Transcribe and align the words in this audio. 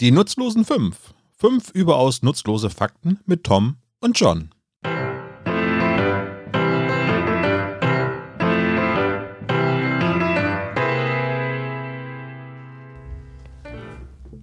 Die 0.00 0.12
nutzlosen 0.12 0.64
fünf. 0.64 1.12
Fünf 1.36 1.68
überaus 1.72 2.22
nutzlose 2.22 2.70
Fakten 2.70 3.20
mit 3.26 3.44
Tom 3.44 3.76
und 4.00 4.18
John. 4.18 4.48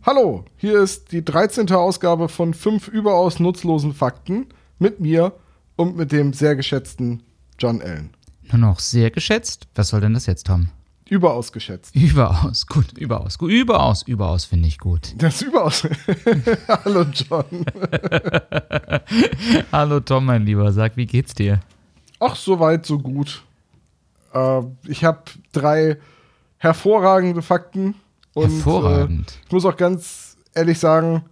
Hallo, 0.03 0.45
hier 0.57 0.79
ist 0.79 1.11
die 1.11 1.25
13. 1.25 1.71
Ausgabe 1.71 2.29
von 2.29 2.53
fünf 2.53 2.87
überaus 2.87 3.39
nutzlosen 3.39 3.95
Fakten 3.95 4.49
mit 4.77 4.99
mir 4.99 5.33
und 5.75 5.97
mit 5.97 6.11
dem 6.11 6.33
sehr 6.33 6.55
geschätzten 6.55 7.23
John 7.57 7.81
Allen. 7.81 8.11
Nur 8.43 8.59
noch 8.59 8.79
sehr 8.79 9.09
geschätzt. 9.09 9.67
Was 9.73 9.87
soll 9.87 10.01
denn 10.01 10.13
das 10.13 10.27
jetzt, 10.27 10.45
Tom? 10.45 10.69
Überaus 11.09 11.51
geschätzt. 11.51 11.95
Überaus, 11.95 12.67
gut, 12.67 12.97
überaus, 12.97 13.37
gut, 13.37 13.51
überaus, 13.51 14.03
überaus 14.03 14.45
finde 14.45 14.67
ich 14.67 14.77
gut. 14.77 15.13
Das 15.17 15.41
ist 15.41 15.47
überaus. 15.47 15.87
Hallo 16.67 17.05
John. 17.13 17.45
Hallo 19.71 19.99
Tom, 20.01 20.25
mein 20.25 20.45
Lieber, 20.45 20.71
sag, 20.73 20.97
wie 20.97 21.05
geht's 21.05 21.33
dir? 21.33 21.61
Ach, 22.19 22.35
soweit, 22.35 22.85
so 22.85 22.99
gut. 22.99 23.43
Äh, 24.33 24.61
ich 24.87 25.05
habe 25.05 25.21
drei 25.53 25.97
hervorragende 26.57 27.41
Fakten. 27.41 27.95
Und, 28.33 28.51
Hervorragend. 28.51 29.31
Äh, 29.31 29.45
ich 29.45 29.51
muss 29.51 29.65
auch 29.65 29.77
ganz 29.77 30.37
ehrlich 30.53 30.79
sagen, 30.79 31.23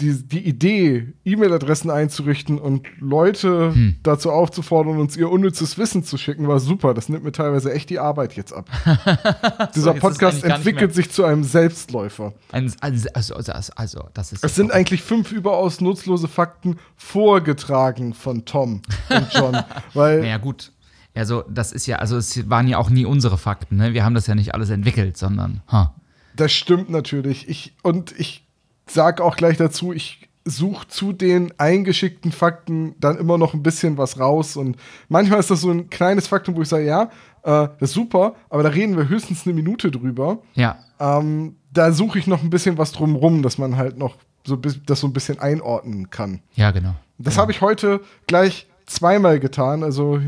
die, 0.00 0.26
die 0.26 0.40
Idee, 0.40 1.14
E-Mail-Adressen 1.24 1.90
einzurichten 1.90 2.58
und 2.58 2.86
Leute 2.98 3.72
Hm. 3.72 3.96
dazu 4.02 4.32
aufzufordern, 4.32 4.98
uns 4.98 5.16
ihr 5.16 5.30
unnützes 5.30 5.78
Wissen 5.78 6.02
zu 6.02 6.18
schicken, 6.18 6.48
war 6.48 6.58
super. 6.58 6.94
Das 6.94 7.08
nimmt 7.08 7.22
mir 7.22 7.30
teilweise 7.30 7.72
echt 7.72 7.90
die 7.90 8.00
Arbeit 8.00 8.34
jetzt 8.34 8.52
ab. 8.52 8.68
Dieser 9.74 9.92
jetzt 9.92 10.00
Podcast 10.00 10.42
entwickelt 10.44 10.94
sich 10.94 11.10
zu 11.10 11.24
einem 11.24 11.44
Selbstläufer. 11.44 12.32
Ein, 12.50 12.72
also, 12.80 13.08
also, 13.14 13.34
also, 13.36 13.72
also, 13.76 14.08
das 14.14 14.32
ist. 14.32 14.44
Es 14.44 14.56
sind 14.56 14.72
eigentlich 14.72 15.02
fünf 15.02 15.30
überaus 15.30 15.80
nutzlose 15.80 16.26
Fakten 16.26 16.76
vorgetragen 16.96 18.14
von 18.14 18.44
Tom 18.44 18.82
und 19.10 19.32
John. 19.32 19.62
weil 19.94 20.22
Naja, 20.22 20.38
gut. 20.38 20.72
Also, 21.14 21.44
das 21.48 21.70
ist 21.70 21.86
ja, 21.86 21.96
also, 21.98 22.16
es 22.16 22.50
waren 22.50 22.66
ja 22.66 22.78
auch 22.78 22.90
nie 22.90 23.04
unsere 23.04 23.38
Fakten, 23.38 23.76
ne? 23.76 23.94
Wir 23.94 24.04
haben 24.04 24.14
das 24.16 24.26
ja 24.26 24.34
nicht 24.34 24.54
alles 24.54 24.70
entwickelt, 24.70 25.16
sondern, 25.16 25.62
ha. 25.70 25.94
Das 26.34 26.52
stimmt 26.52 26.90
natürlich. 26.90 27.48
Ich, 27.48 27.74
und 27.82 28.12
ich 28.18 28.43
sag 28.86 29.20
auch 29.20 29.36
gleich 29.36 29.56
dazu, 29.56 29.92
ich 29.92 30.28
suche 30.44 30.86
zu 30.88 31.12
den 31.12 31.52
eingeschickten 31.58 32.30
Fakten 32.30 32.94
dann 33.00 33.16
immer 33.16 33.38
noch 33.38 33.54
ein 33.54 33.62
bisschen 33.62 33.96
was 33.96 34.20
raus. 34.20 34.56
Und 34.56 34.76
manchmal 35.08 35.40
ist 35.40 35.50
das 35.50 35.62
so 35.62 35.70
ein 35.70 35.88
kleines 35.88 36.28
Faktum, 36.28 36.54
wo 36.56 36.62
ich 36.62 36.68
sage, 36.68 36.84
ja, 36.84 37.04
äh, 37.42 37.68
das 37.78 37.90
ist 37.90 37.92
super, 37.92 38.34
aber 38.50 38.62
da 38.62 38.68
reden 38.68 38.96
wir 38.96 39.08
höchstens 39.08 39.46
eine 39.46 39.54
Minute 39.54 39.90
drüber. 39.90 40.38
Ja. 40.54 40.78
Ähm, 41.00 41.56
da 41.72 41.92
suche 41.92 42.18
ich 42.18 42.26
noch 42.26 42.42
ein 42.42 42.50
bisschen 42.50 42.78
was 42.78 42.92
drumrum, 42.92 43.42
dass 43.42 43.58
man 43.58 43.76
halt 43.76 43.98
noch 43.98 44.16
so 44.46 44.56
das 44.56 45.00
so 45.00 45.06
ein 45.06 45.12
bisschen 45.12 45.38
einordnen 45.38 46.10
kann. 46.10 46.40
Ja, 46.54 46.70
genau. 46.70 46.94
Das 47.16 47.38
habe 47.38 47.52
ich 47.52 47.60
heute 47.60 48.00
gleich 48.26 48.66
zweimal 48.86 49.40
getan. 49.40 49.82
Also 49.82 50.20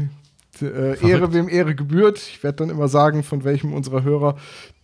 äh, 0.63 1.07
Ehre, 1.07 1.35
wem 1.35 1.49
Ehre 1.49 1.75
gebührt. 1.75 2.19
Ich 2.19 2.43
werde 2.43 2.57
dann 2.59 2.71
immer 2.71 2.89
sagen, 2.89 3.23
von 3.23 3.45
welchem 3.45 3.75
unserer 3.75 4.03
Hörer 4.03 4.37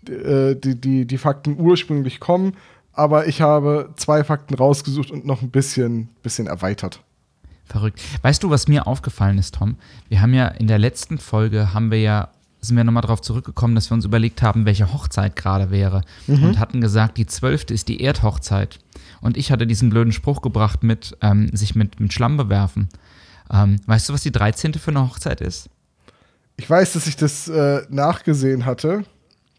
äh, 0.06 0.54
die, 0.54 0.78
die, 0.78 1.06
die 1.06 1.18
Fakten 1.18 1.58
ursprünglich 1.58 2.20
kommen. 2.20 2.54
Aber 2.92 3.26
ich 3.26 3.40
habe 3.40 3.90
zwei 3.96 4.22
Fakten 4.24 4.54
rausgesucht 4.54 5.10
und 5.10 5.24
noch 5.24 5.42
ein 5.42 5.50
bisschen, 5.50 6.08
bisschen 6.22 6.46
erweitert. 6.46 7.00
Verrückt. 7.64 8.02
Weißt 8.22 8.42
du, 8.42 8.50
was 8.50 8.68
mir 8.68 8.86
aufgefallen 8.86 9.38
ist, 9.38 9.54
Tom? 9.54 9.76
Wir 10.08 10.20
haben 10.20 10.34
ja 10.34 10.48
in 10.48 10.66
der 10.66 10.78
letzten 10.78 11.18
Folge 11.18 11.72
haben 11.72 11.90
wir 11.90 12.00
ja 12.00 12.28
sind 12.64 12.76
wir 12.76 12.84
nochmal 12.84 13.02
darauf 13.02 13.20
zurückgekommen, 13.20 13.74
dass 13.74 13.90
wir 13.90 13.96
uns 13.96 14.04
überlegt 14.04 14.40
haben, 14.40 14.66
welche 14.66 14.92
Hochzeit 14.92 15.34
gerade 15.34 15.72
wäre. 15.72 16.02
Und 16.28 16.60
hatten 16.60 16.80
gesagt, 16.80 17.18
die 17.18 17.26
zwölfte 17.26 17.74
ist 17.74 17.88
die 17.88 18.00
Erdhochzeit. 18.00 18.78
Und 19.20 19.36
ich 19.36 19.50
hatte 19.50 19.66
diesen 19.66 19.90
blöden 19.90 20.12
Spruch 20.12 20.42
gebracht 20.42 20.84
mit 20.84 21.16
ähm, 21.22 21.50
sich 21.52 21.74
mit, 21.74 21.98
mit 21.98 22.12
Schlamm 22.12 22.36
bewerfen. 22.36 22.88
Ähm, 23.52 23.80
weißt 23.86 24.08
du, 24.08 24.12
was 24.12 24.22
die 24.22 24.30
13. 24.30 24.74
für 24.74 24.92
eine 24.92 25.02
Hochzeit 25.02 25.40
ist? 25.40 25.68
Ich 26.56 26.70
weiß, 26.70 26.92
dass 26.92 27.08
ich 27.08 27.16
das 27.16 27.48
äh, 27.48 27.82
nachgesehen 27.90 28.64
hatte 28.64 29.04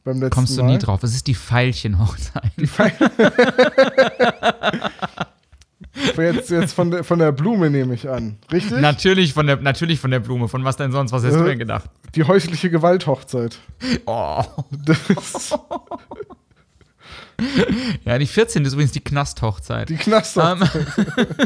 beim 0.03 0.19
letzten 0.19 0.29
Kommst 0.35 0.57
du 0.57 0.63
Mal. 0.63 0.71
nie 0.73 0.77
drauf. 0.79 1.01
Es 1.03 1.13
ist 1.15 1.27
die 1.27 1.35
Veilchenhochzeit. 1.35 2.51
Die 2.57 2.67
Fe- 2.67 2.91
jetzt, 6.21 6.49
jetzt 6.49 6.73
von, 6.73 6.91
der, 6.91 7.03
von 7.03 7.19
der 7.19 7.31
Blume 7.31 7.69
nehme 7.69 7.93
ich 7.93 8.09
an. 8.09 8.37
Richtig? 8.51 8.79
natürlich, 8.81 9.33
von 9.33 9.47
der, 9.47 9.57
natürlich 9.57 9.99
von 9.99 10.11
der 10.11 10.19
Blume. 10.19 10.47
Von 10.47 10.63
was 10.65 10.75
denn 10.77 10.91
sonst? 10.91 11.11
Was 11.11 11.23
hast 11.23 11.33
Äh, 11.35 11.37
du 11.37 11.43
denn 11.45 11.59
gedacht? 11.59 11.89
Die 12.15 12.23
häusliche 12.23 12.69
Gewalthochzeit. 12.69 13.59
Oh. 14.05 14.43
Das, 14.85 15.57
Ja, 18.05 18.17
die 18.19 18.27
14. 18.27 18.63
ist 18.63 18.73
übrigens 18.73 18.91
die 18.93 19.01
Knasthochzeit. 19.03 19.89
die 19.89 19.95
Knasthochzeit. 19.97 20.69
Ähm, 21.17 21.45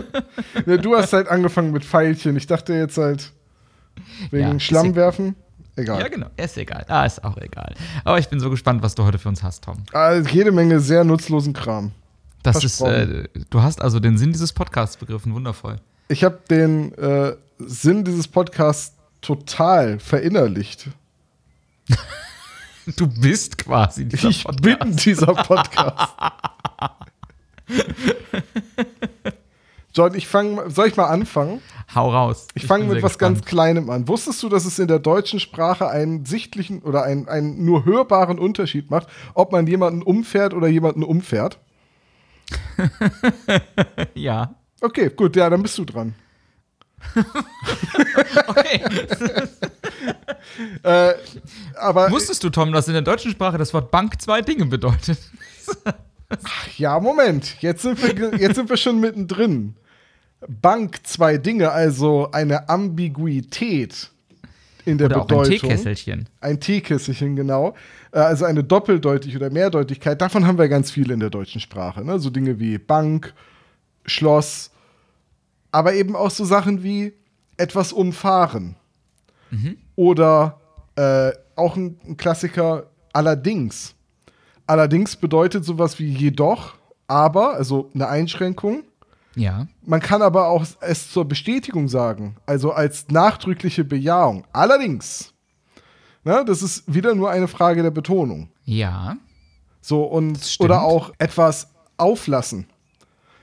Ja, 0.65 0.77
du 0.77 0.95
hast 0.95 1.13
halt 1.13 1.27
angefangen 1.27 1.71
mit 1.71 1.85
Pfeilchen. 1.85 2.35
Ich 2.35 2.45
dachte 2.47 2.73
jetzt 2.73 2.97
halt 2.97 3.31
wegen 4.31 4.47
Ja, 4.49 4.53
ist 4.55 4.63
Schlamm 4.63 4.93
egal. 5.77 6.01
Ja, 6.01 6.07
genau. 6.07 6.27
Ist 6.37 6.57
egal. 6.57 6.85
Ah, 6.87 7.05
ist 7.05 7.23
auch 7.23 7.37
egal. 7.37 7.73
Aber 8.03 8.19
ich 8.19 8.27
bin 8.27 8.39
so 8.39 8.49
gespannt, 8.49 8.81
was 8.81 8.95
du 8.95 9.03
heute 9.03 9.17
für 9.17 9.29
uns 9.29 9.43
hast, 9.43 9.63
Tom. 9.63 9.77
Also 9.93 10.29
jede 10.29 10.51
Menge 10.51 10.79
sehr 10.79 11.03
nutzlosen 11.03 11.53
Kram. 11.53 11.91
Das 12.43 12.63
ist, 12.63 12.81
äh, 12.81 13.27
du 13.49 13.61
hast 13.61 13.81
also 13.81 13.99
den 13.99 14.17
Sinn 14.17 14.31
dieses 14.31 14.53
Podcasts 14.53 14.97
begriffen. 14.97 15.33
Wundervoll. 15.33 15.77
Ich 16.07 16.23
habe 16.23 16.39
den 16.49 16.93
äh, 16.97 17.35
Sinn 17.59 18.03
dieses 18.03 18.27
Podcasts 18.27 18.95
total 19.21 19.99
verinnerlicht. 19.99 20.87
Du 22.95 23.05
bist 23.05 23.57
quasi 23.57 24.05
dieser 24.05 24.29
Ich 24.29 24.45
bin 24.45 24.77
dieser 24.95 25.33
Podcast. 25.33 26.13
John, 29.93 30.13
ich 30.15 30.27
fange, 30.27 30.69
soll 30.69 30.87
ich 30.87 30.95
mal 30.95 31.07
anfangen? 31.07 31.61
Hau 31.95 32.11
raus. 32.11 32.47
Ich 32.53 32.65
fange 32.65 32.85
bin 32.85 32.95
mit 32.95 33.03
was 33.03 33.17
ganz 33.17 33.39
gespannt. 33.39 33.49
Kleinem 33.49 33.89
an. 33.89 34.07
Wusstest 34.07 34.43
du, 34.43 34.49
dass 34.49 34.65
es 34.65 34.77
in 34.77 34.87
der 34.87 34.99
deutschen 34.99 35.39
Sprache 35.39 35.87
einen 35.87 36.25
sichtlichen 36.25 36.81
oder 36.81 37.03
einen, 37.03 37.29
einen 37.29 37.63
nur 37.63 37.85
hörbaren 37.85 38.39
Unterschied 38.39 38.91
macht, 38.91 39.07
ob 39.33 39.51
man 39.53 39.67
jemanden 39.67 40.03
umfährt 40.03 40.53
oder 40.53 40.67
jemanden 40.67 41.03
umfährt? 41.03 41.59
Ja. 44.13 44.55
Okay, 44.81 45.09
gut, 45.15 45.35
ja, 45.35 45.49
dann 45.49 45.61
bist 45.61 45.77
du 45.77 45.85
dran. 45.85 46.15
Okay. 48.47 48.81
Äh, 50.83 51.13
aber 51.75 52.09
Wusstest 52.09 52.43
du, 52.43 52.49
Tom, 52.49 52.71
dass 52.71 52.87
in 52.87 52.93
der 52.93 53.03
deutschen 53.03 53.29
Sprache 53.31 53.57
das 53.57 53.73
Wort 53.73 53.91
Bank 53.91 54.19
zwei 54.19 54.41
Dinge 54.41 54.65
bedeutet? 54.65 55.19
ja, 56.77 56.99
Moment, 56.99 57.61
jetzt 57.61 57.83
sind 57.83 58.01
wir, 58.01 58.39
jetzt 58.39 58.55
sind 58.55 58.69
wir 58.69 58.77
schon 58.77 58.99
mittendrin. 58.99 59.75
Bank 60.47 60.99
zwei 61.03 61.37
Dinge, 61.37 61.71
also 61.71 62.29
eine 62.31 62.69
Ambiguität 62.69 64.11
in 64.85 64.97
der 64.97 65.07
Oder 65.07 65.17
auch 65.17 65.21
ein 65.21 65.27
Bedeutung. 65.27 65.69
Teekesselchen. 65.69 66.29
Ein 66.39 66.59
Teekesselchen, 66.59 67.35
genau. 67.35 67.75
Äh, 68.11 68.19
Also 68.19 68.45
eine 68.45 68.63
Doppeldeutig 68.63 69.35
oder 69.35 69.49
Mehrdeutigkeit. 69.49 70.21
Davon 70.21 70.45
haben 70.45 70.57
wir 70.57 70.69
ganz 70.69 70.91
viel 70.91 71.11
in 71.11 71.19
der 71.19 71.29
deutschen 71.29 71.59
Sprache. 71.59 72.05
Ne? 72.05 72.19
So 72.19 72.29
Dinge 72.29 72.59
wie 72.59 72.77
Bank, 72.77 73.33
Schloss, 74.05 74.71
aber 75.71 75.93
eben 75.93 76.15
auch 76.15 76.31
so 76.31 76.45
Sachen 76.45 76.83
wie 76.83 77.13
etwas 77.57 77.91
umfahren. 77.91 78.75
Oder 79.95 80.59
äh, 80.95 81.31
auch 81.55 81.75
ein, 81.75 81.97
ein 82.05 82.17
Klassiker, 82.17 82.87
allerdings. 83.13 83.95
Allerdings 84.65 85.15
bedeutet 85.15 85.63
sowas 85.63 85.99
wie 85.99 86.09
jedoch, 86.09 86.73
aber, 87.07 87.53
also 87.53 87.89
eine 87.93 88.09
Einschränkung. 88.09 88.83
Ja. 89.37 89.67
Man 89.85 89.99
kann 89.99 90.21
aber 90.21 90.47
auch 90.47 90.65
es 90.81 91.11
zur 91.11 91.25
Bestätigung 91.25 91.87
sagen, 91.87 92.37
also 92.45 92.71
als 92.71 93.07
nachdrückliche 93.09 93.83
Bejahung. 93.83 94.45
Allerdings, 94.51 95.33
ne, 96.23 96.43
das 96.45 96.63
ist 96.63 96.91
wieder 96.91 97.13
nur 97.13 97.29
eine 97.29 97.47
Frage 97.47 97.83
der 97.83 97.91
Betonung. 97.91 98.49
Ja. 98.65 99.17
So 99.79 100.03
und 100.03 100.57
oder 100.59 100.81
auch 100.81 101.13
etwas 101.19 101.69
auflassen. 101.97 102.65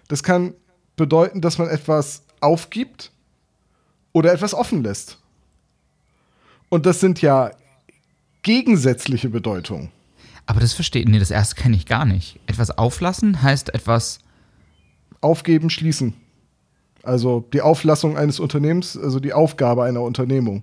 Das 0.08 0.22
kann 0.22 0.54
bedeuten, 0.96 1.40
dass 1.40 1.58
man 1.58 1.69
etwas 1.69 2.24
aufgibt 2.40 3.12
oder 4.12 4.32
etwas 4.32 4.52
offen 4.52 4.82
lässt. 4.82 5.19
Und 6.69 6.86
das 6.86 6.98
sind 6.98 7.22
ja 7.22 7.52
gegensätzliche 8.42 9.28
Bedeutungen. 9.28 9.90
Aber 10.46 10.60
das 10.60 10.72
versteht, 10.72 11.08
nee, 11.08 11.19
das 11.19 11.30
erste 11.30 11.54
kenne 11.54 11.76
ich 11.76 11.86
gar 11.86 12.04
nicht. 12.04 12.40
Etwas 12.46 12.70
auflassen 12.70 13.42
heißt 13.42 13.72
etwas, 13.72 14.19
Aufgeben, 15.24 15.70
schließen. 15.70 16.14
Also 17.02 17.44
die 17.52 17.60
Auflassung 17.62 18.16
eines 18.16 18.38
Unternehmens, 18.40 18.96
also 18.96 19.18
die 19.20 19.32
Aufgabe 19.32 19.82
einer 19.84 20.00
Unternehmung. 20.02 20.62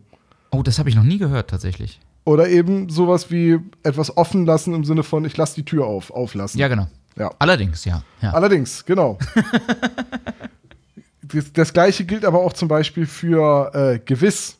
oh, 0.52 0.64
das 0.64 0.80
habe 0.80 0.90
ich 0.90 0.96
noch 0.96 1.04
nie 1.04 1.18
gehört 1.18 1.50
tatsächlich. 1.50 2.00
Oder 2.24 2.50
eben 2.50 2.90
sowas 2.90 3.32
wie 3.32 3.60
etwas 3.84 4.16
offen 4.16 4.46
lassen 4.46 4.74
im 4.74 4.84
Sinne 4.84 5.04
von, 5.04 5.26
ich 5.26 5.36
lasse 5.38 5.56
die 5.56 5.66
Tür 5.66 5.86
auf, 5.86 6.12
auflassen. 6.12 6.60
Ja, 6.60 6.68
genau. 6.68 6.88
Ja. 7.18 7.32
Allerdings, 7.40 7.84
ja. 7.86 8.04
ja. 8.22 8.32
Allerdings, 8.32 8.86
genau. 8.86 9.18
das, 11.24 11.52
das 11.54 11.74
gleiche 11.74 12.06
gilt 12.06 12.26
aber 12.26 12.40
auch 12.40 12.54
zum 12.54 12.68
Beispiel 12.68 13.06
für 13.06 13.72
äh, 13.74 14.00
gewiss. 14.00 14.58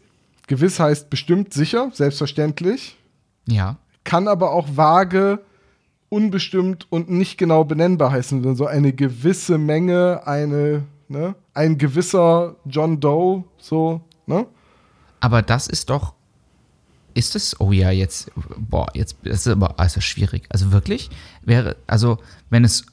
Gewiss 0.48 0.80
heißt 0.80 1.10
bestimmt 1.10 1.54
sicher, 1.54 1.92
selbstverständlich, 1.94 2.98
Ja. 3.48 3.78
kann 4.04 4.28
aber 4.28 4.52
auch 4.52 4.68
vage 4.76 5.40
unbestimmt 6.12 6.88
und 6.90 7.10
nicht 7.10 7.38
genau 7.38 7.64
benennbar 7.64 8.12
heißen, 8.12 8.42
sondern 8.42 8.58
so 8.58 8.68
eine 8.68 8.92
gewisse 8.92 9.58
Menge, 9.58 10.22
eine, 10.28 10.84
ne, 11.08 11.36
ein 11.54 11.78
gewisser 11.78 12.58
John 12.66 13.00
Doe, 13.00 13.46
so, 13.58 14.02
ne? 14.28 14.46
Aber 15.22 15.42
das 15.42 15.68
ist 15.68 15.90
doch. 15.90 16.14
Ist 17.14 17.36
es, 17.36 17.60
oh 17.60 17.72
ja, 17.72 17.92
jetzt, 17.92 18.32
boah, 18.58 18.88
jetzt 18.94 19.18
das 19.24 19.46
ist 19.46 19.48
aber 19.48 19.80
also 19.80 20.02
schwierig. 20.02 20.44
Also 20.50 20.72
wirklich, 20.72 21.10
wäre, 21.44 21.78
also 21.88 22.20
wenn 22.50 22.66
es, 22.66 22.86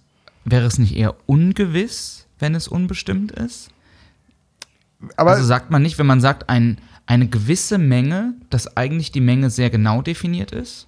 wäre 0.45 0.67
es 0.67 0.79
nicht 0.79 0.97
eher 0.97 1.17
ungewiss, 1.27 2.27
wenn 2.39 2.55
es 2.55 2.69
unbestimmt 2.69 3.33
ist? 3.33 3.71
Aber 5.17 5.33
also 5.33 5.45
sagt 5.45 5.71
man 5.71 5.83
nicht, 5.83 5.99
wenn 5.99 6.07
man 6.07 6.21
sagt, 6.21 6.49
ein, 6.49 6.79
eine 7.07 7.29
gewisse 7.29 7.79
Menge, 7.79 8.35
dass 8.51 8.77
eigentlich 8.77 9.13
die 9.13 9.21
Menge 9.21 9.51
sehr 9.51 9.71
genau 9.71 10.03
definiert 10.03 10.53
ist? 10.53 10.87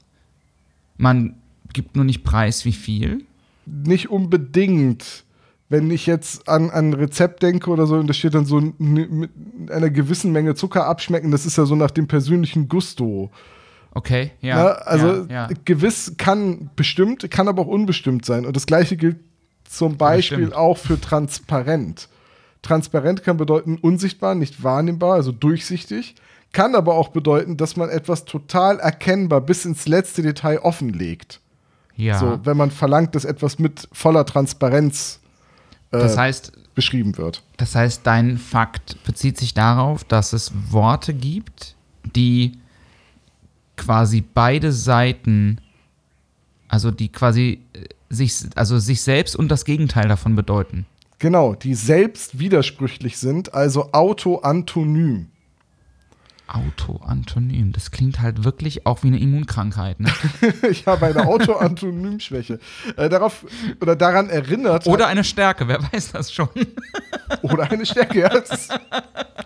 Man 0.97 1.37
gibt 1.73 1.97
nur 1.97 2.05
nicht 2.05 2.25
preis, 2.25 2.65
wie 2.65 2.73
viel? 2.73 3.25
nicht 3.71 4.11
unbedingt. 4.11 5.25
Wenn 5.69 5.91
ich 5.91 6.07
jetzt 6.07 6.49
an 6.49 6.69
ein 6.71 6.95
Rezept 6.95 7.45
denke 7.45 7.71
oder 7.71 7.87
so, 7.87 7.95
und 7.97 8.09
da 8.09 8.13
steht 8.13 8.35
dann 8.35 8.45
so 8.45 8.61
mit 8.79 9.31
einer 9.71 9.91
gewissen 9.91 10.33
Menge 10.33 10.57
Zucker 10.57 10.87
abschmecken, 10.87 11.31
das 11.31 11.47
ist 11.47 11.57
ja 11.57 11.65
so 11.65 11.77
nach 11.77 11.93
dem 11.93 12.09
persönlichen 12.09 12.69
Gusto. 12.69 13.31
Okay, 13.93 14.33
ja. 14.41 14.57
ne? 14.57 14.87
Also 14.87 15.27
ja, 15.29 15.49
ja. 15.49 15.49
gewiss 15.65 16.15
kann 16.19 16.71
bestimmt, 16.75 17.31
kann 17.31 17.47
aber 17.47 17.63
auch 17.63 17.69
unbestimmt 17.69 18.25
sein. 18.25 18.47
Und 18.47 18.57
das 18.57 18.67
gleiche 18.67 18.97
gilt 18.97 19.19
zum 19.65 19.97
Beispiel 19.97 20.53
auch 20.53 20.77
für 20.77 21.01
transparent. 21.01 22.09
Transparent 22.63 23.23
kann 23.23 23.37
bedeuten 23.37 23.79
unsichtbar, 23.81 24.35
nicht 24.35 24.65
wahrnehmbar, 24.65 25.15
also 25.15 25.31
durchsichtig. 25.31 26.17
Kann 26.53 26.75
aber 26.75 26.95
auch 26.95 27.09
bedeuten, 27.09 27.57
dass 27.57 27.77
man 27.77 27.91
etwas 27.91 28.25
total 28.25 28.81
erkennbar 28.81 29.41
bis 29.41 29.65
ins 29.65 29.87
letzte 29.87 30.23
Detail 30.23 30.59
offenlegt. 30.59 31.41
Ja. 32.01 32.19
So, 32.19 32.41
wenn 32.45 32.57
man 32.57 32.71
verlangt, 32.71 33.15
dass 33.15 33.25
etwas 33.25 33.59
mit 33.59 33.89
voller 33.93 34.25
Transparenz 34.27 35.21
äh, 35.93 35.99
das 35.99 36.17
heißt, 36.17 36.53
beschrieben 36.75 37.17
wird. 37.19 37.43
Das 37.57 37.75
heißt, 37.75 38.07
dein 38.07 38.39
Fakt 38.39 39.03
bezieht 39.05 39.39
sich 39.39 39.55
darauf, 39.55 40.05
dass 40.05 40.33
es 40.33 40.53
Worte 40.71 41.15
gibt, 41.15 41.75
die 42.17 42.53
quasi 43.77 44.23
beide 44.23 44.73
Seiten, 44.73 45.61
also 46.69 46.91
die 46.91 47.11
quasi 47.11 47.61
äh, 47.73 47.85
sich, 48.09 48.35
also 48.55 48.79
sich 48.79 49.03
selbst 49.03 49.37
und 49.37 49.49
das 49.49 49.65
Gegenteil 49.65 50.09
davon 50.09 50.37
bedeuten. 50.37 50.87
Genau, 51.19 51.55
die 51.55 51.75
selbst 51.75 52.39
widersprüchlich 52.39 53.19
sind, 53.19 53.53
also 53.53 53.93
autoantonym. 53.93 55.30
Autoantonym, 56.55 57.73
das 57.73 57.91
klingt 57.91 58.21
halt 58.21 58.45
wirklich 58.45 58.87
auch 58.87 59.03
wie 59.03 59.09
eine 59.09 59.19
Immunkrankheit. 59.19 60.01
Ne? 60.01 60.11
ich 60.71 60.87
habe 60.87 61.07
eine 61.07 61.27
Autoantonymschwäche. 61.27 62.59
Äh, 62.97 63.09
darauf 63.09 63.47
oder 63.81 63.97
daran 63.97 64.29
erinnert 64.29 64.87
Oder 64.87 65.07
eine 65.07 65.25
Stärke, 65.25 65.69
wer 65.69 65.81
weiß 65.93 66.13
das 66.13 66.33
schon. 66.33 66.49
oder 67.43 67.71
eine 67.71 67.87
Stärke. 67.87 68.21
Ja, 68.21 68.29
ist, 68.29 68.71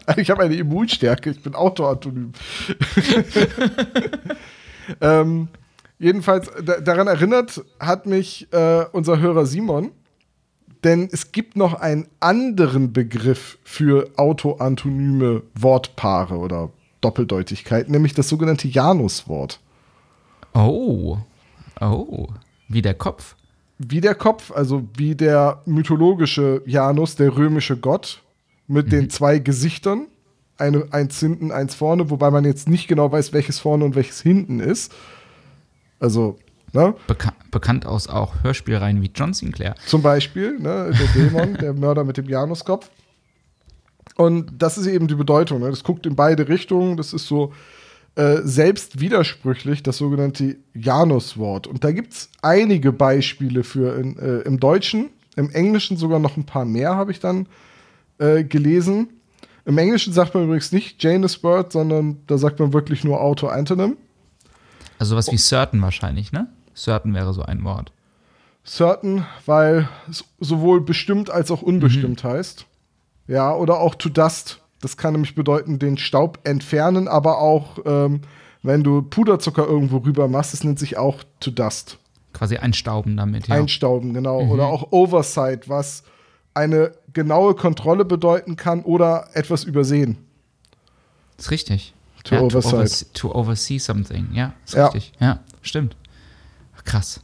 Also 0.07 0.21
ich 0.21 0.31
habe 0.31 0.43
eine 0.45 0.55
Immunstärke, 0.55 1.31
ich 1.31 1.43
bin 1.43 1.55
autoantonym. 1.55 2.33
ähm, 5.01 5.49
jedenfalls, 5.99 6.51
da, 6.63 6.81
daran 6.81 7.07
erinnert 7.07 7.65
hat 7.81 8.07
mich 8.07 8.53
äh, 8.53 8.85
unser 8.93 9.19
Hörer 9.19 9.47
Simon, 9.47 9.93
denn 10.85 11.09
es 11.11 11.33
gibt 11.33 11.57
noch 11.57 11.75
einen 11.75 12.09
anderen 12.21 12.93
Begriff 12.93 13.59
für 13.65 14.11
autoantonyme 14.17 15.43
Wortpaare 15.55 16.37
oder 16.37 16.71
Doppeldeutigkeit, 17.05 17.89
nämlich 17.89 18.15
das 18.15 18.29
sogenannte 18.29 18.67
Januswort. 18.67 19.61
Oh, 20.55 21.19
oh, 21.81 22.29
wie 22.69 22.83
der 22.83 22.95
Kopf. 22.95 23.37
Wie 23.79 24.01
der 24.01 24.15
Kopf, 24.15 24.53
also 24.53 24.89
wie 24.97 25.15
der 25.15 25.63
mythologische 25.67 26.63
Janus, 26.65 27.17
der 27.17 27.37
römische 27.37 27.77
Gott, 27.77 28.23
mit 28.67 28.93
den 28.93 29.11
zwei 29.11 29.39
Gesichtern. 29.39 30.07
Eine, 30.57 30.87
eins 30.93 31.19
hinten, 31.19 31.51
eins 31.51 31.75
vorne, 31.75 32.11
wobei 32.11 32.31
man 32.31 32.45
jetzt 32.45 32.69
nicht 32.69 32.87
genau 32.87 33.11
weiß, 33.11 33.33
welches 33.33 33.59
vorne 33.59 33.85
und 33.85 33.97
welches 33.97 34.23
hinten 34.23 34.61
ist. 34.61 34.95
Also, 35.99 36.39
ne? 36.73 36.95
Beka 37.09 37.33
bekannt 37.51 37.87
aus 37.87 38.09
auch 38.09 38.43
Hörspielreihen 38.43 39.03
wie 39.03 39.11
John 39.13 39.35
Sinclair. 39.35 39.75
Zum 39.87 40.03
Beispiel, 40.03 40.59
ne, 40.61 40.93
der 40.93 41.09
Dämon, 41.09 41.55
der 41.55 41.73
Mörder 41.75 42.05
mit 42.05 42.17
dem 42.17 42.29
Januskopf. 42.29 42.89
Und 44.17 44.53
das 44.59 44.79
ist 44.79 44.87
eben 44.87 45.09
die 45.09 45.15
Bedeutung. 45.15 45.61
Ne? 45.61 45.71
Das 45.71 45.85
guckt 45.85 46.07
in 46.07 46.17
beide 46.17 46.49
Richtungen. 46.49 46.97
Das 46.97 47.13
ist 47.13 47.27
so 47.27 47.53
äh, 48.17 48.43
selbst 48.45 49.01
widersprüchlich, 49.01 49.83
das 49.83 49.99
sogenannte 49.99 50.57
Januswort. 50.73 51.67
Und 51.67 51.83
da 51.83 51.91
gibt 51.91 52.13
es 52.13 52.31
einige 52.43 52.93
Beispiele 52.93 53.65
für 53.65 53.99
in, 53.99 54.17
äh, 54.19 54.41
im 54.41 54.61
Deutschen, 54.61 55.11
im 55.35 55.51
Englischen 55.51 55.97
sogar 55.97 56.21
noch 56.21 56.37
ein 56.37 56.47
paar 56.47 56.65
mehr, 56.65 56.95
habe 56.95 57.11
ich 57.11 57.19
dann 57.19 57.47
äh, 58.19 58.45
gelesen. 58.45 59.09
Im 59.65 59.79
Englischen 59.79 60.13
sagt 60.13 60.35
man 60.35 60.45
übrigens 60.45 60.71
nicht 60.71 61.03
Janus 61.03 61.43
Word, 61.43 61.73
sondern 61.73 62.19
da 62.29 62.39
sagt 62.39 62.61
man 62.61 62.73
wirklich 62.73 63.03
nur 63.03 63.21
Auto-Antonym. 63.21 63.97
Also 64.99 65.11
sowas 65.11 65.33
wie 65.33 65.39
certain 65.39 65.83
wahrscheinlich, 65.83 66.31
ne? 66.31 66.47
Certain 66.77 67.15
wäre 67.15 67.33
so 67.35 67.43
ein 67.43 67.65
Wort. 67.65 67.91
Certain, 68.65 69.27
weil 69.45 69.89
es 70.09 70.25
sowohl 70.39 70.81
bestimmt 70.81 71.31
als 71.31 71.51
auch 71.51 71.63
unbestimmt 71.63 72.23
heißt. 72.23 72.67
Ja, 73.27 73.55
oder 73.55 73.81
auch 73.81 73.95
to 73.95 74.09
dust. 74.09 74.61
Das 74.81 74.97
kann 74.97 75.13
nämlich 75.13 75.35
bedeuten, 75.35 75.79
den 75.79 75.97
Staub 75.97 76.41
entfernen, 76.45 77.09
aber 77.09 77.39
auch, 77.39 77.79
ähm, 77.87 78.21
wenn 78.63 78.83
du 78.83 79.03
Puderzucker 79.03 79.67
irgendwo 79.67 79.99
rüber 79.99 80.29
machst, 80.29 80.53
das 80.53 80.65
nennt 80.65 80.79
sich 80.79 80.97
auch 80.99 81.23
to 81.41 81.51
dust. 81.51 81.99
Quasi 82.33 82.57
einstauben 82.57 83.17
damit, 83.17 83.49
ja. 83.49 83.55
Einstauben, 83.55 84.13
genau. 84.13 84.43
Oder 84.43 84.67
auch 84.67 84.91
Oversight, 84.93 85.69
was 85.69 86.03
eine 86.53 86.93
genaue 87.13 87.55
Kontrolle 87.55 88.05
bedeuten 88.05 88.57
kann 88.57 88.83
oder 88.83 89.29
etwas 89.35 89.65
übersehen. 89.65 90.19
ist 91.39 91.51
richtig. 91.51 91.95
To 92.25 92.37
ja, 92.37 92.41
oversight. 92.43 92.71
To, 92.73 92.77
oversee, 92.79 93.07
to 93.15 93.35
oversee 93.35 93.79
something, 93.79 94.29
ja, 94.33 94.53
ist 94.65 94.75
Ja. 94.75 94.87
richtig. 94.87 95.13
Ja, 95.21 95.41
stimmt. 95.63 95.97
Krass. 96.85 97.21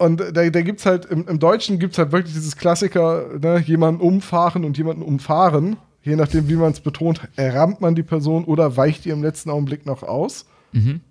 Und 0.00 0.18
da, 0.18 0.48
da 0.48 0.62
gibt 0.62 0.80
es 0.80 0.86
halt, 0.86 1.04
im, 1.04 1.28
im 1.28 1.38
Deutschen 1.38 1.78
gibt 1.78 1.92
es 1.92 1.98
halt 1.98 2.10
wirklich 2.10 2.32
dieses 2.32 2.56
Klassiker, 2.56 3.38
ne, 3.38 3.58
jemanden 3.58 4.00
umfahren 4.00 4.64
und 4.64 4.78
jemanden 4.78 5.02
umfahren. 5.02 5.76
Je 6.02 6.16
nachdem, 6.16 6.48
wie 6.48 6.56
man 6.56 6.72
es 6.72 6.80
betont, 6.80 7.20
rammt 7.36 7.82
man 7.82 7.94
die 7.94 8.02
Person 8.02 8.46
oder 8.46 8.78
weicht 8.78 9.04
ihr 9.04 9.12
im 9.12 9.22
letzten 9.22 9.50
Augenblick 9.50 9.84
noch 9.84 10.02
aus. 10.02 10.46
Mhm. 10.72 11.02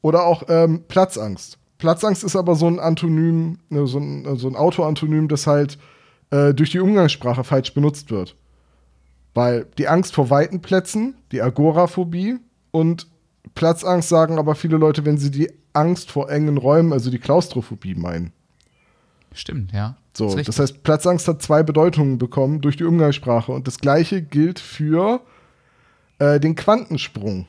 Oder 0.00 0.24
auch 0.24 0.44
ähm, 0.48 0.84
Platzangst. 0.88 1.58
Platzangst 1.76 2.24
ist 2.24 2.36
aber 2.36 2.54
so 2.54 2.66
ein 2.66 2.80
Antonym, 2.80 3.58
ne, 3.68 3.86
so 3.86 3.98
ein, 3.98 4.38
so 4.38 4.48
ein 4.48 4.56
Autoantonym, 4.56 5.28
das 5.28 5.46
halt 5.46 5.76
äh, 6.30 6.54
durch 6.54 6.70
die 6.70 6.80
Umgangssprache 6.80 7.44
falsch 7.44 7.74
benutzt 7.74 8.10
wird. 8.10 8.34
Weil 9.34 9.66
die 9.76 9.88
Angst 9.88 10.14
vor 10.14 10.30
weiten 10.30 10.62
Plätzen, 10.62 11.16
die 11.32 11.42
Agoraphobie 11.42 12.38
und 12.70 13.08
Platzangst 13.54 14.08
sagen 14.08 14.38
aber 14.38 14.54
viele 14.54 14.78
Leute, 14.78 15.04
wenn 15.04 15.18
sie 15.18 15.30
die 15.30 15.50
Angst 15.76 16.10
vor 16.10 16.30
engen 16.30 16.56
Räumen, 16.56 16.92
also 16.92 17.10
die 17.10 17.18
Klaustrophobie 17.18 17.94
meinen. 17.94 18.32
Stimmt, 19.32 19.72
ja. 19.72 19.96
So, 20.14 20.28
richtig. 20.28 20.46
das 20.46 20.58
heißt, 20.58 20.82
Platzangst 20.82 21.28
hat 21.28 21.42
zwei 21.42 21.62
Bedeutungen 21.62 22.16
bekommen 22.16 22.62
durch 22.62 22.76
die 22.76 22.84
Umgangssprache. 22.84 23.52
Und 23.52 23.66
das 23.66 23.78
gleiche 23.78 24.22
gilt 24.22 24.58
für 24.58 25.20
äh, 26.18 26.40
den 26.40 26.54
Quantensprung. 26.54 27.46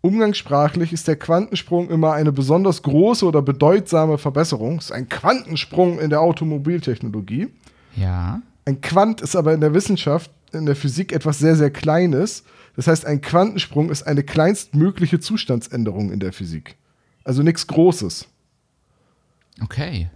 Umgangssprachlich 0.00 0.94
ist 0.94 1.06
der 1.06 1.16
Quantensprung 1.16 1.90
immer 1.90 2.14
eine 2.14 2.32
besonders 2.32 2.82
große 2.82 3.26
oder 3.26 3.42
bedeutsame 3.42 4.16
Verbesserung. 4.16 4.78
Es 4.78 4.86
ist 4.86 4.92
ein 4.92 5.10
Quantensprung 5.10 5.98
in 5.98 6.08
der 6.10 6.20
Automobiltechnologie. 6.20 7.48
ja. 7.96 8.40
Ein 8.66 8.82
Quant 8.82 9.20
ist 9.22 9.34
aber 9.36 9.54
in 9.54 9.60
der 9.60 9.74
Wissenschaft, 9.74 10.30
in 10.52 10.66
der 10.66 10.76
Physik 10.76 11.12
etwas 11.12 11.38
sehr, 11.38 11.56
sehr 11.56 11.70
Kleines. 11.70 12.44
Das 12.80 12.86
heißt, 12.86 13.04
ein 13.04 13.20
Quantensprung 13.20 13.90
ist 13.90 14.04
eine 14.04 14.22
kleinstmögliche 14.22 15.20
Zustandsänderung 15.20 16.10
in 16.10 16.18
der 16.18 16.32
Physik. 16.32 16.78
Also 17.24 17.42
nichts 17.42 17.66
Großes. 17.66 18.26
Okay. 19.62 20.08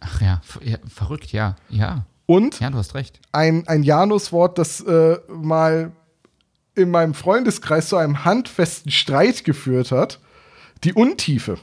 Ach 0.00 0.20
ja, 0.20 0.40
ja, 0.64 0.78
verrückt, 0.92 1.30
ja. 1.30 1.54
Ja. 1.68 2.04
Und 2.26 2.58
Ja, 2.58 2.70
du 2.70 2.78
hast 2.78 2.96
recht. 2.96 3.20
ein, 3.30 3.68
ein 3.68 3.84
Januswort, 3.84 4.58
das 4.58 4.80
äh, 4.80 5.18
mal 5.28 5.92
in 6.74 6.90
meinem 6.90 7.14
Freundeskreis 7.14 7.88
zu 7.88 7.96
einem 7.96 8.24
handfesten 8.24 8.90
Streit 8.90 9.44
geführt 9.44 9.92
hat. 9.92 10.18
Die 10.82 10.94
Untiefe. 10.94 11.58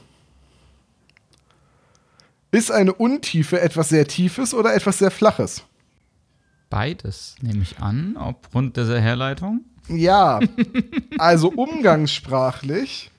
Ist 2.52 2.70
eine 2.72 2.94
Untiefe 2.94 3.60
etwas 3.60 3.90
sehr 3.90 4.06
Tiefes 4.06 4.54
oder 4.54 4.74
etwas 4.74 4.96
sehr 4.96 5.10
Flaches? 5.10 5.62
Beides 6.70 7.36
nehme 7.40 7.62
ich 7.62 7.78
an, 7.78 8.16
aufgrund 8.16 8.76
dieser 8.76 9.00
Herleitung. 9.00 9.60
Ja, 9.88 10.40
also 11.18 11.50
umgangssprachlich 11.50 13.10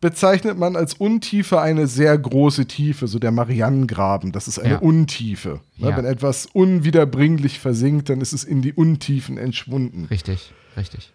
bezeichnet 0.00 0.56
man 0.56 0.76
als 0.76 0.94
Untiefe 0.94 1.60
eine 1.60 1.86
sehr 1.88 2.16
große 2.16 2.66
Tiefe, 2.66 3.08
so 3.08 3.18
der 3.18 3.32
Marianengraben, 3.32 4.30
das 4.32 4.46
ist 4.48 4.58
eine 4.60 4.74
Ja. 4.74 4.78
Untiefe. 4.78 5.60
Ne, 5.76 5.90
Ja. 5.90 5.96
Wenn 5.96 6.04
etwas 6.04 6.46
unwiederbringlich 6.46 7.58
versinkt, 7.58 8.08
dann 8.08 8.20
ist 8.20 8.32
es 8.32 8.44
in 8.44 8.62
die 8.62 8.72
Untiefen 8.72 9.38
entschwunden. 9.38 10.04
Richtig, 10.06 10.52
richtig. 10.76 11.12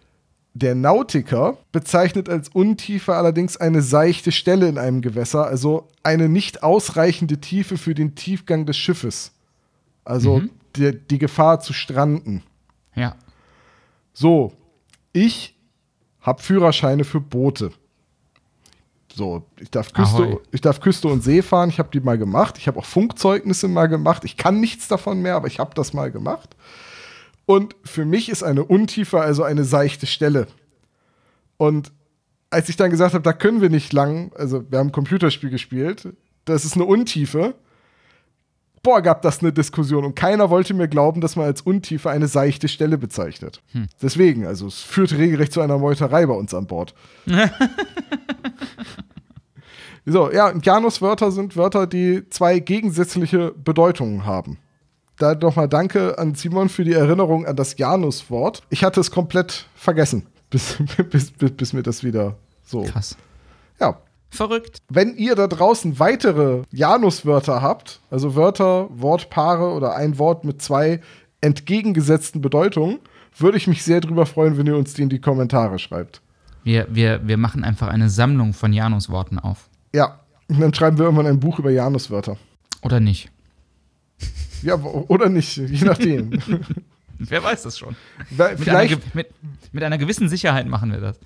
Der 0.56 0.74
Nautiker 0.76 1.56
bezeichnet 1.72 2.28
als 2.28 2.48
Untiefe 2.50 3.14
allerdings 3.14 3.56
eine 3.56 3.82
seichte 3.82 4.30
Stelle 4.32 4.68
in 4.68 4.78
einem 4.78 5.00
Gewässer, 5.00 5.46
also 5.46 5.88
eine 6.04 6.28
nicht 6.28 6.62
ausreichende 6.62 7.38
Tiefe 7.38 7.76
für 7.78 7.94
den 7.94 8.14
Tiefgang 8.14 8.64
des 8.66 8.76
Schiffes. 8.76 9.32
Also 10.04 10.38
Mhm. 10.40 10.50
Die, 10.76 10.98
die 10.98 11.18
Gefahr 11.18 11.60
zu 11.60 11.72
stranden. 11.72 12.42
Ja. 12.94 13.16
So, 14.12 14.52
ich 15.12 15.54
habe 16.20 16.42
Führerscheine 16.42 17.04
für 17.04 17.20
Boote. 17.20 17.72
So, 19.14 19.44
ich 19.60 19.70
darf, 19.70 19.92
Küste, 19.92 20.22
Ahoi. 20.22 20.38
ich 20.50 20.60
darf 20.60 20.80
Küste 20.80 21.06
und 21.06 21.22
See 21.22 21.42
fahren, 21.42 21.68
ich 21.68 21.78
habe 21.78 21.90
die 21.92 22.00
mal 22.00 22.18
gemacht. 22.18 22.58
Ich 22.58 22.66
habe 22.66 22.78
auch 22.78 22.84
Funkzeugnisse 22.84 23.68
mal 23.68 23.86
gemacht. 23.86 24.24
Ich 24.24 24.36
kann 24.36 24.60
nichts 24.60 24.88
davon 24.88 25.22
mehr, 25.22 25.36
aber 25.36 25.46
ich 25.46 25.60
habe 25.60 25.74
das 25.74 25.92
mal 25.92 26.10
gemacht. 26.10 26.56
Und 27.46 27.76
für 27.84 28.04
mich 28.04 28.28
ist 28.28 28.42
eine 28.42 28.64
Untiefe 28.64 29.20
also 29.20 29.44
eine 29.44 29.64
seichte 29.64 30.06
Stelle. 30.06 30.48
Und 31.58 31.92
als 32.50 32.68
ich 32.68 32.76
dann 32.76 32.90
gesagt 32.90 33.14
habe, 33.14 33.22
da 33.22 33.32
können 33.32 33.60
wir 33.60 33.70
nicht 33.70 33.92
lang, 33.92 34.32
also 34.34 34.64
wir 34.70 34.78
haben 34.78 34.88
ein 34.88 34.92
Computerspiel 34.92 35.50
gespielt, 35.50 36.08
das 36.44 36.64
ist 36.64 36.74
eine 36.74 36.84
Untiefe. 36.84 37.54
Boah, 38.84 39.00
gab 39.00 39.22
das 39.22 39.40
eine 39.40 39.50
Diskussion 39.50 40.04
und 40.04 40.14
keiner 40.14 40.50
wollte 40.50 40.74
mir 40.74 40.88
glauben, 40.88 41.22
dass 41.22 41.36
man 41.36 41.46
als 41.46 41.62
Untiefe 41.62 42.10
eine 42.10 42.28
seichte 42.28 42.68
Stelle 42.68 42.98
bezeichnet. 42.98 43.62
Deswegen, 44.02 44.46
also 44.46 44.66
es 44.66 44.82
führt 44.82 45.12
regelrecht 45.12 45.54
zu 45.54 45.62
einer 45.62 45.78
Meuterei 45.78 46.26
bei 46.26 46.34
uns 46.34 46.52
an 46.52 46.66
Bord. 46.66 46.94
so, 50.04 50.30
ja, 50.30 50.50
und 50.50 50.66
Janus-Wörter 50.66 51.32
sind 51.32 51.56
Wörter, 51.56 51.86
die 51.86 52.28
zwei 52.28 52.58
gegensätzliche 52.58 53.52
Bedeutungen 53.52 54.26
haben. 54.26 54.58
Da 55.16 55.34
nochmal 55.34 55.68
danke 55.68 56.18
an 56.18 56.34
Simon 56.34 56.68
für 56.68 56.84
die 56.84 56.92
Erinnerung 56.92 57.46
an 57.46 57.56
das 57.56 57.78
Janus-Wort. 57.78 58.64
Ich 58.68 58.84
hatte 58.84 59.00
es 59.00 59.10
komplett 59.10 59.66
vergessen, 59.74 60.26
bis, 60.50 60.76
bis, 61.10 61.30
bis, 61.30 61.52
bis 61.52 61.72
mir 61.72 61.82
das 61.82 62.04
wieder 62.04 62.36
so. 62.62 62.82
Krass. 62.82 63.16
Ja, 63.80 63.98
Verrückt. 64.34 64.78
wenn 64.88 65.16
ihr 65.16 65.34
da 65.34 65.46
draußen 65.46 65.98
weitere 65.98 66.62
Janus-Wörter 66.70 67.62
habt, 67.62 68.00
also 68.10 68.34
Wörter, 68.34 68.88
Wortpaare 68.90 69.72
oder 69.72 69.96
ein 69.96 70.18
Wort 70.18 70.44
mit 70.44 70.60
zwei 70.60 71.00
entgegengesetzten 71.40 72.40
Bedeutungen, 72.40 72.98
würde 73.36 73.58
ich 73.58 73.66
mich 73.66 73.82
sehr 73.82 74.00
drüber 74.00 74.26
freuen, 74.26 74.56
wenn 74.58 74.66
ihr 74.66 74.76
uns 74.76 74.94
die 74.94 75.02
in 75.02 75.08
die 75.08 75.20
Kommentare 75.20 75.78
schreibt. 75.78 76.20
Wir, 76.62 76.86
wir, 76.90 77.26
wir 77.26 77.36
machen 77.36 77.64
einfach 77.64 77.88
eine 77.88 78.08
Sammlung 78.08 78.54
von 78.54 78.72
Janus-Worten 78.72 79.38
auf. 79.38 79.68
Ja, 79.94 80.20
und 80.48 80.60
dann 80.60 80.72
schreiben 80.72 80.98
wir 80.98 81.04
irgendwann 81.04 81.26
ein 81.26 81.40
Buch 81.40 81.58
über 81.58 81.70
Janus-Wörter. 81.70 82.36
Oder 82.82 83.00
nicht? 83.00 83.30
Ja, 84.62 84.76
oder 84.76 85.28
nicht, 85.28 85.56
je 85.56 85.84
nachdem. 85.84 86.38
Wer 87.18 87.42
weiß 87.42 87.62
das 87.62 87.78
schon. 87.78 87.96
Weil 88.30 88.56
Mit 88.56 88.68
einer, 88.68 88.96
mit, 89.12 89.28
mit 89.72 89.84
einer 89.84 89.98
gewissen 89.98 90.28
Sicherheit 90.28 90.66
machen 90.66 90.90
wir 90.90 91.00
das. 91.00 91.18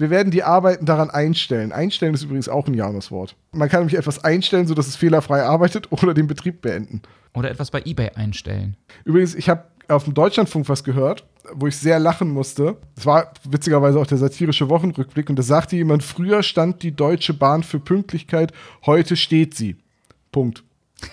Wir 0.00 0.08
werden 0.08 0.30
die 0.30 0.42
Arbeiten 0.42 0.86
daran 0.86 1.10
einstellen. 1.10 1.72
Einstellen 1.72 2.14
ist 2.14 2.22
übrigens 2.22 2.48
auch 2.48 2.66
ein 2.66 2.72
Janus-Wort. 2.72 3.36
Man 3.52 3.68
kann 3.68 3.80
nämlich 3.80 3.98
etwas 3.98 4.24
einstellen, 4.24 4.66
sodass 4.66 4.86
es 4.88 4.96
fehlerfrei 4.96 5.42
arbeitet 5.42 5.92
oder 6.02 6.14
den 6.14 6.26
Betrieb 6.26 6.62
beenden. 6.62 7.02
Oder 7.34 7.50
etwas 7.50 7.70
bei 7.70 7.82
eBay 7.84 8.10
einstellen. 8.14 8.76
Übrigens, 9.04 9.34
ich 9.34 9.50
habe 9.50 9.64
auf 9.88 10.04
dem 10.04 10.14
Deutschlandfunk 10.14 10.68
was 10.70 10.84
gehört, 10.84 11.26
wo 11.52 11.66
ich 11.66 11.76
sehr 11.76 11.98
lachen 11.98 12.30
musste. 12.30 12.78
Es 12.96 13.04
war 13.04 13.32
witzigerweise 13.48 13.98
auch 14.00 14.06
der 14.06 14.16
satirische 14.18 14.70
Wochenrückblick 14.70 15.28
und 15.28 15.36
da 15.38 15.42
sagte 15.42 15.76
jemand, 15.76 16.02
früher 16.02 16.42
stand 16.42 16.82
die 16.82 16.92
Deutsche 16.96 17.34
Bahn 17.34 17.62
für 17.62 17.78
Pünktlichkeit, 17.78 18.52
heute 18.86 19.16
steht 19.16 19.54
sie. 19.54 19.76
Punkt. 20.32 20.64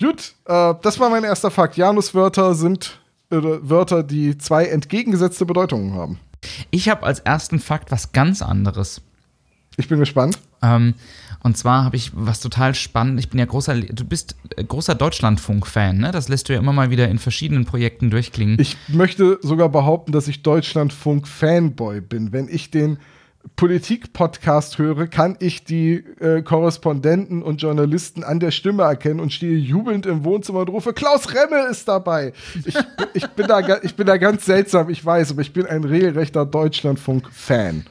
Gut, 0.00 0.34
äh, 0.46 0.74
das 0.82 0.98
war 0.98 1.08
mein 1.10 1.24
erster 1.24 1.50
Fakt. 1.50 1.76
Januswörter 1.76 2.54
sind 2.54 3.00
äh, 3.30 3.36
Wörter, 3.40 4.02
die 4.02 4.38
zwei 4.38 4.66
entgegengesetzte 4.66 5.46
Bedeutungen 5.46 5.94
haben. 5.94 6.18
Ich 6.70 6.88
habe 6.88 7.04
als 7.04 7.20
ersten 7.20 7.58
Fakt 7.58 7.90
was 7.90 8.12
ganz 8.12 8.42
anderes. 8.42 9.00
Ich 9.76 9.88
bin 9.88 9.98
gespannt. 9.98 10.38
Ähm, 10.62 10.94
und 11.42 11.56
zwar 11.56 11.84
habe 11.84 11.96
ich 11.96 12.12
was 12.14 12.40
total 12.40 12.74
spannend. 12.74 13.20
Ich 13.20 13.28
bin 13.28 13.38
ja 13.38 13.44
großer, 13.44 13.78
du 13.80 14.04
bist 14.04 14.36
äh, 14.56 14.64
großer 14.64 14.94
Deutschlandfunk-Fan, 14.94 15.98
ne? 15.98 16.10
Das 16.10 16.28
lässt 16.28 16.48
du 16.48 16.54
ja 16.54 16.58
immer 16.58 16.72
mal 16.72 16.90
wieder 16.90 17.08
in 17.08 17.18
verschiedenen 17.18 17.64
Projekten 17.66 18.10
durchklingen. 18.10 18.58
Ich 18.58 18.76
möchte 18.88 19.38
sogar 19.42 19.68
behaupten, 19.68 20.12
dass 20.12 20.28
ich 20.28 20.42
Deutschlandfunk-Fanboy 20.42 22.00
bin. 22.00 22.32
Wenn 22.32 22.48
ich 22.48 22.70
den 22.70 22.98
Politik-Podcast 23.54 24.78
höre, 24.78 25.06
kann 25.06 25.36
ich 25.38 25.64
die 25.64 26.04
äh, 26.20 26.42
Korrespondenten 26.42 27.42
und 27.42 27.62
Journalisten 27.62 28.24
an 28.24 28.40
der 28.40 28.50
Stimme 28.50 28.82
erkennen 28.82 29.20
und 29.20 29.32
stehe 29.32 29.56
jubelnd 29.56 30.06
im 30.06 30.24
Wohnzimmer 30.24 30.60
und 30.60 30.70
rufe, 30.70 30.92
Klaus 30.92 31.32
Remme 31.32 31.68
ist 31.70 31.86
dabei. 31.86 32.32
Ich, 32.64 32.74
ich, 33.14 33.26
bin, 33.28 33.46
da, 33.46 33.78
ich 33.82 33.94
bin 33.94 34.06
da 34.06 34.16
ganz 34.16 34.44
seltsam, 34.44 34.90
ich 34.90 35.04
weiß, 35.04 35.30
aber 35.30 35.42
ich 35.42 35.52
bin 35.52 35.66
ein 35.66 35.84
regelrechter 35.84 36.44
Deutschlandfunk-Fan. 36.44 37.86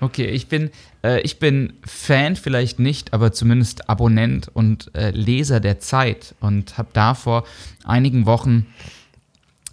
Okay, 0.00 0.26
ich 0.26 0.48
bin, 0.48 0.70
äh, 1.02 1.20
ich 1.22 1.38
bin 1.38 1.74
Fan 1.84 2.36
vielleicht 2.36 2.78
nicht, 2.78 3.12
aber 3.12 3.32
zumindest 3.32 3.88
Abonnent 3.88 4.48
und 4.52 4.90
äh, 4.94 5.10
Leser 5.10 5.60
der 5.60 5.80
Zeit 5.80 6.34
und 6.40 6.78
habe 6.78 6.88
da 6.92 7.14
vor 7.14 7.44
einigen 7.84 8.26
Wochen 8.26 8.66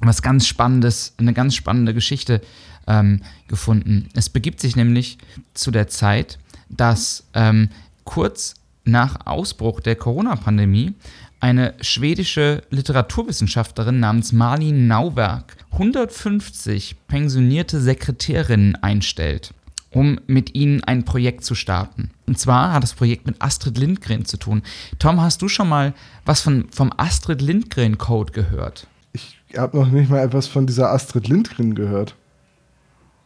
was 0.02 0.22
ganz 0.22 0.48
Spannendes, 0.48 1.14
eine 1.18 1.34
ganz 1.34 1.56
spannende 1.56 1.94
Geschichte 1.94 2.42
ähm, 2.90 3.22
gefunden. 3.48 4.10
Es 4.14 4.30
begibt 4.30 4.60
sich 4.60 4.76
nämlich 4.76 5.18
zu 5.54 5.72
der 5.72 5.88
Zeit, 5.88 6.40
dass 6.70 7.24
ähm, 7.34 7.70
kurz 8.04 8.56
nach 8.84 9.26
Ausbruch 9.26 9.80
der 9.80 9.96
Corona-Pandemie 9.96 10.94
eine 11.40 11.74
schwedische 11.80 12.64
Literaturwissenschaftlerin 12.70 14.00
namens 14.00 14.34
Marlin 14.34 14.88
Nauwerk 14.88 15.56
150 15.72 16.96
pensionierte 17.08 17.80
Sekretärinnen 17.80 18.76
einstellt, 18.76 19.54
um 19.92 20.20
mit 20.28 20.56
ihnen 20.56 20.84
ein 20.84 21.06
Projekt 21.06 21.46
zu 21.46 21.56
starten. 21.56 22.12
Und 22.28 22.38
zwar 22.38 22.74
hat 22.74 22.84
das 22.84 22.94
Projekt 22.94 23.26
mit 23.26 23.42
Astrid 23.42 23.78
Lindgren 23.78 24.26
zu 24.26 24.38
tun. 24.38 24.64
Tom, 24.98 25.22
hast 25.22 25.42
du 25.42 25.48
schon 25.48 25.70
mal 25.70 25.94
was 26.26 26.42
von, 26.42 26.68
vom 26.72 26.92
Astrid 26.98 27.42
Lindgren 27.42 27.98
Code 27.98 28.34
gehört? 28.34 28.88
Ich 29.14 29.38
habe 29.58 29.78
noch 29.78 29.90
nicht 29.90 30.10
mal 30.10 30.20
etwas 30.20 30.48
von 30.48 30.68
dieser 30.68 30.92
Astrid 30.92 31.28
Lindgren 31.28 31.74
gehört. 31.74 32.16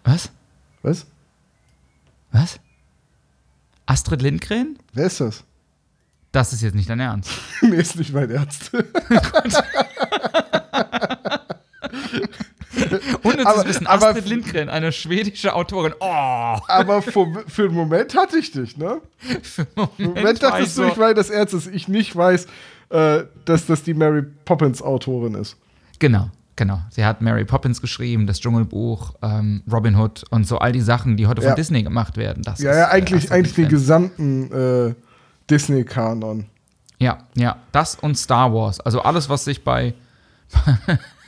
Was? 0.04 0.30
Was? 0.82 1.06
Was? 2.32 2.60
Astrid 3.86 4.22
Lindgren? 4.22 4.78
Wer 4.94 5.06
ist 5.08 5.20
das? 5.22 5.44
Das 6.32 6.52
ist 6.54 6.62
jetzt 6.62 6.74
nicht 6.76 6.90
dein 6.90 7.00
Ernst. 7.00 7.30
nee, 7.62 7.76
ist 7.78 7.96
nicht 7.96 8.12
mein 8.14 8.30
Ernst. 8.32 8.72
Unnützes 13.24 13.46
Aber- 13.46 13.66
Wissen. 13.66 13.88
aber- 13.88 14.08
Astrid 14.10 14.28
Lindgren, 14.28 14.70
eine 14.70 14.92
schwedische 14.92 15.54
Autorin. 15.54 15.94
Oh, 16.00 16.06
Aber 16.68 17.02
für, 17.02 17.44
für 17.48 17.64
einen 17.66 17.74
Moment 17.76 18.16
hatte 18.16 18.38
ich 18.38 18.52
dich, 18.52 18.78
ne? 18.78 19.02
für 19.42 19.62
einen 19.62 19.70
Moment, 19.76 20.16
Moment 20.16 20.44
dachtest 20.44 20.78
du, 20.78 20.84
ich 20.86 20.98
meine 20.98 21.14
das 21.14 21.30
Ernst, 21.30 21.54
dass 21.54 21.68
ich 21.68 21.88
nicht 21.88 22.16
weiß, 22.16 22.48
äh, 22.90 23.24
dass 23.46 23.66
das 23.68 23.84
die 23.84 23.94
Mary 23.94 24.24
Poppins 24.46 24.82
Autorin 24.82 25.36
ist. 25.36 25.56
Genau, 26.00 26.30
genau. 26.56 26.80
Sie 26.90 27.04
hat 27.06 27.22
Mary 27.22 27.46
Poppins 27.46 27.82
geschrieben, 27.82 28.28
das 28.28 28.40
Dschungelbuch, 28.40 29.14
ähm, 29.22 29.64
Robin 29.72 29.96
Hood 29.96 30.24
und 30.30 30.46
so 30.48 30.58
all 30.60 30.72
die 30.72 30.82
Sachen, 30.82 31.18
die 31.18 31.28
heute 31.28 31.42
Ja. 31.42 31.50
von 31.50 31.56
Disney 31.56 31.84
gemacht 31.84 32.18
werden. 32.18 32.44
Das 32.44 32.60
Ja, 32.60 32.72
ist, 32.72 32.78
ja, 32.78 32.84
äh, 32.84 32.92
eigentlich, 32.92 33.16
Astrid 33.24 33.32
eigentlich 33.32 33.56
den 33.56 33.70
gesamten 33.70 34.52
äh, 34.52 34.94
Disney-Kanon. 35.50 36.46
Ja, 37.00 37.18
ja, 37.36 37.58
das 37.72 37.96
und 37.96 38.18
Star 38.18 38.54
Wars. 38.54 38.80
Also 38.80 39.02
alles, 39.02 39.28
was 39.30 39.44
sich 39.46 39.64
bei, 39.64 39.94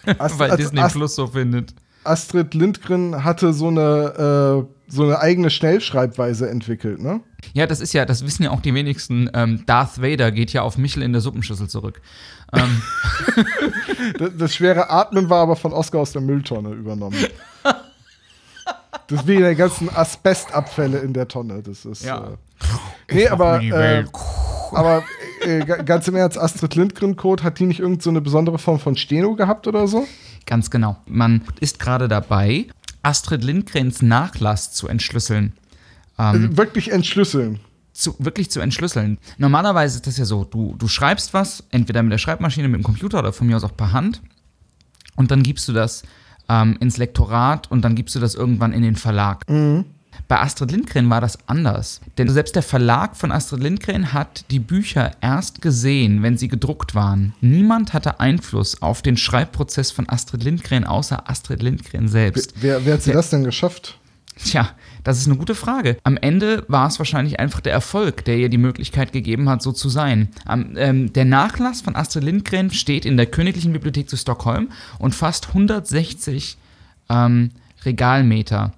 bei 0.05 0.17
Ast- 0.20 0.60
Disney 0.60 0.79
Ast- 0.79 0.96
Plus 0.96 1.15
so 1.15 1.27
findet. 1.27 1.74
Astrid 2.03 2.53
Lindgren 2.53 3.24
hatte 3.24 3.51
so 3.53 3.67
eine, 3.70 4.63
äh, 4.63 4.75
so 4.88 5.04
eine 5.04 5.20
eigene 5.20 5.50
Schnellschreibweise 5.50 6.50
entwickelt, 6.50 7.01
ne? 7.01 7.22
Ja, 7.54 7.65
das 7.68 7.80
ist 7.82 7.94
ja, 7.94 8.06
das 8.06 8.25
wissen 8.25 8.44
ja 8.44 8.51
auch 8.51 8.62
die 8.62 8.74
wenigsten. 8.74 9.30
Ähm, 9.34 9.63
Darth 9.65 10.01
Vader 10.01 10.32
geht 10.32 10.51
ja 10.54 10.62
auf 10.63 10.77
Michel 10.77 11.04
in 11.04 11.12
der 11.12 11.22
Suppenschüssel 11.22 11.68
zurück. 11.68 12.01
Ähm, 12.54 12.82
Das, 14.20 14.30
das 14.38 14.56
schwere 14.56 14.89
Atmen 14.92 15.30
war 15.30 15.42
aber 15.42 15.56
von 15.56 15.74
Oscar 15.74 16.00
aus 16.00 16.12
der 16.12 16.22
Mülltonne 16.22 16.70
übernommen. 16.70 17.18
Deswegen 19.10 19.48
die 19.48 19.56
ganzen 19.56 19.89
Asbestabfälle 19.96 21.00
in 21.00 21.13
der 21.13 21.27
Tonne. 21.27 21.62
Das 21.62 21.86
ist. 21.86 22.04
Ja. 22.06 22.32
Äh, 23.08 23.13
nee, 23.15 23.27
aber, 23.27 23.62
äh, 23.62 24.06
aber 24.72 25.04
äh, 25.42 25.60
ga- 25.65 25.82
ganz 25.84 26.08
im 26.08 26.15
Ernst, 26.15 26.38
Astrid 26.38 26.75
Lindgren-Code, 26.75 27.44
hat 27.44 27.60
die 27.60 27.65
nicht 27.65 27.80
irgendeine 27.80 28.04
so 28.04 28.10
eine 28.10 28.22
besondere 28.22 28.58
Form 28.58 28.80
von 28.80 28.96
Steno 28.96 29.36
gehabt 29.36 29.68
oder 29.68 29.88
so? 29.88 30.08
Ganz 30.46 30.70
genau. 30.72 30.98
Man 31.08 31.42
ist 31.60 31.80
gerade 31.80 32.08
dabei, 32.08 32.65
Astrid 33.05 33.43
Lindgrens 33.43 34.01
Nachlass 34.01 34.74
zu 34.74 34.88
entschlüsseln. 34.88 35.53
Ähm, 36.17 36.25
Also 36.25 36.57
wirklich 36.57 36.91
entschlüsseln. 36.91 37.59
zu, 37.93 38.15
wirklich 38.19 38.50
zu 38.51 38.59
entschlüsseln. 38.59 39.17
Normalerweise 39.38 39.97
ist 39.97 40.07
das 40.07 40.17
ja 40.17 40.25
so, 40.25 40.43
du, 40.43 40.75
du 40.77 40.88
schreibst 40.88 41.33
was, 41.33 41.63
entweder 41.71 42.03
mit 42.03 42.12
der 42.12 42.17
Schreibmaschine, 42.17 42.67
mit 42.67 42.79
dem 42.79 42.83
Computer 42.83 43.19
oder 43.19 43.31
von 43.31 43.47
mir 43.47 43.55
aus 43.57 43.63
auch 43.63 43.75
per 43.75 43.91
Hand. 43.91 44.21
Und 45.15 45.31
dann 45.31 45.43
gibst 45.43 45.67
du 45.67 45.74
das 45.74 46.03
ähm, 46.50 46.77
ins 46.79 46.97
Lektorat 46.97 47.71
und 47.71 47.83
dann 47.83 47.95
gibst 47.95 48.15
du 48.15 48.19
das 48.19 48.35
irgendwann 48.35 48.74
in 48.74 48.81
den 48.81 48.95
Verlag. 48.95 49.45
Bei 50.27 50.39
Astrid 50.39 50.72
Lindgren 50.72 51.10
war 51.10 51.22
das 51.22 51.38
anders. 51.48 52.01
Denn 52.17 52.29
selbst 52.29 52.55
der 52.55 52.63
Verlag 52.63 53.15
von 53.15 53.32
Astrid 53.32 53.62
Lindgren 53.62 54.12
hat 54.13 54.46
die 54.50 54.60
Bücher 54.60 55.12
erst 55.22 55.62
gesehen, 55.62 56.24
wenn 56.24 56.38
sie 56.38 56.48
gedruckt 56.48 56.96
waren. 56.96 57.34
Niemand 57.41 57.94
hatte 57.94 58.20
Einfluss 58.20 58.82
auf 58.82 59.01
den 59.03 59.17
Schreibprozess 59.17 59.91
von 59.91 60.10
Astrid 60.10 60.44
Lindgren 60.44 60.84
außer 60.84 61.29
Astrid 61.29 61.62
Lindgren 61.62 62.08
selbst. 62.08 62.53
Wer, 62.60 62.86
wer 62.86 62.96
hat 62.96 63.03
sie 63.03 63.12
Der- 63.12 63.17
das 63.17 63.29
denn 63.29 63.44
geschafft? 63.44 64.00
Tja, 64.44 64.70
das 65.05 65.17
ist 65.20 65.27
eine 65.27 65.38
gute 65.38 65.55
Frage. 65.55 65.96
Am 66.03 66.17
Ende 66.17 66.65
war 66.67 66.88
es 66.88 67.00
wahrscheinlich 67.00 67.39
einfach 67.39 67.62
der 67.62 67.72
Erfolg, 67.72 68.25
der 68.25 68.38
ihr 68.38 68.50
die 68.50 68.58
Möglichkeit 68.58 69.13
gegeben 69.13 69.48
hat, 69.48 69.62
so 69.62 69.72
zu 69.72 69.88
sein. 69.88 70.27
Am, 70.44 70.75
ähm, 70.75 71.13
der 71.13 71.24
Nachlass 71.24 71.79
von 71.79 71.96
Astrid 71.96 72.25
Lindgren 72.25 72.70
steht 72.72 73.05
in 73.05 73.15
der 73.15 73.27
Königlichen 73.27 73.72
Bibliothek 73.72 74.10
zu 74.10 74.17
Stockholm 74.17 74.72
und 75.00 75.15
fasst 75.15 75.48
160 75.50 76.58
ähm, 77.10 77.51
Regalmeter 77.86 78.74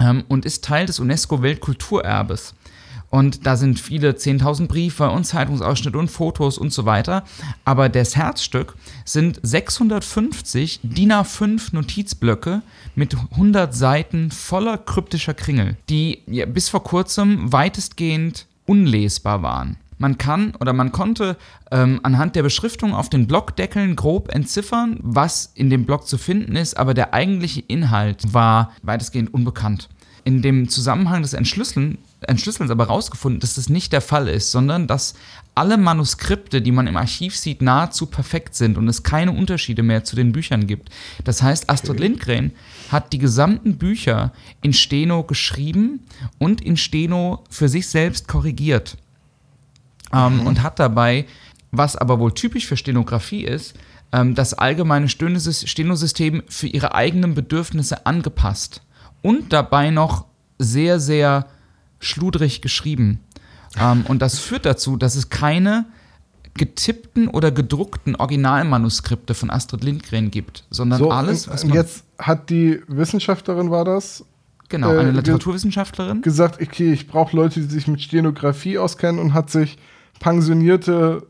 ähm, 0.00 0.24
und 0.28 0.44
ist 0.44 0.64
Teil 0.64 0.86
des 0.86 1.00
UNESCO-Weltkulturerbes. 1.00 2.54
Und 3.10 3.46
da 3.46 3.56
sind 3.56 3.80
viele 3.80 4.12
10.000 4.12 4.66
Briefe 4.66 5.10
und 5.10 5.24
Zeitungsausschnitte 5.24 5.98
und 5.98 6.10
Fotos 6.10 6.58
und 6.58 6.72
so 6.72 6.84
weiter. 6.84 7.24
Aber 7.64 7.88
das 7.88 8.16
Herzstück 8.16 8.74
sind 9.04 9.40
650 9.42 10.80
DIN 10.82 11.12
A5 11.12 11.68
Notizblöcke 11.72 12.62
mit 12.94 13.16
100 13.32 13.74
Seiten 13.74 14.30
voller 14.30 14.76
kryptischer 14.76 15.34
Kringel, 15.34 15.76
die 15.88 16.22
ja, 16.26 16.44
bis 16.44 16.68
vor 16.68 16.84
kurzem 16.84 17.50
weitestgehend 17.50 18.46
unlesbar 18.66 19.42
waren. 19.42 19.78
Man 19.98 20.16
kann 20.16 20.54
oder 20.60 20.72
man 20.72 20.92
konnte 20.92 21.36
ähm, 21.70 22.00
anhand 22.04 22.36
der 22.36 22.44
Beschriftung 22.44 22.94
auf 22.94 23.10
den 23.10 23.26
Blockdeckeln 23.26 23.96
grob 23.96 24.32
entziffern, 24.32 24.98
was 25.02 25.50
in 25.54 25.70
dem 25.70 25.84
Block 25.84 26.06
zu 26.06 26.18
finden 26.18 26.56
ist, 26.56 26.76
aber 26.76 26.94
der 26.94 27.12
eigentliche 27.14 27.60
Inhalt 27.60 28.32
war 28.32 28.72
weitestgehend 28.82 29.34
unbekannt. 29.34 29.88
In 30.24 30.42
dem 30.42 30.68
Zusammenhang 30.68 31.22
des 31.22 31.32
Entschlüsseln, 31.32 31.98
Entschlüsselns 32.20 32.70
aber 32.70 32.86
herausgefunden, 32.86 33.40
dass 33.40 33.54
das 33.54 33.68
nicht 33.68 33.92
der 33.92 34.00
Fall 34.00 34.28
ist, 34.28 34.52
sondern 34.52 34.86
dass 34.86 35.14
alle 35.54 35.78
Manuskripte, 35.78 36.60
die 36.60 36.70
man 36.70 36.86
im 36.86 36.96
Archiv 36.96 37.34
sieht, 37.34 37.62
nahezu 37.62 38.06
perfekt 38.06 38.54
sind 38.54 38.76
und 38.76 38.88
es 38.88 39.02
keine 39.02 39.32
Unterschiede 39.32 39.82
mehr 39.82 40.04
zu 40.04 40.16
den 40.16 40.32
Büchern 40.32 40.66
gibt. 40.66 40.90
Das 41.24 41.42
heißt, 41.42 41.70
Astrid 41.70 41.98
Lindgren 41.98 42.52
hat 42.90 43.12
die 43.12 43.18
gesamten 43.18 43.78
Bücher 43.78 44.32
in 44.62 44.72
Steno 44.72 45.24
geschrieben 45.24 46.06
und 46.38 46.60
in 46.60 46.76
Steno 46.76 47.44
für 47.50 47.68
sich 47.68 47.88
selbst 47.88 48.28
korrigiert 48.28 48.96
ähm, 50.12 50.46
und 50.46 50.62
hat 50.62 50.78
dabei, 50.78 51.26
was 51.70 51.96
aber 51.96 52.18
wohl 52.18 52.32
typisch 52.32 52.66
für 52.66 52.76
Stenografie 52.76 53.44
ist, 53.44 53.74
ähm, 54.12 54.34
das 54.34 54.54
allgemeine 54.54 55.08
Stenosystem 55.08 56.42
für 56.48 56.66
ihre 56.66 56.94
eigenen 56.94 57.34
Bedürfnisse 57.34 58.06
angepasst 58.06 58.80
und 59.22 59.52
dabei 59.52 59.90
noch 59.90 60.24
sehr, 60.58 60.98
sehr 60.98 61.46
schludrig 62.00 62.62
geschrieben. 62.62 63.20
Ähm, 63.78 64.04
und 64.08 64.22
das 64.22 64.38
führt 64.38 64.64
dazu, 64.64 64.96
dass 64.96 65.14
es 65.14 65.28
keine 65.28 65.84
getippten 66.54 67.28
oder 67.28 67.50
gedruckten 67.52 68.16
Originalmanuskripte 68.16 69.34
von 69.34 69.50
Astrid 69.50 69.84
Lindgren 69.84 70.30
gibt, 70.30 70.64
sondern 70.70 70.98
So, 70.98 71.10
alles, 71.10 71.46
und 71.46 71.52
was 71.52 71.64
man, 71.64 71.74
jetzt 71.74 72.04
hat 72.18 72.50
die 72.50 72.80
Wissenschaftlerin, 72.88 73.70
war 73.70 73.84
das, 73.84 74.24
genau, 74.68 74.88
äh, 74.92 74.98
eine 74.98 75.10
ge- 75.10 75.18
Literaturwissenschaftlerin, 75.18 76.22
gesagt, 76.22 76.60
okay, 76.60 76.92
ich 76.92 77.06
brauche 77.06 77.36
Leute, 77.36 77.60
die 77.60 77.66
sich 77.66 77.86
mit 77.86 78.00
Stenografie 78.00 78.78
auskennen 78.78 79.20
und 79.20 79.34
hat 79.34 79.50
sich 79.50 79.78
pensionierte 80.20 81.26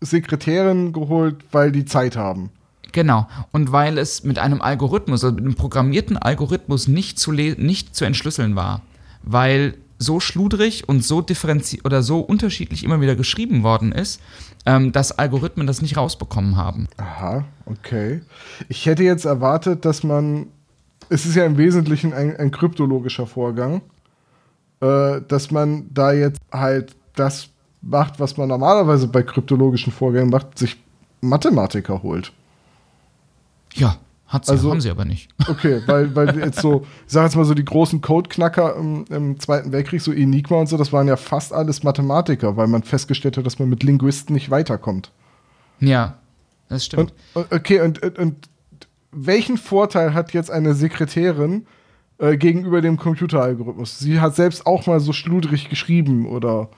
Sekretärin 0.00 0.92
geholt, 0.92 1.44
weil 1.52 1.72
die 1.72 1.84
Zeit 1.84 2.16
haben. 2.16 2.50
Genau. 2.92 3.26
Und 3.50 3.72
weil 3.72 3.98
es 3.98 4.22
mit 4.22 4.38
einem 4.38 4.62
Algorithmus, 4.62 5.24
also 5.24 5.34
mit 5.34 5.44
einem 5.44 5.54
programmierten 5.54 6.16
Algorithmus 6.16 6.86
nicht 6.86 7.18
zu, 7.18 7.32
nicht 7.32 7.94
zu 7.94 8.04
entschlüsseln 8.04 8.54
war. 8.54 8.82
Weil 9.22 9.74
so 9.98 10.20
schludrig 10.20 10.88
und 10.88 11.04
so 11.04 11.20
differenziert 11.20 11.84
oder 11.84 12.02
so 12.02 12.20
unterschiedlich 12.20 12.84
immer 12.84 13.00
wieder 13.00 13.16
geschrieben 13.16 13.62
worden 13.62 13.92
ist, 13.92 14.20
ähm, 14.66 14.92
dass 14.92 15.12
Algorithmen 15.12 15.66
das 15.66 15.82
nicht 15.82 15.96
rausbekommen 15.96 16.56
haben. 16.56 16.86
Aha, 16.96 17.44
okay. 17.66 18.22
Ich 18.68 18.86
hätte 18.86 19.02
jetzt 19.02 19.24
erwartet, 19.24 19.84
dass 19.84 20.02
man, 20.02 20.46
es 21.08 21.26
ist 21.26 21.34
ja 21.34 21.44
im 21.44 21.58
Wesentlichen 21.58 22.12
ein, 22.12 22.36
ein 22.36 22.50
kryptologischer 22.50 23.26
Vorgang, 23.26 23.82
äh, 24.80 25.20
dass 25.26 25.50
man 25.50 25.92
da 25.92 26.12
jetzt 26.12 26.40
halt 26.52 26.94
das 27.14 27.48
macht, 27.86 28.18
was 28.20 28.36
man 28.36 28.48
normalerweise 28.48 29.08
bei 29.08 29.22
kryptologischen 29.22 29.92
Vorgängen 29.92 30.30
macht, 30.30 30.58
sich 30.58 30.76
Mathematiker 31.20 32.02
holt. 32.02 32.32
Ja, 33.74 33.96
hat 34.26 34.46
sie, 34.46 34.52
Also- 34.52 34.70
haben 34.70 34.80
sie 34.80 34.90
aber 34.90 35.04
nicht. 35.04 35.30
Okay, 35.48 35.82
weil, 35.86 36.14
weil 36.16 36.38
jetzt 36.38 36.60
so, 36.60 36.82
ich 37.06 37.12
sag 37.12 37.24
jetzt 37.24 37.36
mal 37.36 37.44
so, 37.44 37.54
die 37.54 37.64
großen 37.64 38.00
Codeknacker 38.00 38.76
im, 38.76 39.04
im 39.10 39.38
Zweiten 39.40 39.72
Weltkrieg, 39.72 40.00
so 40.00 40.12
Enigma 40.12 40.56
und 40.56 40.68
so, 40.68 40.76
das 40.76 40.92
waren 40.92 41.06
ja 41.08 41.16
fast 41.16 41.52
alles 41.52 41.82
Mathematiker, 41.82 42.56
weil 42.56 42.66
man 42.66 42.82
festgestellt 42.82 43.36
hat, 43.36 43.44
dass 43.46 43.58
man 43.58 43.68
mit 43.68 43.82
Linguisten 43.82 44.32
nicht 44.34 44.50
weiterkommt. 44.50 45.10
Ja, 45.80 46.14
das 46.68 46.86
stimmt. 46.86 47.12
Und- 47.34 47.52
okay, 47.52 47.80
und, 47.80 48.02
und, 48.02 48.18
und 48.18 48.48
welchen 49.12 49.58
Vorteil 49.58 50.14
hat 50.14 50.32
jetzt 50.32 50.50
eine 50.50 50.74
Sekretärin 50.74 51.66
äh, 52.18 52.36
gegenüber 52.36 52.80
dem 52.80 52.96
Computeralgorithmus? 52.96 53.98
Sie 53.98 54.20
hat 54.20 54.34
selbst 54.34 54.66
auch 54.66 54.86
mal 54.86 55.00
so 55.00 55.12
schludrig 55.12 55.68
geschrieben 55.68 56.26
oder. 56.26 56.68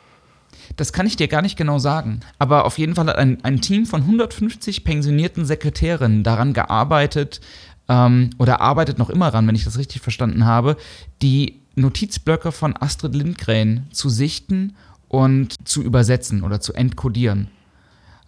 Das 0.77 0.93
kann 0.93 1.07
ich 1.07 1.17
dir 1.17 1.29
gar 1.29 1.43
nicht 1.43 1.57
genau 1.57 1.79
sagen. 1.79 2.21
Aber 2.39 2.65
auf 2.65 2.79
jeden 2.79 2.95
Fall 2.95 3.07
hat 3.07 3.17
ein, 3.17 3.43
ein 3.45 3.61
Team 3.61 3.87
von 3.87 4.03
150 4.03 4.85
pensionierten 4.85 5.45
Sekretärinnen 5.45 6.23
daran 6.23 6.53
gearbeitet 6.53 7.41
ähm, 7.89 8.31
oder 8.39 8.61
arbeitet 8.61 8.99
noch 8.99 9.11
immer 9.11 9.29
ran, 9.29 9.47
wenn 9.47 9.55
ich 9.55 9.65
das 9.65 9.79
richtig 9.79 10.03
verstanden 10.03 10.45
habe, 10.45 10.77
die 11.23 11.61
Notizblöcke 11.75 12.53
von 12.53 12.75
Astrid 12.77 13.15
Lindgren 13.15 13.87
zu 13.91 14.09
sichten 14.09 14.77
und 15.09 15.55
zu 15.67 15.83
übersetzen 15.83 16.43
oder 16.43 16.61
zu 16.61 16.73
entkodieren. 16.73 17.49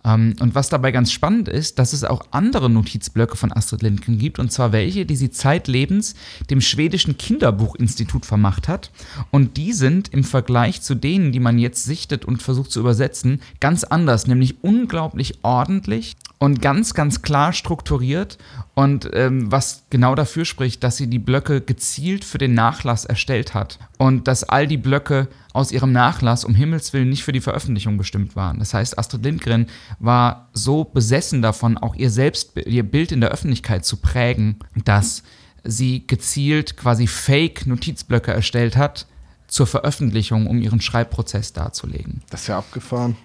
Ähm, 0.04 0.37
und 0.40 0.54
was 0.54 0.68
dabei 0.68 0.92
ganz 0.92 1.12
spannend 1.12 1.48
ist, 1.48 1.78
dass 1.78 1.92
es 1.92 2.04
auch 2.04 2.22
andere 2.30 2.70
Notizblöcke 2.70 3.37
von 3.37 3.52
Astrid 3.52 3.82
Lindgren 3.82 4.18
gibt, 4.18 4.38
und 4.38 4.52
zwar 4.52 4.72
welche, 4.72 5.06
die 5.06 5.16
sie 5.16 5.30
zeitlebens 5.30 6.14
dem 6.50 6.61
schwedischen 6.61 7.18
Kinderbuchinstitut 7.18 8.26
vermacht 8.26 8.68
hat. 8.68 8.90
Und 9.30 9.56
die 9.56 9.72
sind 9.72 10.08
im 10.08 10.24
Vergleich 10.24 10.82
zu 10.82 10.94
denen, 10.94 11.32
die 11.32 11.40
man 11.40 11.58
jetzt 11.58 11.84
sichtet 11.84 12.24
und 12.24 12.42
versucht 12.42 12.70
zu 12.70 12.80
übersetzen, 12.80 13.40
ganz 13.61 13.84
anders, 13.84 14.26
nämlich 14.26 14.62
unglaublich 14.62 15.38
ordentlich 15.42 16.16
und 16.38 16.62
ganz, 16.62 16.94
ganz 16.94 17.22
klar 17.22 17.53
strukturiert. 17.53 18.38
Und 18.74 19.11
ähm, 19.12 19.51
was 19.51 19.85
genau 19.90 20.14
dafür 20.14 20.44
spricht, 20.44 20.85
dass 20.85 20.96
sie 20.96 21.09
die 21.09 21.18
Blöcke 21.18 21.61
gezielt 21.61 22.24
für 22.24 22.38
den 22.38 22.55
Nachlass 22.55 23.05
erstellt 23.05 23.55
hat. 23.55 23.79
Und 23.98 24.29
dass 24.29 24.44
all 24.44 24.66
die 24.66 24.77
Blöcke 24.77 25.29
aus 25.53 25.72
ihrem 25.72 25.90
Nachlass 25.90 26.44
um 26.44 26.55
Himmels 26.55 26.92
Willen 26.92 27.09
nicht 27.09 27.24
für 27.24 27.33
die 27.33 27.40
Veröffentlichung 27.40 27.98
bestimmt 27.98 28.37
waren. 28.37 28.61
Das 28.61 28.74
heißt, 28.74 28.98
Astrid 28.98 29.24
Lindgren 29.24 29.66
war 29.98 30.48
so 30.53 30.85
besessen 30.85 31.42
davon, 31.42 31.77
auch 31.77 31.96
ihr 31.96 32.11
selbst, 32.11 32.53
ihr 32.57 32.85
Bild 32.85 33.11
in 33.11 33.20
der 33.20 33.31
Öffentlichkeit 33.31 33.85
zu 33.85 33.96
prägen, 33.96 34.61
dass 34.85 35.24
sie 35.64 36.07
gezielt 36.07 36.77
quasi 36.77 37.09
Fake-Notizblöcke 37.09 38.33
erstellt 38.33 38.77
hat 38.77 39.07
zur 39.48 39.66
Veröffentlichung, 39.66 40.46
um 40.46 40.61
ihren 40.61 40.81
Schreibprozess 40.81 41.53
darzulegen. 41.53 42.22
Das 42.31 42.42
ist 42.42 42.46
ja 42.46 42.59
abgefahren. 42.59 43.16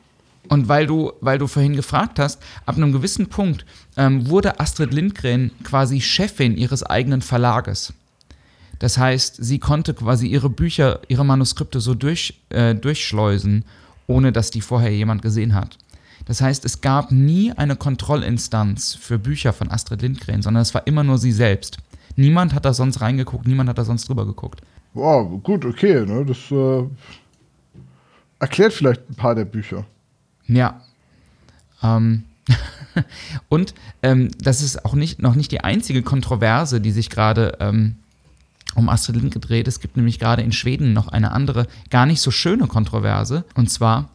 Und 0.50 0.68
weil 0.68 0.88
du, 0.88 1.14
weil 1.22 1.38
du 1.38 1.48
vorhin 1.48 1.76
gefragt 1.76 2.20
hast, 2.20 2.42
ab 2.66 2.76
einem 2.76 2.92
gewissen 2.92 3.28
Punkt 3.28 3.66
ähm, 3.96 4.28
wurde 4.30 4.60
Astrid 4.60 4.94
Lindgren 4.94 5.52
quasi 5.64 6.02
Chefin 6.02 6.58
ihres 6.58 6.84
eigenen 6.84 7.22
Verlages. 7.22 7.94
Das 8.80 8.98
heißt, 8.98 9.38
sie 9.40 9.60
konnte 9.60 9.94
quasi 9.94 10.28
ihre 10.28 10.50
Bücher, 10.50 11.00
ihre 11.08 11.24
Manuskripte 11.24 11.80
so 11.80 11.94
durch, 11.94 12.42
äh, 12.50 12.76
durchschleusen, 12.76 13.64
ohne 14.08 14.34
dass 14.34 14.52
die 14.52 14.62
vorher 14.62 14.94
jemand 14.94 15.22
gesehen 15.22 15.56
hat. 15.56 15.78
Das 16.26 16.42
heißt, 16.42 16.66
es 16.66 16.82
gab 16.82 17.12
nie 17.12 17.52
eine 17.54 17.76
Kontrollinstanz 17.76 18.96
für 18.96 19.20
Bücher 19.20 19.54
von 19.54 19.72
Astrid 19.72 20.02
Lindgren, 20.02 20.42
sondern 20.42 20.62
es 20.62 20.74
war 20.74 20.86
immer 20.88 21.04
nur 21.04 21.18
sie 21.18 21.32
selbst. 21.32 21.78
Niemand 22.16 22.54
hat 22.54 22.66
da 22.66 22.74
sonst 22.74 23.02
reingeguckt, 23.02 23.48
niemand 23.48 23.70
hat 23.70 23.78
da 23.78 23.86
sonst 23.86 24.08
drüber 24.08 24.26
geguckt. 24.26 24.62
Wow, 24.94 25.42
gut, 25.42 25.66
okay, 25.66 26.06
ne? 26.06 26.26
Das 26.26 26.52
äh, 26.52 26.84
erklärt 28.40 28.74
vielleicht 28.74 29.10
ein 29.10 29.16
paar 29.16 29.36
der 29.36 29.46
Bücher. 29.46 29.86
Ja. 30.48 30.82
Ähm. 31.82 32.24
Und 33.50 33.74
ähm, 34.02 34.30
das 34.38 34.62
ist 34.62 34.84
auch 34.86 34.94
nicht, 34.94 35.22
noch 35.22 35.36
nicht 35.36 35.52
die 35.52 35.62
einzige 35.62 36.04
Kontroverse, 36.04 36.82
die 36.82 36.92
sich 36.92 37.10
gerade 37.10 37.58
ähm, 37.62 37.96
um 38.76 38.90
Astrid 38.90 39.16
Lindgren 39.16 39.42
dreht. 39.42 39.68
Es 39.68 39.80
gibt 39.80 39.98
nämlich 39.98 40.20
gerade 40.20 40.42
in 40.42 40.52
Schweden 40.52 40.94
noch 40.94 41.08
eine 41.08 41.32
andere, 41.32 41.68
gar 41.90 42.06
nicht 42.06 42.22
so 42.22 42.32
schöne 42.32 42.68
Kontroverse. 42.68 43.46
Und 43.56 43.70
zwar 43.70 44.10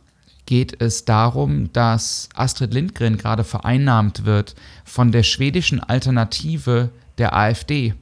geht 0.47 0.81
es 0.81 1.05
darum, 1.05 1.73
dass 1.73 2.29
Astrid 2.35 2.73
Lindgren 2.73 3.19
gerade 3.19 3.45
vereinnahmt 3.45 4.25
wird 4.25 4.55
von 4.85 5.13
der 5.13 5.23
schwedischen 5.23 5.81
Alternative 5.81 6.91
der 7.19 7.37
AfD, 7.37 7.95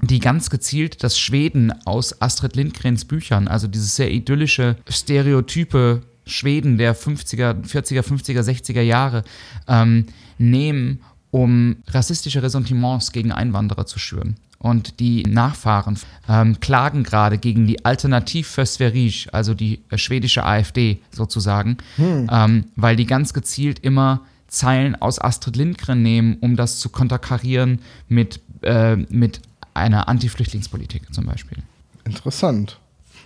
die 0.00 0.20
ganz 0.20 0.48
gezielt 0.48 1.02
das 1.02 1.18
Schweden 1.18 1.72
aus 1.86 2.22
Astrid 2.22 2.54
Lindgrens 2.54 3.04
Büchern, 3.04 3.48
also 3.48 3.66
dieses 3.66 3.96
sehr 3.96 4.12
idyllische, 4.12 4.76
stereotype 4.88 6.02
Schweden 6.28 6.78
der 6.78 6.96
50er, 6.96 7.64
40er, 7.64 8.02
50er, 8.02 8.42
60er 8.42 8.82
Jahre 8.82 9.24
ähm, 9.66 10.06
nehmen, 10.38 11.00
um 11.30 11.76
rassistische 11.88 12.42
Ressentiments 12.42 13.12
gegen 13.12 13.32
Einwanderer 13.32 13.86
zu 13.86 13.98
schüren. 13.98 14.36
und 14.58 14.98
die 14.98 15.22
Nachfahren 15.22 15.98
ähm, 16.28 16.58
klagen 16.60 17.04
gerade 17.04 17.38
gegen 17.38 17.66
die 17.66 17.84
Alternativ 17.84 18.48
für 18.48 18.66
Sverige, 18.66 19.28
also 19.32 19.54
die 19.54 19.80
äh, 19.90 19.98
schwedische 19.98 20.44
AfD 20.44 20.98
sozusagen, 21.10 21.78
hm. 21.96 22.28
ähm, 22.30 22.64
weil 22.74 22.96
die 22.96 23.06
ganz 23.06 23.32
gezielt 23.32 23.78
immer 23.80 24.22
Zeilen 24.48 24.96
aus 24.96 25.20
Astrid 25.20 25.56
Lindgren 25.56 26.02
nehmen, 26.02 26.38
um 26.40 26.56
das 26.56 26.78
zu 26.80 26.88
konterkarieren 26.88 27.80
mit, 28.08 28.40
äh, 28.62 28.96
mit 28.96 29.40
einer 29.74 30.08
Anti-Flüchtlingspolitik 30.08 31.14
zum 31.14 31.26
Beispiel. 31.26 31.58
Interessant. 32.04 32.78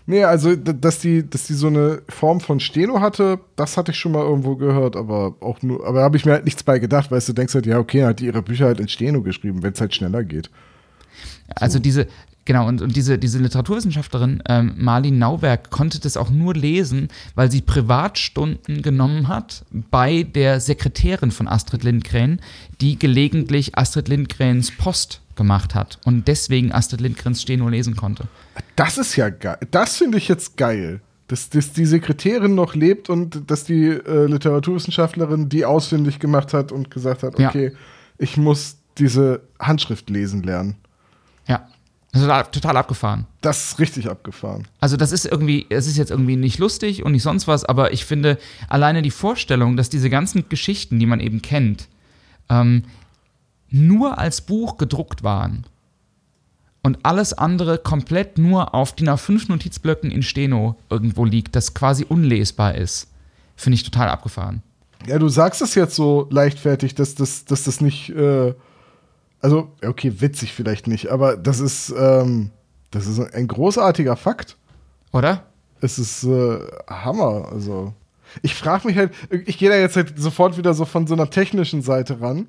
Nee, 0.07 0.25
also, 0.25 0.57
dass 0.57 0.99
die, 0.99 1.29
dass 1.29 1.45
die 1.45 1.55
so 1.55 1.69
eine 1.69 2.03
Form 2.09 2.41
von 2.41 2.59
Steno 2.59 3.01
hatte, 3.01 3.39
das 3.57 3.77
hatte 3.77 3.93
ich 3.93 3.99
schon 3.99 4.13
mal 4.13 4.25
irgendwo 4.25 4.57
gehört, 4.57 4.97
aber 4.97 5.37
auch 5.41 5.63
nur, 5.63 5.87
aber 5.87 5.99
da 5.99 6.05
habe 6.05 6.17
ich 6.17 6.25
mir 6.25 6.33
halt 6.33 6.45
nichts 6.45 6.65
bei 6.65 6.79
gedacht, 6.79 7.11
weil 7.11 7.21
du 7.21 7.33
denkst 7.33 7.55
halt, 7.55 7.67
ja, 7.67 7.79
okay, 7.79 8.05
hat 8.05 8.21
die 8.21 8.27
ihre 8.27 8.43
Bücher 8.43 8.67
halt 8.67 8.81
in 8.81 8.89
Steno 8.89 9.23
geschrieben, 9.23 9.63
wenn 9.63 9.73
es 9.73 9.81
halt 9.81 9.95
schneller 9.95 10.25
geht. 10.25 10.51
Also 11.55 11.79
diese, 11.79 12.09
Genau, 12.45 12.67
und, 12.67 12.83
und 12.83 12.97
diese, 12.97 13.19
diese 13.19 13.39
Literaturwissenschaftlerin 13.39 14.43
ähm, 14.49 14.75
Marlin 14.77 15.19
Nauberg 15.19 15.71
konnte 15.71 16.01
das 16.01 16.17
auch 16.17 16.31
nur 16.31 16.55
lesen, 16.55 17.09
weil 17.37 17.51
sie 17.51 17.61
Privatstunden 17.61 18.83
genommen 18.83 19.29
hat 19.29 19.65
bei 19.91 20.25
der 20.25 20.61
Sekretärin 20.61 21.31
von 21.31 21.47
Astrid 21.47 21.85
Lindgren, 21.85 22.41
die 22.81 22.99
gelegentlich 22.99 23.79
Astrid 23.79 24.09
Lindgrens 24.09 24.73
Post 24.73 25.21
gemacht 25.37 25.75
hat 25.75 25.99
und 26.05 26.27
deswegen 26.27 26.73
Astrid 26.73 27.01
Lindgrens 27.01 27.43
Steno 27.43 27.69
lesen 27.69 27.97
konnte. 27.97 28.27
Das 28.77 28.99
ist 28.99 29.17
ja 29.17 29.31
geil. 29.31 29.59
Das 29.71 29.97
finde 29.97 30.19
ich 30.19 30.29
jetzt 30.29 30.57
geil. 30.57 31.01
Dass, 31.29 31.49
dass 31.49 31.73
die 31.73 31.87
Sekretärin 31.87 32.55
noch 32.55 32.75
lebt 32.75 33.09
und 33.09 33.51
dass 33.51 33.65
die 33.65 33.87
äh, 33.87 34.27
Literaturwissenschaftlerin 34.27 35.49
die 35.49 35.65
ausfindig 35.65 36.19
gemacht 36.19 36.53
hat 36.53 36.73
und 36.73 36.91
gesagt 36.91 37.23
hat, 37.23 37.39
okay, 37.41 37.67
ja. 37.69 37.79
ich 38.19 38.37
muss 38.37 38.77
diese 38.99 39.41
Handschrift 39.59 40.11
lesen 40.11 40.43
lernen. 40.43 40.77
Ja. 42.15 42.21
Total, 42.21 42.45
total 42.45 42.77
abgefahren. 42.77 43.27
Das 43.41 43.65
ist 43.65 43.79
richtig 43.79 44.11
abgefahren. 44.11 44.69
Also, 44.81 44.97
das 44.97 45.13
ist 45.13 45.25
irgendwie, 45.25 45.67
es 45.71 45.87
ist 45.87 45.97
jetzt 45.97 46.11
irgendwie 46.11 46.37
nicht 46.37 46.59
lustig 46.59 47.05
und 47.05 47.13
nicht 47.13 47.23
sonst 47.23 47.49
was, 47.49 47.65
aber 47.65 47.93
ich 47.93 48.05
finde 48.05 48.39
alleine 48.69 49.03
die 49.03 49.11
Vorstellung, 49.11 49.77
dass 49.77 49.89
diese 49.89 50.11
ganzen 50.11 50.49
Geschichten, 50.49 50.99
die 50.99 51.07
man 51.07 51.21
eben 51.21 51.41
kennt, 51.41 51.89
ähm, 52.51 52.85
nur 53.71 54.19
als 54.19 54.43
Buch 54.43 54.77
gedruckt 54.77 55.23
waren 55.23 55.65
und 56.83 56.99
alles 57.05 57.33
andere 57.33 57.79
komplett 57.79 58.39
nur 58.39 58.75
auf 58.75 58.95
DIN 58.95 59.09
A5 59.09 59.49
Notizblöcken 59.49 60.11
in 60.11 60.23
Steno 60.23 60.77
irgendwo 60.91 61.25
liegt, 61.25 61.57
das 61.57 61.75
quasi 61.75 62.05
unlesbar 62.07 62.75
ist, 62.75 63.09
finde 63.57 63.77
ich 63.77 63.85
total 63.85 64.09
abgefahren. 64.09 64.63
Ja, 65.07 65.19
du 65.19 65.29
sagst 65.29 65.63
es 65.63 65.75
jetzt 65.75 65.97
so 65.97 66.29
leichtfertig, 66.31 66.95
dass 66.95 67.15
das, 67.15 67.45
dass 67.45 67.65
das 67.65 67.81
nicht, 67.81 68.11
äh, 68.11 68.55
also, 69.43 69.73
okay, 69.85 70.21
witzig 70.21 70.55
vielleicht 70.55 70.87
nicht, 70.87 71.09
aber 71.09 71.37
das 71.37 71.59
ist, 71.59 71.93
ähm, 71.97 72.51
das 72.93 73.07
ist 73.07 73.19
ein 73.21 73.49
großartiger 73.49 74.17
Fakt. 74.17 74.57
Oder? 75.13 75.47
Es 75.81 75.99
ist 75.99 76.23
äh, 76.25 76.59
Hammer, 76.89 77.49
also. 77.51 77.93
Ich 78.41 78.55
frage 78.55 78.87
mich 78.87 78.97
halt, 78.97 79.13
ich 79.45 79.59
gehe 79.59 79.69
da 79.69 79.77
jetzt 79.77 79.97
halt 79.97 80.15
sofort 80.17 80.57
wieder 80.57 80.73
so 80.73 80.85
von 80.85 81.07
so 81.07 81.15
einer 81.15 81.29
technischen 81.29 81.83
Seite 81.83 82.21
ran 82.21 82.49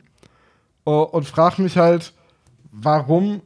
uh, 0.86 1.02
und 1.02 1.28
frage 1.28 1.62
mich 1.62 1.78
halt, 1.78 2.14
warum 2.72 3.42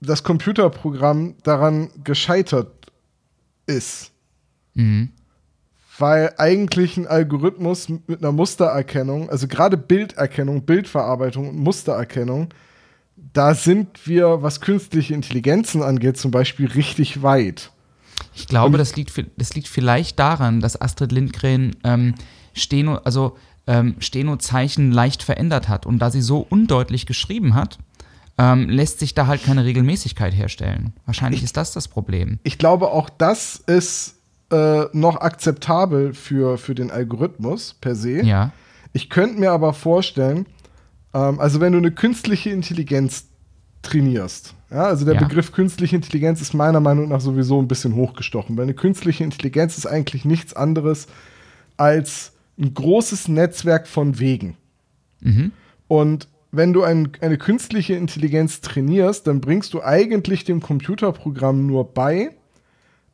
das 0.00 0.22
Computerprogramm 0.22 1.34
daran 1.42 1.90
gescheitert 2.02 2.72
ist. 3.66 4.12
Mhm. 4.74 5.10
Weil 5.98 6.32
eigentlich 6.38 6.96
ein 6.96 7.06
Algorithmus 7.06 7.88
mit 7.88 8.20
einer 8.20 8.32
Mustererkennung, 8.32 9.28
also 9.28 9.46
gerade 9.46 9.76
Bilderkennung, 9.76 10.62
Bildverarbeitung 10.62 11.50
und 11.50 11.58
Mustererkennung, 11.58 12.48
da 13.32 13.54
sind 13.54 14.06
wir, 14.06 14.42
was 14.42 14.60
künstliche 14.60 15.14
Intelligenzen 15.14 15.82
angeht, 15.82 16.16
zum 16.16 16.30
Beispiel 16.30 16.66
richtig 16.66 17.22
weit. 17.22 17.70
Ich 18.34 18.46
glaube, 18.46 18.78
das 18.78 18.96
liegt, 18.96 19.12
das 19.36 19.54
liegt 19.54 19.68
vielleicht 19.68 20.18
daran, 20.18 20.60
dass 20.60 20.80
Astrid 20.80 21.12
Lindgren 21.12 21.76
ähm, 21.84 22.14
Steno, 22.54 22.96
also 22.96 23.36
ähm, 23.66 23.96
Steno-Zeichen 23.98 24.92
leicht 24.92 25.22
verändert 25.22 25.68
hat. 25.68 25.86
Und 25.86 25.98
da 25.98 26.10
sie 26.10 26.22
so 26.22 26.46
undeutlich 26.48 27.06
geschrieben 27.06 27.54
hat, 27.54 27.78
ähm, 28.38 28.68
lässt 28.68 28.98
sich 28.98 29.14
da 29.14 29.26
halt 29.26 29.44
keine 29.44 29.64
Regelmäßigkeit 29.64 30.34
herstellen. 30.34 30.92
Wahrscheinlich 31.06 31.40
ich, 31.40 31.44
ist 31.44 31.56
das 31.56 31.72
das 31.72 31.88
Problem. 31.88 32.38
Ich 32.42 32.58
glaube, 32.58 32.90
auch 32.90 33.10
das 33.10 33.56
ist 33.66 34.16
äh, 34.50 34.84
noch 34.92 35.20
akzeptabel 35.20 36.14
für, 36.14 36.58
für 36.58 36.74
den 36.74 36.90
Algorithmus 36.90 37.74
per 37.80 37.94
se. 37.94 38.22
Ja. 38.22 38.52
Ich 38.92 39.10
könnte 39.10 39.38
mir 39.38 39.52
aber 39.52 39.72
vorstellen, 39.72 40.46
ähm, 41.14 41.40
also 41.40 41.60
wenn 41.60 41.72
du 41.72 41.78
eine 41.78 41.92
künstliche 41.92 42.50
Intelligenz 42.50 43.26
trainierst, 43.82 44.54
ja, 44.70 44.84
also 44.84 45.04
der 45.04 45.14
ja. 45.14 45.20
Begriff 45.20 45.52
künstliche 45.52 45.96
Intelligenz 45.96 46.40
ist 46.40 46.54
meiner 46.54 46.80
Meinung 46.80 47.08
nach 47.08 47.20
sowieso 47.20 47.60
ein 47.60 47.68
bisschen 47.68 47.94
hochgestochen, 47.94 48.56
weil 48.56 48.64
eine 48.64 48.74
künstliche 48.74 49.24
Intelligenz 49.24 49.76
ist 49.76 49.86
eigentlich 49.86 50.24
nichts 50.24 50.54
anderes 50.54 51.08
als 51.76 52.32
ein 52.58 52.72
großes 52.72 53.28
Netzwerk 53.28 53.86
von 53.86 54.18
Wegen. 54.18 54.56
Mhm. 55.20 55.52
Und 55.88 56.28
wenn 56.52 56.72
du 56.72 56.82
ein, 56.82 57.12
eine 57.20 57.38
künstliche 57.38 57.94
Intelligenz 57.94 58.60
trainierst, 58.60 59.26
dann 59.26 59.40
bringst 59.40 59.74
du 59.74 59.82
eigentlich 59.82 60.44
dem 60.44 60.60
Computerprogramm 60.60 61.66
nur 61.66 61.92
bei, 61.92 62.30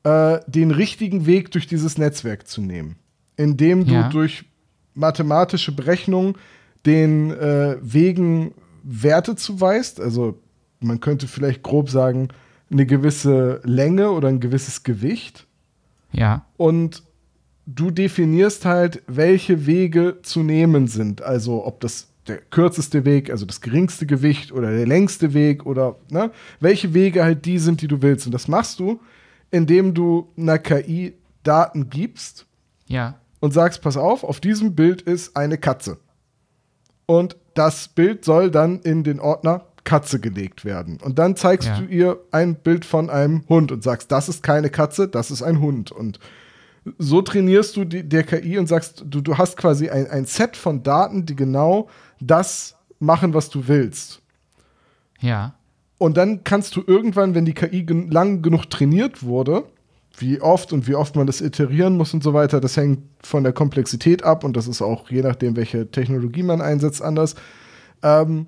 äh, 0.05 0.41
den 0.47 0.71
richtigen 0.71 1.27
Weg 1.27 1.51
durch 1.53 1.67
dieses 1.67 1.99
Netzwerk 1.99 2.47
zu 2.47 2.61
nehmen. 2.61 2.97
Indem 3.37 3.87
du 3.87 3.95
ja. 3.95 4.09
durch 4.09 4.45
mathematische 4.95 5.73
Berechnung 5.73 6.37
den 6.87 7.31
äh, 7.33 7.77
Wegen 7.81 8.55
Werte 8.83 9.37
zuweist. 9.37 10.01
Also 10.01 10.39
man 10.81 11.01
könnte 11.01 11.29
vielleicht 11.29 11.63
grob 11.63 11.91
sagen, 11.91 12.29
eine 12.71 12.87
gewisse 12.87 13.61
Länge 13.65 14.11
oder 14.11 14.29
ein 14.29 14.41
gewisses 14.41 14.83
Gewicht. 14.83 15.47
Ja. 16.13 16.47
Und 16.57 17.03
du 17.67 17.91
definierst 17.91 18.65
halt, 18.65 19.03
welche 19.07 19.67
Wege 19.67 20.19
zu 20.23 20.43
nehmen 20.43 20.87
sind. 20.87 21.23
Also 21.23 21.67
ob 21.67 21.81
das 21.81 22.09
der 22.27 22.39
kürzeste 22.39 23.05
Weg, 23.05 23.31
also 23.31 23.47
das 23.47 23.61
geringste 23.61 24.07
Gewicht 24.07 24.53
oder 24.53 24.71
der 24.71 24.87
längste 24.87 25.33
Weg 25.33 25.65
oder 25.65 25.97
ne, 26.11 26.31
welche 26.61 26.93
Wege 26.93 27.25
halt 27.25 27.47
die 27.47 27.59
sind, 27.59 27.81
die 27.81 27.89
du 27.89 28.03
willst. 28.03 28.27
Und 28.27 28.33
das 28.33 28.49
machst 28.49 28.81
du, 28.81 29.01
indem 29.51 29.95
du 29.95 30.29
einer 30.37 30.59
KI 30.59 31.15
Daten 31.43 31.89
gibst. 31.89 32.47
Ja. 32.87 33.19
Und 33.41 33.53
sagst, 33.53 33.83
pass 33.83 33.97
auf, 33.97 34.25
auf 34.25 34.41
diesem 34.41 34.75
Bild 34.75 35.01
ist 35.03 35.37
eine 35.37 35.59
Katze. 35.59 35.99
Und 37.11 37.37
das 37.55 37.89
Bild 37.89 38.23
soll 38.23 38.51
dann 38.51 38.81
in 38.81 39.03
den 39.03 39.19
Ordner 39.19 39.65
Katze 39.83 40.21
gelegt 40.21 40.67
werden. 40.67 40.99
Und 41.03 41.19
dann 41.19 41.37
zeigst 41.37 41.69
ja. 41.69 41.79
du 41.81 41.87
ihr 41.87 42.19
ein 42.33 42.57
Bild 42.57 42.85
von 42.85 43.09
einem 43.09 43.45
Hund 43.49 43.73
und 43.73 43.83
sagst, 43.83 44.13
das 44.13 44.29
ist 44.29 44.43
keine 44.43 44.69
Katze, 44.69 45.09
das 45.09 45.31
ist 45.31 45.43
ein 45.43 45.59
Hund. 45.59 45.91
Und 45.91 46.21
so 46.99 47.23
trainierst 47.23 47.77
du 47.77 47.87
die, 47.87 48.07
der 48.07 48.25
KI 48.25 48.59
und 48.59 48.67
sagst, 48.67 49.05
du, 49.07 49.23
du 49.23 49.39
hast 49.39 49.57
quasi 49.57 49.89
ein, 49.89 50.07
ein 50.11 50.27
Set 50.27 50.55
von 50.55 50.83
Daten, 50.83 51.25
die 51.25 51.35
genau 51.35 51.89
das 52.21 52.77
machen, 52.99 53.33
was 53.33 53.49
du 53.49 53.67
willst. 53.67 54.21
Ja. 55.21 55.55
Und 55.97 56.19
dann 56.19 56.45
kannst 56.45 56.77
du 56.77 56.83
irgendwann, 56.87 57.35
wenn 57.35 57.47
die 57.47 57.55
KI 57.55 57.85
gen 57.85 58.11
lang 58.11 58.43
genug 58.43 58.69
trainiert 58.69 59.23
wurde, 59.23 59.65
wie 60.21 60.41
oft 60.41 60.73
und 60.73 60.87
wie 60.87 60.95
oft 60.95 61.17
man 61.17 61.27
das 61.27 61.41
iterieren 61.41 61.97
muss 61.97 62.15
und 62.15 62.23
so 62.23 62.35
weiter, 62.35 62.61
das 62.61 62.77
hängt 62.77 63.01
von 63.23 63.43
der 63.43 63.53
Komplexität 63.53 64.25
ab 64.25 64.45
und 64.45 64.57
das 64.57 64.69
ist 64.69 64.83
auch 64.83 65.11
je 65.11 65.23
nachdem, 65.23 65.57
welche 65.57 65.91
Technologie 65.91 66.43
man 66.43 66.61
einsetzt, 66.61 67.03
anders. 67.03 67.35
Ähm, 68.03 68.47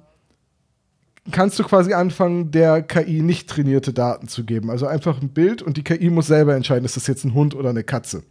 kannst 1.31 1.59
du 1.59 1.65
quasi 1.65 1.93
anfangen, 1.93 2.51
der 2.51 2.83
KI 2.83 3.23
nicht 3.23 3.49
trainierte 3.49 3.93
Daten 3.93 4.29
zu 4.29 4.45
geben. 4.45 4.71
Also 4.71 4.87
einfach 4.87 5.21
ein 5.21 5.31
Bild 5.31 5.63
und 5.63 5.77
die 5.77 5.85
KI 5.85 6.11
muss 6.11 6.27
selber 6.27 6.55
entscheiden, 6.55 6.85
ist 6.85 6.97
das 6.97 7.07
jetzt 7.07 7.25
ein 7.25 7.35
Hund 7.35 7.55
oder 7.55 7.71
eine 7.71 7.85
Katze. 7.85 8.23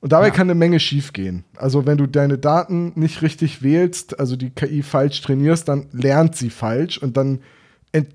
Und 0.00 0.12
dabei 0.12 0.28
ja. 0.28 0.32
kann 0.32 0.46
eine 0.48 0.54
Menge 0.54 0.78
schiefgehen. 0.78 1.44
Also 1.56 1.86
wenn 1.86 1.98
du 1.98 2.06
deine 2.06 2.38
Daten 2.38 2.92
nicht 2.94 3.22
richtig 3.22 3.62
wählst, 3.62 4.20
also 4.20 4.36
die 4.36 4.50
KI 4.50 4.82
falsch 4.82 5.20
trainierst, 5.22 5.68
dann 5.68 5.86
lernt 5.92 6.36
sie 6.36 6.50
falsch 6.50 6.98
und 6.98 7.16
dann 7.16 7.40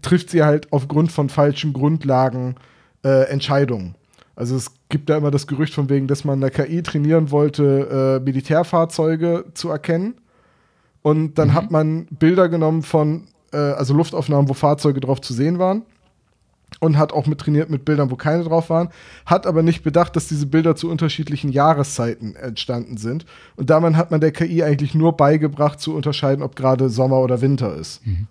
trifft 0.01 0.29
sie 0.29 0.43
halt 0.43 0.71
aufgrund 0.71 1.11
von 1.11 1.29
falschen 1.29 1.73
Grundlagen 1.73 2.55
äh, 3.03 3.27
Entscheidungen. 3.29 3.95
Also 4.35 4.55
es 4.55 4.71
gibt 4.89 5.09
da 5.09 5.17
immer 5.17 5.31
das 5.31 5.47
Gerücht 5.47 5.73
von 5.73 5.89
wegen, 5.89 6.07
dass 6.07 6.23
man 6.23 6.41
der 6.41 6.49
KI 6.49 6.81
trainieren 6.81 7.31
wollte, 7.31 8.19
äh, 8.19 8.23
Militärfahrzeuge 8.23 9.45
zu 9.53 9.69
erkennen. 9.69 10.15
Und 11.01 11.35
dann 11.35 11.49
mhm. 11.49 11.53
hat 11.53 11.71
man 11.71 12.05
Bilder 12.07 12.49
genommen 12.49 12.81
von 12.81 13.27
äh, 13.51 13.57
also 13.57 13.93
Luftaufnahmen, 13.93 14.49
wo 14.49 14.53
Fahrzeuge 14.53 14.99
drauf 14.99 15.21
zu 15.21 15.33
sehen 15.33 15.59
waren. 15.59 15.83
Und 16.79 16.97
hat 16.97 17.13
auch 17.13 17.27
mit 17.27 17.39
trainiert 17.39 17.69
mit 17.69 17.85
Bildern, 17.85 18.09
wo 18.09 18.15
keine 18.15 18.43
drauf 18.43 18.71
waren. 18.71 18.89
Hat 19.27 19.45
aber 19.45 19.61
nicht 19.61 19.83
bedacht, 19.83 20.15
dass 20.15 20.27
diese 20.27 20.47
Bilder 20.47 20.75
zu 20.75 20.89
unterschiedlichen 20.89 21.51
Jahreszeiten 21.51 22.35
entstanden 22.35 22.97
sind. 22.97 23.25
Und 23.55 23.69
damit 23.69 23.95
hat 23.95 24.09
man 24.09 24.19
der 24.19 24.31
KI 24.31 24.63
eigentlich 24.63 24.95
nur 24.95 25.15
beigebracht, 25.15 25.79
zu 25.79 25.93
unterscheiden, 25.95 26.43
ob 26.43 26.55
gerade 26.55 26.89
Sommer 26.89 27.19
oder 27.19 27.41
Winter 27.41 27.75
ist. 27.75 28.05
Mhm. 28.07 28.27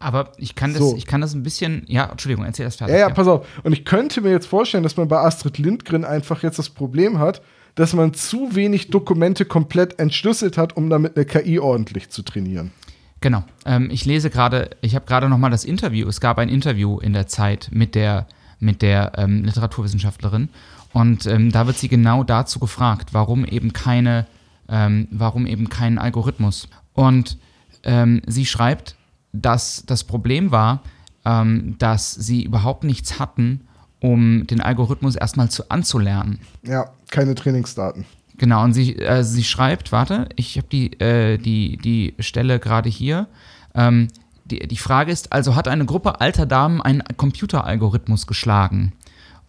Aber 0.00 0.32
ich 0.38 0.54
kann, 0.54 0.72
das, 0.72 0.80
so. 0.80 0.96
ich 0.96 1.06
kann 1.06 1.20
das 1.20 1.34
ein 1.34 1.42
bisschen. 1.42 1.84
Ja, 1.86 2.06
Entschuldigung, 2.10 2.46
erzähl 2.46 2.64
das 2.64 2.76
fertig. 2.76 2.94
Ja, 2.94 3.00
ja, 3.02 3.08
ja, 3.08 3.14
pass 3.14 3.28
auf. 3.28 3.46
Und 3.62 3.72
ich 3.72 3.84
könnte 3.84 4.22
mir 4.22 4.30
jetzt 4.30 4.46
vorstellen, 4.46 4.82
dass 4.82 4.96
man 4.96 5.08
bei 5.08 5.18
Astrid 5.18 5.58
Lindgren 5.58 6.06
einfach 6.06 6.42
jetzt 6.42 6.58
das 6.58 6.70
Problem 6.70 7.18
hat, 7.18 7.42
dass 7.74 7.92
man 7.92 8.14
zu 8.14 8.54
wenig 8.54 8.88
Dokumente 8.88 9.44
komplett 9.44 9.98
entschlüsselt 9.98 10.56
hat, 10.56 10.74
um 10.76 10.88
damit 10.88 11.16
eine 11.16 11.26
KI 11.26 11.58
ordentlich 11.58 12.08
zu 12.08 12.22
trainieren. 12.22 12.72
Genau. 13.20 13.44
Ähm, 13.66 13.90
ich 13.92 14.06
lese 14.06 14.30
gerade, 14.30 14.70
ich 14.80 14.94
habe 14.94 15.04
gerade 15.04 15.28
noch 15.28 15.36
mal 15.36 15.50
das 15.50 15.64
Interview. 15.64 16.08
Es 16.08 16.20
gab 16.20 16.38
ein 16.38 16.48
Interview 16.48 16.98
in 16.98 17.12
der 17.12 17.26
Zeit 17.26 17.68
mit 17.70 17.94
der, 17.94 18.26
mit 18.58 18.80
der 18.80 19.12
ähm, 19.18 19.44
Literaturwissenschaftlerin. 19.44 20.48
Und 20.94 21.26
ähm, 21.26 21.52
da 21.52 21.66
wird 21.66 21.76
sie 21.76 21.88
genau 21.88 22.24
dazu 22.24 22.58
gefragt, 22.58 23.10
warum 23.12 23.44
eben 23.44 23.74
keine, 23.74 24.26
ähm, 24.70 25.08
warum 25.10 25.46
eben 25.46 25.68
kein 25.68 25.98
Algorithmus. 25.98 26.68
Und 26.94 27.36
ähm, 27.84 28.22
sie 28.26 28.46
schreibt, 28.46 28.96
dass 29.32 29.84
das 29.86 30.04
Problem 30.04 30.50
war, 30.50 30.82
ähm, 31.24 31.76
dass 31.78 32.12
sie 32.12 32.44
überhaupt 32.44 32.84
nichts 32.84 33.18
hatten, 33.18 33.62
um 34.00 34.46
den 34.46 34.60
Algorithmus 34.60 35.16
erstmal 35.16 35.50
zu 35.50 35.70
anzulernen. 35.70 36.40
Ja, 36.62 36.90
keine 37.10 37.34
Trainingsdaten. 37.34 38.06
Genau, 38.38 38.64
und 38.64 38.72
sie, 38.72 38.96
äh, 38.96 39.22
sie 39.22 39.44
schreibt, 39.44 39.92
warte, 39.92 40.28
ich 40.36 40.56
habe 40.56 40.66
die, 40.72 40.98
äh, 40.98 41.36
die, 41.36 41.76
die 41.76 42.14
Stelle 42.20 42.58
gerade 42.58 42.88
hier. 42.88 43.26
Ähm, 43.74 44.08
die, 44.46 44.66
die 44.66 44.78
Frage 44.78 45.12
ist, 45.12 45.32
also 45.32 45.56
hat 45.56 45.68
eine 45.68 45.84
Gruppe 45.84 46.20
alter 46.20 46.46
Damen 46.46 46.80
einen 46.80 47.02
Computeralgorithmus 47.16 48.26
geschlagen? 48.26 48.92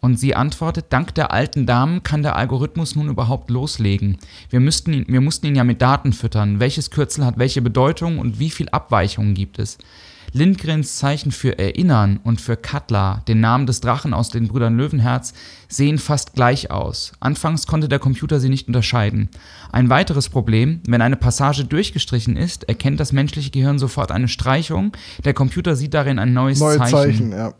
Und 0.03 0.17
sie 0.17 0.35
antwortet, 0.35 0.87
dank 0.89 1.13
der 1.13 1.31
alten 1.31 1.67
Damen 1.67 2.01
kann 2.01 2.23
der 2.23 2.35
Algorithmus 2.35 2.95
nun 2.95 3.07
überhaupt 3.07 3.51
loslegen. 3.51 4.17
Wir, 4.49 4.59
müssten 4.59 4.93
ihn, 4.93 5.05
wir 5.07 5.21
mussten 5.21 5.45
ihn 5.45 5.55
ja 5.55 5.63
mit 5.63 5.79
Daten 5.79 6.11
füttern. 6.11 6.59
Welches 6.59 6.89
Kürzel 6.89 7.23
hat 7.23 7.37
welche 7.37 7.61
Bedeutung 7.61 8.17
und 8.17 8.39
wie 8.39 8.49
viel 8.49 8.67
Abweichungen 8.69 9.35
gibt 9.35 9.59
es? 9.59 9.77
Lindgrens 10.33 10.95
Zeichen 10.95 11.31
für 11.31 11.59
Erinnern 11.59 12.19
und 12.23 12.41
für 12.41 12.57
Katla, 12.57 13.21
den 13.27 13.41
Namen 13.41 13.67
des 13.67 13.81
Drachen 13.81 14.15
aus 14.15 14.29
den 14.29 14.47
Brüdern 14.47 14.75
Löwenherz, 14.75 15.33
sehen 15.67 15.99
fast 15.99 16.33
gleich 16.33 16.71
aus. 16.71 17.11
Anfangs 17.19 17.67
konnte 17.67 17.87
der 17.87 17.99
Computer 17.99 18.39
sie 18.39 18.49
nicht 18.49 18.67
unterscheiden. 18.67 19.29
Ein 19.71 19.89
weiteres 19.89 20.29
Problem, 20.29 20.79
wenn 20.87 21.03
eine 21.03 21.17
Passage 21.17 21.65
durchgestrichen 21.65 22.37
ist, 22.37 22.63
erkennt 22.63 22.99
das 22.99 23.11
menschliche 23.11 23.51
Gehirn 23.51 23.77
sofort 23.77 24.11
eine 24.11 24.29
Streichung, 24.29 24.93
der 25.25 25.35
Computer 25.35 25.75
sieht 25.75 25.93
darin 25.93 26.17
ein 26.17 26.33
neues 26.33 26.59
Neue 26.59 26.77
Zeichen. 26.77 26.91
Zeichen, 26.91 27.31
ja. 27.33 27.53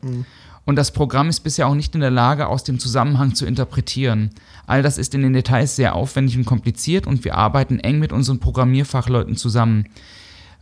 Und 0.66 0.76
das 0.76 0.92
Programm 0.92 1.30
ist 1.30 1.40
bisher 1.42 1.68
auch 1.68 1.76
nicht 1.76 1.96
in 1.96 2.02
der 2.02 2.12
Lage, 2.12 2.48
aus 2.48 2.64
dem 2.64 2.80
Zusammenhang 2.80 3.34
zu 3.34 3.46
interpretieren. 3.46 4.30
All 4.68 4.84
das 4.84 4.98
ist 4.98 5.16
in 5.16 5.24
den 5.24 5.34
Details 5.34 5.76
sehr 5.76 5.96
aufwendig 5.96 6.38
und 6.38 6.46
kompliziert 6.46 7.08
und 7.08 7.24
wir 7.26 7.36
arbeiten 7.36 7.80
eng 7.80 8.00
mit 8.00 8.14
unseren 8.14 8.40
Programmierfachleuten 8.40 9.36
zusammen. 9.36 9.88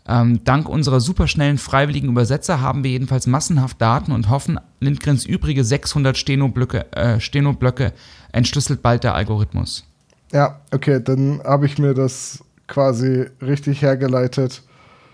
Ähm, 0.07 0.43
dank 0.43 0.67
unserer 0.67 1.01
superschnellen 1.01 1.57
freiwilligen 1.57 2.09
Übersetzer 2.09 2.62
haben 2.62 2.83
wir 2.83 2.91
jedenfalls 2.91 3.27
massenhaft 3.27 3.79
Daten 3.81 4.12
und 4.12 4.29
hoffen, 4.29 4.59
Lindgrens 4.79 5.25
übrige 5.25 5.63
600 5.63 6.17
Stenoblöcke, 6.17 6.91
äh, 6.93 7.19
Stenoblöcke 7.19 7.93
entschlüsselt 8.31 8.81
bald 8.81 9.03
der 9.03 9.13
Algorithmus. 9.13 9.85
Ja, 10.31 10.62
okay, 10.71 11.01
dann 11.03 11.41
habe 11.43 11.65
ich 11.65 11.77
mir 11.77 11.93
das 11.93 12.43
quasi 12.67 13.25
richtig 13.41 13.81
hergeleitet. 13.81 14.63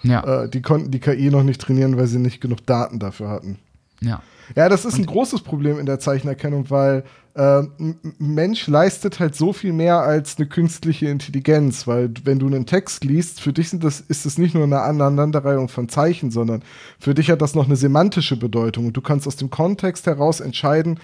Ja, 0.04 0.44
Äh, 0.44 0.50
die 0.50 0.62
konnten 0.62 0.92
die 0.92 1.00
KI 1.00 1.30
noch 1.32 1.44
nicht 1.44 1.60
trainieren, 1.60 1.98
weil 1.98 2.08
sie 2.08 2.20
nicht 2.20 2.40
genug 2.40 2.66
Daten 2.66 3.00
dafür 3.00 3.30
hatten. 3.30 3.58
ja. 4.02 4.22
Ja, 4.56 4.70
das 4.70 4.86
ist 4.86 4.98
ein 4.98 5.06
großes 5.06 5.42
Problem 5.42 5.80
in 5.80 5.86
der 5.86 6.00
Zeichenerkennung, 6.00 6.70
weil 6.70 7.04
äh, 7.34 7.64
ein 7.80 8.00
Mensch 8.20 8.68
leistet 8.68 9.20
halt 9.20 9.36
so 9.36 9.54
viel 9.54 9.74
mehr 9.74 10.00
als 10.00 10.38
eine 10.38 10.48
künstliche 10.48 11.08
Intelligenz, 11.08 11.88
weil 11.88 12.12
wenn 12.24 12.40
du 12.40 12.48
einen 12.48 12.66
Text 12.66 13.04
liest, 13.04 13.42
für 13.42 13.54
dich 13.54 13.72
das, 13.80 14.02
ist 14.02 14.26
es 14.26 14.38
nicht 14.38 14.54
nur 14.56 14.64
eine 14.64 14.82
Aneinanderreihung 14.82 15.68
von 15.68 15.90
Zeichen, 15.90 16.32
sondern 16.32 16.64
für 17.00 17.14
dich 17.14 17.30
hat 17.30 17.42
das 17.42 17.56
noch 17.56 17.66
eine 17.66 17.76
semantische 17.76 18.38
Bedeutung 18.38 18.86
und 18.88 18.96
du 18.96 19.02
kannst 19.02 19.28
aus 19.28 19.36
dem 19.36 19.50
Kontext 19.50 20.06
heraus 20.06 20.40
entscheiden, 20.40 21.00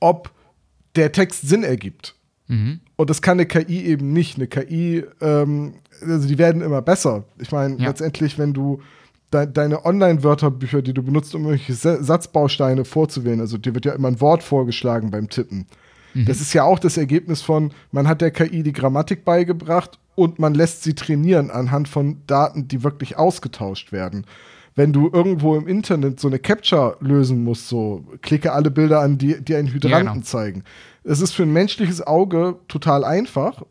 ob 0.00 0.30
der 0.96 1.12
Text 1.12 1.48
Sinn 1.48 1.62
ergibt. 1.62 2.14
Mhm. 2.48 2.80
Und 2.96 3.10
das 3.10 3.22
kann 3.22 3.38
eine 3.38 3.46
KI 3.46 3.84
eben 3.84 4.12
nicht. 4.12 4.36
Eine 4.36 4.46
KI, 4.46 5.04
ähm, 5.20 5.74
also 6.00 6.26
die 6.26 6.38
werden 6.38 6.62
immer 6.62 6.82
besser. 6.82 7.24
Ich 7.38 7.52
meine, 7.52 7.76
Ja. 7.76 7.88
letztendlich, 7.88 8.38
wenn 8.38 8.52
du 8.54 8.80
de 9.32 9.46
deine 9.46 9.84
Online-Wörterbücher, 9.84 10.82
die 10.82 10.94
du 10.94 11.02
benutzt, 11.02 11.34
um 11.34 11.42
irgendwelche 11.44 11.74
Sa- 11.74 12.02
Satzbausteine 12.02 12.84
vorzuwählen, 12.84 13.40
also 13.40 13.58
dir 13.58 13.74
wird 13.74 13.84
ja 13.84 13.92
immer 13.92 14.08
ein 14.08 14.20
Wort 14.20 14.42
vorgeschlagen 14.42 15.10
beim 15.10 15.28
Tippen. 15.28 15.66
Das 16.24 16.40
ist 16.40 16.54
ja 16.54 16.64
auch 16.64 16.78
das 16.78 16.96
Ergebnis 16.96 17.42
von, 17.42 17.72
man 17.92 18.08
hat 18.08 18.22
der 18.22 18.30
KI 18.30 18.62
die 18.62 18.72
Grammatik 18.72 19.26
beigebracht 19.26 19.98
und 20.14 20.38
man 20.38 20.54
lässt 20.54 20.82
sie 20.82 20.94
trainieren 20.94 21.50
anhand 21.50 21.88
von 21.88 22.22
Daten, 22.26 22.68
die 22.68 22.82
wirklich 22.82 23.18
ausgetauscht 23.18 23.92
werden. 23.92 24.24
Wenn 24.74 24.94
du 24.94 25.10
irgendwo 25.12 25.56
im 25.56 25.66
Internet 25.68 26.18
so 26.18 26.28
eine 26.28 26.38
Capture 26.38 26.96
lösen 27.00 27.44
musst, 27.44 27.68
so 27.68 28.02
klicke 28.22 28.52
alle 28.52 28.70
Bilder 28.70 29.00
an, 29.00 29.18
die, 29.18 29.38
die 29.42 29.54
einen 29.56 29.68
Hydranten 29.68 30.12
genau. 30.14 30.24
zeigen. 30.24 30.64
Es 31.04 31.20
ist 31.20 31.32
für 31.32 31.42
ein 31.42 31.52
menschliches 31.52 32.06
Auge 32.06 32.56
total 32.66 33.04
einfach, 33.04 33.62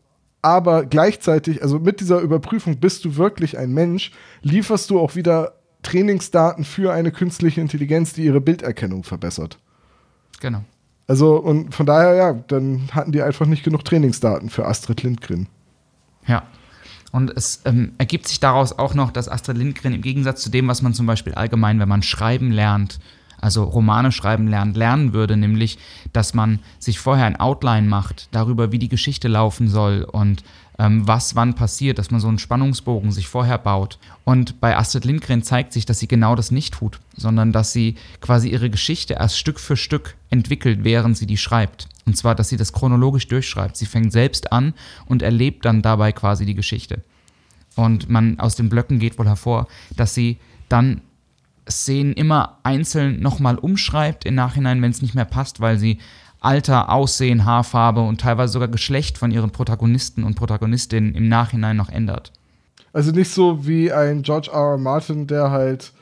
aber 0.46 0.86
gleichzeitig, 0.86 1.60
also 1.60 1.80
mit 1.80 1.98
dieser 1.98 2.20
Überprüfung 2.20 2.76
bist 2.76 3.04
du 3.04 3.16
wirklich 3.16 3.58
ein 3.58 3.72
Mensch, 3.72 4.12
lieferst 4.42 4.90
du 4.90 5.00
auch 5.00 5.16
wieder 5.16 5.54
Trainingsdaten 5.82 6.64
für 6.64 6.92
eine 6.92 7.10
künstliche 7.10 7.60
Intelligenz, 7.60 8.12
die 8.12 8.26
ihre 8.26 8.40
Bilderkennung 8.40 9.02
verbessert. 9.02 9.58
Genau. 10.38 10.62
Also, 11.08 11.34
und 11.36 11.74
von 11.74 11.84
daher, 11.84 12.14
ja, 12.14 12.32
dann 12.32 12.88
hatten 12.92 13.10
die 13.10 13.22
einfach 13.22 13.46
nicht 13.46 13.64
genug 13.64 13.84
Trainingsdaten 13.84 14.48
für 14.48 14.66
Astrid 14.66 15.02
Lindgren. 15.02 15.48
Ja. 16.28 16.44
Und 17.10 17.36
es 17.36 17.62
ähm, 17.64 17.94
ergibt 17.98 18.28
sich 18.28 18.38
daraus 18.38 18.78
auch 18.78 18.94
noch, 18.94 19.10
dass 19.10 19.28
Astrid 19.28 19.58
Lindgren 19.58 19.94
im 19.94 20.02
Gegensatz 20.02 20.42
zu 20.42 20.50
dem, 20.50 20.68
was 20.68 20.80
man 20.80 20.94
zum 20.94 21.06
Beispiel 21.06 21.34
allgemein, 21.34 21.80
wenn 21.80 21.88
man 21.88 22.04
schreiben 22.04 22.52
lernt, 22.52 23.00
also 23.40 23.64
Romane 23.64 24.12
schreiben 24.12 24.48
lernt, 24.48 24.76
lernen 24.76 25.12
würde, 25.12 25.36
nämlich, 25.36 25.78
dass 26.12 26.34
man 26.34 26.60
sich 26.78 26.98
vorher 26.98 27.26
ein 27.26 27.36
Outline 27.38 27.88
macht 27.88 28.28
darüber, 28.32 28.72
wie 28.72 28.78
die 28.78 28.88
Geschichte 28.88 29.28
laufen 29.28 29.68
soll 29.68 30.04
und 30.10 30.42
ähm, 30.78 31.06
was 31.06 31.34
wann 31.34 31.54
passiert, 31.54 31.98
dass 31.98 32.10
man 32.10 32.20
so 32.20 32.28
einen 32.28 32.38
Spannungsbogen 32.38 33.10
sich 33.10 33.28
vorher 33.28 33.58
baut. 33.58 33.98
Und 34.24 34.60
bei 34.60 34.76
Astrid 34.76 35.04
Lindgren 35.04 35.42
zeigt 35.42 35.72
sich, 35.72 35.86
dass 35.86 35.98
sie 35.98 36.08
genau 36.08 36.34
das 36.34 36.50
nicht 36.50 36.74
tut, 36.74 37.00
sondern 37.16 37.52
dass 37.52 37.72
sie 37.72 37.96
quasi 38.20 38.48
ihre 38.48 38.70
Geschichte 38.70 39.14
erst 39.14 39.38
Stück 39.38 39.58
für 39.58 39.76
Stück 39.76 40.16
entwickelt, 40.30 40.84
während 40.84 41.16
sie 41.16 41.26
die 41.26 41.38
schreibt. 41.38 41.88
Und 42.04 42.16
zwar, 42.16 42.34
dass 42.34 42.48
sie 42.48 42.56
das 42.56 42.72
chronologisch 42.72 43.26
durchschreibt. 43.28 43.76
Sie 43.76 43.86
fängt 43.86 44.12
selbst 44.12 44.52
an 44.52 44.74
und 45.06 45.22
erlebt 45.22 45.64
dann 45.64 45.82
dabei 45.82 46.12
quasi 46.12 46.44
die 46.44 46.54
Geschichte. 46.54 47.02
Und 47.74 48.08
man 48.08 48.38
aus 48.38 48.56
den 48.56 48.68
Blöcken 48.68 48.98
geht 48.98 49.18
wohl 49.18 49.26
hervor, 49.26 49.66
dass 49.96 50.14
sie 50.14 50.38
dann 50.68 51.00
Szenen 51.68 52.12
immer 52.12 52.58
einzeln 52.62 53.20
nochmal 53.20 53.58
umschreibt 53.58 54.24
im 54.24 54.34
Nachhinein, 54.34 54.80
wenn 54.82 54.90
es 54.90 55.02
nicht 55.02 55.14
mehr 55.14 55.24
passt, 55.24 55.60
weil 55.60 55.78
sie 55.78 55.98
Alter, 56.40 56.90
Aussehen, 56.90 57.44
Haarfarbe 57.44 58.00
und 58.02 58.20
teilweise 58.20 58.52
sogar 58.52 58.68
Geschlecht 58.68 59.18
von 59.18 59.30
ihren 59.30 59.50
Protagonisten 59.50 60.22
und 60.22 60.36
Protagonistinnen 60.36 61.14
im 61.14 61.28
Nachhinein 61.28 61.76
noch 61.76 61.88
ändert. 61.88 62.32
Also 62.92 63.10
nicht 63.10 63.30
so 63.30 63.66
wie 63.66 63.92
ein 63.92 64.22
George 64.22 64.50
R. 64.52 64.72
R. 64.72 64.78
Martin, 64.78 65.26
der 65.26 65.50
halt 65.50 65.92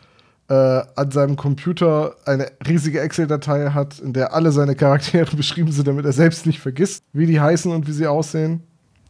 äh, 0.49 0.55
an 0.55 1.11
seinem 1.11 1.37
Computer 1.37 2.15
eine 2.27 2.53
riesige 2.67 3.01
Excel-Datei 3.01 3.71
hat, 3.71 3.99
in 3.99 4.13
der 4.13 4.35
alle 4.35 4.53
seine 4.53 4.75
Charaktere 4.75 5.35
beschrieben 5.37 5.73
sind, 5.73 5.89
damit 5.89 6.05
er 6.05 6.13
selbst 6.13 6.47
nicht 6.47 6.61
vergisst, 6.61 7.03
wie 7.13 7.27
die 7.27 7.41
heißen 7.41 7.73
und 7.73 7.87
wie 7.87 7.93
sie 7.93 8.07
aussehen. 8.07 8.63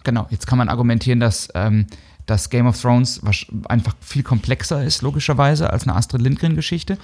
Genau, 0.05 0.27
jetzt 0.31 0.47
kann 0.47 0.59
man 0.59 0.69
argumentieren, 0.69 1.19
dass, 1.19 1.49
ähm, 1.55 1.87
dass 2.27 2.51
Game 2.51 2.67
of 2.67 2.81
Thrones 2.81 3.21
einfach 3.69 3.95
viel 4.01 4.23
komplexer 4.23 4.83
ist, 4.85 5.03
logischerweise, 5.03 5.71
als 5.71 5.85
eine 5.85 5.95
Astrid 5.97 6.23
Lindgren-Geschichte. 6.23 6.99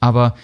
Aber 0.00 0.34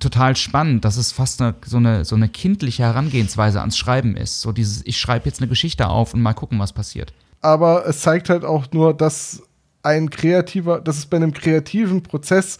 total 0.00 0.34
spannend, 0.36 0.84
dass 0.84 0.96
es 0.96 1.12
fast 1.12 1.40
eine, 1.40 1.54
so, 1.64 1.76
eine, 1.76 2.04
so 2.04 2.16
eine 2.16 2.28
kindliche 2.28 2.82
Herangehensweise 2.82 3.60
ans 3.60 3.78
Schreiben 3.78 4.16
ist. 4.16 4.40
So 4.40 4.52
dieses, 4.52 4.84
ich 4.84 4.98
schreibe 4.98 5.26
jetzt 5.26 5.40
eine 5.40 5.48
Geschichte 5.48 5.88
auf 5.88 6.14
und 6.14 6.22
mal 6.22 6.34
gucken, 6.34 6.58
was 6.58 6.72
passiert. 6.72 7.12
aber 7.42 7.86
es 7.86 8.00
zeigt 8.00 8.28
halt 8.28 8.44
auch 8.44 8.66
nur, 8.72 8.92
dass 8.94 9.42
ein 9.82 10.10
kreativer, 10.10 10.80
dass 10.80 10.98
es 10.98 11.06
bei 11.06 11.16
einem 11.16 11.32
kreativen 11.32 12.02
Prozess 12.02 12.58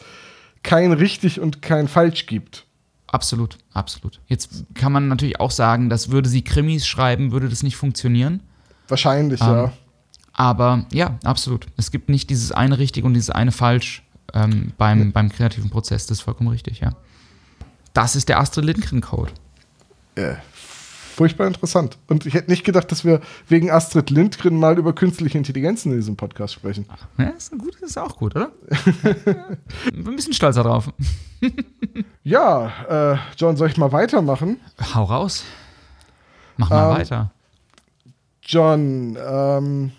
kein 0.62 0.92
richtig 0.92 1.40
und 1.40 1.60
kein 1.62 1.88
falsch 1.88 2.26
gibt. 2.26 2.64
Absolut, 3.08 3.58
absolut. 3.72 4.20
Jetzt 4.26 4.64
kann 4.74 4.92
man 4.92 5.08
natürlich 5.08 5.40
auch 5.40 5.50
sagen, 5.50 5.88
dass 5.90 6.10
würde 6.10 6.28
sie 6.28 6.42
Krimis 6.42 6.86
schreiben, 6.86 7.32
würde 7.32 7.48
das 7.48 7.62
nicht 7.64 7.76
funktionieren. 7.76 8.40
Wahrscheinlich, 8.88 9.40
Ähm, 9.40 9.48
ja. 9.48 9.72
Aber 10.38 10.84
ja, 10.92 11.18
absolut. 11.24 11.66
Es 11.76 11.90
gibt 11.90 12.08
nicht 12.10 12.28
dieses 12.30 12.52
eine 12.52 12.78
richtig 12.78 13.04
und 13.04 13.14
dieses 13.14 13.30
eine 13.30 13.52
falsch 13.52 14.02
ähm, 14.34 14.72
beim, 14.76 15.12
beim 15.12 15.30
kreativen 15.30 15.70
Prozess. 15.70 16.06
Das 16.06 16.18
ist 16.18 16.22
vollkommen 16.22 16.50
richtig, 16.50 16.80
ja. 16.80 16.90
Das 17.94 18.14
ist 18.14 18.28
der 18.28 18.38
Astrid 18.38 18.66
Lindgren 18.66 19.00
Code. 19.00 19.32
Äh, 20.14 20.34
furchtbar 21.14 21.46
interessant. 21.46 21.96
Und 22.08 22.26
ich 22.26 22.34
hätte 22.34 22.50
nicht 22.50 22.64
gedacht, 22.64 22.92
dass 22.92 23.02
wir 23.02 23.22
wegen 23.48 23.70
Astrid 23.70 24.10
Lindgren 24.10 24.58
mal 24.58 24.76
über 24.78 24.94
künstliche 24.94 25.38
Intelligenzen 25.38 25.92
in 25.92 25.98
diesem 25.98 26.16
Podcast 26.16 26.52
sprechen. 26.52 26.84
Ja, 27.16 27.28
ist, 27.30 27.50
ein 27.54 27.58
gut, 27.58 27.74
ist 27.76 27.96
auch 27.96 28.14
gut, 28.18 28.36
oder? 28.36 28.50
Ein 29.86 30.16
bisschen 30.16 30.34
stolz 30.34 30.56
darauf. 30.56 30.92
Ja, 32.24 33.12
äh, 33.14 33.18
John, 33.38 33.56
soll 33.56 33.68
ich 33.68 33.76
mal 33.76 33.92
weitermachen? 33.92 34.58
Hau 34.94 35.04
raus. 35.04 35.44
Mach 36.56 36.70
mal 36.70 36.90
Ähm, 36.90 36.98
weiter. 36.98 37.30
John, 38.42 39.16
ähm, 39.24 39.92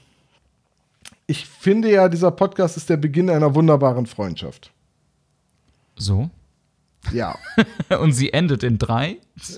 ich 1.28 1.46
finde 1.46 1.92
ja, 1.92 2.10
dieser 2.10 2.32
Podcast 2.32 2.78
ist 2.78 2.90
der 2.90 2.98
Beginn 2.98 3.30
einer 3.30 3.54
wunderbaren 3.54 4.06
Freundschaft. 4.06 4.72
So. 5.96 6.30
Ja. 7.12 7.36
Und 8.00 8.14
sie 8.14 8.34
endet 8.34 8.64
in 8.64 8.78
drei. 8.78 9.18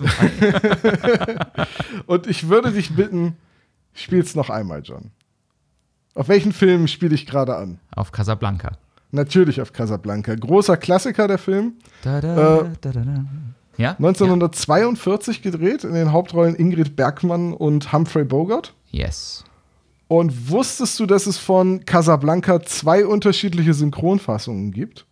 Und 2.06 2.26
ich 2.26 2.48
würde 2.48 2.72
dich 2.72 2.94
bitten, 2.94 3.36
spiel's 3.94 4.34
noch 4.34 4.50
einmal, 4.50 4.82
John. 4.82 5.10
Auf 6.14 6.28
welchen 6.28 6.52
Film 6.52 6.88
spiele 6.88 7.14
ich 7.14 7.26
gerade 7.26 7.56
an? 7.56 7.78
Auf 7.94 8.12
Casablanca. 8.12 8.72
Natürlich 9.12 9.60
auf 9.60 9.72
Casablanca. 9.72 10.34
Großer 10.34 10.76
Klassiker 10.76 11.28
der 11.28 11.38
Film. 11.38 11.74
Da, 12.02 12.20
da, 12.20 12.60
Äh, 12.60 12.70
da. 12.80 12.92
Ja? 13.76 13.90
1942 13.92 15.42
gedreht, 15.42 15.84
in 15.84 15.94
den 15.94 16.12
Hauptrollen 16.12 16.54
Ingrid 16.54 16.96
Bergmann 16.96 17.54
und 17.54 17.92
Humphrey 17.92 18.24
Bogart. 18.24 18.74
Ja. 18.90 19.06
Yes. 19.06 19.44
Und 20.10 20.50
wusstest 20.50 20.98
du, 20.98 21.06
dass 21.06 21.28
es 21.28 21.38
von 21.38 21.84
Casablanca 21.84 22.60
zwei 22.62 23.06
unterschiedliche 23.06 23.74
Synchronfassungen 23.74 24.72
gibt? 24.72 25.06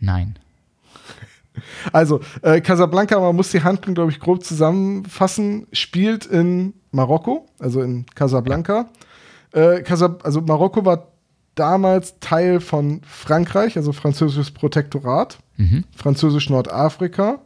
Nein. 0.00 0.38
Also, 1.92 2.20
äh, 2.40 2.62
Casablanca, 2.62 3.20
man 3.20 3.36
muss 3.36 3.50
die 3.50 3.62
Handlung, 3.62 3.94
glaube 3.94 4.10
ich, 4.10 4.20
grob 4.20 4.42
zusammenfassen, 4.42 5.66
spielt 5.70 6.24
in 6.24 6.72
Marokko, 6.92 7.46
also 7.58 7.82
in 7.82 8.06
Casablanca. 8.14 8.88
Äh, 9.52 9.82
Casab 9.82 10.24
also, 10.24 10.40
Marokko 10.40 10.86
war 10.86 11.08
damals 11.54 12.18
Teil 12.20 12.58
von 12.60 13.02
Frankreich, 13.04 13.76
also 13.76 13.92
französisches 13.92 14.50
Protektorat, 14.50 15.40
Mhm. 15.58 15.84
französisch 15.94 16.48
Nordafrika. 16.48 17.42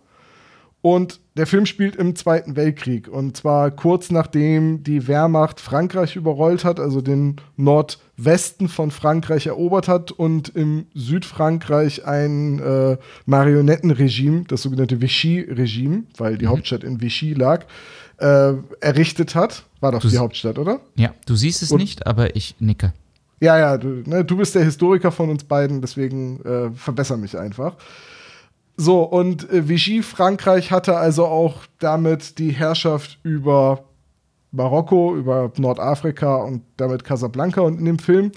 Und 0.82 1.18
der 1.36 1.46
Film 1.46 1.66
spielt 1.66 1.96
im 1.96 2.16
Zweiten 2.16 2.56
Weltkrieg. 2.56 3.08
Und 3.08 3.36
zwar 3.36 3.70
kurz 3.70 4.10
nachdem 4.10 4.82
die 4.82 5.06
Wehrmacht 5.06 5.60
Frankreich 5.60 6.16
überrollt 6.16 6.64
hat, 6.64 6.80
also 6.80 7.00
den 7.00 7.36
Nordwesten 7.56 8.68
von 8.68 8.90
Frankreich 8.90 9.46
erobert 9.46 9.88
hat 9.88 10.12
und 10.12 10.48
im 10.50 10.86
Südfrankreich 10.94 12.06
ein 12.06 12.58
äh, 12.60 12.96
Marionettenregime, 13.26 14.44
das 14.48 14.62
sogenannte 14.62 15.00
Vichy-Regime, 15.00 16.04
weil 16.16 16.38
die 16.38 16.46
Hauptstadt 16.46 16.84
in 16.84 17.00
Vichy 17.00 17.34
lag, 17.34 17.64
äh, 18.18 18.52
errichtet 18.80 19.34
hat. 19.34 19.64
War 19.80 19.92
doch 19.92 20.00
Du 20.00 20.08
die 20.08 20.18
Hauptstadt, 20.18 20.58
oder? 20.58 20.80
Ja, 20.96 21.14
du 21.26 21.34
siehst 21.36 21.62
es 21.62 21.70
Und- 21.70 21.80
nicht, 21.80 22.06
aber 22.06 22.34
ich 22.36 22.54
nicke. 22.58 22.92
Ja, 23.38 23.58
ja, 23.58 23.76
du, 23.76 24.02
ne, 24.06 24.24
du 24.24 24.38
bist 24.38 24.54
der 24.54 24.64
Historiker 24.64 25.12
von 25.12 25.28
uns 25.28 25.44
beiden, 25.44 25.82
deswegen 25.82 26.40
äh, 26.42 26.70
verbessere 26.74 27.18
mich 27.18 27.36
einfach. 27.38 27.76
So, 28.76 29.02
und 29.02 29.50
äh, 29.50 29.68
Vichy 29.68 30.02
Frankreich 30.02 30.70
hatte 30.70 30.96
also 30.96 31.26
auch 31.26 31.62
damit 31.78 32.38
die 32.38 32.50
Herrschaft 32.50 33.18
über 33.22 33.84
Marokko, 34.52 35.16
über 35.16 35.50
Nordafrika 35.56 36.36
und 36.36 36.62
damit 36.76 37.04
Casablanca. 37.04 37.62
Und 37.62 37.78
in 37.78 37.86
dem 37.86 37.98
Film 37.98 38.32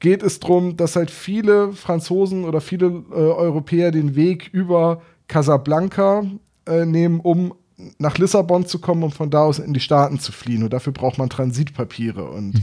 geht 0.00 0.22
es 0.22 0.40
darum, 0.40 0.76
dass 0.76 0.96
halt 0.96 1.10
viele 1.10 1.72
Franzosen 1.72 2.44
oder 2.44 2.60
viele 2.60 2.86
äh, 3.10 3.14
Europäer 3.14 3.90
den 3.90 4.16
Weg 4.16 4.48
über 4.52 5.02
Casablanca 5.28 6.24
äh, 6.66 6.84
nehmen, 6.84 7.20
um 7.20 7.54
nach 7.98 8.18
Lissabon 8.18 8.66
zu 8.66 8.78
kommen 8.78 9.02
und 9.02 9.14
von 9.14 9.30
da 9.30 9.44
aus 9.44 9.58
in 9.58 9.72
die 9.72 9.80
Staaten 9.80 10.18
zu 10.18 10.32
fliehen. 10.32 10.62
Und 10.62 10.72
dafür 10.72 10.92
braucht 10.92 11.16
man 11.16 11.30
Transitpapiere. 11.30 12.24
Und 12.24 12.60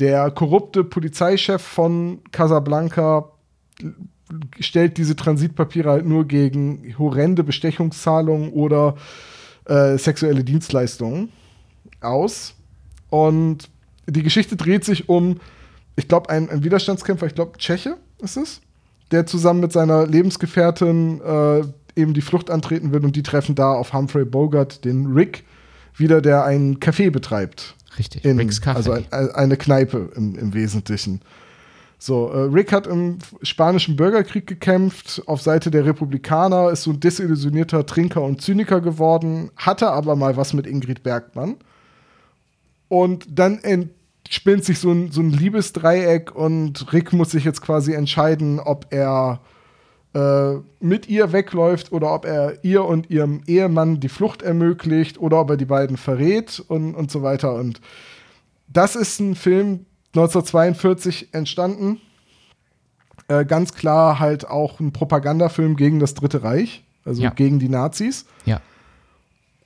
der 0.00 0.30
korrupte 0.32 0.82
Polizeichef 0.82 1.62
von 1.62 2.20
Casablanca 2.32 3.30
stellt 4.60 4.96
diese 4.98 5.16
Transitpapiere 5.16 5.90
halt 5.90 6.06
nur 6.06 6.26
gegen 6.26 6.94
horrende 6.98 7.44
Bestechungszahlungen 7.44 8.50
oder 8.52 8.96
äh, 9.66 9.96
sexuelle 9.98 10.44
Dienstleistungen 10.44 11.30
aus. 12.00 12.54
Und 13.10 13.68
die 14.06 14.22
Geschichte 14.22 14.56
dreht 14.56 14.84
sich 14.84 15.08
um, 15.08 15.38
ich 15.96 16.08
glaube, 16.08 16.30
ein, 16.30 16.48
ein 16.50 16.64
Widerstandskämpfer, 16.64 17.26
ich 17.26 17.34
glaube, 17.34 17.58
Tscheche 17.58 17.96
ist 18.20 18.36
es, 18.36 18.60
der 19.10 19.26
zusammen 19.26 19.60
mit 19.60 19.72
seiner 19.72 20.06
Lebensgefährtin 20.06 21.20
äh, 21.20 21.60
eben 21.94 22.14
die 22.14 22.22
Flucht 22.22 22.50
antreten 22.50 22.92
will 22.92 23.04
und 23.04 23.14
die 23.16 23.22
treffen 23.22 23.54
da 23.54 23.72
auf 23.72 23.92
Humphrey 23.92 24.24
Bogart, 24.24 24.84
den 24.84 25.12
Rick, 25.12 25.44
wieder, 25.94 26.22
der 26.22 26.44
ein 26.44 26.78
Café 26.78 27.10
betreibt. 27.10 27.74
Richtig. 27.98 28.24
In, 28.24 28.38
Rick's 28.38 28.62
Café. 28.62 28.74
also 28.76 28.92
ein- 28.92 29.10
eine 29.12 29.56
Kneipe 29.58 30.10
im, 30.16 30.34
im 30.36 30.54
Wesentlichen. 30.54 31.20
So, 32.04 32.30
äh, 32.32 32.52
Rick 32.52 32.72
hat 32.72 32.88
im 32.88 33.18
spanischen 33.42 33.94
Bürgerkrieg 33.94 34.48
gekämpft, 34.48 35.22
auf 35.26 35.40
Seite 35.40 35.70
der 35.70 35.86
Republikaner, 35.86 36.70
ist 36.70 36.82
so 36.82 36.90
ein 36.90 36.98
desillusionierter 36.98 37.86
Trinker 37.86 38.22
und 38.22 38.42
Zyniker 38.42 38.80
geworden, 38.80 39.52
hatte 39.56 39.88
aber 39.88 40.16
mal 40.16 40.36
was 40.36 40.52
mit 40.52 40.66
Ingrid 40.66 41.04
Bergmann. 41.04 41.58
Und 42.88 43.26
dann 43.30 43.60
entspinnt 43.60 44.64
sich 44.64 44.80
so 44.80 44.90
ein, 44.90 45.12
so 45.12 45.20
ein 45.20 45.30
Liebesdreieck 45.30 46.34
und 46.34 46.92
Rick 46.92 47.12
muss 47.12 47.30
sich 47.30 47.44
jetzt 47.44 47.62
quasi 47.62 47.92
entscheiden, 47.92 48.58
ob 48.58 48.86
er 48.90 49.38
äh, 50.12 50.54
mit 50.80 51.08
ihr 51.08 51.32
wegläuft 51.32 51.92
oder 51.92 52.12
ob 52.12 52.24
er 52.24 52.64
ihr 52.64 52.84
und 52.84 53.10
ihrem 53.10 53.42
Ehemann 53.46 54.00
die 54.00 54.08
Flucht 54.08 54.42
ermöglicht 54.42 55.20
oder 55.20 55.38
ob 55.38 55.50
er 55.50 55.56
die 55.56 55.66
beiden 55.66 55.96
verrät 55.96 56.64
und, 56.66 56.96
und 56.96 57.12
so 57.12 57.22
weiter. 57.22 57.54
Und 57.54 57.80
das 58.66 58.96
ist 58.96 59.20
ein 59.20 59.36
Film 59.36 59.86
1942 60.14 61.32
entstanden. 61.34 62.00
Äh, 63.28 63.44
ganz 63.44 63.72
klar 63.74 64.18
halt 64.18 64.46
auch 64.48 64.80
ein 64.80 64.92
Propagandafilm 64.92 65.76
gegen 65.76 66.00
das 66.00 66.14
Dritte 66.14 66.42
Reich, 66.42 66.84
also 67.04 67.22
Ja. 67.22 67.30
gegen 67.30 67.58
die 67.58 67.68
Nazis. 67.68 68.26
ja. 68.44 68.60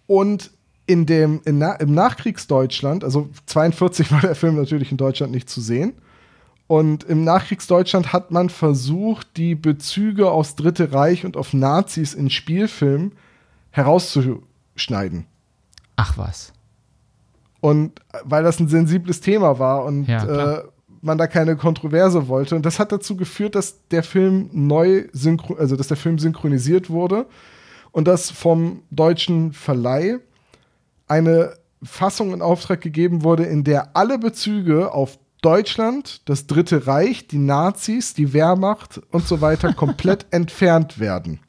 Und 0.08 0.52
in 0.86 1.04
dem, 1.04 1.40
in 1.44 1.58
na, 1.58 1.72
im 1.74 1.92
Nachkriegsdeutschland, 1.92 3.02
also 3.02 3.28
42 3.46 4.12
war 4.12 4.20
der 4.20 4.36
Film 4.36 4.54
natürlich 4.54 4.92
in 4.92 4.96
Deutschland 4.96 5.32
nicht 5.32 5.50
zu 5.50 5.60
sehen. 5.60 5.94
Und 6.68 7.02
im 7.04 7.24
Nachkriegsdeutschland 7.24 8.12
hat 8.12 8.30
man 8.30 8.48
versucht, 8.50 9.36
die 9.36 9.54
Bezüge 9.56 10.30
aufs 10.30 10.54
Dritte 10.54 10.92
Reich 10.92 11.24
und 11.24 11.36
auf 11.36 11.52
Nazis 11.54 12.14
in 12.14 12.30
Spielfilmen 12.30 13.12
herauszuschneiden. 13.70 15.26
Ach 15.96 16.16
was. 16.18 16.52
Und 17.60 18.00
weil 18.24 18.42
das 18.42 18.60
ein 18.60 18.68
sensibles 18.68 19.20
Thema 19.20 19.58
war 19.58 19.84
und 19.84 20.06
Ja, 20.06 20.58
äh, 20.58 20.62
man 21.02 21.18
da 21.18 21.26
keine 21.26 21.56
Kontroverse 21.56 22.28
wollte. 22.28 22.56
Und 22.56 22.66
das 22.66 22.78
hat 22.78 22.92
dazu 22.92 23.16
geführt, 23.16 23.54
dass 23.54 23.86
der 23.88 24.02
Film 24.02 24.50
neu 24.52 25.04
synchro 25.12 25.54
also 25.54 25.76
dass 25.76 25.88
der 25.88 25.96
Film 25.96 26.18
synchronisiert 26.18 26.90
wurde 26.90 27.26
und 27.92 28.06
dass 28.06 28.30
vom 28.30 28.82
deutschen 28.90 29.52
Verleih 29.52 30.18
eine 31.08 31.54
Fassung 31.82 32.32
in 32.32 32.42
Auftrag 32.42 32.80
gegeben 32.80 33.22
wurde, 33.22 33.44
in 33.44 33.64
der 33.64 33.96
alle 33.96 34.18
Bezüge 34.18 34.92
auf 34.92 35.18
Deutschland, 35.42 36.22
das 36.28 36.46
Dritte 36.46 36.86
Reich, 36.86 37.28
die 37.28 37.38
Nazis, 37.38 38.14
die 38.14 38.32
Wehrmacht 38.32 39.00
und 39.12 39.26
so 39.26 39.40
weiter 39.40 39.72
komplett 39.74 40.26
entfernt 40.30 40.98
werden. 40.98 41.40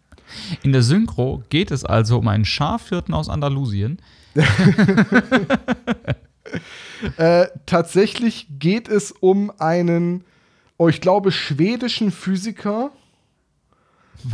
In 0.61 0.73
der 0.73 0.83
Synchro 0.83 1.43
geht 1.49 1.71
es 1.71 1.85
also 1.85 2.19
um 2.19 2.27
einen 2.27 2.45
Schafhirten 2.45 3.13
aus 3.13 3.29
Andalusien. 3.29 3.99
Äh, 7.17 7.47
tatsächlich 7.65 8.47
geht 8.57 8.87
es 8.89 9.11
um 9.11 9.51
einen, 9.59 10.23
oh, 10.77 10.87
ich 10.87 10.99
glaube, 10.99 11.31
schwedischen 11.31 12.11
Physiker, 12.11 12.91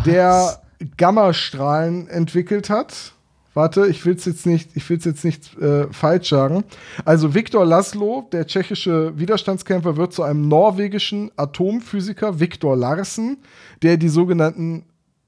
der 0.05 0.61
Gammastrahlen 0.97 2.07
entwickelt 2.07 2.69
hat. 2.69 3.13
Warte, 3.53 3.85
ich 3.85 4.03
will 4.05 4.15
es 4.15 4.25
jetzt 4.25 4.45
nicht, 4.47 4.75
ich 4.75 4.89
will's 4.89 5.05
jetzt 5.05 5.23
nicht 5.23 5.55
äh, 5.59 5.91
falsch 5.91 6.29
sagen. 6.29 6.63
Also 7.05 7.35
Viktor 7.35 7.65
Laszlo, 7.65 8.27
der 8.31 8.47
tschechische 8.47 9.17
Widerstandskämpfer, 9.19 9.95
wird 9.95 10.13
zu 10.13 10.23
einem 10.23 10.47
norwegischen 10.47 11.31
Atomphysiker, 11.35 12.39
Viktor 12.39 12.75
Larsen, 12.75 13.37
der 13.83 13.97
die 13.97 14.09
sogenannten 14.09 14.85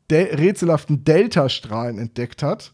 Del 0.10 0.34
rätselhaften 0.36 1.04
Delta-Strahlen 1.04 2.00
entdeckt 2.00 2.42
hat. 2.42 2.74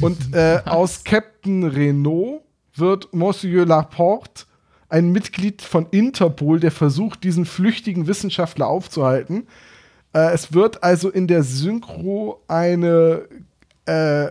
Und 0.00 0.34
äh, 0.34 0.60
aus 0.64 1.04
Captain 1.04 1.64
Renault 1.64 2.42
wird 2.74 3.12
Monsieur 3.12 3.66
Laporte 3.66 4.44
ein 4.88 5.12
Mitglied 5.12 5.60
von 5.62 5.86
Interpol, 5.90 6.60
der 6.60 6.70
versucht, 6.70 7.24
diesen 7.24 7.44
flüchtigen 7.44 8.06
Wissenschaftler 8.06 8.68
aufzuhalten. 8.68 9.46
Äh, 10.14 10.32
es 10.32 10.52
wird 10.54 10.82
also 10.82 11.10
in 11.10 11.26
der 11.26 11.42
Synchro 11.42 12.42
eine 12.48 13.28
äh, 13.86 14.30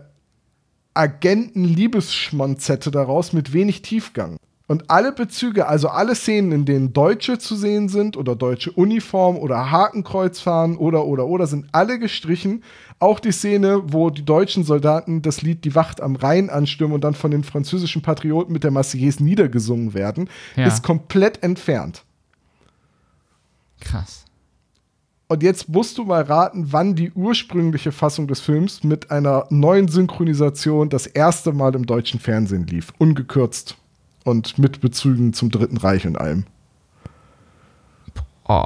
Agenten-Liebesschmonzette 0.93 2.89
daraus 2.89 3.33
mit 3.33 3.53
wenig 3.53 3.83
Tiefgang. 3.83 4.37
Und 4.69 4.89
alle 4.89 5.13
Bezüge, 5.13 5.67
also 5.67 5.87
alle 5.87 6.13
Szenen, 6.13 6.51
in 6.51 6.65
denen 6.65 6.91
Deutsche 6.91 7.39
zu 7.39 7.55
sehen 7.55 7.87
sind 7.87 8.17
oder 8.17 8.35
deutsche 8.35 8.69
Uniform 8.71 9.37
oder 9.37 9.71
Hakenkreuz 9.71 10.41
fahren 10.41 10.75
oder 10.75 11.05
oder 11.05 11.25
oder, 11.25 11.47
sind 11.47 11.67
alle 11.71 11.99
gestrichen. 11.99 12.63
Auch 12.99 13.21
die 13.21 13.31
Szene, 13.31 13.81
wo 13.85 14.09
die 14.09 14.25
deutschen 14.25 14.65
Soldaten 14.65 15.21
das 15.21 15.41
Lied 15.41 15.63
Die 15.63 15.73
Wacht 15.73 16.01
am 16.01 16.17
Rhein 16.17 16.49
anstürmen 16.49 16.95
und 16.95 17.03
dann 17.05 17.13
von 17.13 17.31
den 17.31 17.45
französischen 17.45 18.01
Patrioten 18.01 18.51
mit 18.51 18.65
der 18.65 18.71
Marseillaise 18.71 19.23
niedergesungen 19.23 19.93
werden, 19.93 20.29
Ja. 20.57 20.67
ist 20.67 20.83
komplett 20.83 21.43
entfernt. 21.43 22.03
Krass. 23.79 24.25
Und 25.29 25.43
jetzt 25.43 25.69
musst 25.69 25.97
du 25.97 26.03
mal 26.03 26.23
raten, 26.23 26.67
wann 26.71 26.95
die 26.95 27.11
ursprüngliche 27.11 27.91
Fassung 27.93 28.27
des 28.27 28.41
Films 28.41 28.83
mit 28.83 29.11
einer 29.11 29.45
neuen 29.49 29.87
Synchronisation 29.87 30.89
das 30.89 31.05
erste 31.05 31.53
Mal 31.53 31.75
im 31.75 31.85
deutschen 31.85 32.19
Fernsehen 32.19 32.65
lief. 32.67 32.91
Ungekürzt. 32.97 33.77
Und 34.27 34.57
mit 34.57 34.81
Bezügen 34.81 35.31
zum 35.31 35.51
Dritten 35.51 35.77
Reich 35.77 36.05
und 36.05 36.17
allem. 36.17 36.43
Oh. 38.45 38.61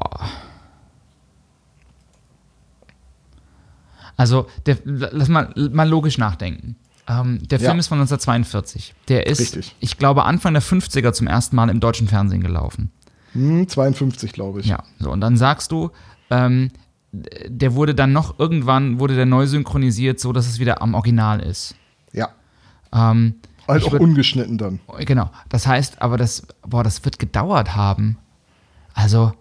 Also, 4.18 4.48
der, 4.66 4.80
lass 4.86 5.30
mal, 5.30 5.54
mal 5.56 5.88
logisch 5.88 6.18
nachdenken. 6.18 6.78
Ähm, 7.08 7.48
der 7.48 7.60
Ja. 7.60 7.70
Film 7.70 7.78
ist 7.78 7.90
von 7.90 8.00
1942. 8.00 8.96
Der 9.08 9.28
ist, 9.28 9.40
Richtig. 9.40 9.76
ich 9.80 10.00
glaube, 10.00 10.24
Anfang 10.24 10.54
der 10.54 10.64
50er 10.64 11.14
zum 11.14 11.28
ersten 11.28 11.56
Mal 11.56 11.70
im 11.70 11.80
deutschen 11.80 12.08
Fernsehen 12.08 12.42
gelaufen. 12.42 12.90
Hm, 13.34 13.68
52, 13.68 14.34
glaube 14.34 14.62
ich. 14.62 14.66
Ja, 14.66 14.84
so, 14.98 15.12
und 15.12 15.22
dann 15.22 15.38
sagst 15.38 15.72
du, 15.72 15.92
ähm, 16.32 16.72
der 17.12 17.76
wurde 17.76 17.94
dann 17.94 18.14
noch 18.14 18.40
irgendwann, 18.40 19.00
wurde 19.00 19.16
der 19.16 19.28
neu 19.28 19.46
synchronisiert, 19.46 20.20
so 20.20 20.34
dass 20.34 20.48
es 20.48 20.58
wieder 20.58 20.82
am 20.82 20.96
Original 20.96 21.40
ist. 21.40 21.76
Ja. 22.14 22.30
Ähm, 22.92 23.36
Halt 23.72 23.82
ich 23.84 23.88
auch 23.88 23.94
würd- 23.94 24.00
ungeschnitten 24.02 24.58
dann. 24.58 24.80
Genau. 25.00 25.30
Das 25.50 25.68
heißt, 25.68 26.02
aber 26.02 26.18
das, 26.18 26.44
boah, 26.68 26.84
das 26.84 27.04
wird 27.06 27.20
gedauert 27.20 27.76
haben. 27.76 28.18
Also 28.94 29.34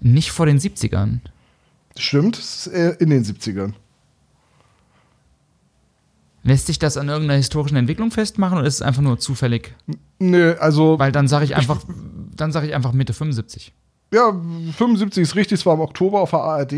nicht 0.00 0.30
vor 0.30 0.46
den 0.46 0.58
70ern. 0.58 1.20
Stimmt, 1.96 2.38
es 2.38 2.66
ist 2.66 2.72
eher 2.72 3.00
in 3.00 3.10
den 3.10 3.24
70ern. 3.24 3.72
Lässt 6.44 6.66
sich 6.66 6.78
das 6.78 6.96
an 6.96 7.08
irgendeiner 7.08 7.36
historischen 7.36 7.76
Entwicklung 7.76 8.10
festmachen 8.10 8.58
oder 8.58 8.66
ist 8.66 8.74
es 8.76 8.82
einfach 8.82 9.02
nur 9.02 9.18
zufällig? 9.18 9.74
Nö, 10.18 10.54
also, 10.60 10.98
Weil 10.98 11.12
dann 11.12 11.28
sage 11.28 11.44
ich 11.44 11.56
einfach, 11.56 11.80
dann 12.34 12.52
sage 12.52 12.66
ich 12.68 12.74
einfach 12.74 12.92
Mitte 12.92 13.12
75. 13.12 13.74
ja, 14.14 14.32
75 14.76 15.22
ist 15.22 15.34
richtig, 15.34 15.60
es 15.60 15.66
war 15.66 15.74
im 15.74 15.80
Oktober 15.80 16.20
auf 16.20 16.30
der 16.30 16.40
ARD. 16.40 16.72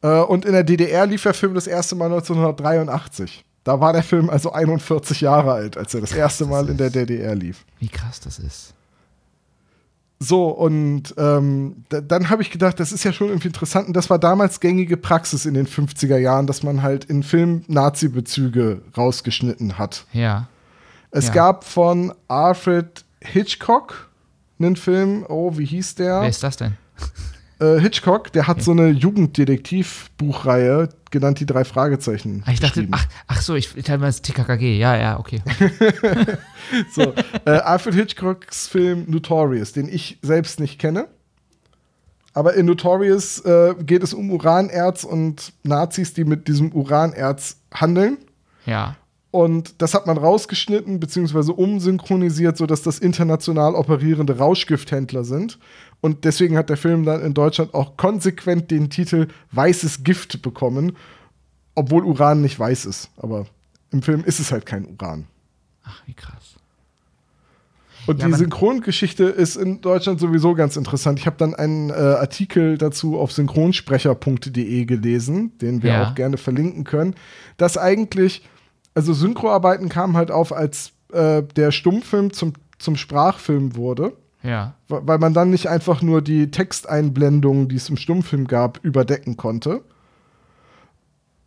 Äh, 0.00 0.20
und 0.22 0.44
in 0.44 0.52
der 0.52 0.62
DDR 0.64 1.06
lief 1.06 1.24
der 1.24 1.34
Film 1.34 1.54
das 1.54 1.66
erste 1.66 1.96
Mal 1.96 2.06
1983. 2.06 3.44
Da 3.68 3.80
war 3.80 3.92
der 3.92 4.02
Film 4.02 4.30
also 4.30 4.50
41 4.50 5.20
Jahre 5.20 5.52
alt, 5.52 5.76
als 5.76 5.92
er 5.92 6.00
das 6.00 6.12
erste 6.12 6.46
Mal 6.46 6.70
in 6.70 6.78
der 6.78 6.88
DDR 6.88 7.34
lief. 7.34 7.66
Wie 7.78 7.88
krass 7.88 8.18
das 8.18 8.38
ist. 8.38 8.72
So, 10.18 10.48
und 10.48 11.14
ähm, 11.18 11.84
da, 11.90 12.00
dann 12.00 12.30
habe 12.30 12.40
ich 12.40 12.50
gedacht, 12.50 12.80
das 12.80 12.92
ist 12.92 13.04
ja 13.04 13.12
schon 13.12 13.28
irgendwie 13.28 13.48
interessant. 13.48 13.86
Und 13.86 13.94
das 13.94 14.08
war 14.08 14.18
damals 14.18 14.60
gängige 14.60 14.96
Praxis 14.96 15.44
in 15.44 15.52
den 15.52 15.66
50er 15.66 16.16
Jahren, 16.16 16.46
dass 16.46 16.62
man 16.62 16.82
halt 16.82 17.04
in 17.04 17.22
Filmen 17.22 17.62
Nazi-Bezüge 17.68 18.80
rausgeschnitten 18.96 19.76
hat. 19.76 20.06
Ja. 20.14 20.48
Es 21.10 21.26
Ja. 21.26 21.34
gab 21.34 21.64
von 21.64 22.14
Alfred 22.26 23.04
Hitchcock 23.20 24.08
einen 24.58 24.76
Film, 24.76 25.26
oh, 25.28 25.58
wie 25.58 25.66
hieß 25.66 25.96
der? 25.96 26.22
Wer 26.22 26.28
ist 26.30 26.42
das 26.42 26.56
denn? 26.56 26.78
Äh, 27.60 27.80
Hitchcock, 27.80 28.32
der 28.32 28.46
hat 28.46 28.62
so 28.62 28.70
eine 28.70 28.90
Jugenddetektiv-Buchreihe, 28.90 30.90
genannt 31.10 31.40
die 31.40 31.46
drei 31.46 31.64
Fragezeichen. 31.64 32.44
Ah, 32.46 32.52
ich 32.52 32.60
dachte, 32.60 32.86
ach, 32.92 33.04
ach 33.26 33.40
so, 33.40 33.56
ich 33.56 33.72
teile 33.72 33.98
mal 33.98 34.06
das 34.06 34.22
TKKG. 34.22 34.78
Ja, 34.78 34.96
ja, 34.96 35.18
okay. 35.18 35.42
So, 36.94 37.14
äh, 37.46 37.50
Alfred 37.50 37.94
Hitchcocks 37.94 38.68
Film 38.68 39.06
Notorious, 39.08 39.72
den 39.72 39.88
ich 39.88 40.18
selbst 40.20 40.60
nicht 40.60 40.78
kenne. 40.78 41.08
Aber 42.34 42.52
in 42.54 42.66
Notorious 42.66 43.40
äh, 43.40 43.74
geht 43.80 44.02
es 44.02 44.12
um 44.12 44.30
Uranerz 44.30 45.02
und 45.02 45.54
Nazis, 45.64 46.12
die 46.12 46.24
mit 46.24 46.46
diesem 46.46 46.72
Uranerz 46.72 47.56
handeln. 47.72 48.18
Ja. 48.66 48.96
Und 49.30 49.82
das 49.82 49.94
hat 49.94 50.06
man 50.06 50.16
rausgeschnitten 50.16 51.00
bzw. 51.00 51.52
umsynchronisiert, 51.52 52.56
sodass 52.56 52.82
das 52.82 52.98
international 52.98 53.74
operierende 53.74 54.38
Rauschgifthändler 54.38 55.24
sind. 55.24 55.58
Und 56.00 56.24
deswegen 56.24 56.56
hat 56.56 56.70
der 56.70 56.76
Film 56.76 57.04
dann 57.04 57.22
in 57.22 57.34
Deutschland 57.34 57.74
auch 57.74 57.96
konsequent 57.96 58.70
den 58.70 58.88
Titel 58.90 59.28
Weißes 59.52 60.04
Gift 60.04 60.40
bekommen, 60.42 60.96
obwohl 61.74 62.04
Uran 62.04 62.40
nicht 62.40 62.58
weiß 62.58 62.86
ist. 62.86 63.10
Aber 63.16 63.46
im 63.90 64.02
Film 64.02 64.22
ist 64.24 64.38
es 64.38 64.52
halt 64.52 64.64
kein 64.66 64.86
Uran. 64.86 65.26
Ach, 65.84 66.02
wie 66.06 66.14
krass. 66.14 66.54
Und 68.06 68.20
Ja, 68.20 68.28
die 68.28 68.34
Synchrongeschichte 68.34 69.24
ist 69.24 69.56
in 69.56 69.80
Deutschland 69.80 70.18
sowieso 70.20 70.54
ganz 70.54 70.76
interessant. 70.76 71.18
Ich 71.18 71.26
habe 71.26 71.36
dann 71.36 71.54
einen 71.54 71.90
äh, 71.90 71.94
Artikel 71.94 72.78
dazu 72.78 73.18
auf 73.18 73.32
synchronsprecher.de 73.32 74.84
gelesen, 74.86 75.58
den 75.58 75.82
wir 75.82 75.90
Ja. 75.92 76.02
auch 76.04 76.14
gerne 76.14 76.36
verlinken 76.38 76.84
können, 76.84 77.14
dass 77.56 77.76
eigentlich, 77.76 78.48
also 78.94 79.12
Synchroarbeiten 79.12 79.88
kamen 79.88 80.16
halt 80.16 80.30
auf, 80.30 80.52
als 80.52 80.92
äh, 81.12 81.42
der 81.56 81.70
Stummfilm 81.70 82.32
zum, 82.32 82.54
zum 82.78 82.96
Sprachfilm 82.96 83.76
wurde, 83.76 84.16
Ja. 84.42 84.74
weil 84.88 85.18
man 85.18 85.34
dann 85.34 85.50
nicht 85.50 85.66
einfach 85.68 86.00
nur 86.00 86.22
die 86.22 86.50
Texteinblendungen, 86.50 87.68
die 87.68 87.76
es 87.76 87.88
im 87.88 87.96
Stummfilm 87.96 88.46
gab, 88.46 88.78
überdecken 88.84 89.36
konnte. 89.36 89.82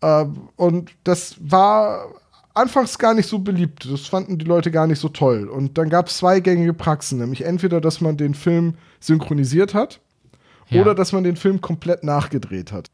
Äh, 0.02 0.26
und 0.58 0.92
das 1.04 1.36
war 1.39 2.06
anfangs 2.54 2.98
gar 3.00 3.14
nicht 3.14 3.28
so 3.30 3.39
beliebt. 3.39 3.88
Das 3.89 4.02
fanden 4.08 4.38
die 4.38 4.46
Leute 4.46 4.72
gar 4.72 4.88
nicht 4.88 5.00
so 5.00 5.10
toll. 5.10 5.48
Und 5.48 5.78
dann 5.78 5.89
gab 5.89 6.08
es 6.08 6.18
zwei 6.18 6.39
gängige 6.42 6.74
Praxen, 6.74 7.20
nämlich 7.20 7.46
entweder, 7.46 7.80
dass 7.80 8.02
man 8.02 8.18
den 8.18 8.34
Film 8.34 8.74
synchronisiert 9.00 9.74
hat 9.74 10.02
Ja. 10.70 10.82
oder 10.82 10.94
dass 10.96 11.14
man 11.14 11.24
den 11.24 11.38
Film 11.38 11.62
komplett 11.62 12.04
nachgedreht 12.04 12.72
hat. 12.72 12.88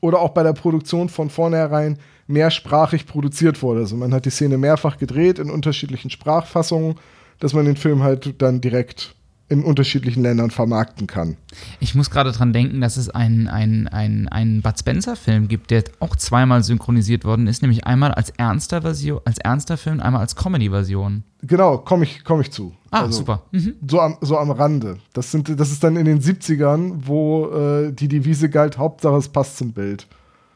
Oder 0.00 0.20
auch 0.20 0.30
bei 0.30 0.42
der 0.42 0.54
Produktion 0.54 1.10
von 1.10 1.28
vornherein 1.28 1.98
mehrsprachig 2.26 3.06
produziert 3.06 3.60
wurde. 3.62 3.80
Also 3.80 3.96
man 3.96 4.14
hat 4.14 4.24
die 4.24 4.30
Szene 4.30 4.56
mehrfach 4.56 4.96
gedreht 4.96 5.38
in 5.38 5.50
unterschiedlichen 5.50 6.08
Sprachfassungen, 6.08 6.94
dass 7.40 7.52
man 7.52 7.66
den 7.66 7.76
Film 7.76 8.02
halt 8.02 8.40
dann 8.40 8.62
direkt 8.62 9.14
in 9.48 9.62
unterschiedlichen 9.64 10.22
Ländern 10.22 10.50
vermarkten 10.50 11.06
kann. 11.06 11.36
Ich 11.78 11.94
muss 11.94 12.10
gerade 12.10 12.32
dran 12.32 12.52
denken, 12.52 12.80
dass 12.80 12.96
es 12.96 13.10
einen, 13.10 13.48
einen, 13.48 13.86
einen, 13.88 14.28
einen 14.28 14.62
Bud 14.62 14.78
Spencer-Film 14.78 15.48
gibt, 15.48 15.70
der 15.70 15.84
auch 16.00 16.16
zweimal 16.16 16.62
synchronisiert 16.62 17.24
worden 17.24 17.46
ist, 17.46 17.60
nämlich 17.60 17.86
einmal 17.86 18.12
als 18.12 18.30
ernster 18.30 18.80
Version, 18.82 19.20
als 19.26 19.38
ernster 19.38 19.76
Film, 19.76 20.00
einmal 20.00 20.22
als 20.22 20.36
Comedy-Version. 20.36 21.24
Genau, 21.42 21.78
komme 21.78 22.04
ich, 22.04 22.24
komm 22.24 22.40
ich 22.40 22.50
zu. 22.50 22.72
Ah, 22.90 23.02
Also, 23.02 23.18
super. 23.18 23.42
Mhm. 23.50 23.74
So 23.86 24.00
am, 24.00 24.16
so 24.22 24.38
am 24.38 24.50
Rande. 24.50 24.98
Das, 25.12 25.30
sind, 25.30 25.58
das 25.60 25.70
ist 25.70 25.84
dann 25.84 25.96
in 25.96 26.06
den 26.06 26.20
70ern, 26.20 26.92
wo 27.04 27.48
äh, 27.50 27.92
die 27.92 28.08
Devise 28.08 28.48
galt, 28.48 28.78
Hauptsache 28.78 29.16
es 29.16 29.28
passt 29.28 29.58
zum 29.58 29.72
Bild. 29.72 30.06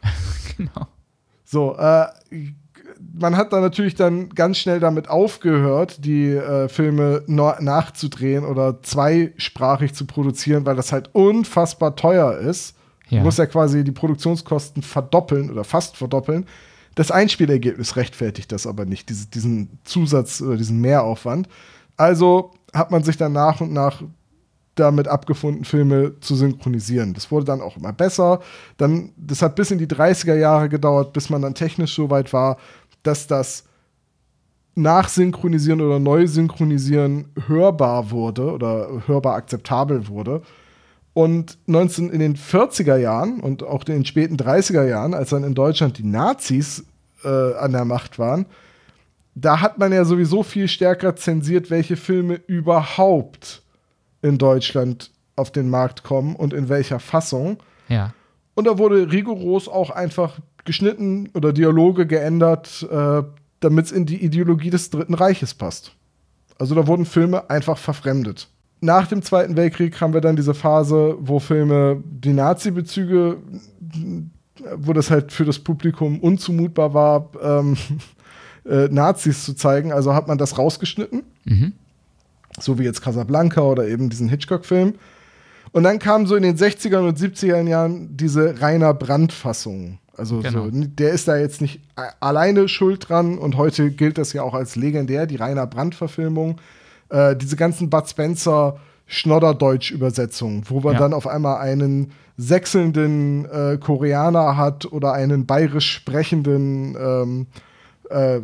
Genau. 0.57 0.87
So, 1.45 1.76
äh, 1.76 2.07
man 3.18 3.36
hat 3.36 3.52
dann 3.52 3.62
natürlich 3.62 3.94
dann 3.94 4.28
ganz 4.30 4.58
schnell 4.58 4.80
damit 4.80 5.08
aufgehört, 5.08 6.04
die 6.04 6.30
äh, 6.30 6.68
Filme 6.68 7.22
nachzudrehen 7.26 8.44
oder 8.44 8.82
zweisprachig 8.82 9.94
zu 9.94 10.06
produzieren, 10.06 10.66
weil 10.66 10.76
das 10.76 10.92
halt 10.92 11.10
unfassbar 11.14 11.96
teuer 11.96 12.36
ist. 12.36 12.74
Ja. 13.08 13.18
Du 13.18 13.24
musst 13.24 13.38
ja 13.38 13.46
quasi 13.46 13.84
die 13.84 13.92
Produktionskosten 13.92 14.82
verdoppeln 14.82 15.50
oder 15.50 15.64
fast 15.64 15.96
verdoppeln. 15.96 16.46
Das 16.94 17.10
Einspielergebnis 17.10 17.96
rechtfertigt 17.96 18.52
das 18.52 18.66
aber 18.66 18.84
nicht, 18.84 19.08
diese, 19.08 19.26
diesen 19.26 19.78
Zusatz 19.84 20.40
oder 20.40 20.56
diesen 20.56 20.80
Mehraufwand. 20.80 21.48
Also 21.96 22.52
hat 22.74 22.90
man 22.90 23.02
sich 23.02 23.16
dann 23.16 23.32
nach 23.32 23.60
und 23.60 23.72
nach 23.72 24.02
damit 24.74 25.08
abgefunden, 25.08 25.64
Filme 25.64 26.20
zu 26.20 26.36
synchronisieren. 26.36 27.14
Das 27.14 27.30
wurde 27.30 27.46
dann 27.46 27.62
auch 27.62 27.76
immer 27.76 27.92
besser. 27.92 28.40
Dann, 28.76 29.12
das 29.16 29.40
hat 29.42 29.56
bis 29.56 29.70
in 29.70 29.78
die 29.78 29.86
30er 29.86 30.34
Jahre 30.34 30.68
gedauert, 30.68 31.12
bis 31.14 31.30
man 31.30 31.42
dann 31.42 31.54
technisch 31.54 31.94
so 31.94 32.10
weit 32.10 32.32
war, 32.32 32.58
dass 33.07 33.26
das 33.26 33.64
Nachsynchronisieren 34.74 35.80
oder 35.80 35.98
Neusynchronisieren 35.98 37.26
hörbar 37.46 38.11
wurde 38.11 38.52
oder 38.52 39.02
hörbar 39.07 39.34
akzeptabel 39.34 40.09
wurde. 40.09 40.42
Und 41.14 41.57
19 41.66 42.11
in 42.11 42.20
den 42.20 42.36
40er 42.36 42.98
Jahren 42.98 43.40
und 43.40 43.62
auch 43.62 43.84
in 43.84 43.94
den 43.94 44.04
späten 44.04 44.36
30er 44.36 44.86
Jahren, 44.86 45.14
als 45.14 45.30
dann 45.30 45.44
in 45.44 45.54
Deutschland 45.54 45.96
die 45.96 46.04
Nazis 46.04 46.84
äh, 47.24 47.54
an 47.54 47.72
der 47.72 47.86
Macht 47.86 48.18
waren, 48.18 48.44
da 49.34 49.61
hat 49.61 49.78
man 49.78 49.92
ja 49.92 50.04
sowieso 50.04 50.42
viel 50.42 50.68
stärker 50.68 51.16
zensiert, 51.16 51.70
welche 51.70 51.96
Filme 51.96 52.34
überhaupt 52.46 53.62
in 54.22 54.38
Deutschland 54.38 55.11
auf 55.36 55.50
den 55.50 55.70
Markt 55.70 56.02
kommen 56.02 56.36
und 56.36 56.52
in 56.52 56.68
welcher 56.68 57.00
Fassung. 57.00 57.59
Ja. 57.88 58.12
Und 58.54 58.66
da 58.66 58.78
wurde 58.78 59.12
rigoros 59.12 59.68
auch 59.68 59.90
einfach 59.90 60.38
geschnitten 60.66 61.30
oder 61.34 61.52
Dialoge 61.52 62.06
geändert, 62.06 62.86
äh, 62.90 63.22
damit 63.60 63.86
es 63.86 63.92
in 63.92 64.04
die 64.04 64.22
Ideologie 64.22 64.70
des 64.70 64.90
Dritten 64.90 65.14
Reiches 65.14 65.54
passt. 65.54 65.92
Also 66.58 66.74
da 66.74 66.86
wurden 66.86 67.06
Filme 67.06 67.48
einfach 67.50 67.78
verfremdet. 67.78 68.48
Nach 68.80 69.06
dem 69.06 69.22
Zweiten 69.22 69.56
Weltkrieg 69.56 69.98
haben 70.00 70.12
wir 70.12 70.20
dann 70.20 70.36
diese 70.36 70.54
Phase, 70.54 71.16
wo 71.18 71.38
Filme 71.38 72.02
die 72.04 72.34
Nazi-Bezüge, 72.34 73.38
wo 74.76 74.92
das 74.92 75.10
halt 75.10 75.32
für 75.32 75.44
das 75.44 75.58
Publikum 75.58 76.20
unzumutbar 76.20 76.92
war, 76.92 77.30
ähm, 77.42 77.76
äh, 78.66 78.88
Nazis 78.88 79.44
zu 79.44 79.54
zeigen. 79.54 79.92
Also 79.92 80.12
hat 80.14 80.28
man 80.28 80.38
das 80.38 80.58
rausgeschnitten 80.58 81.22
Mhm. 81.44 81.72
so 82.60 82.78
wie 82.78 82.82
jetzt 82.82 83.02
Casablanca 83.02 83.60
oder 83.60 83.86
eben 83.86 84.10
diesen 84.10 84.28
Hitchcock-Film. 84.28 84.94
Und 85.72 85.82
dann 85.82 85.98
kamen 85.98 86.26
so 86.26 86.36
in 86.36 86.42
den 86.42 86.56
60er 86.56 86.98
und 87.06 87.18
70er 87.18 87.60
Jahren 87.68 88.16
diese 88.16 88.60
Rainer 88.60 88.94
Brandt-Fassungen. 88.94 89.98
Also 90.16 90.40
Genau. 90.40 90.64
so, 90.64 90.70
der 90.72 91.10
ist 91.10 91.28
da 91.28 91.36
jetzt 91.36 91.60
nicht 91.60 91.80
alleine 92.20 92.68
schuld 92.68 93.08
dran 93.08 93.38
und 93.38 93.56
heute 93.56 93.90
gilt 93.90 94.18
das 94.18 94.32
ja 94.32 94.42
auch 94.42 94.54
als 94.54 94.76
legendär, 94.76 95.26
die 95.26 95.36
Rainer 95.36 95.66
Brandt-Verfilmung. 95.66 96.58
Äh, 97.10 97.36
diese 97.36 97.56
ganzen 97.56 97.90
Bud 97.90 98.08
Spencer 98.08 98.78
Schnodderdeutsch-Übersetzungen, 99.06 100.64
wo 100.68 100.80
man 100.80 100.94
Ja. 100.94 100.98
dann 101.00 101.12
auf 101.14 101.26
einmal 101.26 101.58
einen 101.60 102.12
sechselnden 102.36 103.44
äh, 103.46 103.78
Koreaner 103.78 104.56
hat 104.56 104.90
oder 104.92 105.12
einen 105.12 105.46
bayerisch 105.46 105.90
sprechenden 105.92 106.96
ähm, 107.00 107.46
äh, 108.10 108.40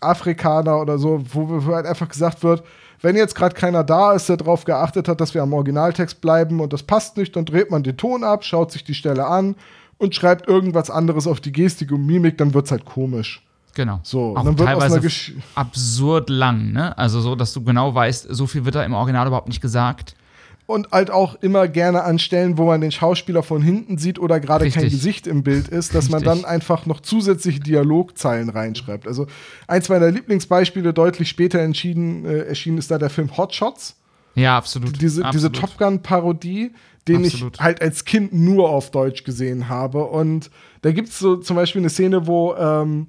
Afrikaner 0.00 0.80
oder 0.80 0.98
so, 0.98 1.22
wo, 1.32 1.66
wo 1.66 1.74
halt 1.74 1.86
einfach 1.86 2.08
gesagt 2.08 2.42
wird, 2.42 2.62
wenn 3.00 3.16
jetzt 3.16 3.34
gerade 3.34 3.54
keiner 3.54 3.82
da 3.84 4.12
ist, 4.12 4.28
der 4.28 4.36
darauf 4.36 4.64
geachtet 4.64 5.08
hat, 5.08 5.20
dass 5.20 5.34
wir 5.34 5.42
am 5.42 5.52
Originaltext 5.52 6.20
bleiben 6.20 6.60
und 6.60 6.72
das 6.72 6.82
passt 6.84 7.16
nicht, 7.16 7.34
dann 7.34 7.44
dreht 7.44 7.70
man 7.70 7.82
den 7.82 7.96
Ton 7.96 8.22
ab, 8.24 8.44
schaut 8.44 8.70
sich 8.72 8.84
die 8.84 8.94
Stelle 8.94 9.26
an 9.26 9.56
und 10.02 10.14
schreibt 10.14 10.48
irgendwas 10.48 10.90
anderes 10.90 11.26
auf 11.26 11.40
die 11.40 11.52
Gestik 11.52 11.92
und 11.92 12.04
Mimik, 12.04 12.36
dann 12.36 12.52
wird's 12.54 12.70
halt 12.70 12.84
komisch. 12.84 13.40
Genau. 13.74 14.00
So, 14.02 14.36
auch 14.36 14.44
dann 14.44 14.58
wird 14.58 14.68
teilweise 14.68 15.00
absurd 15.54 16.28
lang, 16.28 16.72
ne? 16.72 16.96
Also 16.98 17.20
so, 17.20 17.36
dass 17.36 17.54
du 17.54 17.62
genau 17.64 17.94
weißt, 17.94 18.26
so 18.28 18.46
viel 18.46 18.64
wird 18.64 18.74
da 18.74 18.84
im 18.84 18.92
Original 18.92 19.26
überhaupt 19.26 19.48
nicht 19.48 19.62
gesagt. 19.62 20.14
und 20.66 20.90
halt 20.90 21.10
auch 21.10 21.36
immer 21.42 21.68
gerne 21.68 22.04
an 22.04 22.18
Stellen, 22.18 22.56
wo 22.58 22.64
man 22.64 22.80
den 22.80 22.92
Schauspieler 22.92 23.42
von 23.42 23.62
hinten 23.62 23.98
sieht 23.98 24.18
oder 24.18 24.40
gerade 24.40 24.68
kein. 24.70 24.84
Gesicht 24.84 25.26
im 25.26 25.42
Bild 25.42 25.68
ist, 25.68 25.94
dass 25.94 26.08
man 26.08 26.22
Richtig. 26.22 26.42
dann 26.42 26.50
einfach 26.50 26.86
noch 26.86 27.00
zusätzliche 27.00 27.60
Dialogzeilen 27.60 28.48
reinschreibt. 28.48 29.06
Also 29.06 29.26
eins 29.66 29.88
meiner 29.88 30.10
Lieblingsbeispiele, 30.10 30.92
deutlich 30.92 31.28
später 31.28 31.60
entschieden, 31.60 32.24
äh, 32.24 32.38
erschienen 32.40 32.78
ist 32.78 32.90
da 32.90 32.98
der 32.98 33.10
Film 33.10 33.36
Hot 33.36 33.54
Shots. 33.54 33.96
Ja, 34.34 34.56
absolut. 34.56 35.00
Diese, 35.00 35.22
diese 35.32 35.48
absolut. 35.48 35.56
Top 35.56 35.78
Gun-Parodie, 35.78 36.72
den 37.08 37.24
Absolut. 37.24 37.56
ich 37.56 37.60
halt 37.60 37.82
als 37.82 38.04
Kind 38.04 38.32
nur 38.32 38.70
auf 38.70 38.90
Deutsch 38.90 39.24
gesehen 39.24 39.68
habe. 39.68 40.04
Und 40.04 40.50
da 40.82 40.92
gibt 40.92 41.08
es 41.08 41.18
so 41.18 41.36
zum 41.36 41.56
Beispiel 41.56 41.80
eine 41.80 41.90
Szene, 41.90 42.26
wo 42.26 42.54
ähm, 42.54 43.08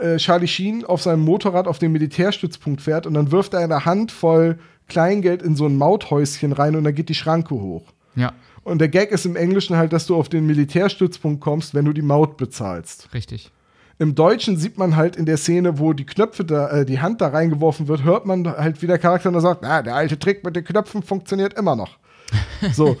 äh, 0.00 0.16
Charlie 0.16 0.48
Sheen 0.48 0.84
auf 0.84 1.02
seinem 1.02 1.24
Motorrad 1.24 1.68
auf 1.68 1.78
den 1.78 1.92
Militärstützpunkt 1.92 2.80
fährt 2.80 3.06
und 3.06 3.14
dann 3.14 3.30
wirft 3.30 3.54
er 3.54 3.60
eine 3.60 3.84
Handvoll 3.84 4.58
Kleingeld 4.88 5.42
in 5.42 5.56
so 5.56 5.66
ein 5.66 5.76
Mauthäuschen 5.76 6.52
rein 6.52 6.76
und 6.76 6.84
dann 6.84 6.94
geht 6.94 7.08
die 7.08 7.14
Schranke 7.14 7.54
hoch. 7.54 7.92
Ja, 8.16 8.32
Und 8.62 8.80
der 8.80 8.88
Gag 8.88 9.10
ist 9.12 9.26
im 9.26 9.34
Englischen 9.34 9.76
halt, 9.76 9.92
dass 9.92 10.06
du 10.06 10.16
auf 10.16 10.28
den 10.28 10.46
Militärstützpunkt 10.46 11.40
kommst, 11.40 11.74
wenn 11.74 11.84
du 11.84 11.92
die 11.92 12.02
Maut 12.02 12.36
bezahlst. 12.36 13.12
richtig. 13.14 13.50
Im 13.98 14.16
Deutschen 14.16 14.56
sieht 14.56 14.76
man 14.76 14.96
halt 14.96 15.14
in 15.14 15.24
der 15.24 15.36
Szene, 15.36 15.78
wo 15.78 15.92
die 15.92 16.04
Knöpfe 16.04 16.44
da, 16.44 16.68
äh, 16.70 16.84
die 16.84 17.00
Hand 17.00 17.20
da 17.20 17.28
reingeworfen 17.28 17.86
wird, 17.86 18.02
hört 18.02 18.26
man 18.26 18.44
halt, 18.44 18.82
wie 18.82 18.88
der 18.88 18.98
Charakter 18.98 19.30
da 19.30 19.40
sagt, 19.40 19.62
na, 19.62 19.82
der 19.82 19.94
alte 19.94 20.18
Trick 20.18 20.44
mit 20.44 20.56
den 20.56 20.64
Knöpfen 20.64 21.02
funktioniert 21.02 21.54
immer 21.54 21.76
noch. 21.76 21.98
So. 22.72 22.96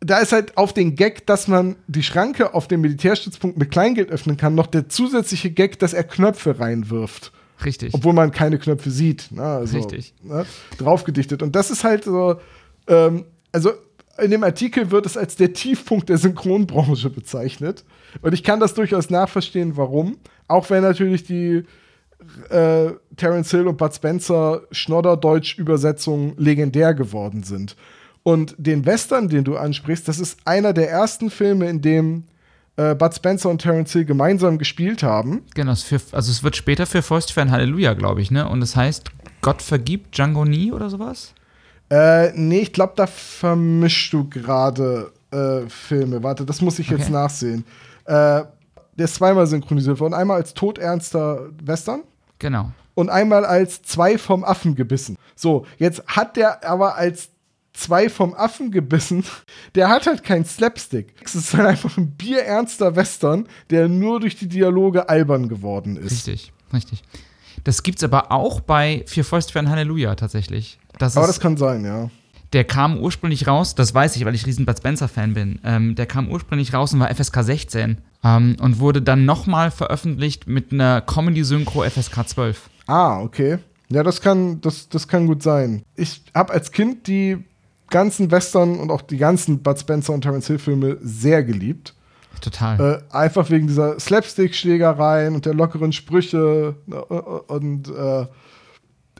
da 0.00 0.18
ist 0.18 0.32
halt 0.32 0.56
auf 0.56 0.72
den 0.72 0.94
Gag, 0.94 1.26
dass 1.26 1.48
man 1.48 1.76
die 1.86 2.02
Schranke 2.02 2.54
auf 2.54 2.68
dem 2.68 2.80
Militärstützpunkt 2.80 3.56
mit 3.56 3.70
Kleingeld 3.70 4.10
öffnen 4.10 4.36
kann, 4.36 4.54
noch 4.54 4.66
der 4.66 4.88
zusätzliche 4.88 5.50
Gag, 5.50 5.78
dass 5.78 5.92
er 5.92 6.04
Knöpfe 6.04 6.58
reinwirft. 6.58 7.32
Richtig. 7.64 7.94
Obwohl 7.94 8.12
man 8.12 8.32
keine 8.32 8.58
Knöpfe 8.58 8.90
sieht. 8.90 9.30
Ne? 9.30 9.42
Also, 9.42 9.76
Richtig. 9.76 10.14
Ne? 10.22 10.44
Draufgedichtet. 10.78 11.42
Und 11.42 11.54
das 11.54 11.70
ist 11.70 11.84
halt 11.84 12.04
so, 12.04 12.40
ähm, 12.88 13.24
also 13.52 13.72
in 14.18 14.30
dem 14.30 14.44
Artikel 14.44 14.90
wird 14.90 15.06
es 15.06 15.16
als 15.16 15.36
der 15.36 15.52
Tiefpunkt 15.52 16.08
der 16.08 16.18
Synchronbranche 16.18 17.10
bezeichnet. 17.10 17.84
Und 18.20 18.34
ich 18.34 18.42
kann 18.42 18.60
das 18.60 18.74
durchaus 18.74 19.10
nachverstehen, 19.10 19.76
warum. 19.76 20.18
Auch 20.48 20.68
wenn 20.70 20.82
natürlich 20.82 21.24
die 21.24 21.64
äh, 22.50 22.90
Terence 23.16 23.50
Hill 23.50 23.66
und 23.66 23.78
Bud 23.78 23.94
Spencer 23.94 24.62
Schnodderdeutsch-Übersetzungen 24.70 26.34
legendär 26.36 26.94
geworden 26.94 27.42
sind. 27.42 27.76
Und 28.22 28.54
den 28.58 28.86
Western, 28.86 29.28
den 29.28 29.44
du 29.44 29.56
ansprichst, 29.56 30.06
das 30.06 30.18
ist 30.18 30.38
einer 30.44 30.72
der 30.72 30.90
ersten 30.90 31.30
Filme, 31.30 31.68
in 31.68 31.80
dem 31.82 32.24
äh, 32.76 32.94
Bud 32.94 33.14
Spencer 33.14 33.50
und 33.50 33.60
Terence 33.60 33.92
Hill 33.92 34.04
gemeinsam 34.04 34.58
gespielt 34.58 35.02
haben. 35.02 35.42
Genau, 35.54 35.74
für, 35.74 36.00
also 36.12 36.30
es 36.30 36.42
wird 36.44 36.56
später 36.56 36.86
für 36.86 37.02
Fäust 37.02 37.32
für 37.32 37.42
ein 37.42 37.50
Halleluja, 37.50 37.94
glaube 37.94 38.22
ich, 38.22 38.30
ne? 38.30 38.48
Und 38.48 38.62
es 38.62 38.76
heißt 38.76 39.10
Gott 39.40 39.60
vergibt 39.60 40.16
Django 40.16 40.44
nie 40.44 40.70
oder 40.72 40.88
sowas? 40.88 41.34
Äh, 41.90 42.30
nee, 42.34 42.60
ich 42.60 42.72
glaube, 42.72 42.92
da 42.96 43.06
vermischst 43.08 44.12
du 44.12 44.28
gerade 44.28 45.12
äh, 45.32 45.68
Filme. 45.68 46.22
Warte, 46.22 46.46
das 46.46 46.60
muss 46.60 46.78
ich 46.78 46.88
jetzt 46.88 47.02
Okay. 47.04 47.12
nachsehen. 47.12 47.64
Äh, 48.04 48.44
der 48.96 49.04
ist 49.06 49.16
zweimal 49.16 49.46
synchronisiert 49.46 49.98
worden. 50.00 50.14
Einmal 50.14 50.36
als 50.38 50.54
todernster 50.54 51.48
Western 51.62 52.02
Genau. 52.38 52.70
und 52.94 53.10
einmal 53.10 53.44
als 53.44 53.82
zwei 53.82 54.16
vom 54.16 54.44
Affen 54.44 54.74
gebissen. 54.76 55.16
So, 55.34 55.66
jetzt 55.78 56.02
hat 56.06 56.36
der 56.36 56.64
aber 56.68 56.96
als 56.96 57.30
zwei 57.72 58.08
vom 58.08 58.34
Affen 58.34 58.70
gebissen, 58.70 59.24
der 59.74 59.88
hat 59.88 60.06
halt 60.06 60.22
keinen 60.22 60.44
Slapstick. 60.44 61.14
Es 61.24 61.34
ist 61.34 61.54
halt 61.54 61.66
einfach 61.66 61.96
ein 61.96 62.12
bierernster 62.12 62.96
Western, 62.96 63.46
der 63.70 63.88
nur 63.88 64.20
durch 64.20 64.36
die 64.36 64.48
Dialoge 64.48 65.08
albern 65.08 65.48
geworden 65.48 65.96
ist. 65.96 66.26
Richtig, 66.26 66.52
richtig. 66.72 67.02
Das 67.64 67.82
gibt's 67.82 68.02
aber 68.02 68.32
auch 68.32 68.60
bei 68.60 69.04
Vier 69.06 69.24
Fäuste 69.24 69.52
für 69.52 69.58
ein 69.58 69.70
Halleluja 69.70 70.14
tatsächlich. 70.14 70.78
Das 70.98 71.16
Aber 71.16 71.26
ist, 71.26 71.36
das 71.36 71.40
kann 71.40 71.56
sein, 71.56 71.84
ja. 71.84 72.10
der 72.52 72.64
kam 72.64 72.98
ursprünglich 72.98 73.46
raus, 73.46 73.74
das 73.74 73.94
weiß 73.94 74.16
ich, 74.16 74.24
weil 74.24 74.34
ich 74.34 74.46
riesen 74.46 74.66
Bud 74.66 74.76
Spencer-Fan 74.76 75.34
bin. 75.34 75.60
Ähm, 75.64 75.94
der 75.94 76.06
kam 76.06 76.28
ursprünglich 76.28 76.74
raus 76.74 76.92
und 76.92 77.00
war 77.00 77.14
FSK 77.14 77.42
16 77.42 77.98
ähm, 78.24 78.56
und 78.60 78.78
wurde 78.78 79.00
dann 79.00 79.24
nochmal 79.24 79.70
veröffentlicht 79.70 80.46
mit 80.46 80.72
einer 80.72 81.00
Comedy-Synchro 81.00 81.82
FSK 81.88 82.28
12. 82.28 82.70
Ah, 82.86 83.20
okay. 83.20 83.58
Ja, 83.90 84.02
das 84.02 84.20
kann, 84.20 84.60
das, 84.60 84.88
das 84.88 85.06
kann 85.06 85.26
gut 85.26 85.42
sein. 85.42 85.82
Ich 85.96 86.22
habe 86.34 86.52
als 86.52 86.72
Kind 86.72 87.06
die 87.06 87.44
ganzen 87.92 88.32
Western 88.32 88.80
und 88.80 88.90
auch 88.90 89.02
die 89.02 89.18
ganzen 89.18 89.62
Bud 89.62 89.78
Spencer 89.78 90.12
und 90.12 90.22
Terence 90.22 90.48
Hill 90.48 90.58
Filme 90.58 90.98
sehr 91.00 91.44
geliebt. 91.44 91.94
Total. 92.40 93.02
Äh, 93.10 93.14
einfach 93.14 93.50
wegen 93.50 93.68
dieser 93.68 94.00
Slapstick-Schlägereien 94.00 95.36
und 95.36 95.46
der 95.46 95.54
lockeren 95.54 95.92
Sprüche 95.92 96.74
äh, 96.90 96.94
und 96.94 97.88
äh, 97.88 98.26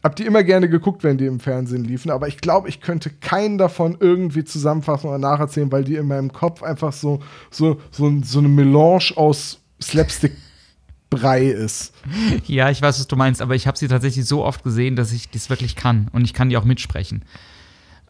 hab 0.03 0.17
die 0.17 0.25
immer 0.25 0.43
gerne 0.43 0.69
geguckt, 0.69 1.05
wenn 1.05 1.19
die 1.19 1.27
im 1.27 1.39
Fernsehen 1.39 1.85
liefen. 1.85 2.11
Aber 2.11 2.27
ich 2.27 2.39
glaube, 2.39 2.69
ich 2.69 2.81
könnte 2.81 3.11
keinen 3.11 3.59
davon 3.59 3.97
irgendwie 4.01 4.43
zusammenfassen 4.43 5.09
oder 5.09 5.19
nacherzählen, 5.19 5.71
weil 5.71 5.85
die 5.85 5.95
in 5.95 6.09
meinem 6.09 6.33
Kopf 6.33 6.63
einfach 6.63 6.93
so, 6.93 7.21
so, 7.51 7.81
so, 7.93 8.13
so 8.23 8.39
eine 8.41 8.49
Melange 8.49 9.13
aus 9.15 9.61
Slapstick-Brei 9.81 11.47
ist. 11.47 11.95
Ja, 12.47 12.71
ich 12.71 12.83
weiß, 12.83 12.99
was 12.99 13.07
du 13.07 13.15
meinst, 13.15 13.41
aber 13.41 13.55
ich 13.55 13.69
habe 13.69 13.79
sie 13.79 13.87
tatsächlich 13.87 14.27
so 14.27 14.45
oft 14.45 14.65
gesehen, 14.65 14.97
dass 14.97 15.13
ich 15.13 15.31
das 15.31 15.49
wirklich 15.49 15.77
kann 15.77 16.09
und 16.13 16.25
ich 16.25 16.35
kann 16.35 16.49
die 16.49 16.57
auch 16.57 16.65
mitsprechen. 16.65 17.25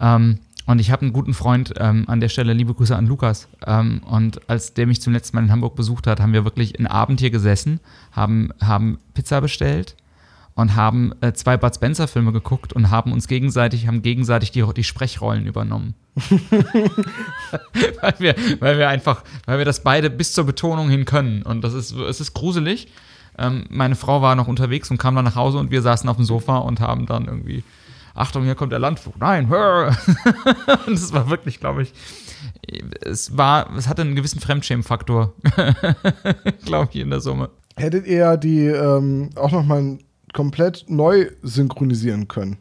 Ähm, 0.00 0.38
und 0.66 0.78
ich 0.80 0.90
habe 0.90 1.02
einen 1.02 1.12
guten 1.12 1.34
Freund 1.34 1.74
ähm, 1.78 2.04
an 2.06 2.20
der 2.20 2.28
Stelle, 2.28 2.52
liebe 2.52 2.74
Grüße 2.74 2.94
an 2.94 3.06
Lukas. 3.06 3.48
Ähm, 3.66 4.00
und 4.08 4.48
als 4.48 4.74
der 4.74 4.86
mich 4.86 5.02
zum 5.02 5.12
letzten 5.12 5.36
Mal 5.36 5.44
in 5.44 5.52
Hamburg 5.52 5.74
besucht 5.74 6.06
hat, 6.06 6.20
haben 6.20 6.32
wir 6.32 6.44
wirklich 6.44 6.78
einen 6.78 6.86
Abend 6.86 7.20
hier 7.20 7.30
gesessen, 7.30 7.80
haben, 8.12 8.50
haben 8.60 8.98
Pizza 9.14 9.40
bestellt 9.40 9.96
und 10.54 10.76
haben 10.76 11.12
äh, 11.20 11.32
zwei 11.32 11.56
Bud 11.56 11.74
Spencer 11.74 12.06
Filme 12.06 12.32
geguckt 12.32 12.72
und 12.72 12.90
haben 12.90 13.12
uns 13.12 13.26
gegenseitig, 13.26 13.86
haben 13.86 14.02
gegenseitig 14.02 14.52
die, 14.52 14.64
die 14.76 14.84
Sprechrollen 14.84 15.46
übernommen. 15.46 15.94
weil, 18.00 18.14
wir, 18.18 18.34
weil 18.60 18.78
wir 18.78 18.88
einfach, 18.88 19.24
weil 19.46 19.58
wir 19.58 19.64
das 19.64 19.82
beide 19.82 20.10
bis 20.10 20.32
zur 20.32 20.44
Betonung 20.44 20.90
hin 20.90 21.06
können. 21.06 21.42
Und 21.42 21.62
das 21.64 21.72
ist, 21.74 21.92
es 21.92 22.20
ist 22.20 22.34
gruselig. 22.34 22.88
Ähm, 23.38 23.64
meine 23.70 23.96
Frau 23.96 24.20
war 24.20 24.34
noch 24.36 24.46
unterwegs 24.46 24.90
und 24.90 24.98
kam 24.98 25.16
dann 25.16 25.24
nach 25.24 25.36
Hause 25.36 25.58
und 25.58 25.70
wir 25.70 25.80
saßen 25.80 26.08
auf 26.08 26.16
dem 26.16 26.26
Sofa 26.26 26.58
und 26.58 26.80
haben 26.80 27.06
dann 27.06 27.24
irgendwie, 27.24 27.64
Achtung, 28.14 28.44
hier 28.44 28.54
kommt 28.54 28.72
der 28.72 28.78
Landvogt. 28.78 29.18
Nein, 29.18 29.48
hör! 29.48 29.96
und 30.86 30.94
es 30.94 31.12
war 31.12 31.30
wirklich, 31.30 31.60
glaube 31.60 31.82
ich, 31.82 31.94
es 33.00 33.36
war, 33.36 33.74
es 33.76 33.88
hatte 33.88 34.02
einen 34.02 34.16
gewissen 34.16 34.40
Fremdschämenfaktor, 34.40 35.34
glaube 36.64 36.90
ich, 36.92 37.00
in 37.00 37.10
der 37.10 37.20
Summe. 37.20 37.50
Hättet 37.76 38.06
ihr 38.06 38.36
die 38.36 38.66
ähm, 38.66 39.30
auch 39.36 39.52
noch 39.52 39.64
mal 39.64 39.98
komplett 40.32 40.84
neu 40.88 41.30
synchronisieren 41.42 42.28
können? 42.28 42.58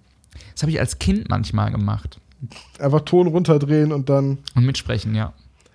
Das 0.53 0.63
habe 0.63 0.71
ich 0.71 0.79
als 0.79 0.99
Kind 0.99 1.29
manchmal 1.29 1.71
gemacht. 1.71 2.19
Einfach 2.79 3.01
Ton 3.01 3.27
runterdrehen 3.27 3.91
und 3.91 4.09
dann. 4.09 4.39
Und 4.55 4.65
mitsprechen, 4.65 5.13
ja. 5.13 5.33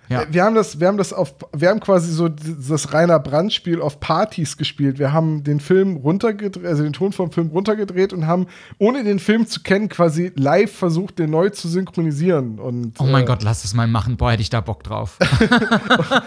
Ja. 0.09 0.23
Wir 0.29 0.43
haben 0.43 0.55
das, 0.55 0.79
wir 0.79 0.87
haben 0.87 0.97
das 0.97 1.11
auf, 1.13 1.35
wir 1.53 1.69
haben 1.69 1.79
quasi 1.79 2.11
so 2.11 2.29
das 2.29 2.93
Rainer 2.93 3.19
Brandt-Spiel 3.19 3.81
auf 3.81 3.99
Partys 3.99 4.55
gespielt. 4.57 4.99
Wir 4.99 5.11
haben 5.11 5.43
den 5.43 5.59
Film 5.59 5.97
runtergedreht, 5.97 6.65
also 6.65 6.83
den 6.83 6.93
Ton 6.93 7.11
vom 7.11 7.31
Film 7.31 7.47
runtergedreht 7.49 8.13
und 8.13 8.25
haben, 8.27 8.47
ohne 8.77 9.03
den 9.03 9.19
Film 9.19 9.47
zu 9.47 9.61
kennen, 9.63 9.89
quasi 9.89 10.31
live 10.35 10.71
versucht, 10.71 11.19
den 11.19 11.29
neu 11.31 11.49
zu 11.49 11.67
synchronisieren. 11.67 12.59
Und, 12.59 12.93
Oh 12.99 13.03
mein 13.05 13.23
äh, 13.23 13.27
Gott, 13.27 13.43
lass 13.43 13.63
es 13.65 13.73
mal 13.73 13.87
machen. 13.87 14.15
Boah, 14.17 14.31
hätte 14.31 14.41
ich 14.41 14.49
da 14.49 14.61
Bock 14.61 14.83
drauf. 14.83 15.17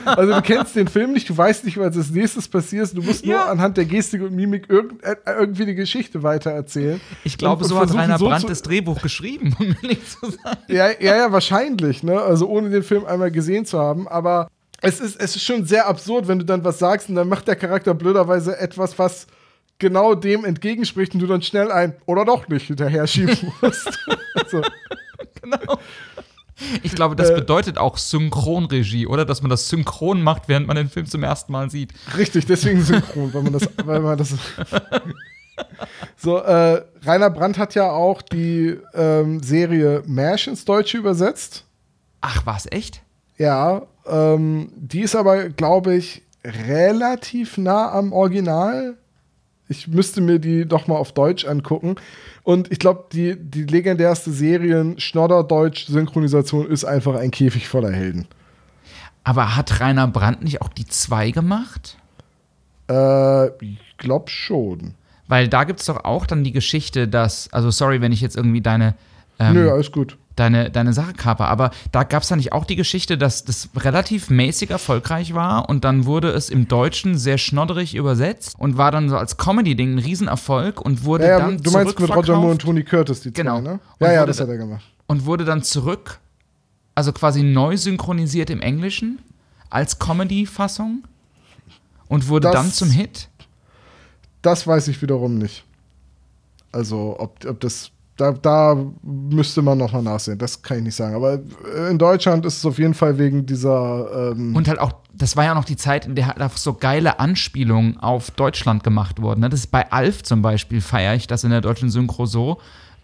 Also 0.04 0.32
du 0.34 0.42
kennst 0.42 0.76
den 0.76 0.88
Film 0.88 1.12
nicht, 1.12 1.28
du 1.28 1.36
weißt 1.36 1.64
nicht, 1.64 1.76
was 1.78 1.96
als 1.96 2.10
nächstes 2.10 2.48
passiert. 2.48 2.96
Du 2.96 3.02
musst 3.02 3.24
nur 3.24 3.34
Ja. 3.36 3.46
anhand 3.50 3.76
der 3.76 3.84
Gestik 3.84 4.22
und 4.22 4.34
Mimik 4.34 4.66
irgend, 4.68 5.02
äh, 5.04 5.16
irgendwie 5.26 5.66
die 5.66 5.74
Geschichte 5.74 6.22
weitererzählen. 6.22 7.00
Ich 7.24 7.38
glaube, 7.38 7.64
Und- 7.64 7.70
und 7.70 7.76
so 7.76 7.80
hat 7.80 7.94
Rainer 7.94 8.18
so 8.18 8.26
Brandt 8.26 8.48
das 8.48 8.62
Drehbuch 8.62 9.00
geschrieben, 9.02 9.54
um 9.58 9.74
ehrlich 9.82 10.00
zu 10.08 10.30
sein. 10.30 10.56
Ja, 10.68 10.88
ja, 11.00 11.16
ja, 11.16 11.32
wahrscheinlich, 11.32 12.02
ne? 12.02 12.20
Also 12.20 12.48
ohne 12.48 12.70
den 12.70 12.82
Film 12.82 13.04
einmal 13.04 13.30
gesehen 13.30 13.64
zu 13.64 13.69
haben. 13.78 14.08
Aber 14.08 14.48
es 14.82 15.00
ist, 15.00 15.20
es 15.20 15.36
ist 15.36 15.44
schon 15.44 15.66
sehr 15.66 15.86
absurd, 15.86 16.26
wenn 16.28 16.38
du 16.38 16.44
dann 16.44 16.64
was 16.64 16.78
sagst 16.78 17.08
und 17.08 17.14
dann 17.14 17.28
macht 17.28 17.46
der 17.48 17.56
Charakter 17.56 17.94
blöderweise 17.94 18.58
etwas, 18.58 18.98
was 18.98 19.26
genau 19.78 20.14
dem 20.14 20.44
entgegenspricht 20.44 21.14
und 21.14 21.20
du 21.20 21.26
dann 21.26 21.42
schnell 21.42 21.70
ein 21.70 21.94
oder 22.06 22.24
doch 22.24 22.48
nicht 22.48 22.66
hinterher 22.66 23.06
schieben 23.06 23.36
musst. 23.60 23.98
also, 24.34 24.62
Genau. 25.42 25.78
Ich 26.82 26.94
glaube, 26.94 27.16
das 27.16 27.30
Äh. 27.30 27.34
bedeutet 27.36 27.78
auch 27.78 27.96
Synchronregie, 27.96 29.06
oder? 29.06 29.24
Dass 29.24 29.40
man 29.40 29.48
das 29.48 29.70
synchron 29.70 30.20
macht, 30.22 30.48
während 30.48 30.66
man 30.66 30.76
den 30.76 30.90
Film 30.90 31.06
zum 31.06 31.22
ersten 31.22 31.52
Mal 31.52 31.70
sieht. 31.70 31.92
richtig, 32.18 32.44
deswegen 32.44 32.82
synchron, 32.82 33.32
weil 33.32 33.42
man 33.42 33.52
das, 33.54 33.62
weil 33.86 34.00
man 34.00 34.18
das. 34.18 34.34
so, 36.16 36.38
äh, 36.38 36.82
Rainer 37.04 37.30
Brandt 37.30 37.56
hat 37.56 37.74
ja 37.74 37.90
auch 37.90 38.20
die 38.22 38.78
ähm, 38.94 39.42
Serie 39.42 40.02
MASH 40.06 40.48
ins 40.48 40.64
Deutsche 40.66 40.98
übersetzt. 40.98 41.64
Ach, 42.20 42.44
war 42.44 42.56
es 42.58 42.66
echt? 42.70 43.00
Ja, 43.40 43.82
ähm, 44.06 44.70
die 44.76 45.00
ist 45.00 45.16
aber, 45.16 45.48
glaube 45.48 45.94
ich, 45.94 46.22
relativ 46.44 47.56
nah 47.56 47.90
am 47.90 48.12
Original. 48.12 48.98
Ich 49.66 49.88
müsste 49.88 50.20
mir 50.20 50.38
die 50.38 50.66
doch 50.66 50.86
mal 50.86 50.96
auf 50.96 51.12
Deutsch 51.12 51.46
angucken. 51.46 51.96
Und 52.42 52.70
ich 52.70 52.78
glaube, 52.78 53.06
die, 53.10 53.36
die 53.36 53.62
legendärste 53.62 54.30
Serien-Schnodder-Deutsch-Synchronisation 54.30 56.66
ist 56.66 56.84
einfach 56.84 57.14
ein 57.14 57.30
Käfig 57.30 57.66
voller 57.66 57.90
Helden. 57.90 58.26
Aber 59.24 59.56
hat 59.56 59.80
Rainer 59.80 60.06
Brandt 60.06 60.44
nicht 60.44 60.60
auch 60.60 60.68
die 60.68 60.84
zwei 60.84 61.30
gemacht? 61.30 61.96
Äh, 62.90 63.46
ich 63.64 63.96
glaube 63.96 64.28
schon. 64.28 64.92
Weil 65.28 65.48
da 65.48 65.64
gibt 65.64 65.80
es 65.80 65.86
doch 65.86 66.04
auch 66.04 66.26
dann 66.26 66.44
die 66.44 66.52
Geschichte, 66.52 67.08
dass, 67.08 67.50
also 67.54 67.70
sorry, 67.70 68.02
wenn 68.02 68.12
ich 68.12 68.20
jetzt 68.20 68.36
irgendwie 68.36 68.60
deine, 68.60 68.96
ähm, 69.38 69.54
Nö, 69.54 69.70
alles 69.70 69.90
gut. 69.90 70.18
Deine, 70.36 70.70
deine 70.70 70.92
Sache 70.92 71.12
kaper, 71.12 71.48
aber 71.48 71.70
da 71.92 72.02
gab 72.04 72.22
es 72.22 72.28
dann 72.28 72.38
nicht 72.38 72.52
auch 72.52 72.64
die 72.64 72.76
Geschichte, 72.76 73.18
dass 73.18 73.44
das 73.44 73.68
relativ 73.76 74.30
mäßig 74.30 74.70
erfolgreich 74.70 75.34
war 75.34 75.68
und 75.68 75.84
dann 75.84 76.06
wurde 76.06 76.30
es 76.30 76.48
im 76.48 76.68
Deutschen 76.68 77.18
sehr 77.18 77.36
schnodderig 77.36 77.94
übersetzt 77.94 78.54
und 78.58 78.76
war 78.78 78.90
dann 78.90 79.08
so 79.08 79.16
als 79.16 79.36
Comedy-Ding 79.36 79.94
ein 79.94 79.98
Riesenerfolg 79.98 80.80
und 80.80 81.04
wurde 81.04 81.24
Ja, 81.24 81.30
ja, 81.30 81.38
dann 81.40 81.58
du 81.62 81.70
meinst 81.70 81.98
mit 81.98 82.10
Roger 82.14 82.36
Moore 82.36 82.52
und 82.52 82.62
Tony 82.62 82.82
Curtis, 82.84 83.20
die 83.20 83.32
Genau. 83.32 83.56
zwei, 83.60 83.70
ne? 83.72 83.72
Und 83.98 84.06
Ja, 84.06 84.12
ja, 84.12 84.20
wurde 84.20 84.26
das 84.28 84.36
da- 84.38 84.44
hat 84.44 84.50
er 84.50 84.56
gemacht. 84.58 84.84
und 85.08 85.24
wurde 85.26 85.44
dann 85.44 85.62
zurück, 85.62 86.18
also 86.94 87.12
quasi 87.12 87.42
neu 87.42 87.76
synchronisiert 87.76 88.48
im 88.50 88.60
Englischen 88.62 89.18
als 89.68 89.98
Comedy-Fassung 89.98 91.04
und 92.08 92.28
wurde 92.28 92.48
Das- 92.48 92.54
dann 92.54 92.72
zum 92.72 92.90
Hit. 92.90 93.28
Das 94.42 94.66
weiß 94.66 94.88
ich 94.88 95.02
wiederum 95.02 95.36
nicht. 95.38 95.64
Also, 96.72 97.16
ob, 97.18 97.44
ob 97.44 97.60
das. 97.60 97.90
Da, 98.20 98.32
da 98.32 98.76
müsste 99.02 99.62
man 99.62 99.78
noch 99.78 99.92
mal 99.92 100.02
nachsehen. 100.02 100.38
Das 100.38 100.60
kann 100.60 100.78
ich 100.78 100.84
nicht 100.84 100.94
sagen. 100.94 101.14
Aber 101.14 101.40
in 101.88 101.98
Deutschland 101.98 102.44
ist 102.44 102.58
es 102.58 102.66
auf 102.66 102.78
jeden 102.78 102.94
Fall 102.94 103.16
wegen 103.18 103.46
dieser. 103.46 104.32
Ähm, 104.32 104.54
Und 104.54 104.68
halt 104.68 104.78
auch, 104.78 104.92
das 105.14 105.36
war 105.36 105.44
ja 105.44 105.54
noch 105.54 105.64
die 105.64 105.76
Zeit, 105.76 106.04
in 106.06 106.14
der 106.14 106.26
halt 106.26 106.40
auch 106.42 106.56
so 106.56 106.74
geile 106.74 107.18
Anspielungen 107.18 107.98
auf 107.98 108.30
Deutschland 108.30 108.84
gemacht 108.84 109.22
wurden. 109.22 109.40
ne? 109.40 109.48
Das 109.48 109.60
ist 109.60 109.70
bei 109.70 109.90
Alf 109.90 110.22
zum 110.22 110.42
Beispiel, 110.42 110.80
feiere 110.80 111.14
ich 111.14 111.26
das 111.26 111.44
in 111.44 111.50
der 111.50 111.62
deutschen 111.62 111.88
Synchro 111.88 112.26
so, 112.26 112.58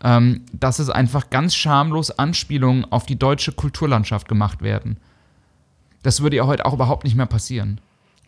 ähm, 0.04 0.42
dass 0.52 0.78
es 0.78 0.90
einfach 0.90 1.30
ganz 1.30 1.54
schamlos 1.54 2.10
Anspielungen 2.10 2.84
auf 2.92 3.06
die 3.06 3.18
deutsche 3.18 3.52
Kulturlandschaft 3.52 4.28
gemacht 4.28 4.60
werden. 4.62 4.98
Das 6.02 6.20
würde 6.20 6.36
ja 6.36 6.46
heute 6.46 6.66
auch 6.66 6.74
überhaupt 6.74 7.04
nicht 7.04 7.16
mehr 7.16 7.26
passieren. 7.26 7.80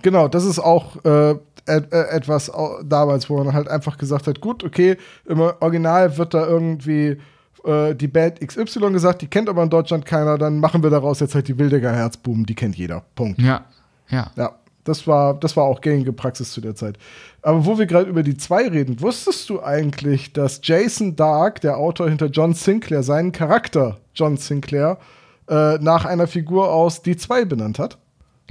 Genau, 0.02 0.28
das 0.28 0.44
ist 0.44 0.58
auch 0.58 1.04
äh, 1.04 1.30
äh, 1.32 1.38
etwas 1.68 2.52
au- 2.52 2.82
damals, 2.82 3.28
wo 3.30 3.42
man 3.42 3.52
halt 3.54 3.68
einfach 3.68 3.98
gesagt 3.98 4.26
hat, 4.26 4.40
gut, 4.40 4.64
okay, 4.64 4.96
im 5.26 5.40
Original 5.40 6.16
wird 6.18 6.34
da 6.34 6.46
irgendwie 6.46 7.18
äh, 7.64 7.94
die 7.94 8.08
Band 8.08 8.40
XY 8.40 8.92
gesagt, 8.92 9.22
die 9.22 9.26
kennt 9.26 9.48
aber 9.48 9.62
in 9.62 9.70
Deutschland 9.70 10.04
keiner, 10.06 10.38
dann 10.38 10.58
machen 10.60 10.82
wir 10.82 10.90
daraus 10.90 11.20
jetzt 11.20 11.34
halt 11.34 11.48
die 11.48 11.58
Wildecker 11.58 11.92
Herzbuben, 11.92 12.46
die 12.46 12.54
kennt 12.54 12.76
jeder. 12.76 13.02
Punkt. 13.14 13.40
Ja, 13.40 13.64
ja. 14.08 14.30
Ja, 14.36 14.52
das 14.84 15.06
war, 15.06 15.34
das 15.34 15.56
war 15.56 15.64
auch 15.64 15.80
gängige 15.82 16.12
Praxis 16.12 16.52
zu 16.52 16.60
der 16.60 16.74
Zeit. 16.74 16.96
Aber 17.42 17.66
wo 17.66 17.78
wir 17.78 17.86
gerade 17.86 18.08
über 18.08 18.22
die 18.22 18.36
zwei 18.36 18.66
reden, 18.68 19.00
wusstest 19.02 19.50
du 19.50 19.62
eigentlich, 19.62 20.32
dass 20.32 20.60
Jason 20.62 21.14
Dark, 21.16 21.60
der 21.60 21.76
Autor 21.76 22.08
hinter 22.08 22.26
John 22.26 22.54
Sinclair, 22.54 23.02
seinen 23.02 23.32
Charakter 23.32 23.98
John 24.14 24.36
Sinclair 24.38 24.96
äh, 25.48 25.76
nach 25.78 26.04
einer 26.06 26.26
Figur 26.26 26.72
aus 26.72 27.02
Die 27.02 27.16
zwei 27.16 27.44
benannt 27.44 27.78
hat? 27.78 27.98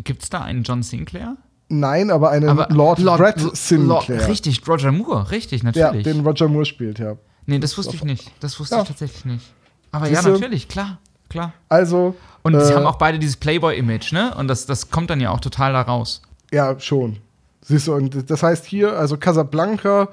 Gibt 0.03 0.21
es 0.23 0.29
da 0.29 0.41
einen 0.41 0.61
John 0.63 0.83
Sinclair? 0.83 1.37
Nein, 1.69 2.11
aber 2.11 2.29
einen 2.29 2.47
Aber 2.49 2.67
Lord, 2.69 2.99
Brett 3.03 3.41
Lord- 3.41 3.57
Sinclair. 3.57 4.27
richtig, 4.27 4.61
Roger 4.67 4.91
Moore, 4.91 5.31
richtig, 5.31 5.63
ja, 5.63 5.71
natürlich. 5.71 6.03
den 6.03 6.21
Roger 6.25 6.47
Moore 6.47 6.65
spielt, 6.65 6.99
ja. 6.99 7.17
nee, 7.45 7.59
das 7.59 7.77
wusste 7.77 7.95
ich 7.95 8.03
nicht. 8.05 8.31
Das 8.39 8.59
wusste 8.59 8.75
Ja. 8.75 8.81
ich 8.83 8.87
tatsächlich 8.87 9.25
nicht. 9.25 9.45
Aber 9.91 10.05
Siehste? 10.07 10.27
ja, 10.29 10.33
natürlich, 10.33 10.67
klar, 10.67 10.99
klar. 11.29 11.53
Also, 11.69 12.15
Und 12.43 12.53
Äh, 12.55 12.63
sie 12.65 12.73
haben 12.73 12.85
auch 12.85 12.95
beide 12.97 13.19
dieses 13.19 13.35
Playboy-Image, 13.35 14.13
ne? 14.13 14.33
Und 14.35 14.47
das, 14.47 14.65
das 14.65 14.89
kommt 14.89 15.09
dann 15.09 15.19
ja 15.19 15.31
auch 15.31 15.41
total 15.41 15.73
da 15.73 15.81
raus. 15.81 16.21
ja, 16.53 16.79
schon. 16.79 17.17
Siehst 17.61 17.87
du, 17.87 17.93
und 17.95 18.29
das 18.29 18.43
heißt 18.43 18.65
hier, 18.65 18.93
also 18.97 19.17
Casablanca 19.17 20.07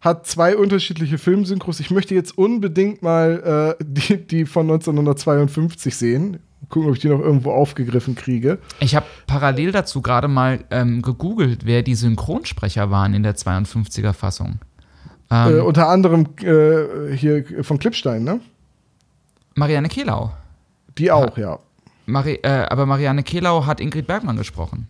hat 0.00 0.26
zwei 0.26 0.56
unterschiedliche 0.56 1.18
Filmsynchros. 1.18 1.80
Ich 1.80 1.90
möchte 1.90 2.14
jetzt 2.14 2.38
unbedingt 2.38 3.02
mal 3.02 3.76
äh, 3.78 3.84
die, 3.86 4.16
die 4.26 4.46
von 4.46 4.62
1952 4.70 5.94
sehen. 5.96 6.38
Gucken, 6.68 6.88
ob 6.88 6.94
ich 6.96 7.00
die 7.00 7.08
noch 7.08 7.20
irgendwo 7.20 7.52
aufgegriffen 7.52 8.14
kriege. 8.14 8.58
Ich 8.80 8.94
habe 8.94 9.06
parallel 9.26 9.72
dazu 9.72 10.02
gerade 10.02 10.28
mal 10.28 10.64
ähm, 10.70 11.02
gegoogelt, 11.02 11.66
wer 11.66 11.82
die 11.82 11.94
Synchronsprecher 11.94 12.90
waren 12.90 13.14
in 13.14 13.22
der 13.22 13.36
52er-Fassung. 13.36 14.58
Ähm, 15.30 15.58
Äh, 15.58 15.60
unter 15.60 15.88
anderem 15.88 16.26
äh, 16.42 17.16
hier 17.16 17.44
von 17.62 17.78
Klippstein, 17.78 18.24
ne? 18.24 18.40
Marianne 19.54 19.88
Kehlau. 19.88 20.32
Die 20.98 21.10
auch, 21.10 21.36
ja. 21.38 21.58
Mari 22.06 22.40
äh, 22.42 22.66
aber 22.68 22.86
Marianne 22.86 23.22
Kehlau 23.22 23.66
hat 23.66 23.80
Ingrid 23.80 24.06
Bergmann 24.06 24.36
gesprochen. 24.36 24.88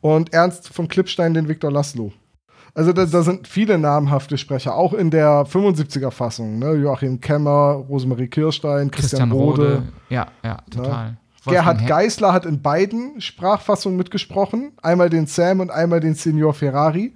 Und 0.00 0.32
Ernst 0.32 0.68
von 0.68 0.88
Klippstein 0.88 1.34
den 1.34 1.48
Viktor 1.48 1.70
Laszlo. 1.70 2.12
Also 2.74 2.92
da, 2.92 3.04
da 3.04 3.22
sind 3.22 3.48
viele 3.48 3.78
namhafte 3.78 4.38
Sprecher, 4.38 4.74
auch 4.76 4.92
in 4.92 5.10
der 5.10 5.44
75er-Fassung. 5.46 6.58
Ne? 6.58 6.74
Joachim 6.74 7.20
Kemmer, 7.20 7.84
Rosemarie 7.88 8.28
Kirstein, 8.28 8.90
Christian, 8.90 9.32
Rode. 9.32 9.82
Ja, 10.08 10.28
ja, 10.44 10.58
total. 10.70 11.16
Gerhard 11.46 11.78
Wolfgang 11.78 11.80
He- 11.80 11.86
Geisler 11.86 12.32
hat 12.32 12.46
in 12.46 12.60
beiden 12.62 13.20
Sprachfassungen 13.20 13.96
mitgesprochen. 13.96 14.72
Einmal 14.82 15.08
den 15.10 15.26
Sam 15.26 15.60
und 15.60 15.70
einmal 15.70 16.00
den 16.00 16.14
Senior 16.14 16.54
Ferrari. 16.54 17.12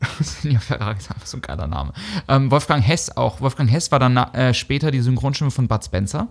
Ja, 0.44 0.60
Ferrari 0.60 0.96
ist 0.98 1.10
einfach 1.10 1.26
so 1.26 1.38
ein 1.38 1.42
geiler 1.42 1.66
Name. 1.66 1.92
Ähm, 2.28 2.50
Wolfgang 2.52 2.86
Hess 2.86 3.16
auch. 3.16 3.40
Wolfgang 3.40 3.68
Hess 3.70 3.90
war 3.90 3.98
dann 3.98 4.16
äh, 4.16 4.54
später 4.54 4.90
die 4.92 5.00
Synchronstimme 5.00 5.50
von 5.50 5.66
Bud 5.66 5.84
Spencer. 5.84 6.28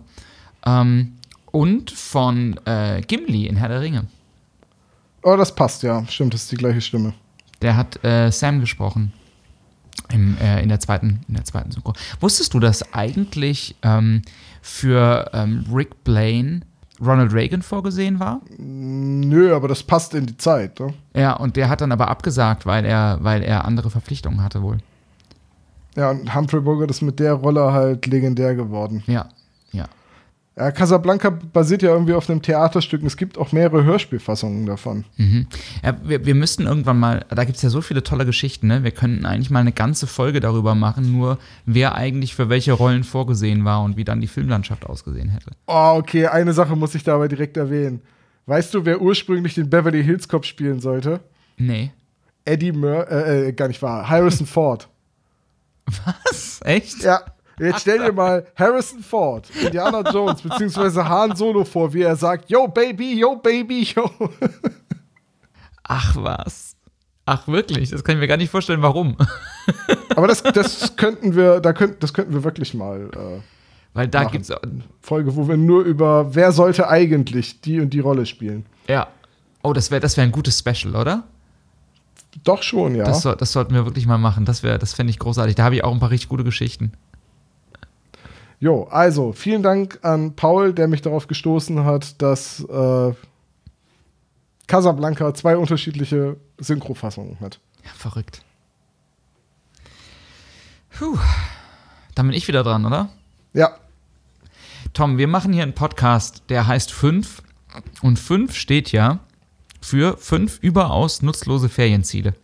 Ähm, 0.64 1.14
und 1.50 1.90
von 1.90 2.58
äh, 2.66 3.00
Gimli 3.02 3.46
in 3.46 3.56
Herr 3.56 3.68
der 3.68 3.80
Ringe. 3.82 4.04
Oh, 5.22 5.36
das 5.36 5.54
passt, 5.54 5.82
ja. 5.82 6.04
Stimmt, 6.08 6.32
das 6.34 6.42
ist 6.42 6.52
die 6.52 6.56
gleiche 6.56 6.80
Stimme. 6.80 7.12
Der 7.62 7.76
hat 7.76 8.02
äh, 8.04 8.30
Sam 8.30 8.60
gesprochen. 8.60 9.12
Im, 10.10 10.38
äh, 10.38 10.62
in, 10.62 10.70
der 10.70 10.80
zweiten, 10.80 11.20
in 11.28 11.34
der 11.34 11.44
zweiten 11.44 11.70
Synchro. 11.70 11.92
Wusstest 12.20 12.54
du, 12.54 12.60
dass 12.60 12.94
eigentlich 12.94 13.76
ähm, 13.82 14.22
für 14.62 15.30
ähm, 15.34 15.66
Rick 15.70 16.02
Blaine 16.02 16.62
Ronald 17.00 17.32
Reagan 17.32 17.62
vorgesehen 17.62 18.18
war? 18.18 18.40
Nö, 18.56 19.54
aber 19.54 19.68
das 19.68 19.82
passt 19.82 20.14
in 20.14 20.26
die 20.26 20.36
Zeit. 20.36 20.80
Ne? 20.80 20.94
Ja, 21.14 21.34
und 21.34 21.56
der 21.56 21.68
hat 21.68 21.80
dann 21.80 21.92
aber 21.92 22.08
abgesagt, 22.08 22.64
weil 22.64 22.84
er, 22.84 23.18
weil 23.20 23.42
er 23.42 23.64
andere 23.64 23.90
Verpflichtungen 23.90 24.42
hatte 24.42 24.62
wohl. 24.62 24.78
Ja, 25.94 26.10
und 26.10 26.34
Humphrey 26.34 26.60
Bogart 26.60 26.90
ist 26.90 27.02
mit 27.02 27.18
der 27.18 27.34
Rolle 27.34 27.72
halt 27.72 28.06
legendär 28.06 28.54
geworden. 28.54 29.02
Ja, 29.06 29.28
ja. 30.58 30.64
Ja, 30.64 30.72
Casablanca 30.72 31.30
basiert 31.30 31.82
ja 31.82 31.90
irgendwie 31.90 32.14
auf 32.14 32.28
einem 32.28 32.42
Theaterstück. 32.42 33.00
und 33.02 33.06
Es 33.06 33.16
gibt 33.16 33.38
auch 33.38 33.52
mehrere 33.52 33.84
Hörspielfassungen 33.84 34.66
davon. 34.66 35.04
Mhm. 35.16 35.46
ja 35.84 35.96
wir, 36.02 36.26
wir 36.26 36.34
müssten 36.34 36.66
irgendwann 36.66 36.98
mal, 36.98 37.24
da 37.28 37.44
gibt 37.44 37.56
es 37.56 37.62
ja 37.62 37.70
so 37.70 37.80
viele 37.80 38.02
tolle 38.02 38.26
Geschichten, 38.26 38.66
ne? 38.66 38.84
Wir 38.84 38.90
könnten 38.90 39.24
eigentlich 39.24 39.50
mal 39.50 39.60
eine 39.60 39.72
ganze 39.72 40.06
Folge 40.06 40.40
darüber 40.40 40.74
machen, 40.74 41.12
nur 41.12 41.38
wer 41.66 41.94
eigentlich 41.94 42.34
für 42.34 42.48
welche 42.48 42.72
Rollen 42.72 43.04
vorgesehen 43.04 43.64
war 43.64 43.82
und 43.82 43.96
wie 43.96 44.04
dann 44.04 44.20
die 44.20 44.26
Filmlandschaft 44.26 44.84
ausgesehen 44.86 45.28
hätte. 45.28 45.52
Oh, 45.66 45.94
okay, 45.96 46.26
eine 46.26 46.52
Sache 46.52 46.76
muss 46.76 46.94
ich 46.94 47.04
dabei 47.04 47.28
direkt 47.28 47.56
erwähnen. 47.56 48.00
Weißt 48.46 48.72
du, 48.74 48.84
wer 48.84 49.00
ursprünglich 49.00 49.54
den 49.54 49.68
Beverly 49.68 50.02
Hills 50.02 50.26
Cop 50.28 50.46
spielen 50.46 50.80
sollte? 50.80 51.20
Nee. 51.58 51.92
Eddie 52.44 52.72
Mur 52.72 53.06
äh, 53.10 53.48
äh, 53.48 53.52
gar 53.52 53.68
nicht 53.68 53.82
wahr. 53.82 54.08
Harrison 54.08 54.46
Ford. 54.46 54.88
Was? 56.24 56.60
Echt? 56.64 57.02
Ja, 57.02 57.20
jetzt 57.58 57.80
stell 57.80 57.98
dir 58.04 58.12
mal 58.12 58.46
Harrison 58.56 59.00
Ford, 59.02 59.48
Indiana 59.62 60.02
Jones 60.10 60.42
beziehungsweise 60.42 61.08
Han 61.08 61.34
Solo 61.36 61.64
vor, 61.64 61.92
wie 61.92 62.02
er 62.02 62.16
sagt, 62.16 62.50
Yo 62.50 62.66
Baby, 62.68 63.18
yo 63.18 63.36
Baby, 63.36 63.82
yo. 63.94 64.10
Ach 65.84 66.16
was. 66.16 66.76
Ach 67.26 67.46
wirklich? 67.48 67.90
Das 67.90 68.02
kann 68.04 68.16
ich 68.16 68.20
mir 68.20 68.28
gar 68.28 68.36
nicht 68.38 68.50
vorstellen, 68.50 68.82
warum. 68.82 69.16
Aber 70.16 70.26
das, 70.28 70.42
das 70.42 70.96
könnten 70.96 71.34
wir, 71.36 71.60
da 71.60 71.72
könnt, 71.72 72.02
das 72.02 72.14
könnten 72.14 72.32
wir 72.32 72.42
wirklich 72.44 72.72
mal 72.74 73.10
äh, 73.14 73.40
Weil 73.92 74.08
da 74.08 74.22
Machen. 74.24 74.32
gibt's 74.32 74.50
Folge, 75.00 75.36
wo 75.36 75.46
wir 75.46 75.56
nur 75.56 75.82
über 75.84 76.34
wer 76.34 76.52
sollte 76.52 76.88
eigentlich 76.88 77.60
die 77.60 77.80
und 77.80 77.90
die 77.90 78.00
Rolle 78.00 78.26
spielen. 78.26 78.66
ja. 78.88 79.08
Oh, 79.64 79.72
das 79.72 79.90
wäre 79.90 80.00
das 80.00 80.16
wär 80.16 80.22
ein 80.22 80.30
gutes 80.30 80.56
Special, 80.60 80.94
oder? 80.94 81.24
Doch 82.44 82.62
schon, 82.62 82.94
ja. 82.94 83.04
Das, 83.04 83.22
das 83.22 83.52
sollten 83.52 83.74
wir 83.74 83.84
wirklich 83.84 84.06
mal 84.06 84.16
machen. 84.16 84.44
Das, 84.44 84.62
wär- 84.62 84.78
das 84.78 84.94
fände 84.94 85.10
ich 85.10 85.18
großartig. 85.18 85.56
Da 85.56 85.64
habe 85.64 85.74
ich 85.74 85.82
auch 85.82 85.92
ein 85.92 85.98
paar 85.98 86.10
richtig 86.12 86.28
gute 86.28 86.44
Geschichten. 86.44 86.92
Jo, 88.60 88.84
also 88.90 89.32
vielen 89.32 89.62
Dank 89.62 90.00
an 90.02 90.34
Paul, 90.34 90.72
der 90.72 90.88
mich 90.88 91.02
darauf 91.02 91.26
gestoßen 91.26 91.84
hat, 91.84 92.20
dass 92.20 92.60
äh, 92.64 93.12
Casablanca 94.66 95.32
zwei 95.34 95.56
unterschiedliche 95.56 96.36
Synchrofassungen 96.58 97.38
hat. 97.40 97.60
Ja, 97.84 97.90
verrückt. 97.96 98.42
Puh. 100.90 101.18
Dann 102.14 102.26
bin 102.26 102.36
ich 102.36 102.48
wieder 102.48 102.64
dran, 102.64 102.84
oder? 102.84 103.10
Ja, 103.52 103.76
Tom, 104.98 105.18
wir 105.18 105.28
machen 105.28 105.52
hier 105.52 105.62
einen 105.62 105.74
Podcast, 105.74 106.42
der 106.48 106.66
heißt 106.66 106.92
5. 106.92 107.42
Und 108.02 108.18
5 108.18 108.54
steht 108.54 108.90
ja 108.90 109.20
für 109.80 110.16
fünf 110.16 110.58
überaus 110.60 111.22
nutzlose 111.22 111.68
Ferienziele. 111.68 112.34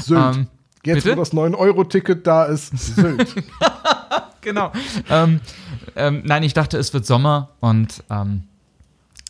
Sylt. 0.00 0.36
Ähm, 0.36 0.48
Jetzt, 0.84 1.04
bitte? 1.04 1.16
wo 1.16 1.20
das 1.20 1.32
9-Euro-Ticket 1.32 2.26
da 2.26 2.44
ist, 2.44 2.76
Sylt. 2.76 3.34
Genau. 4.42 4.72
ähm, 5.08 5.40
ähm, 5.94 6.22
nein, 6.24 6.42
ich 6.42 6.52
dachte, 6.52 6.76
es 6.76 6.92
wird 6.92 7.06
Sommer 7.06 7.50
und 7.60 8.02
ähm, 8.10 8.42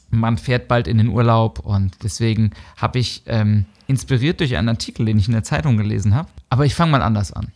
man 0.09 0.39
fährt 0.39 0.67
bald 0.67 0.89
in 0.89 0.97
den 0.97 1.09
Urlaub 1.09 1.59
und 1.59 2.03
deswegen 2.03 2.53
habe 2.79 2.99
ich 2.99 3.23
ähm, 3.27 3.67
inspiriert 3.87 4.41
durch 4.41 4.57
einen 4.57 4.71
Artikel, 4.71 5.05
den 5.05 5.19
ich 5.19 5.27
in 5.27 5.35
der 5.35 5.43
Zeitung 5.43 5.77
gelesen 5.77 6.15
habe. 6.15 6.29
Aber 6.49 6.65
ich 6.65 6.75
fange 6.75 6.93
mal 6.93 7.03
anders 7.03 7.31
an. 7.31 7.53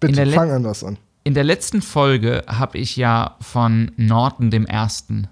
Bitte 0.00 0.26
fang 0.32 0.50
anders 0.50 0.84
an. 0.84 0.98
In 1.24 1.34
der 1.34 1.44
letzten 1.44 1.80
Folge 1.80 2.44
habe 2.46 2.76
ich 2.76 2.96
ja 2.96 3.36
von 3.40 3.92
Norton 3.96 4.50
dem 4.50 4.66
Ersten 4.66 5.28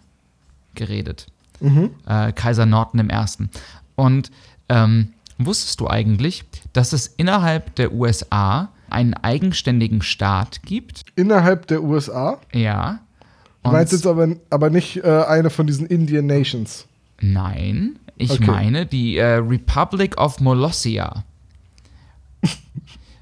geredet. 0.75 1.27
Mhm. 1.61 1.91
Äh, 2.07 2.33
Kaiser 2.33 2.65
Norton 2.65 2.99
dem 2.99 3.11
Ersten. 3.11 3.51
Und 3.97 4.31
ähm, 4.71 5.13
wusstest 5.47 5.81
du 5.81 5.89
eigentlich, 5.89 6.45
dass 6.73 6.93
es 6.93 7.07
innerhalb 7.07 7.75
der 7.77 7.93
USA 7.93 8.71
einen 8.89 9.15
eigenständigen 9.15 10.03
Staat 10.03 10.63
gibt? 10.63 11.05
Innerhalb 11.17 11.67
der 11.69 11.83
USA? 11.83 12.39
Ja. 12.53 13.01
Du 13.63 13.71
meinst 13.71 13.93
jetzt 13.93 14.07
aber, 14.07 14.29
aber 14.51 14.71
nicht 14.71 14.97
äh, 15.05 15.25
eine 15.25 15.51
von 15.51 15.67
diesen 15.67 15.87
Indian 15.87 16.27
Nations. 16.27 16.87
Nein, 17.21 17.99
ich 18.17 18.31
Okay. 18.33 18.45
meine 18.47 18.87
die 18.87 19.19
äh, 19.19 19.35
Republic 19.35 20.19
of 20.19 20.41
Molossia. 20.41 21.25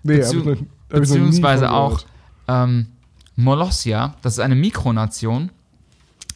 Nee, 0.04 0.18
Bezieh 0.18 0.36
noch- 0.36 0.56
beziehungsweise 0.88 1.70
auch 1.72 2.00
ähm, 2.46 2.86
Molossia, 3.36 4.14
das 4.22 4.34
ist 4.34 4.38
eine 4.40 4.54
Mikronation 4.54 5.50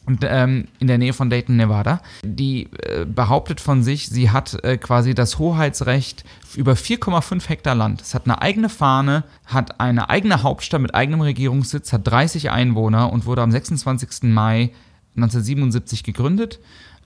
und, 0.07 0.24
ähm, 0.24 0.66
in 0.80 0.88
der 0.88 0.98
Nähe 0.98 1.12
von 1.12 1.30
Dayton, 1.30 1.57
Nevada. 1.57 2.00
Die 2.24 2.68
äh, 2.82 3.05
behauptet 3.05 3.61
von 3.61 3.82
sich, 3.82 4.09
sie 4.09 4.30
hat 4.30 4.62
äh, 4.64 4.76
quasi 4.76 5.14
das 5.14 5.38
Hoheitsrecht 5.38 6.24
über 6.57 6.72
4,5 6.72 7.48
Hektar 7.48 7.74
Land. 7.74 8.00
Es 8.03 8.14
hat 8.14 8.24
eine 8.26 8.42
eigene 8.42 8.68
Fahne, 8.68 9.24
hat 9.46 9.80
eine 9.80 10.11
eigene 10.11 10.42
Hauptstadt 10.42 10.80
mit 10.80 10.94
eigenem 10.94 11.20
Regierungssitz, 11.20 11.92
hat 11.92 12.07
30 12.07 12.50
Einwohner 12.50 13.12
und 13.12 13.26
wurde 13.26 13.42
am 13.42 13.50
26. 13.53 14.24
Mai 14.24 14.70
1977 15.16 16.03
gegründet. 16.03 16.59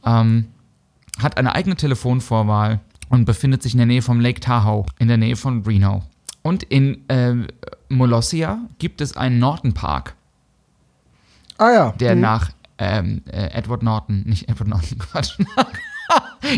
Ähm, 0.04 0.46
hat 1.18 1.38
eine 1.38 1.54
eigene 1.54 1.76
Telefonvorwahl 1.76 2.80
und 3.08 3.24
befindet 3.24 3.62
sich 3.62 3.72
in 3.72 3.78
der 3.78 3.86
Nähe 3.86 4.02
vom 4.02 4.20
Lake 4.20 4.40
Tahoe, 4.40 4.84
in 4.98 5.08
der 5.08 5.16
Nähe 5.16 5.36
von 5.36 5.62
Reno. 5.62 6.02
Und 6.42 6.62
in 6.62 7.04
ähm, 7.08 7.46
Molossia 7.88 8.58
gibt 8.78 9.00
es 9.00 9.16
einen 9.16 9.38
Norton 9.38 9.74
Park, 9.74 10.14
Ah 11.58 11.70
ja. 11.72 11.90
der 11.92 12.14
Mhm. 12.14 12.20
nach 12.20 12.50
ähm, 12.78 13.22
äh, 13.30 13.50
Edward 13.52 13.82
Norton, 13.82 14.22
nicht 14.26 14.48
Edward 14.48 14.68
Norton, 14.68 14.98
Quatsch. 15.10 15.38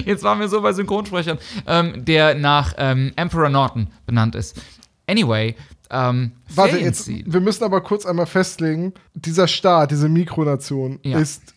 Jetzt 0.04 0.22
waren 0.22 0.40
wir 0.40 0.48
so 0.48 0.60
bei 0.60 0.72
Synchronsprechern, 0.72 1.38
ähm, 1.66 2.04
der 2.04 2.34
nach 2.34 2.74
ähm, 2.76 3.12
Emperor 3.16 3.48
Norton 3.48 3.88
benannt 4.06 4.34
ist. 4.34 4.60
Anyway, 5.06 5.54
ähm, 5.90 6.32
Warte, 6.54 6.78
jetzt, 6.78 7.08
wir 7.08 7.40
müssen 7.40 7.64
aber 7.64 7.80
kurz 7.80 8.04
einmal 8.04 8.26
festlegen, 8.26 8.92
dieser 9.14 9.48
Staat, 9.48 9.90
diese 9.90 10.08
Mikronation, 10.08 10.98
Ja. 11.02 11.18
ist 11.18 11.54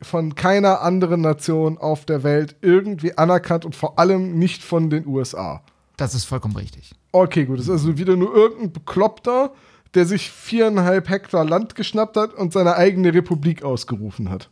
von 0.00 0.36
keiner 0.36 0.80
anderen 0.82 1.20
Nation 1.22 1.76
auf 1.76 2.04
der 2.04 2.22
Welt 2.22 2.54
irgendwie 2.62 3.18
anerkannt 3.18 3.64
und 3.64 3.74
vor 3.74 3.98
allem 3.98 4.38
nicht 4.38 4.62
von 4.62 4.90
den 4.90 5.06
USA. 5.08 5.62
Das 5.96 6.14
ist 6.14 6.24
vollkommen 6.24 6.54
richtig. 6.54 6.92
Okay, 7.10 7.46
gut. 7.46 7.58
Das 7.58 7.64
ist 7.66 7.72
also 7.72 7.98
wieder 7.98 8.14
nur 8.14 8.32
irgendein 8.32 8.72
Bekloppter, 8.72 9.52
der 9.94 10.04
sich 10.04 10.30
viereinhalb 10.30 11.08
Hektar 11.08 11.44
Land 11.44 11.74
geschnappt 11.74 12.16
hat 12.16 12.34
und 12.34 12.52
seine 12.52 12.76
eigene 12.76 13.14
Republik 13.14 13.62
ausgerufen 13.62 14.30
hat. 14.30 14.50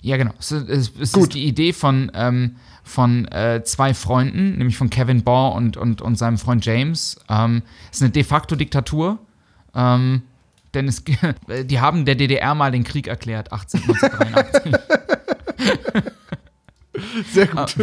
Ja, 0.00 0.16
genau. 0.16 0.32
Es, 0.38 0.50
es, 0.50 0.92
es 0.98 1.14
ist 1.14 1.34
die 1.34 1.44
Idee 1.44 1.72
von, 1.72 2.10
ähm, 2.14 2.56
von 2.82 3.26
äh, 3.28 3.62
zwei 3.64 3.94
Freunden, 3.94 4.56
nämlich 4.56 4.76
von 4.76 4.90
Kevin 4.90 5.22
Baugh 5.22 5.54
und, 5.56 5.76
und, 5.76 6.00
und 6.00 6.16
seinem 6.16 6.38
Freund 6.38 6.64
James. 6.64 7.16
Ähm, 7.28 7.62
es 7.90 7.98
ist 7.98 8.02
eine 8.02 8.10
de 8.12 8.24
facto 8.24 8.56
Diktatur. 8.56 9.18
Ähm, 9.74 10.22
denn 10.74 10.88
es, 10.88 11.02
die 11.64 11.80
haben 11.80 12.04
der 12.04 12.14
DDR 12.14 12.54
mal 12.54 12.70
den 12.70 12.84
Krieg 12.84 13.08
erklärt, 13.08 13.52
18, 13.52 13.82
1983. 13.82 14.72
Sehr 17.32 17.46
gut. 17.46 17.76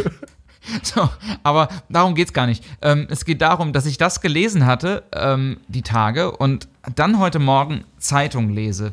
so, 0.82 1.08
aber 1.42 1.68
darum 1.88 2.14
geht 2.14 2.28
es 2.28 2.32
gar 2.32 2.46
nicht. 2.46 2.64
Ähm, 2.82 3.06
es 3.10 3.24
geht 3.24 3.42
darum, 3.42 3.72
dass 3.72 3.86
ich 3.86 3.98
das 3.98 4.20
gelesen 4.20 4.66
hatte, 4.66 5.04
ähm, 5.12 5.58
die 5.68 5.82
Tage, 5.82 6.36
und 6.36 6.68
dann 6.94 7.18
heute 7.18 7.38
Morgen 7.38 7.84
Zeitung 7.98 8.50
lese. 8.50 8.92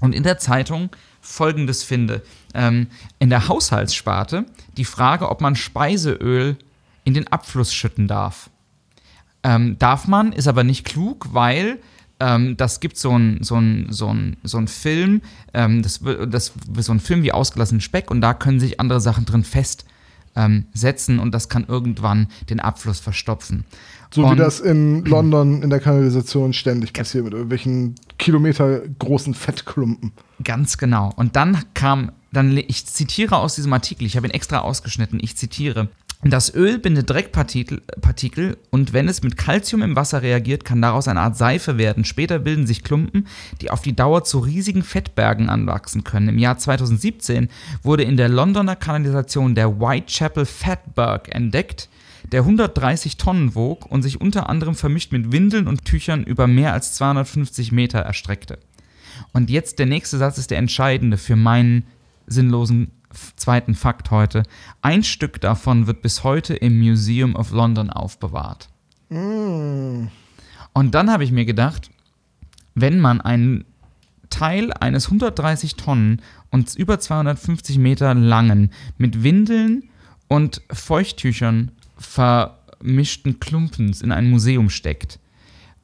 Und 0.00 0.14
in 0.14 0.22
der 0.22 0.38
Zeitung 0.38 0.90
folgendes 1.20 1.82
finde. 1.82 2.22
Ähm, 2.54 2.86
in 3.18 3.30
der 3.30 3.48
Haushaltssparte 3.48 4.46
die 4.76 4.84
Frage, 4.84 5.28
ob 5.28 5.40
man 5.40 5.56
Speiseöl 5.56 6.56
in 7.04 7.14
den 7.14 7.26
Abfluss 7.28 7.74
schütten 7.74 8.06
darf. 8.06 8.50
Ähm, 9.42 9.78
darf 9.78 10.06
man, 10.06 10.32
ist 10.32 10.48
aber 10.48 10.64
nicht 10.64 10.84
klug, 10.84 11.28
weil 11.32 11.80
ähm, 12.20 12.56
das 12.56 12.80
gibt 12.80 12.96
so 12.96 13.12
einen 13.12 13.42
so 13.42 13.60
so 13.88 14.12
ein, 14.12 14.36
so 14.42 14.58
ein 14.58 14.68
Film, 14.68 15.22
ähm, 15.52 15.82
das, 15.82 16.00
das 16.28 16.52
so 16.78 16.92
ein 16.92 17.00
Film 17.00 17.22
wie 17.22 17.32
ausgelassenen 17.32 17.80
Speck 17.80 18.10
und 18.10 18.20
da 18.20 18.34
können 18.34 18.60
sich 18.60 18.80
andere 18.80 19.00
Sachen 19.00 19.24
drin 19.24 19.44
festsetzen 19.44 19.97
ähm, 20.36 20.66
setzen 20.74 21.18
und 21.18 21.32
das 21.32 21.48
kann 21.48 21.64
irgendwann 21.68 22.28
den 22.50 22.60
Abfluss 22.60 23.00
verstopfen. 23.00 23.64
So 24.10 24.22
wie 24.22 24.26
Und- 24.26 24.38
das 24.38 24.60
in 24.60 25.04
London 25.04 25.62
in 25.62 25.70
der 25.70 25.80
Kanalisation 25.80 26.52
ständig 26.52 26.92
passiert 26.92 27.24
mit 27.24 27.32
irgendwelchen 27.34 27.94
Kilometer 28.18 28.80
großen 28.98 29.34
Fettklumpen. 29.34 30.12
Ganz 30.42 30.78
genau. 30.78 31.12
Und 31.16 31.36
dann 31.36 31.58
kam, 31.74 32.12
dann, 32.32 32.56
ich 32.56 32.86
zitiere 32.86 33.36
aus 33.36 33.54
diesem 33.54 33.72
Artikel, 33.72 34.06
ich 34.06 34.16
habe 34.16 34.26
ihn 34.26 34.32
extra 34.32 34.58
ausgeschnitten, 34.60 35.18
ich 35.22 35.36
zitiere. 35.36 35.88
Das 36.24 36.52
Öl 36.52 36.80
bindet 36.80 37.08
Dreckpartikel 37.08 37.80
Partikel 38.00 38.58
und 38.70 38.92
wenn 38.92 39.08
es 39.08 39.22
mit 39.22 39.36
Calcium 39.36 39.82
im 39.82 39.94
Wasser 39.94 40.20
reagiert, 40.20 40.64
kann 40.64 40.82
daraus 40.82 41.06
eine 41.06 41.20
Art 41.20 41.36
Seife 41.36 41.78
werden. 41.78 42.04
Später 42.04 42.40
bilden 42.40 42.66
sich 42.66 42.82
Klumpen, 42.82 43.28
die 43.60 43.70
auf 43.70 43.82
die 43.82 43.94
Dauer 43.94 44.24
zu 44.24 44.40
riesigen 44.40 44.82
Fettbergen 44.82 45.48
anwachsen 45.48 46.02
können. 46.02 46.30
Im 46.30 46.38
Jahr 46.38 46.58
2017 46.58 47.48
wurde 47.84 48.02
in 48.02 48.16
der 48.16 48.28
Londoner 48.28 48.74
Kanalisation 48.74 49.54
der 49.54 49.78
Whitechapel 49.78 50.44
Fatberg 50.44 51.32
entdeckt, 51.32 51.88
der 52.32 52.40
130 52.40 53.16
Tonnen 53.16 53.54
wog 53.54 53.86
und 53.86 54.02
sich 54.02 54.20
unter 54.20 54.48
anderem 54.48 54.74
vermischt 54.74 55.12
mit 55.12 55.30
Windeln 55.30 55.68
und 55.68 55.84
Tüchern 55.84 56.24
über 56.24 56.48
mehr 56.48 56.72
als 56.72 56.94
250 56.94 57.70
Meter 57.70 58.00
erstreckte. 58.00 58.58
Und 59.32 59.50
jetzt 59.50 59.78
der 59.78 59.86
nächste 59.86 60.18
Satz 60.18 60.36
ist 60.36 60.50
der 60.50 60.58
entscheidende 60.58 61.16
für 61.16 61.36
meinen 61.36 61.84
sinnlosen 62.26 62.90
zweiten 63.36 63.74
Fakt 63.74 64.10
heute. 64.10 64.42
Ein 64.82 65.02
Stück 65.02 65.40
davon 65.40 65.86
wird 65.86 66.02
bis 66.02 66.24
heute 66.24 66.54
im 66.54 66.78
Museum 66.78 67.34
of 67.34 67.50
London 67.50 67.90
aufbewahrt. 67.90 68.68
Und 70.72 70.94
dann 70.94 71.10
habe 71.10 71.24
ich 71.24 71.32
mir 71.32 71.44
gedacht, 71.44 71.90
wenn 72.74 73.00
man 73.00 73.20
einen 73.20 73.64
Teil 74.30 74.72
eines 74.72 75.06
130 75.06 75.76
Tonnen 75.76 76.22
und 76.50 76.74
über 76.74 77.00
250 77.00 77.78
Meter 77.78 78.14
langen 78.14 78.70
mit 78.98 79.22
Windeln 79.22 79.90
und 80.28 80.62
Feuchttüchern 80.70 81.72
vermischten 81.96 83.40
Klumpens 83.40 84.02
in 84.02 84.12
ein 84.12 84.30
Museum 84.30 84.70
steckt, 84.70 85.18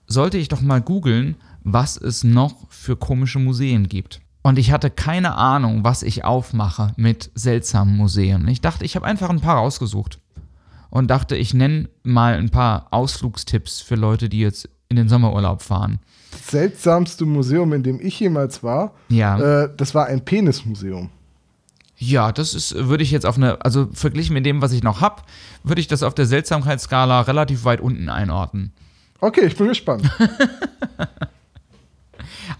sollte 0.07 0.39
ich 0.39 0.49
doch 0.49 0.61
mal 0.61 0.81
googeln, 0.81 1.37
was 1.63 1.97
es 1.97 2.25
noch 2.25 2.71
für 2.71 2.97
komische 2.97 3.39
Museen 3.39 3.89
gibt. 3.89 4.21
Und 4.47 4.59
ich 4.59 4.71
hatte 4.71 4.91
keine 4.91 5.37
Ahnung, 5.37 5.85
was 5.85 6.03
ich 6.03 6.23
aufmache 6.25 6.93
mit 6.97 7.31
seltsamen 7.35 7.97
Museen. 7.97 8.47
Ich 8.49 8.61
dachte, 8.61 8.85
ich 8.85 8.95
habe 8.95 9.07
einfach 9.07 9.31
ein 9.31 9.41
paar 9.41 9.57
rausgesucht. 9.57 10.19
Und 10.91 11.09
dachte, 11.11 11.35
ich 11.35 11.55
nenne 11.55 11.89
mal 12.03 12.35
ein 12.35 12.51
paar 12.51 12.87
Ausflugstipps 12.93 13.81
für 13.81 13.95
Leute, 13.97 14.29
die 14.29 14.41
jetzt 14.41 14.69
in 14.91 14.97
den 14.97 15.09
Sommerurlaub 15.09 15.63
fahren. 15.63 15.99
Das 16.31 16.49
seltsamste 16.49 17.25
Museum, 17.25 17.73
in 17.73 17.83
dem 17.83 17.99
ich 18.01 18.21
jemals 18.21 18.63
war, 18.63 18.93
Ja. 19.09 19.63
äh, 19.65 19.71
das 19.77 19.95
war 19.95 20.07
ein 20.07 20.25
Penismuseum. 20.25 21.09
Ja, 21.97 22.31
das 22.31 22.53
ist, 22.55 22.75
würde 22.77 23.03
ich 23.03 23.11
jetzt 23.13 23.25
auf 23.25 23.37
eine, 23.39 23.65
also 23.65 23.89
verglichen 23.93 24.35
mit 24.35 24.45
dem, 24.45 24.61
was 24.61 24.73
ich 24.73 24.83
noch 24.83 25.01
habe, 25.01 25.23
würde 25.63 25.81
ich 25.81 25.89
das 25.89 26.03
auf 26.03 26.15
der 26.15 26.27
Seltsamkeitsskala 26.27 27.23
relativ 27.23 27.65
weit 27.65 27.81
unten 27.81 28.09
einordnen. 28.11 28.73
Okay, 29.21 29.47
ich 29.47 29.57
bin 29.57 29.69
gespannt. 29.69 30.09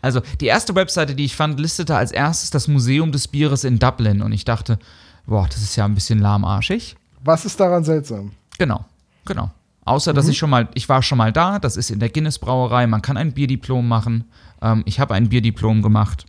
Also 0.03 0.21
die 0.41 0.47
erste 0.47 0.75
Webseite, 0.75 1.15
die 1.15 1.25
ich 1.25 1.37
fand, 1.37 1.59
listete 1.61 1.97
als 1.97 2.13
erstes 2.13 2.51
das 2.51 2.69
Museum 2.69 3.13
des 3.13 3.29
Bieres 3.29 3.65
in 3.65 3.79
Dublin 3.79 4.23
und 4.23 4.33
ich 4.33 4.45
dachte, 4.45 4.79
boah, 5.27 5.47
das 5.49 5.59
ist 5.63 5.77
ja 5.77 5.85
ein 5.85 5.95
bisschen 5.95 6.19
lahmarschig. 6.19 6.97
Was 7.23 7.45
ist 7.45 7.59
daran 7.59 7.85
seltsam? 7.85 8.33
Genau, 8.59 8.85
genau. 9.25 9.51
Außer, 9.87 10.13
dass 10.15 10.29
ich 10.29 10.39
schon 10.39 10.49
mal, 10.51 10.69
ich 10.75 10.89
war 10.89 11.03
schon 11.03 11.19
mal 11.19 11.33
da, 11.33 11.59
das 11.59 11.77
ist 11.77 11.91
in 11.91 11.99
der 12.01 12.09
Guinness 12.09 12.39
Brauerei, 12.39 12.87
man 12.87 13.03
kann 13.03 13.17
ein 13.19 13.33
Bierdiplom 13.33 13.87
machen. 13.87 14.25
Ähm, 14.63 14.83
ich 14.87 14.99
habe 15.01 15.13
ein 15.15 15.29
Bierdiplom 15.29 15.83
gemacht. 15.83 16.25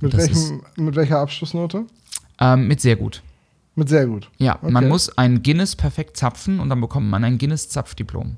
Mit, 0.00 0.16
welchem, 0.16 0.62
mit 0.76 0.94
welcher 0.96 1.18
Abschlussnote? 1.18 1.84
Ähm, 2.40 2.66
mit 2.66 2.80
sehr 2.80 2.96
gut. 2.96 3.22
Mit 3.74 3.88
sehr 3.90 4.06
gut. 4.06 4.30
Ja, 4.38 4.58
man 4.62 4.76
Okay. 4.76 4.88
muss 4.88 5.16
ein 5.18 5.42
Guinness 5.42 5.76
perfekt 5.76 6.16
zapfen 6.16 6.60
und 6.60 6.70
dann 6.70 6.80
bekommt 6.80 7.08
man 7.10 7.22
ein 7.24 7.36
Guinness 7.36 7.68
Zapfdiplom. 7.68 8.36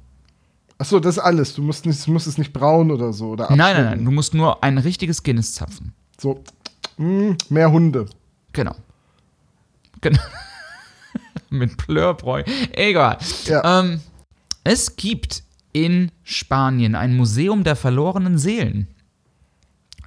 Achso, 0.83 0.99
das 0.99 1.17
ist 1.17 1.23
alles. 1.23 1.55
Du 1.55 1.63
musst, 1.63 1.87
nicht, 1.87 2.05
du 2.05 2.11
musst 2.11 2.27
es 2.27 2.39
nicht 2.39 2.53
brauen 2.53 2.91
oder 2.91 3.13
so. 3.13 3.29
Oder 3.29 3.47
Nein, 3.55 3.77
nein, 3.77 3.85
nein, 3.85 4.05
du 4.05 4.11
musst 4.11 4.35
nur 4.35 4.65
ein 4.65 4.79
richtiges 4.79 5.23
Guinness 5.23 5.55
zapfen. 5.55 5.93
So, 6.21 6.43
mm, 6.97 7.35
mehr 7.51 7.71
Hunde. 7.71 8.07
Genau. 8.53 8.75
Genau. 10.01 10.19
Mit 11.51 11.77
Plörbräu. 11.77 12.43
Egal. 12.73 13.19
Ja. 13.45 13.81
Ähm, 13.81 14.01
es 14.65 14.97
gibt 14.97 15.45
in 15.73 16.11
Spanien 16.25 16.97
ein 16.97 17.17
Museum 17.17 17.63
der 17.63 17.77
verlorenen 17.77 18.37
Seelen. 18.37 18.89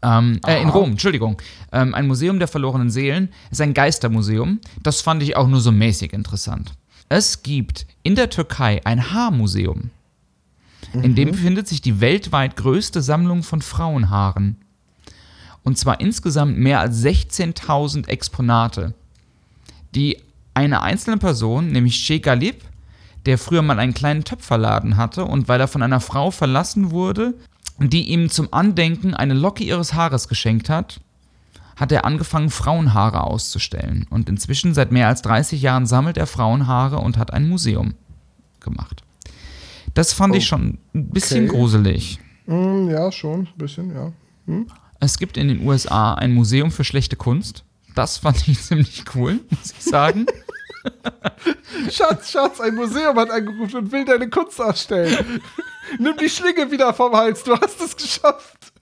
Ähm, 0.03 0.41
äh, 0.45 0.61
in. 0.61 0.67
Rom, 0.67 0.91
Entschuldigung. 0.91 1.41
Ähm, 1.71 1.95
ein 1.95 2.05
Museum 2.05 2.37
der 2.37 2.49
verlorenen 2.49 2.89
Seelen 2.89 3.29
ist 3.49 3.61
ein 3.61 3.73
Geistermuseum. 3.73 4.59
Das 4.83 4.99
fand 4.99 5.23
ich 5.23 5.37
auch 5.37 5.47
nur 5.47 5.61
so 5.61 5.71
mäßig 5.71 6.11
interessant. 6.11 6.73
Es 7.07 7.43
gibt 7.43 7.87
in 8.03 8.15
der 8.15 8.29
Türkei 8.29 8.81
ein 8.83 9.13
Haarmuseum. 9.13 9.91
In 10.93 11.15
dem 11.15 11.31
befindet 11.31 11.67
sich 11.67 11.81
die 11.81 11.99
weltweit 12.01 12.55
größte 12.55 13.01
Sammlung 13.01 13.43
von 13.43 13.61
Frauenhaaren. 13.61 14.57
Und 15.63 15.77
zwar 15.77 15.99
insgesamt 15.99 16.57
mehr 16.57 16.79
als 16.79 17.03
16.000 17.03 18.07
Exponate, 18.07 18.93
die 19.95 20.21
eine 20.53 20.81
einzelne 20.81 21.17
Person, 21.17 21.71
nämlich 21.71 22.05
Che 22.05 22.19
Galib, 22.19 22.63
der 23.25 23.37
früher 23.37 23.61
mal 23.61 23.79
einen 23.79 23.93
kleinen 23.93 24.23
Töpferladen 24.23 24.97
hatte 24.97 25.25
und 25.25 25.47
weil 25.47 25.59
er 25.59 25.67
von 25.67 25.81
einer 25.81 25.99
Frau 25.99 26.31
verlassen 26.31 26.91
wurde, 26.91 27.33
die 27.79 28.09
ihm 28.09 28.29
zum 28.29 28.53
Andenken 28.53 29.13
eine 29.13 29.33
Locke 29.33 29.63
ihres 29.63 29.93
Haares 29.93 30.27
geschenkt 30.27 30.69
hat, 30.69 31.01
hat 31.75 31.91
er 31.91 32.05
angefangen, 32.05 32.49
Frauenhaare 32.49 33.21
auszustellen. 33.21 34.07
Und 34.09 34.29
inzwischen, 34.29 34.73
seit 34.73 34.91
mehr 34.91 35.07
als 35.07 35.21
30 35.23 35.61
Jahren, 35.61 35.85
sammelt 35.85 36.17
er 36.17 36.27
Frauenhaare 36.27 36.99
und 36.99 37.17
hat 37.17 37.33
ein 37.33 37.49
Museum 37.49 37.95
gemacht. 38.61 39.04
Das 39.95 40.13
fand 40.13 40.33
Oh, 40.33 40.37
ich 40.37 40.45
schon 40.45 40.77
ein 40.93 41.09
bisschen 41.09 41.49
okay. 41.49 41.57
gruselig. 41.57 42.19
Mm, 42.45 42.89
ja, 42.89 43.11
schon, 43.11 43.41
ein 43.47 43.57
bisschen, 43.57 43.95
ja. 43.95 44.11
Es 44.99 45.17
gibt 45.17 45.37
in 45.37 45.47
den 45.47 45.65
USA 45.65 46.13
ein 46.13 46.33
Museum 46.33 46.69
für 46.69 46.83
schlechte 46.83 47.15
Kunst. 47.15 47.63
Das 47.95 48.17
fand 48.19 48.47
ich 48.47 48.61
ziemlich 48.61 49.03
cool, 49.15 49.39
muss 49.49 49.71
ich 49.71 49.83
sagen. 49.83 50.25
Schatz, 51.89 52.29
Schatz, 52.31 52.59
ein 52.61 52.75
Museum 52.75 53.17
hat 53.17 53.31
angerufen 53.31 53.77
und 53.77 53.91
will 53.91 54.05
deine 54.05 54.29
Kunst 54.29 54.61
ausstellen. 54.61 55.41
Nimm 55.99 56.15
die 56.17 56.29
Schlinge 56.29 56.69
wieder 56.69 56.93
vom 56.93 57.13
Hals, 57.13 57.43
du 57.43 57.53
hast 57.59 57.79
es 57.81 57.95
geschafft. 57.95 58.73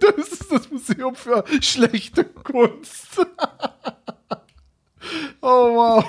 Dann 0.00 0.14
ist 0.16 0.50
das 0.52 0.70
Museum 0.70 1.14
für 1.14 1.44
schlechte 1.60 2.24
Kunst. 2.24 3.18
oh 5.40 5.74
wow. 5.74 6.04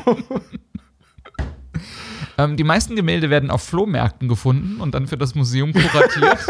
Ähm, 2.40 2.56
die 2.56 2.64
meisten 2.64 2.96
Gemälde 2.96 3.30
werden 3.30 3.52
auf 3.52 3.64
Flohmärkten 3.64 4.30
gefunden 4.30 4.80
und 4.80 4.96
dann 4.96 5.08
für 5.08 5.18
das 5.18 5.36
Museum 5.36 5.74
kuratiert. 5.74 6.40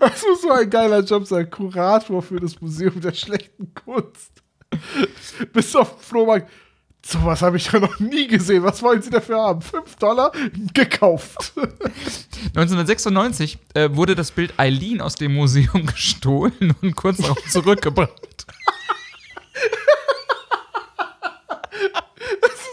Das 0.00 0.24
muss 0.26 0.42
so 0.42 0.50
ein 0.50 0.68
geiler 0.68 1.00
Job 1.00 1.26
sein. 1.26 1.48
Kurator 1.48 2.22
für 2.22 2.40
das 2.40 2.60
Museum 2.60 3.00
der 3.00 3.12
schlechten 3.12 3.72
Kunst. 3.72 4.42
Bis 5.52 5.76
auf 5.76 5.94
den 5.94 6.00
Flohmarkt. 6.00 6.50
Sowas 7.04 7.40
habe 7.40 7.56
ich 7.56 7.70
ja 7.70 7.78
noch 7.78 8.00
nie 8.00 8.26
gesehen. 8.26 8.64
Was 8.64 8.82
wollen 8.82 9.00
Sie 9.00 9.10
dafür 9.10 9.40
haben? 9.40 9.62
5 9.62 9.96
Dollar? 9.96 10.32
Gekauft. 10.74 11.52
1996 11.56 13.58
äh, 13.74 13.90
wurde 13.92 14.16
das 14.16 14.32
Bild 14.32 14.54
Eileen 14.56 15.00
aus 15.00 15.14
dem 15.14 15.34
Museum 15.34 15.86
gestohlen 15.86 16.74
und 16.82 16.96
kurz 16.96 17.18
darauf 17.18 17.38
zurückgebracht. 17.48 18.46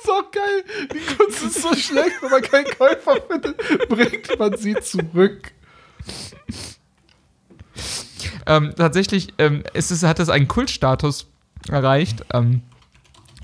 Ist 0.09 0.15
auch 0.15 0.31
geil. 0.31 0.63
Die 0.93 1.15
Kunst 1.15 1.43
ist 1.43 1.61
so 1.61 1.73
schlecht, 1.75 2.21
wenn 2.21 2.31
man 2.31 2.41
keinen 2.41 2.65
Käufer 2.65 3.17
findet, 3.29 3.89
bringt 3.89 4.39
man 4.39 4.57
sie 4.57 4.75
zurück. 4.75 5.51
Ähm, 8.47 8.73
tatsächlich 8.75 9.33
ähm, 9.37 9.63
ist 9.73 9.91
es, 9.91 10.03
hat 10.03 10.19
es 10.19 10.29
einen 10.29 10.47
Kultstatus 10.47 11.27
erreicht. 11.69 12.25
Ähm, 12.33 12.63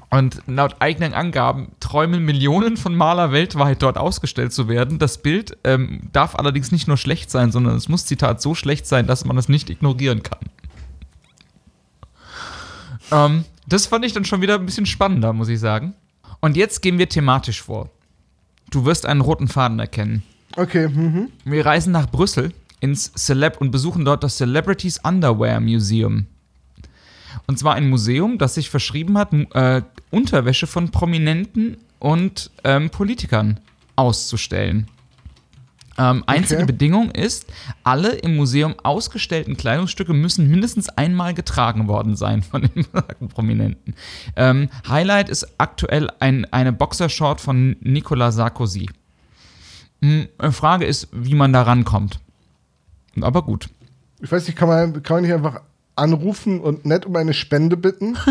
und 0.09 0.41
laut 0.47 0.77
eigenen 0.79 1.13
Angaben 1.13 1.73
träumen 1.79 2.23
Millionen 2.23 2.77
von 2.77 2.95
Maler 2.95 3.31
weltweit 3.31 3.81
dort 3.83 3.97
ausgestellt 3.97 4.53
zu 4.53 4.67
werden. 4.67 4.97
Das 4.97 5.17
Bild 5.17 5.57
ähm, 5.65 6.09
darf 6.13 6.35
allerdings 6.35 6.71
nicht 6.71 6.87
nur 6.87 6.97
schlecht 6.97 7.29
sein, 7.29 7.51
sondern 7.51 7.75
es 7.75 7.89
muss, 7.89 8.05
Zitat, 8.05 8.41
so 8.41 8.55
schlecht 8.55 8.87
sein, 8.87 9.07
dass 9.07 9.25
man 9.25 9.37
es 9.37 9.49
nicht 9.49 9.69
ignorieren 9.69 10.23
kann. 10.23 10.39
Ähm, 13.11 13.45
das 13.67 13.87
fand 13.87 14.05
ich 14.05 14.13
dann 14.13 14.25
schon 14.25 14.41
wieder 14.41 14.55
ein 14.55 14.65
bisschen 14.65 14.85
spannender, 14.85 15.33
muss 15.33 15.49
ich 15.49 15.59
sagen. 15.59 15.95
Und 16.45 16.55
jetzt 16.55 16.83
gehen 16.83 16.99
wir 16.99 17.09
thematisch 17.09 17.63
vor. 17.63 17.89
Du 18.69 18.85
wirst 18.85 19.07
einen 19.07 19.21
roten 19.21 19.47
Faden 19.47 19.79
erkennen. 19.79 20.21
Okay, 20.55 20.87
mhm. 20.87 21.31
Wir 21.43 21.65
reisen 21.65 21.91
nach 21.91 22.07
Brüssel 22.07 22.53
ins 22.79 23.11
Celeb 23.15 23.59
und 23.59 23.71
besuchen 23.71 24.05
dort 24.05 24.23
das 24.23 24.37
Celebrities 24.37 24.99
Underwear 25.03 25.59
Museum. 25.59 26.27
Und 27.47 27.57
zwar 27.57 27.73
ein 27.73 27.89
Museum, 27.89 28.37
das 28.37 28.53
sich 28.53 28.69
verschrieben 28.69 29.17
hat, 29.17 29.33
äh, 29.33 29.81
Unterwäsche 30.11 30.67
von 30.67 30.91
Prominenten 30.91 31.77
und 31.97 32.51
ähm, 32.63 32.91
Politikern 32.91 33.59
auszustellen. 33.95 34.85
Ähm, 35.97 36.23
einzige 36.27 36.65
Bedingung 36.65 37.11
ist, 37.11 37.47
alle 37.83 38.09
im 38.09 38.35
Museum 38.35 38.75
ausgestellten 38.83 39.55
Kleidungsstücke 39.55 40.13
müssen 40.13 40.49
mindestens 40.49 40.89
einmal 40.89 41.33
getragen 41.33 41.87
worden 41.87 42.15
sein 42.15 42.43
von 42.43 42.63
den 42.63 42.85
besagten 42.91 43.27
Prominenten. 43.29 43.95
Ähm, 44.35 44.69
Highlight 44.87 45.29
ist 45.29 45.47
aktuell 45.57 46.09
ein, 46.19 46.45
eine 46.51 46.73
Boxershort 46.73 47.39
von 47.39 47.77
Nicolas 47.79 48.35
Sarkozy. 48.35 48.89
Hm, 50.01 50.27
Frage 50.51 50.85
ist, 50.85 51.07
wie 51.13 51.35
man 51.35 51.53
da 51.53 51.61
rankommt. 51.61 52.19
Aber 53.21 53.43
gut. 53.43 53.69
Ich 54.21 54.31
weiß 54.31 54.47
nicht, 54.47 54.57
kann 54.57 54.67
man, 54.67 55.01
kann 55.01 55.17
man 55.17 55.23
nicht 55.23 55.33
einfach 55.33 55.61
anrufen 55.95 56.59
und 56.59 56.85
nett 56.85 57.05
um 57.05 57.15
eine 57.15 57.33
Spende 57.33 57.77
bitten? 57.77 58.17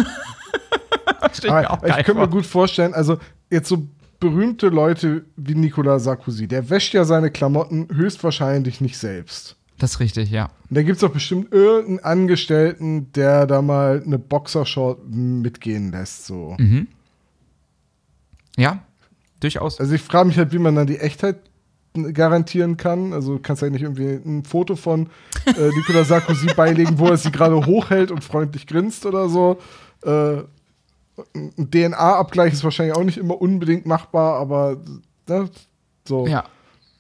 Ich 1.33 1.41
könnte 1.41 2.15
mir 2.15 2.29
gut 2.29 2.47
vorstellen, 2.47 2.95
also 2.95 3.19
jetzt 3.51 3.69
so 3.69 3.89
berühmte 4.25 4.69
Leute 4.69 5.27
wie 5.37 5.55
Nicolas 5.55 6.05
Sarkozy, 6.05 6.49
der 6.49 6.71
wäscht 6.71 6.95
ja 6.95 7.05
seine 7.05 7.31
Klamotten 7.31 7.89
höchstwahrscheinlich 7.95 8.81
nicht 8.81 8.97
selbst. 8.97 9.57
Das 9.79 9.93
ist 9.93 10.01
richtig, 10.01 10.31
ja. 10.31 10.47
Und 10.71 10.79
da 10.79 10.83
gibt 10.83 10.95
es 10.95 11.01
doch 11.01 11.13
bestimmt 11.13 11.53
irgendeinen 11.53 11.99
Angestellten, 11.99 13.13
der 13.13 13.47
da 13.47 13.61
mal 13.61 14.03
eine 14.03 14.19
Boxershort 14.19 14.99
mitgehen 15.11 15.93
lässt. 15.93 16.25
So. 16.25 16.57
Mhm. 16.59 16.87
Ja, 18.57 18.83
durchaus. 19.41 19.79
Also 19.79 19.95
ich 19.95 20.01
frage 20.01 20.29
mich 20.29 20.39
halt, 20.39 20.55
wie 20.55 20.59
man 20.59 20.75
dann 20.75 20.87
die 20.87 20.99
Echtheit 20.99 21.37
garantieren 22.15 22.79
kann. 22.79 23.13
Also 23.13 23.35
du 23.35 23.43
kannst 23.43 23.61
ja 23.61 23.69
nicht 23.69 23.83
irgendwie 23.83 24.21
ein 24.25 24.45
Foto 24.45 24.75
von 24.75 25.11
äh, 25.45 25.69
Nicolas 25.77 26.09
Sarkozy 26.09 26.47
beilegen, 26.55 26.99
wo 26.99 27.09
er 27.09 27.19
sie 27.19 27.31
gerade 27.31 27.67
hochhält 27.67 28.11
und 28.11 28.25
freundlich 28.25 28.67
grinst 28.67 29.05
oder 29.05 29.29
so. 29.29 29.59
Äh, 30.03 30.45
ein 31.35 31.71
DNA-Abgleich 31.71 32.53
ist 32.53 32.65
wahrscheinlich 32.65 32.97
auch 32.97 33.05
nicht 33.05 33.19
immer 33.19 33.41
unbedingt 33.41 33.87
machbar, 33.87 34.39
aber 34.41 34.79
ne, 35.29 35.49
so. 36.07 36.27
Ja. 36.27 36.45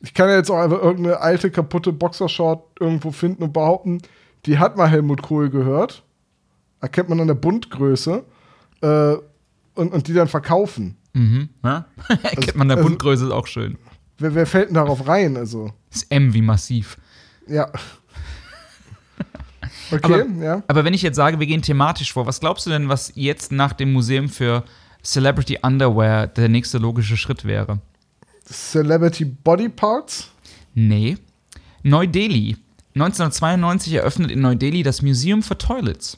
Ich 0.00 0.12
kann 0.14 0.28
ja 0.28 0.36
jetzt 0.36 0.50
auch 0.50 0.58
einfach 0.58 0.82
irgendeine 0.82 1.20
alte, 1.20 1.50
kaputte 1.50 1.92
Boxershort 1.92 2.62
irgendwo 2.78 3.10
finden 3.10 3.42
und 3.42 3.52
behaupten, 3.52 4.02
die 4.46 4.58
hat 4.58 4.76
mal 4.76 4.88
Helmut 4.88 5.22
Kohl 5.22 5.48
gehört. 5.50 6.02
Erkennt 6.80 7.08
man 7.08 7.20
an 7.20 7.26
der 7.28 7.34
Bundgröße. 7.34 8.22
Äh, 8.82 9.14
und, 9.76 9.92
und 9.92 10.06
die 10.06 10.12
dann 10.12 10.28
verkaufen. 10.28 10.96
Mhm. 11.14 11.48
Ja? 11.64 11.86
Kennt 12.22 12.54
man 12.54 12.68
der 12.68 12.76
also- 12.76 12.88
Bundgröße 12.88 13.24
ist 13.26 13.32
auch 13.32 13.46
schön. 13.46 13.78
Wer, 14.18 14.34
wer 14.34 14.46
fällt 14.46 14.68
denn 14.68 14.74
darauf 14.74 15.08
rein? 15.08 15.36
Also, 15.36 15.72
Das 15.90 16.04
M 16.04 16.32
wie 16.34 16.42
massiv. 16.42 16.98
ja. 17.48 17.68
Okay, 19.91 20.22
Aber- 20.22 20.45
ja. 20.45 20.62
Aber 20.66 20.85
wenn 20.85 20.95
ich 20.95 21.03
jetzt 21.03 21.16
sage, 21.16 21.39
wir 21.41 21.47
gehen 21.47 21.62
thematisch 21.62 22.12
vor, 22.12 22.26
was 22.26 22.41
glaubst 22.41 22.66
du 22.66 22.70
denn, 22.70 22.89
was 22.89 23.12
jetzt 23.14 23.53
nach 23.53 23.72
dem 23.72 23.93
Museum 23.93 24.28
für 24.28 24.64
Celebrity 25.03 25.59
Underwear 25.62 26.26
der 26.26 26.49
nächste 26.49 26.78
logische 26.78 27.16
Schritt 27.16 27.45
wäre? 27.45 27.78
Celebrity 28.51 29.24
Body 29.24 29.68
Parts. 29.68 30.30
Nee. 30.74 31.16
Neu-Delhi. 31.82 32.57
1992 32.95 33.93
eröffnet 33.95 34.30
in 34.30 34.41
Neu-Delhi 34.41 34.82
das 34.82 35.03
Museum 35.03 35.43
for 35.43 35.59
Toilets. 35.59 36.16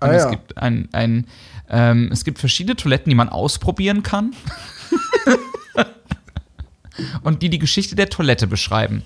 Und 0.00 0.08
Ah, 0.10 0.12
es 0.12 0.24
ja. 0.24 0.30
gibt 0.30 0.56
ein, 0.58 0.88
ein 0.92 1.26
ähm, 1.70 2.10
es 2.12 2.24
gibt 2.24 2.38
verschiedene 2.38 2.76
Toiletten, 2.76 3.10
die 3.10 3.16
man 3.16 3.28
ausprobieren 3.28 4.02
kann. 4.02 4.32
und 7.22 7.42
die 7.42 7.50
die 7.50 7.58
Geschichte 7.58 7.94
der 7.96 8.08
Toilette 8.08 8.46
beschreiben. 8.46 9.02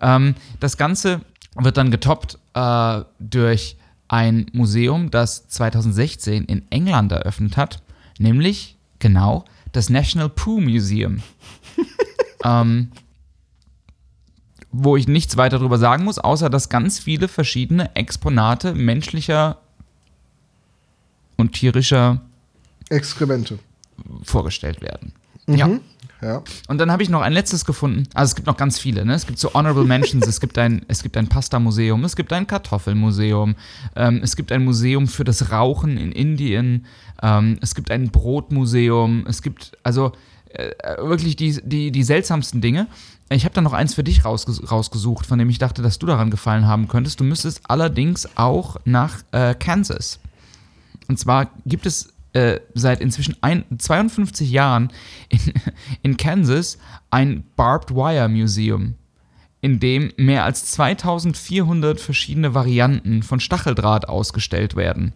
Ähm, 0.00 0.34
das 0.60 0.76
Ganze 0.76 1.20
wird 1.58 1.76
dann 1.76 1.90
getoppt 1.90 2.38
äh, 2.54 3.02
durch 3.18 3.76
ein 4.08 4.46
Museum, 4.52 5.10
das 5.10 5.48
2016 5.48 6.44
in 6.44 6.70
England 6.70 7.12
eröffnet 7.12 7.56
hat, 7.56 7.82
nämlich 8.18 8.76
genau 8.98 9.44
das 9.72 9.90
National 9.90 10.28
Poo 10.28 10.60
Museum. 10.60 11.22
ähm, 12.44 12.92
wo 14.78 14.96
ich 14.96 15.08
nichts 15.08 15.36
weiter 15.36 15.58
darüber 15.58 15.78
sagen 15.78 16.04
muss, 16.04 16.18
außer 16.18 16.50
dass 16.50 16.68
ganz 16.68 16.98
viele 16.98 17.28
verschiedene 17.28 17.94
Exponate 17.96 18.74
menschlicher 18.74 19.58
und 21.36 21.52
tierischer 21.52 22.20
Exkremente. 22.90 23.58
vorgestellt 24.22 24.82
werden. 24.82 25.12
Mhm. 25.46 25.56
Ja. 25.56 25.70
Und 26.68 26.78
dann 26.78 26.90
habe 26.90 27.02
ich 27.02 27.08
noch 27.08 27.20
ein 27.20 27.32
letztes 27.32 27.64
gefunden. 27.64 28.04
Also 28.14 28.30
es 28.30 28.34
gibt 28.34 28.46
noch 28.46 28.56
ganz 28.56 28.78
viele. 28.78 29.04
Ne? 29.04 29.14
Es 29.14 29.26
gibt 29.26 29.38
so 29.38 29.52
Honorable 29.54 29.84
Mentions. 29.84 30.26
es 30.26 30.40
gibt 30.40 30.58
ein, 30.58 30.84
es 30.88 31.02
gibt 31.02 31.16
ein 31.16 31.28
Pasta-Museum. 31.28 32.04
Es 32.04 32.16
gibt 32.16 32.32
ein 32.32 32.46
Kartoffelmuseum. 32.46 33.54
Ähm, 33.94 34.20
es 34.22 34.36
gibt 34.36 34.52
ein 34.52 34.64
Museum 34.64 35.08
für 35.08 35.24
das 35.24 35.50
Rauchen 35.52 35.98
in 35.98 36.12
Indien. 36.12 36.86
Ähm, 37.22 37.58
es 37.60 37.74
gibt 37.74 37.90
ein 37.90 38.10
Brotmuseum. 38.10 39.26
Es 39.28 39.42
gibt 39.42 39.72
also 39.82 40.12
äh, 40.48 40.70
wirklich 40.98 41.36
die, 41.36 41.60
die, 41.62 41.90
die 41.90 42.02
seltsamsten 42.02 42.60
Dinge. 42.60 42.86
Ich 43.28 43.44
habe 43.44 43.54
da 43.54 43.60
noch 43.60 43.72
eins 43.72 43.94
für 43.94 44.04
dich 44.04 44.24
rausges 44.24 44.70
rausgesucht, 44.70 45.26
von 45.26 45.38
dem 45.38 45.50
ich 45.50 45.58
dachte, 45.58 45.82
dass 45.82 45.98
du 45.98 46.06
daran 46.06 46.30
gefallen 46.30 46.66
haben 46.66 46.88
könntest. 46.88 47.20
Du 47.20 47.24
müsstest 47.24 47.60
allerdings 47.68 48.28
auch 48.36 48.76
nach 48.84 49.22
äh, 49.32 49.54
Kansas. 49.54 50.20
Und 51.08 51.18
zwar 51.18 51.50
gibt 51.64 51.86
es 51.86 52.14
äh, 52.36 52.60
seit 52.74 53.00
inzwischen 53.00 53.34
ein, 53.40 53.64
52 53.78 54.50
Jahren 54.50 54.92
in, 55.30 55.40
in 56.02 56.16
Kansas 56.18 56.76
ein 57.10 57.44
Barbed 57.56 57.92
Wire 57.92 58.28
Museum, 58.28 58.94
in 59.62 59.80
dem 59.80 60.12
mehr 60.18 60.44
als 60.44 60.66
2400 60.66 61.98
verschiedene 61.98 62.52
Varianten 62.52 63.22
von 63.22 63.40
Stacheldraht 63.40 64.10
ausgestellt 64.10 64.76
werden. 64.76 65.14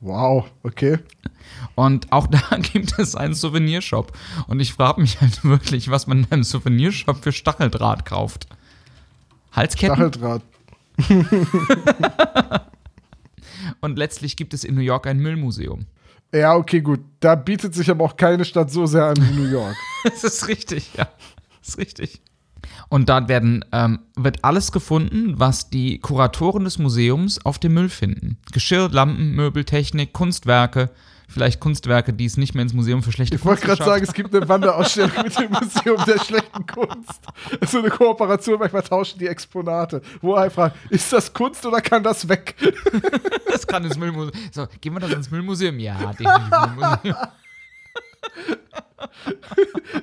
Wow, 0.00 0.48
okay. 0.62 0.98
Und 1.74 2.12
auch 2.12 2.26
da 2.30 2.40
gibt 2.58 2.96
es 3.00 3.16
einen 3.16 3.34
Souvenirshop. 3.34 4.16
Und 4.46 4.60
ich 4.60 4.72
frage 4.72 5.00
mich 5.00 5.20
halt 5.20 5.42
wirklich, 5.44 5.90
was 5.90 6.06
man 6.06 6.18
in 6.18 6.30
einem 6.30 6.44
Souvenirshop 6.44 7.24
für 7.24 7.32
Stacheldraht 7.32 8.04
kauft. 8.06 8.46
Halsketten? 9.50 9.96
Stacheldraht. 9.96 10.42
Und 13.80 13.98
letztlich 13.98 14.36
gibt 14.36 14.54
es 14.54 14.62
in 14.62 14.76
New 14.76 14.82
York 14.82 15.08
ein 15.08 15.18
Müllmuseum. 15.18 15.86
Ja, 16.32 16.54
okay, 16.54 16.80
gut. 16.80 17.00
Da 17.20 17.34
bietet 17.34 17.74
sich 17.74 17.90
aber 17.90 18.04
auch 18.04 18.16
keine 18.16 18.44
Stadt 18.44 18.70
so 18.70 18.86
sehr 18.86 19.06
an 19.06 19.16
wie 19.16 19.40
New 19.40 19.48
York. 19.50 19.74
Das 20.04 20.22
ist 20.22 20.46
richtig, 20.46 20.94
ja. 20.96 21.08
Das 21.60 21.70
ist 21.70 21.78
richtig. 21.78 22.22
Und 22.88 23.08
dort 23.08 23.28
werden, 23.28 23.64
ähm, 23.72 24.00
wird 24.16 24.44
alles 24.44 24.72
gefunden, 24.72 25.34
was 25.38 25.70
die 25.70 25.98
Kuratoren 25.98 26.64
des 26.64 26.78
Museums 26.78 27.44
auf 27.44 27.58
dem 27.58 27.74
Müll 27.74 27.88
finden. 27.88 28.38
Geschirr, 28.52 28.88
Lampen, 28.90 29.32
Möbel, 29.34 29.64
Technik, 29.64 30.12
Kunstwerke, 30.12 30.90
vielleicht 31.28 31.60
Kunstwerke, 31.60 32.12
die 32.12 32.24
es 32.24 32.36
nicht 32.36 32.54
mehr 32.54 32.62
ins 32.62 32.72
Museum 32.72 33.02
für 33.02 33.12
schlechte 33.12 33.36
Ich 33.36 33.44
wollte 33.44 33.66
Kunst 33.66 33.78
gerade 33.78 33.90
sagen, 33.90 34.04
es 34.04 34.12
gibt 34.12 34.34
eine 34.34 34.48
Wanderausstellung 34.48 35.12
mit 35.22 35.38
dem 35.38 35.50
Museum 35.50 36.04
der 36.06 36.18
schlechten 36.18 36.66
Kunst. 36.66 37.20
So 37.70 37.78
eine 37.78 37.90
Kooperation, 37.90 38.58
manchmal 38.58 38.82
tauschen 38.82 39.18
die 39.18 39.26
Exponate. 39.26 40.00
Wo 40.20 40.34
er 40.34 40.50
fragt, 40.50 40.76
ist 40.90 41.12
das 41.12 41.32
Kunst 41.32 41.64
oder 41.66 41.80
kann 41.80 42.02
das 42.02 42.28
weg? 42.28 42.54
Das 43.50 43.66
kann 43.66 43.84
ins 43.84 43.96
Müllmuseum. 43.96 44.32
So, 44.52 44.66
gehen 44.80 44.92
wir 44.92 45.00
das 45.00 45.10
ins 45.10 45.30
Müllmuseum? 45.30 45.78
Ja, 45.80 46.12
definitiv 46.12 46.50
Müllmuseum. 46.76 47.16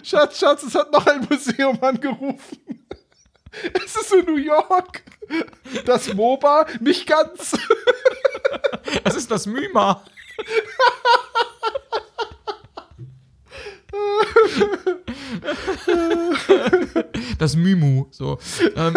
Schatz, 0.03 0.39
Schatz, 0.39 0.63
es 0.63 0.76
hat 0.76 0.91
noch 0.91 1.05
ein 1.07 1.26
Museum 1.30 1.78
angerufen. 1.82 2.57
Es 3.86 3.95
ist 3.95 4.13
in 4.13 4.26
New 4.26 4.38
York. 4.38 5.03
Das 5.86 6.13
MOBA, 6.13 6.65
nicht 6.82 7.07
ganz. 7.07 7.57
Das 9.03 9.15
ist 9.15 9.32
das 9.32 9.45
MIMA. 9.45 10.03
Das 17.38 17.56
Mimu, 17.56 18.06
so. 18.12 18.40
Ähm, 18.76 18.96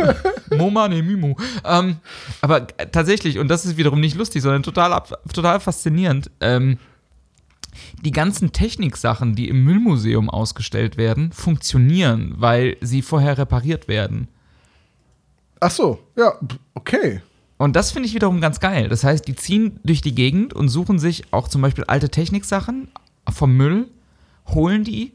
Moma, 0.57 0.89
ne, 0.89 1.03
Mimu. 1.03 1.35
Ähm, 1.65 1.97
aber 2.41 2.67
tatsächlich, 2.67 3.39
und 3.39 3.49
das 3.49 3.65
ist 3.67 3.77
wiederum 3.77 4.01
nicht 4.01 4.17
lustig, 4.17 4.43
sondern 4.43 4.63
total, 4.63 5.03
total 5.33 5.61
faszinierend. 5.61 6.31
Ähm, 6.41 6.79
die 8.03 8.11
ganzen 8.11 8.53
Techniksachen, 8.53 9.35
die 9.35 9.49
im 9.49 9.65
Müllmuseum 9.65 10.31
ausgestellt 10.31 10.97
werden, 10.97 11.33
funktionieren, 11.33 12.35
weil 12.37 12.77
sie 12.81 13.03
vorher 13.03 13.39
repariert 13.39 13.89
werden. 13.89 14.29
Ach 15.61 15.71
so, 15.71 16.01
ja, 16.17 16.35
okay. 16.75 17.21
Und 17.59 17.75
das 17.77 17.91
finde 17.91 18.09
ich 18.09 18.15
wiederum 18.15 18.41
ganz 18.41 18.61
geil. 18.61 18.89
Das 18.89 19.05
heißt, 19.05 19.27
die 19.27 19.35
ziehen 19.35 19.81
durch 19.85 20.01
die 20.01 20.15
Gegend 20.15 20.55
und 20.55 20.69
suchen 20.69 20.99
sich 20.99 21.25
auch 21.33 21.49
zum 21.49 21.61
Beispiel 21.61 21.85
alte 21.85 22.09
Techniksachen 22.09 22.89
vom 23.29 23.57
Müll, 23.57 23.89
holen 24.47 24.85
die 24.85 25.13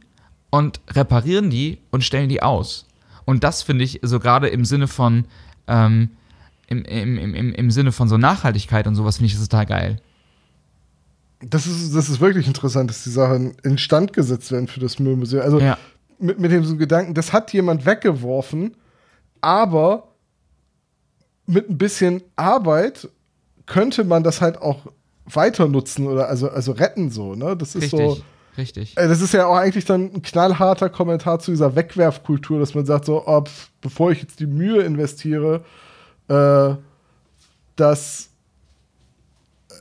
und 0.50 0.82
reparieren 0.90 1.50
die 1.50 1.80
und 1.90 2.04
stellen 2.04 2.30
die 2.30 2.44
aus. 2.44 2.86
Und 3.26 3.44
das 3.44 3.64
finde 3.64 3.86
ich 3.86 4.02
so 4.04 4.20
gerade 4.20 4.50
im 4.50 4.66
Sinne 4.66 4.88
von 4.88 5.26
ähm, 5.68 6.10
im, 6.68 6.84
im, 6.86 7.36
im, 7.36 7.54
im 7.54 7.72
Sinne 7.72 7.92
von 7.92 8.08
so 8.10 8.18
Nachhaltigkeit 8.18 8.88
und 8.88 8.96
sowas 8.96 9.18
finde 9.18 9.28
ich 9.28 9.38
das 9.38 9.48
total 9.48 9.66
geil. 9.66 10.02
Das 11.40 11.66
ist, 11.68 11.96
das 11.96 12.10
ist 12.10 12.22
wirklich 12.22 12.48
interessant, 12.48 12.90
dass 12.90 13.04
die 13.04 13.10
Sachen 13.10 13.56
instand 13.64 14.14
gesetzt 14.14 14.52
werden 14.52 14.68
für 14.68 14.80
das 14.80 15.00
Müllmuseum. 15.00 15.42
Also 15.44 15.60
Ja. 15.60 15.78
mit, 16.20 16.40
mit 16.40 16.52
dem 16.52 16.64
so 16.64 16.78
Gedanken, 16.78 17.14
das 17.14 17.34
hat 17.34 17.52
jemand 17.54 17.86
weggeworfen, 17.86 18.76
aber 19.42 20.13
mit 21.46 21.70
ein 21.70 21.78
bisschen 21.78 22.22
Arbeit 22.36 23.10
könnte 23.66 24.04
man 24.04 24.24
das 24.24 24.42
halt 24.42 24.62
auch 24.62 24.88
weiter 25.26 25.68
nutzen 25.68 26.08
oder 26.08 26.28
also, 26.28 26.50
also 26.50 26.74
retten 26.74 27.10
so, 27.10 27.36
ne? 27.36 27.56
Das 27.56 27.76
ist 27.76 27.84
Richtig. 27.84 28.00
so. 28.00 28.18
Richtig. 28.58 28.98
Äh, 28.98 29.08
Das 29.08 29.22
ist 29.22 29.34
ja 29.34 29.48
auch 29.48 29.56
eigentlich 29.56 29.86
dann 29.86 30.14
ein 30.14 30.22
knallharter 30.22 30.90
Kommentar 30.90 31.40
zu 31.40 31.52
dieser 31.52 31.76
Wegwerfkultur, 31.76 32.60
dass 32.60 32.76
man 32.76 32.86
sagt, 32.86 33.06
so, 33.06 33.24
oh, 33.26 33.42
pf, 33.42 33.70
bevor 33.82 34.12
ich 34.12 34.22
jetzt 34.22 34.40
die 34.40 34.46
Mühe 34.46 34.82
investiere, 34.84 35.64
äh, 36.28 36.76
das 37.76 38.30
äh, 39.70 39.74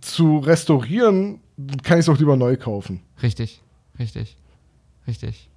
zu 0.00 0.38
restaurieren, 0.38 1.40
kann 1.82 1.98
ich 1.98 2.06
es 2.06 2.08
auch 2.08 2.18
lieber 2.18 2.36
neu 2.36 2.56
kaufen. 2.56 3.02
Richtig. 3.22 3.62
Richtig. 3.98 4.36
Richtig. 5.06 5.48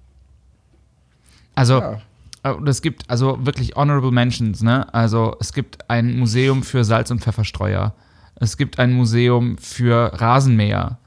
Also, 1.54 1.80
Ja. 1.80 2.00
Äh, 2.42 2.52
Und 2.52 2.68
es 2.68 2.82
gibt 2.82 3.08
also 3.10 3.38
wirklich 3.44 3.74
honorable 3.76 4.10
mentions, 4.10 4.62
ne? 4.62 4.92
Also 4.94 5.36
es 5.40 5.52
gibt 5.52 5.88
ein 5.90 6.18
Museum 6.18 6.62
für 6.62 6.84
Salz- 6.84 7.10
und 7.10 7.20
Pfefferstreuer. 7.20 7.94
Es 8.36 8.56
gibt 8.56 8.78
ein 8.78 8.92
Museum 8.92 9.58
für 9.58 10.12
Rasenmäher. 10.20 10.98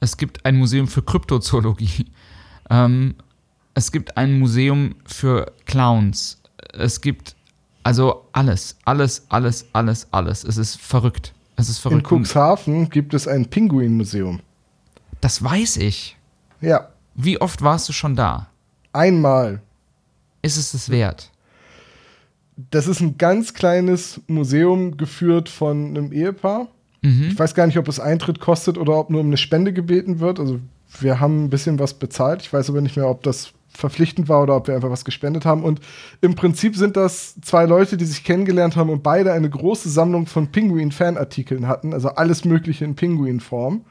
Es 0.00 0.16
gibt 0.16 0.44
ein 0.46 0.56
Museum 0.56 0.86
für 0.88 1.02
Kryptozoologie. 1.02 2.06
Ähm, 2.70 3.14
es 3.72 3.90
gibt 3.92 4.18
ein 4.18 4.38
Museum 4.38 4.96
für 5.06 5.50
Clowns. 5.64 6.38
Es 6.74 7.00
gibt 7.00 7.34
also 7.82 8.26
alles, 8.32 8.76
alles, 8.84 9.24
alles, 9.30 9.64
alles, 9.72 10.06
alles. 10.10 10.44
Es 10.44 10.58
ist 10.58 10.78
verrückt. 10.78 11.32
Es 11.56 11.70
ist 11.70 11.78
In 11.78 11.82
verrückt. 11.92 12.12
Und 12.12 12.24
Cuxhaven 12.26 12.90
gibt 12.90 13.14
es 13.14 13.26
ein 13.26 13.46
Pinguinmuseum. 13.48 14.40
das 15.22 15.42
weiß 15.42 15.78
ich. 15.78 16.18
Ja, 16.60 16.90
Wie 17.14 17.40
oft 17.40 17.62
warst 17.62 17.88
du 17.88 17.94
schon 17.94 18.14
da? 18.16 18.48
einmal. 18.92 19.62
Ist 20.42 20.56
es 20.56 20.74
es 20.74 20.90
wert? 20.90 21.30
Das 22.70 22.86
ist 22.86 23.00
ein 23.00 23.18
ganz 23.18 23.54
kleines 23.54 24.20
Museum 24.26 24.96
geführt 24.96 25.48
von 25.48 25.88
einem 25.88 26.12
Ehepaar. 26.12 26.68
Mhm. 27.02 27.28
Ich 27.30 27.38
weiß 27.38 27.54
gar 27.54 27.66
nicht, 27.66 27.78
ob 27.78 27.88
es 27.88 28.00
Eintritt 28.00 28.40
kostet 28.40 28.78
oder 28.78 28.98
ob 28.98 29.10
nur 29.10 29.20
um 29.20 29.28
eine 29.28 29.36
Spende 29.36 29.72
gebeten 29.72 30.18
wird. 30.18 30.40
Also 30.40 30.58
wir 31.00 31.20
haben 31.20 31.44
ein 31.44 31.50
bisschen 31.50 31.78
was 31.78 31.94
bezahlt. 31.94 32.42
Ich 32.42 32.52
weiß 32.52 32.70
aber 32.70 32.80
nicht 32.80 32.96
mehr, 32.96 33.08
ob 33.08 33.22
das 33.22 33.52
verpflichtend 33.68 34.28
war 34.28 34.42
oder 34.42 34.56
ob 34.56 34.66
wir 34.66 34.74
einfach 34.74 34.90
was 34.90 35.04
gespendet 35.04 35.44
haben. 35.44 35.62
Und 35.62 35.80
im 36.20 36.34
Prinzip 36.34 36.74
sind 36.76 36.96
das 36.96 37.36
zwei 37.42 37.64
Leute, 37.66 37.96
die 37.96 38.06
sich 38.06 38.24
kennengelernt 38.24 38.76
haben 38.76 38.90
und 38.90 39.02
beide 39.02 39.32
eine 39.32 39.48
große 39.48 39.88
Sammlung 39.88 40.26
von 40.26 40.48
Pinguin-Fanartikeln 40.48 41.68
hatten. 41.68 41.92
Also 41.92 42.08
alles 42.08 42.44
Mögliche 42.44 42.84
in 42.84 42.96
Pinguinform. 42.96 43.84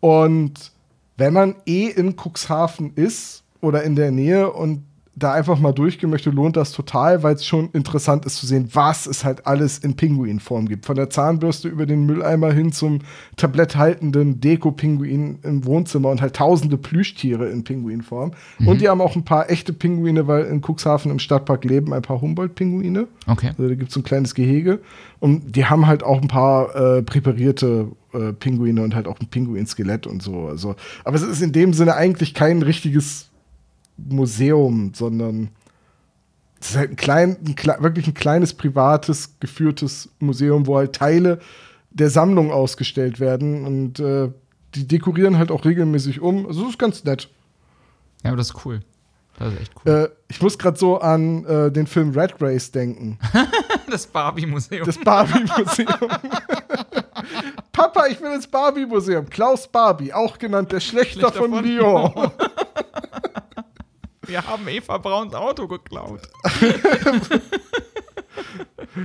Und 0.00 0.72
wenn 1.16 1.32
man 1.32 1.56
eh 1.66 1.86
in 1.86 2.16
Cuxhaven 2.16 2.92
ist 2.94 3.42
oder 3.60 3.82
in 3.82 3.96
der 3.96 4.10
Nähe 4.10 4.52
und 4.52 4.84
da 5.14 5.32
einfach 5.32 5.58
mal 5.58 5.72
durchgehen 5.72 6.08
möchte, 6.08 6.30
lohnt 6.30 6.56
das 6.56 6.72
total, 6.72 7.22
weil 7.22 7.34
es 7.34 7.44
schon 7.44 7.68
interessant 7.72 8.24
ist 8.24 8.36
zu 8.36 8.46
sehen, 8.46 8.70
was 8.72 9.06
es 9.06 9.24
halt 9.24 9.46
alles 9.46 9.78
in 9.78 9.94
Pinguinform 9.94 10.66
gibt. 10.66 10.86
Von 10.86 10.96
der 10.96 11.10
Zahnbürste 11.10 11.68
über 11.68 11.84
den 11.84 12.06
Mülleimer 12.06 12.50
hin 12.52 12.72
zum 12.72 13.00
tabletthaltenden 13.36 14.40
Deko-Pinguin 14.40 15.40
im 15.42 15.64
Wohnzimmer 15.66 16.08
und 16.08 16.22
halt 16.22 16.34
tausende 16.36 16.78
Plüschtiere 16.78 17.50
in 17.50 17.62
Pinguinform. 17.62 18.32
Und 18.64 18.80
die 18.80 18.88
haben 18.88 19.02
auch 19.02 19.14
ein 19.14 19.24
paar 19.24 19.50
echte 19.50 19.74
Pinguine, 19.74 20.26
weil 20.26 20.44
in 20.44 20.62
Cuxhaven 20.62 21.10
im 21.10 21.18
Stadtpark 21.18 21.64
leben 21.64 21.92
ein 21.92 22.02
paar 22.02 22.20
Humboldt-Pinguine. 22.20 23.06
Okay. 23.26 23.48
Also 23.48 23.68
da 23.68 23.74
gibt 23.74 23.88
es 23.88 23.94
so 23.94 24.00
ein 24.00 24.04
kleines 24.04 24.34
Gehege. 24.34 24.80
Und 25.20 25.56
die 25.56 25.66
haben 25.66 25.86
halt 25.86 26.02
auch 26.02 26.22
ein 26.22 26.28
paar 26.28 26.74
äh, 26.74 27.02
präparierte 27.02 27.88
äh, 28.14 28.32
Pinguine 28.32 28.82
und 28.82 28.94
halt 28.94 29.06
auch 29.06 29.20
ein 29.20 29.26
Pinguinskelett 29.26 30.06
und 30.06 30.22
so. 30.22 30.46
Also, 30.46 30.74
aber 31.04 31.16
es 31.16 31.22
ist 31.22 31.42
in 31.42 31.52
dem 31.52 31.74
Sinne 31.74 31.96
eigentlich 31.96 32.34
kein 32.34 32.62
richtiges 32.62 33.28
Museum, 34.08 34.92
sondern 34.94 35.50
es 36.60 36.70
ist 36.70 36.76
halt 36.76 36.90
ein 36.90 36.96
klein, 36.96 37.36
ein, 37.44 37.82
wirklich 37.82 38.06
ein 38.06 38.14
kleines, 38.14 38.54
privates, 38.54 39.34
geführtes 39.40 40.08
Museum, 40.20 40.66
wo 40.66 40.76
halt 40.76 40.94
Teile 40.94 41.40
der 41.90 42.10
Sammlung 42.10 42.50
ausgestellt 42.50 43.20
werden 43.20 43.66
und 43.66 44.00
äh, 44.00 44.30
die 44.74 44.86
dekorieren 44.86 45.38
halt 45.38 45.50
auch 45.50 45.64
regelmäßig 45.64 46.20
um. 46.20 46.46
Also 46.46 46.62
das 46.62 46.70
ist 46.70 46.78
ganz 46.78 47.04
nett. 47.04 47.28
Ja, 48.22 48.30
aber 48.30 48.36
das 48.36 48.50
ist 48.50 48.64
cool. 48.64 48.80
Das 49.38 49.52
ist 49.52 49.60
echt 49.60 49.72
cool. 49.84 49.92
Äh, 49.92 50.08
ich 50.28 50.40
muss 50.40 50.58
gerade 50.58 50.78
so 50.78 50.98
an 50.98 51.44
äh, 51.44 51.70
den 51.70 51.86
Film 51.86 52.10
Red 52.10 52.34
Race 52.40 52.70
denken. 52.70 53.18
Das 53.90 54.06
Barbie-Museum. 54.06 54.86
Das 54.86 54.96
Barbie-Museum. 54.96 55.88
Papa, 57.72 58.06
ich 58.06 58.18
will 58.22 58.32
ins 58.32 58.46
Barbie-Museum. 58.46 59.28
Klaus 59.28 59.68
Barbie, 59.68 60.14
auch 60.14 60.38
genannt 60.38 60.72
der 60.72 60.80
Schlechter, 60.80 61.20
Schlechter 61.20 61.38
von, 61.38 61.50
von 61.50 61.62
Lyon. 61.62 62.30
Wir 64.32 64.46
haben 64.46 64.66
Eva 64.66 64.96
Brauns 64.96 65.34
Auto 65.34 65.68
geklaut. 65.68 66.22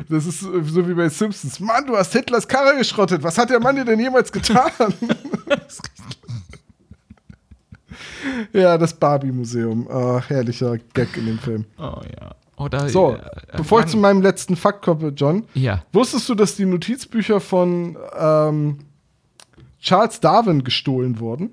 Das 0.09 0.25
ist 0.25 0.41
äh, 0.43 0.63
so 0.63 0.85
wie 0.87 0.93
bei 0.93 1.07
Simpsons. 1.07 1.61
Mann, 1.61 1.85
du 1.85 1.95
hast 1.95 2.11
Hitlers 2.11 2.45
Karre 2.45 2.77
geschrottet. 2.77 3.23
Was 3.23 3.37
hat 3.37 3.49
der 3.49 3.59
Mann 3.61 3.75
dir 3.75 3.85
denn 3.85 3.99
jemals 3.99 4.31
getan? 4.31 4.69
ja, 8.53 8.77
das 8.77 8.93
Barbie-Museum. 8.93 9.87
Ah, 9.89 10.21
herrlicher 10.27 10.77
Gag 10.93 11.15
in 11.15 11.25
dem 11.27 11.39
Film. 11.39 11.65
Oh 11.77 12.01
ja. 12.19 12.35
Oder, 12.57 12.89
So, 12.89 13.15
äh, 13.15 13.57
bevor 13.57 13.81
ich 13.81 13.87
zu 13.87 13.97
meinem 13.97 14.21
letzten 14.21 14.57
Fakt 14.57 14.83
komme, 14.83 15.09
John. 15.09 15.45
Ja. 15.53 15.85
Wusstest 15.93 16.27
du, 16.27 16.35
dass 16.35 16.55
die 16.57 16.65
Notizbücher 16.65 17.39
von 17.39 17.97
ähm, 18.17 18.79
Charles 19.79 20.19
Darwin 20.19 20.65
gestohlen 20.65 21.19
wurden? 21.19 21.51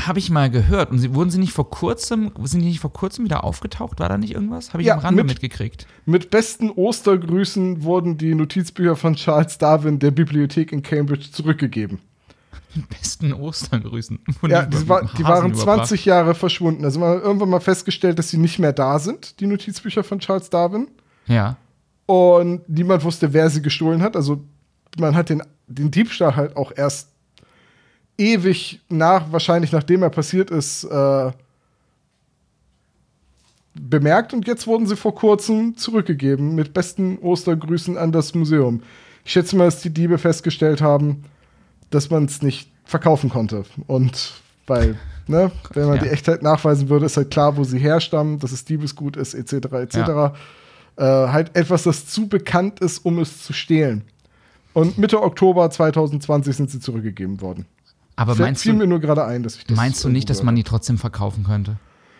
Habe 0.00 0.18
ich 0.18 0.30
mal 0.30 0.48
gehört. 0.50 0.90
Und 0.90 0.98
sie, 0.98 1.14
wurden 1.14 1.30
sie 1.30 1.38
nicht 1.38 1.52
vor 1.52 1.70
kurzem, 1.70 2.30
sind 2.44 2.60
die 2.60 2.66
nicht 2.68 2.80
vor 2.80 2.92
kurzem 2.92 3.24
wieder 3.24 3.42
aufgetaucht? 3.44 3.98
War 4.00 4.08
da 4.08 4.16
nicht 4.18 4.32
irgendwas? 4.34 4.72
Habe 4.72 4.82
ich 4.82 4.86
Ja, 4.88 4.94
am 4.94 5.00
Rande 5.00 5.24
mit- 5.24 5.34
mitgekriegt. 5.34 5.86
Mit 6.06 6.30
besten 6.30 6.70
Ostergrüßen 6.70 7.82
wurden 7.82 8.16
die 8.18 8.34
Notizbücher 8.34 8.96
von 8.96 9.14
Charles 9.16 9.58
Darwin 9.58 9.98
der 9.98 10.10
Bibliothek 10.10 10.72
in 10.72 10.82
Cambridge 10.82 11.30
zurückgegeben. 11.32 11.98
Mit 12.74 12.88
besten 13.00 13.32
Ostergrüßen. 13.32 14.18
Ja, 14.46 14.66
die 14.66 14.88
war, 14.88 15.10
die 15.18 15.24
waren 15.24 15.50
überbracht. 15.52 15.78
20 15.88 16.04
Jahre 16.04 16.34
verschwunden. 16.34 16.84
Also 16.84 17.00
man 17.00 17.16
hat 17.16 17.22
irgendwann 17.24 17.48
mal 17.50 17.60
festgestellt, 17.60 18.18
dass 18.18 18.28
sie 18.28 18.38
nicht 18.38 18.58
mehr 18.58 18.72
da 18.72 18.98
sind, 18.98 19.40
die 19.40 19.46
Notizbücher 19.46 20.04
von 20.04 20.20
Charles 20.20 20.48
Darwin. 20.50 20.88
Ja. 21.26 21.56
Und 22.06 22.68
niemand 22.68 23.04
wusste, 23.04 23.32
wer 23.32 23.50
sie 23.50 23.62
gestohlen 23.62 24.02
hat. 24.02 24.16
Also 24.16 24.44
man 24.98 25.14
hat 25.16 25.28
den, 25.28 25.42
den 25.66 25.90
Diebstahl 25.90 26.36
halt 26.36 26.56
auch 26.56 26.72
erst 26.74 27.08
ewig 28.18 28.80
nach, 28.88 29.32
wahrscheinlich 29.32 29.72
nachdem 29.72 30.02
er 30.02 30.10
passiert 30.10 30.50
ist, 30.50 30.84
äh, 30.84 31.30
bemerkt. 33.74 34.32
Und 34.34 34.46
jetzt 34.46 34.66
wurden 34.66 34.86
sie 34.86 34.96
vor 34.96 35.14
kurzem 35.14 35.76
zurückgegeben 35.76 36.54
mit 36.54 36.74
besten 36.74 37.18
Ostergrüßen 37.18 37.96
an 37.96 38.12
das 38.12 38.34
Museum. 38.34 38.82
Ich 39.24 39.32
schätze 39.32 39.56
mal, 39.56 39.66
dass 39.66 39.80
die 39.82 39.90
Diebe 39.90 40.18
festgestellt 40.18 40.80
haben, 40.80 41.24
dass 41.90 42.10
man 42.10 42.24
es 42.24 42.42
nicht 42.42 42.70
verkaufen 42.84 43.30
konnte. 43.30 43.64
Und 43.86 44.32
weil, 44.66 44.98
ne, 45.26 45.50
wenn 45.74 45.86
man 45.86 45.96
Ja. 45.96 46.02
die 46.04 46.08
Echtheit 46.08 46.42
nachweisen 46.42 46.88
würde, 46.88 47.06
ist 47.06 47.16
halt 47.16 47.30
klar, 47.30 47.56
wo 47.56 47.64
sie 47.64 47.78
herstammen, 47.78 48.38
dass 48.38 48.52
es 48.52 48.64
Diebesgut 48.64 49.16
ist, 49.16 49.34
etc., 49.34 49.52
etc. 49.74 49.96
Äh, 50.96 51.04
halt 51.04 51.54
etwas, 51.56 51.84
das 51.84 52.06
zu 52.06 52.26
bekannt 52.28 52.80
ist, 52.80 52.98
um 53.04 53.18
es 53.18 53.42
zu 53.44 53.52
stehlen. 53.52 54.02
Und 54.74 54.98
Mitte 54.98 55.22
Oktober 55.22 55.70
2020 55.70 56.56
sind 56.56 56.70
sie 56.70 56.80
zurückgegeben 56.80 57.40
worden. 57.40 57.66
Aber 58.18 58.34
Fällt- 58.34 58.46
meinst 58.48 58.62
fiel 58.64 58.72
du, 58.72 58.78
mir 58.78 58.86
nur 58.88 58.98
gerade 58.98 59.24
ein, 59.24 59.44
dass 59.44 59.56
ich 59.56 59.64
das. 59.64 59.76
meinst 59.76 60.02
du 60.02 60.08
nicht, 60.08 60.28
dass 60.28 60.42
man 60.42 60.56
die 60.56 60.64
trotzdem 60.64 60.98
verkaufen 60.98 61.44
könnte? 61.44 61.76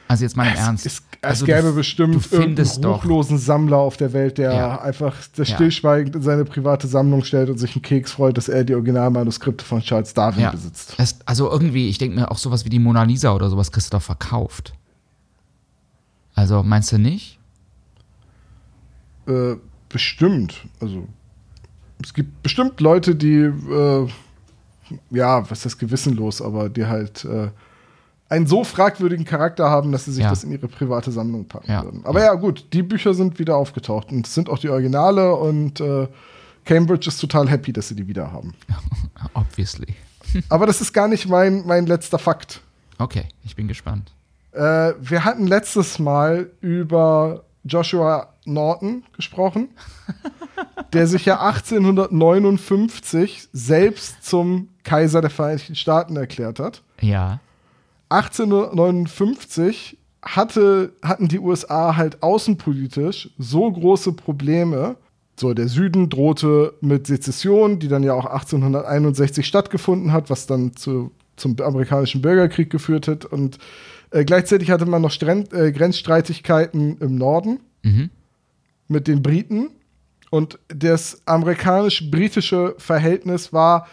Also 0.07 0.25
jetzt 0.25 0.37
mal 0.37 0.47
im 0.49 0.55
Ernst. 0.55 0.87
Es, 0.87 0.95
es 0.95 1.03
also 1.21 1.45
gäbe 1.45 1.63
du, 1.65 1.75
bestimmt 1.75 2.15
du 2.33 2.37
irgendeinen 2.37 2.81
doch. 2.81 2.99
ruchlosen 3.03 3.37
Sammler 3.37 3.77
auf 3.79 3.97
der 3.99 4.13
Welt, 4.13 4.39
der 4.39 4.53
Ja. 4.55 4.81
einfach 4.81 5.15
das 5.37 5.49
Ja. 5.49 5.57
stillschweigend 5.57 6.15
in 6.17 6.23
seine 6.23 6.45
private 6.45 6.87
Sammlung 6.87 7.25
stellt 7.25 7.51
und 7.51 7.59
sich 7.59 7.75
einen 7.75 7.83
Keks 7.83 8.13
freut, 8.13 8.39
dass 8.39 8.49
er 8.49 8.63
die 8.65 8.75
Originalmanuskripte 8.75 9.65
von 9.65 9.81
Charles 9.83 10.15
Darwin 10.15 10.43
Ja. 10.45 10.51
besitzt. 10.53 10.95
Es, 10.99 11.19
also 11.27 11.51
irgendwie, 11.51 11.89
ich 11.89 11.99
denke 11.99 12.19
mir 12.19 12.31
auch 12.31 12.39
sowas 12.39 12.65
wie 12.65 12.71
die 12.71 12.79
Mona 12.79 13.03
Lisa 13.03 13.35
oder 13.35 13.51
sowas 13.51 13.71
kriegst 13.73 13.93
du 13.93 13.97
doch 13.99 14.03
verkauft. 14.03 14.73
Also 16.35 16.63
meinst 16.63 16.93
du 16.93 16.99
nicht? 16.99 17.39
Äh, 19.27 19.57
bestimmt. 19.89 20.63
Also 20.81 21.07
es 22.03 22.15
gibt 22.15 22.43
bestimmt 22.43 22.81
Leute, 22.81 23.15
die 23.15 23.35
äh, 23.41 24.09
ja, 25.11 25.49
was 25.51 25.65
ist 25.67 25.79
gewissenlos, 25.79 26.41
aber 26.43 26.69
die 26.69 26.87
halt 26.87 27.25
äh, 27.25 27.49
einen 28.29 28.47
so 28.47 28.63
fragwürdigen 28.65 29.25
Charakter 29.25 29.71
haben, 29.71 29.91
dass 29.93 30.05
sie 30.05 30.13
sich 30.13 30.23
Ja. 30.25 30.31
das 30.31 30.45
in 30.45 30.53
ihre 30.53 30.69
private 30.69 31.11
Sammlung 31.11 31.47
packen 31.47 31.71
Ja. 31.71 31.83
würden. 31.85 32.05
Aber 32.05 32.21
ja. 32.23 32.35
gut, 32.35 32.67
die 32.73 32.83
Bücher 32.83 33.15
sind 33.15 33.39
wieder 33.39 33.57
aufgetaucht 33.57 34.11
und 34.13 34.27
es 34.27 34.35
sind 34.35 34.49
auch 34.51 34.59
die 34.59 34.69
Originale 34.69 35.35
und 35.35 35.81
äh, 35.81 36.07
Cambridge 36.65 37.09
ist 37.09 37.19
total 37.19 37.49
happy, 37.49 37.73
dass 37.73 37.89
sie 37.89 37.95
die 37.95 38.07
wieder 38.07 38.31
haben. 38.31 38.53
Obviously. 39.35 39.95
Aber 40.51 40.67
das 40.67 40.81
ist 40.81 40.93
gar 40.93 41.09
nicht 41.09 41.27
mein, 41.29 41.67
mein 41.67 41.87
letzter 41.87 42.19
Fakt. 42.19 42.61
Okay, 42.99 43.25
ich 43.45 43.57
bin 43.57 43.69
gespannt. 43.69 44.13
Äh, 44.53 44.93
wir 45.01 45.25
hatten 45.25 45.47
letztes 45.47 45.99
Mal 45.99 46.51
über 46.61 47.45
Joshua 47.65 48.29
Norton 48.53 49.05
gesprochen, 49.15 49.69
der 50.93 51.07
sich 51.07 51.25
ja 51.25 51.41
1859 51.41 53.49
selbst 53.53 54.25
zum 54.25 54.71
Kaiser 54.83 55.21
der 55.21 55.31
Vereinigten 55.31 55.77
Staaten 55.77 56.17
erklärt 56.17 56.59
hat. 56.59 56.83
Ja. 57.01 57.39
1859 58.09 59.99
hatte, 60.23 60.95
hatten 61.03 61.29
die 61.29 61.39
USA 61.39 61.97
halt 61.97 62.23
außenpolitisch 62.23 63.29
so 63.39 63.71
große 63.71 64.15
Probleme. 64.15 64.97
So, 65.37 65.53
der 65.55 65.69
Süden 65.69 66.09
drohte 66.09 66.75
mit 66.81 67.07
Sezession, 67.07 67.79
die 67.79 67.87
dann 67.89 68.03
ja 68.03 68.15
auch 68.15 68.27
1861 68.27 69.47
stattgefunden 69.47 70.13
hat, 70.13 70.31
was 70.31 70.47
dann 70.47 70.75
zu, 70.75 71.13
zum 71.37 71.55
amerikanischen 71.61 72.23
Bürgerkrieg 72.23 72.71
geführt 72.71 73.07
hat. 73.07 73.25
Und 73.25 73.59
äh, 74.11 74.25
gleichzeitig 74.25 74.73
hatte 74.73 74.87
man 74.87 75.03
noch 75.03 75.13
Stren 75.13 75.45
äh, 75.53 75.71
Grenzstreitigkeiten 75.71 76.99
im 76.99 77.15
Norden 77.15 77.61
Mhm. 77.83 78.11
Mit 78.89 79.07
den 79.09 79.23
Briten. 79.23 79.71
Und 80.31 80.59
das 80.69 81.23
amerikanisch-britische 81.27 82.75
Verhältnis 82.79 83.53
war 83.53 83.87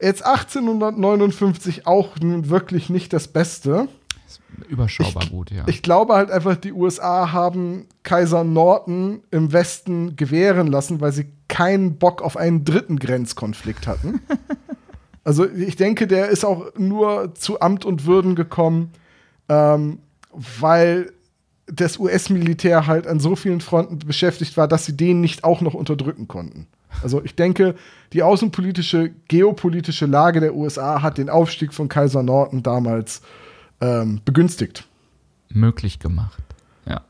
jetzt 0.00 0.24
1859 0.24 1.86
auch 1.86 2.16
wirklich 2.20 2.90
nicht 2.90 3.12
das 3.12 3.28
Beste. 3.28 3.88
Überschaubar 4.68 5.24
Ich- 5.24 5.30
gut, 5.30 5.50
ja. 5.50 5.64
Ich 5.66 5.82
glaube 5.82 6.14
halt 6.14 6.30
einfach, 6.30 6.56
die 6.56 6.72
USA 6.72 7.32
haben 7.32 7.86
Kaiser 8.04 8.44
Norton 8.44 9.22
im 9.30 9.52
Westen 9.52 10.14
gewähren 10.16 10.68
lassen, 10.68 11.00
weil 11.00 11.12
sie 11.12 11.26
keinen 11.48 11.96
Bock 11.98 12.22
auf 12.22 12.36
einen 12.36 12.64
dritten 12.64 12.98
Grenzkonflikt 12.98 13.86
hatten. 13.88 14.20
also 15.24 15.48
ich 15.48 15.74
denke, 15.76 16.06
der 16.06 16.28
ist 16.28 16.44
auch 16.44 16.66
nur 16.76 17.34
zu 17.34 17.60
Amt 17.60 17.84
und 17.84 18.06
Würden 18.06 18.36
gekommen, 18.36 18.92
ähm, 19.48 19.98
weil 20.32 21.12
das 21.72 21.98
US-Militär 21.98 22.86
halt 22.86 23.06
an 23.06 23.20
so 23.20 23.36
vielen 23.36 23.60
Fronten 23.60 23.98
beschäftigt 23.98 24.56
war, 24.56 24.68
dass 24.68 24.86
sie 24.86 24.96
den 24.96 25.20
nicht 25.20 25.44
auch 25.44 25.60
noch 25.60 25.74
unterdrücken 25.74 26.28
konnten. 26.28 26.66
Also 27.02 27.22
ich 27.24 27.34
denke, 27.36 27.74
die 28.12 28.22
außenpolitische, 28.22 29.10
geopolitische 29.28 30.06
Lage 30.06 30.40
der 30.40 30.54
USA 30.54 31.02
hat 31.02 31.18
den 31.18 31.30
Aufstieg 31.30 31.72
von 31.72 31.88
Kaiser 31.88 32.22
Norton 32.22 32.62
damals 32.62 33.22
ähm, 33.80 34.20
begünstigt. 34.24 34.86
Möglich 35.48 35.98
gemacht. 35.98 36.42
Ja. 36.86 37.02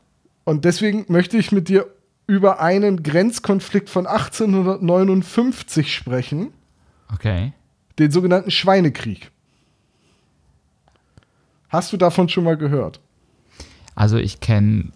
Und 0.43 0.65
deswegen 0.65 1.05
möchte 1.07 1.37
ich 1.37 1.51
mit 1.51 1.67
dir 1.67 1.87
über 2.27 2.59
einen 2.59 3.03
Grenzkonflikt 3.03 3.89
von 3.89 4.05
1859 4.07 5.93
sprechen, 5.93 6.53
Okay. 7.13 7.53
den 7.99 8.11
sogenannten 8.11 8.51
Schweinekrieg. 8.51 9.31
Hast 11.69 11.91
du 11.91 11.97
davon 11.97 12.29
schon 12.29 12.43
mal 12.43 12.57
gehört? 12.57 12.99
Also 13.95 14.17
ich 14.17 14.39
kenne 14.39 14.91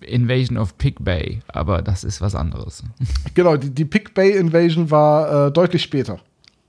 Invasion 0.00 0.58
of 0.58 0.78
Pig 0.78 0.96
Bay, 1.00 1.40
aber 1.48 1.82
das 1.82 2.04
ist 2.04 2.20
was 2.20 2.34
anderes. 2.34 2.82
Genau, 3.34 3.56
die, 3.56 3.70
die 3.70 3.84
Pick 3.84 4.14
Bay 4.14 4.36
Invasion 4.36 4.90
war 4.90 5.48
äh, 5.48 5.52
deutlich 5.52 5.82
später. 5.82 6.20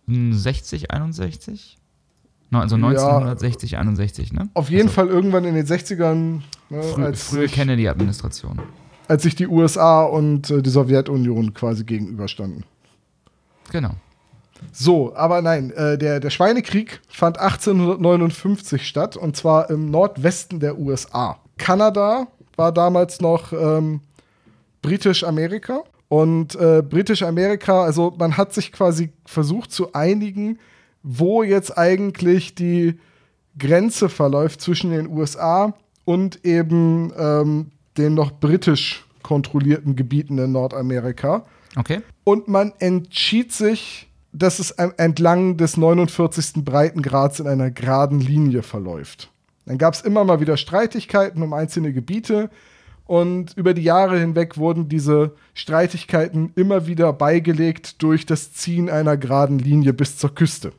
60, 0.07 0.91
61? 0.91 1.77
No, 2.49 2.59
Also 2.59 2.77
Ja. 2.77 2.87
1960, 2.87 3.77
61, 3.77 4.33
ne? 4.33 4.49
Auf 4.53 4.69
jeden 4.69 4.83
also, 4.83 4.93
Fall 4.93 5.07
irgendwann 5.07 5.43
in 5.43 5.55
den 5.55 5.65
60ern, 5.65 6.41
ne, 6.69 6.83
Frü 6.83 7.03
als, 7.03 7.23
frühe 7.23 7.47
Kennedy-Administration. 7.47 8.61
als 9.07 9.23
sich 9.23 9.35
die 9.35 9.47
USA 9.47 10.03
und 10.03 10.49
äh, 10.49 10.61
die 10.61 10.69
Sowjetunion 10.69 11.53
quasi 11.53 11.83
gegenüberstanden. 11.83 12.63
Genau. 13.71 13.95
So, 14.71 15.15
aber 15.15 15.41
nein, 15.41 15.71
äh, 15.71 15.97
der, 15.97 16.19
der 16.19 16.29
Schweinekrieg 16.29 17.01
fand 17.09 17.39
1859 17.39 18.87
statt 18.87 19.17
und 19.17 19.35
zwar 19.35 19.69
im 19.69 19.89
Nordwesten 19.89 20.59
der 20.59 20.77
USA. 20.77 21.39
Kanada 21.57 22.27
war 22.55 22.71
damals 22.71 23.21
noch 23.21 23.53
ähm, 23.53 24.01
Britisch-Amerika 24.81 25.83
und 26.09 26.55
äh, 26.55 26.81
Britisch-Amerika, 26.81 27.83
also 27.83 28.13
man 28.17 28.37
hat 28.37 28.53
sich 28.53 28.71
quasi 28.71 29.09
versucht 29.25 29.71
zu 29.71 29.93
einigen, 29.93 30.59
wo 31.03 31.43
jetzt 31.43 31.77
eigentlich 31.77 32.55
die 32.55 32.99
Grenze 33.57 34.09
verläuft 34.09 34.61
zwischen 34.61 34.91
den 34.91 35.07
USA 35.07 35.73
und 36.05 36.45
eben 36.45 37.11
ähm, 37.17 37.71
den 37.97 38.13
noch 38.13 38.31
britisch 38.31 39.05
kontrollierten 39.23 39.95
Gebieten 39.95 40.37
in 40.37 40.51
Nordamerika. 40.53 41.45
Okay. 41.75 42.01
Und 42.23 42.47
man 42.47 42.73
entschied 42.79 43.51
sich, 43.51 44.06
dass 44.37 44.59
es 44.59 44.71
entlang 44.71 45.57
des 45.57 45.77
49. 45.77 46.63
Breitengrads 46.63 47.39
in 47.39 47.47
einer 47.47 47.71
geraden 47.71 48.19
Linie 48.19 48.63
verläuft. 48.63 49.31
Dann 49.65 49.77
gab 49.77 49.93
es 49.93 50.01
immer 50.01 50.23
mal 50.23 50.39
wieder 50.39 50.57
Streitigkeiten 50.57 51.41
um 51.41 51.53
einzelne 51.53 51.91
Gebiete 51.91 52.49
und 53.05 53.55
über 53.55 53.73
die 53.73 53.83
Jahre 53.83 54.19
hinweg 54.19 54.57
wurden 54.57 54.89
diese 54.89 55.33
Streitigkeiten 55.53 56.51
immer 56.55 56.87
wieder 56.87 57.13
beigelegt 57.13 58.01
durch 58.01 58.25
das 58.25 58.53
Ziehen 58.53 58.89
einer 58.89 59.17
geraden 59.17 59.59
Linie 59.59 59.93
bis 59.93 60.17
zur 60.17 60.35
Küste. 60.35 60.73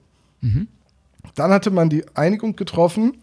Dann 1.35 1.51
hatte 1.51 1.71
man 1.71 1.91
die 1.91 2.05
Einigung 2.15 2.55
getroffen, 2.57 3.19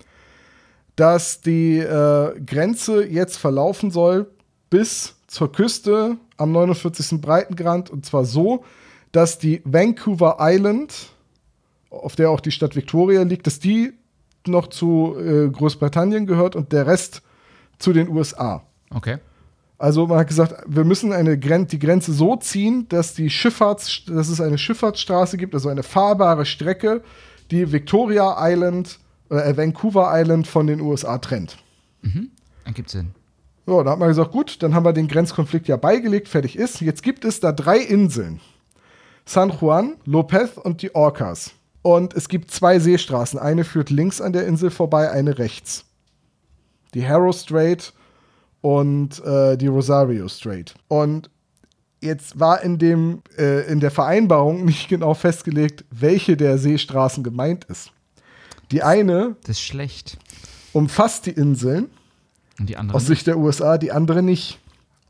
dass 0.95 1.41
die 1.41 1.78
äh, 1.80 2.40
Grenze 2.45 3.06
jetzt 3.06 3.38
verlaufen 3.38 3.91
soll 3.91 4.28
bis 4.70 5.16
zur 5.28 5.52
Küste 5.52 6.18
am 6.38 6.52
49. 6.52 7.22
Breitengrad 7.22 7.90
und 7.90 8.06
zwar 8.06 8.26
so, 8.26 8.64
dass 9.16 9.38
die 9.38 9.62
Vancouver 9.64 10.38
Island, 10.42 10.94
auf 11.90 12.18
der 12.18 12.30
auch 12.30 12.42
die 12.42 12.52
Stadt 12.52 12.76
Victoria 12.76 13.24
liegt, 13.24 13.48
dass 13.48 13.60
die 13.60 13.94
noch 14.46 14.68
zu 14.68 15.16
äh, 15.18 15.50
Großbritannien 15.50 16.26
gehört 16.26 16.56
und 16.56 16.74
der 16.74 16.86
Rest 16.86 17.22
zu 17.80 17.94
den 17.94 18.10
USA. 18.10 18.64
Okay. 18.94 19.18
Also 19.78 20.08
man 20.08 20.20
hat 20.20 20.28
gesagt, 20.28 20.56
wir 20.68 20.84
müssen 20.84 21.14
eine 21.14 21.40
Gren 21.40 21.68
die 21.68 21.80
Grenze 21.80 22.12
so 22.12 22.36
ziehen, 22.36 22.88
dass 22.90 23.14
die 23.14 23.30
Schifffahrts 23.30 24.04
dass 24.06 24.28
es 24.28 24.42
eine 24.42 24.58
Schifffahrtsstraße 24.58 25.38
gibt, 25.38 25.54
also 25.54 25.70
eine 25.70 25.84
fahrbare 25.84 26.46
Strecke, 26.46 27.02
die 27.52 27.72
Victoria 27.72 28.36
Island, 28.40 29.00
äh, 29.30 29.56
Vancouver 29.56 30.12
Island 30.14 30.46
von 30.46 30.68
den 30.68 30.82
USA 30.82 31.20
trennt. 31.20 31.58
Mhm. 32.02 32.32
Ergibt 32.66 32.90
Sinn. 32.90 33.12
So, 33.66 33.82
da 33.82 33.92
hat 33.92 34.00
man 34.00 34.10
gesagt, 34.10 34.32
gut, 34.32 34.62
dann 34.62 34.76
haben 34.76 34.86
wir 34.86 34.94
den 34.94 35.08
Grenzkonflikt 35.08 35.70
ja 35.70 35.78
beigelegt, 35.78 36.28
fertig 36.28 36.58
ist. 36.58 36.82
Jetzt 36.82 37.02
gibt 37.02 37.24
es 37.24 37.40
da 37.40 37.54
drei 37.54 37.80
Inseln. 37.80 38.42
San 39.26 39.52
Juan, 39.60 39.95
Lopez 40.06 40.57
und 40.57 40.81
die 40.81 40.93
Orcas. 40.93 41.52
Und 41.81 42.14
es 42.14 42.30
gibt 42.30 42.52
zwei 42.52 42.80
Seestraßen. 42.80 43.39
Eine 43.39 43.64
führt 43.64 43.89
links 43.89 44.22
an 44.22 44.34
der 44.34 44.47
Insel 44.47 44.72
vorbei, 44.72 45.11
eine 45.11 45.38
rechts. 45.38 45.85
Die 46.93 47.07
Harrow 47.07 47.35
Strait 47.35 47.93
und 48.61 49.23
äh, 49.23 49.57
die 49.57 49.68
Rosario 49.68 50.27
Strait. 50.27 50.73
Und 50.88 51.30
jetzt 52.02 52.39
war 52.39 52.61
in, 52.61 52.80
dem, 52.80 53.22
äh, 53.38 53.72
in 53.72 53.80
der 53.80 53.91
Vereinbarung 53.91 54.65
nicht 54.65 54.88
genau 54.89 55.14
festgelegt, 55.14 55.85
welche 55.91 56.38
der 56.38 56.57
Seestraßen 56.57 57.23
gemeint 57.23 57.65
ist. 57.65 57.91
Die 58.72 58.81
eine 58.81 59.35
Das 59.41 59.57
ist 59.57 59.61
schlecht. 59.61 60.18
umfasst 60.73 61.27
die 61.27 61.31
Inseln 61.31 61.89
aus 62.91 63.06
Sicht 63.06 63.27
der 63.27 63.38
USA, 63.38 63.77
die 63.77 63.91
andere 63.91 64.23
nicht. 64.23 64.60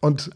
Und 0.01 0.31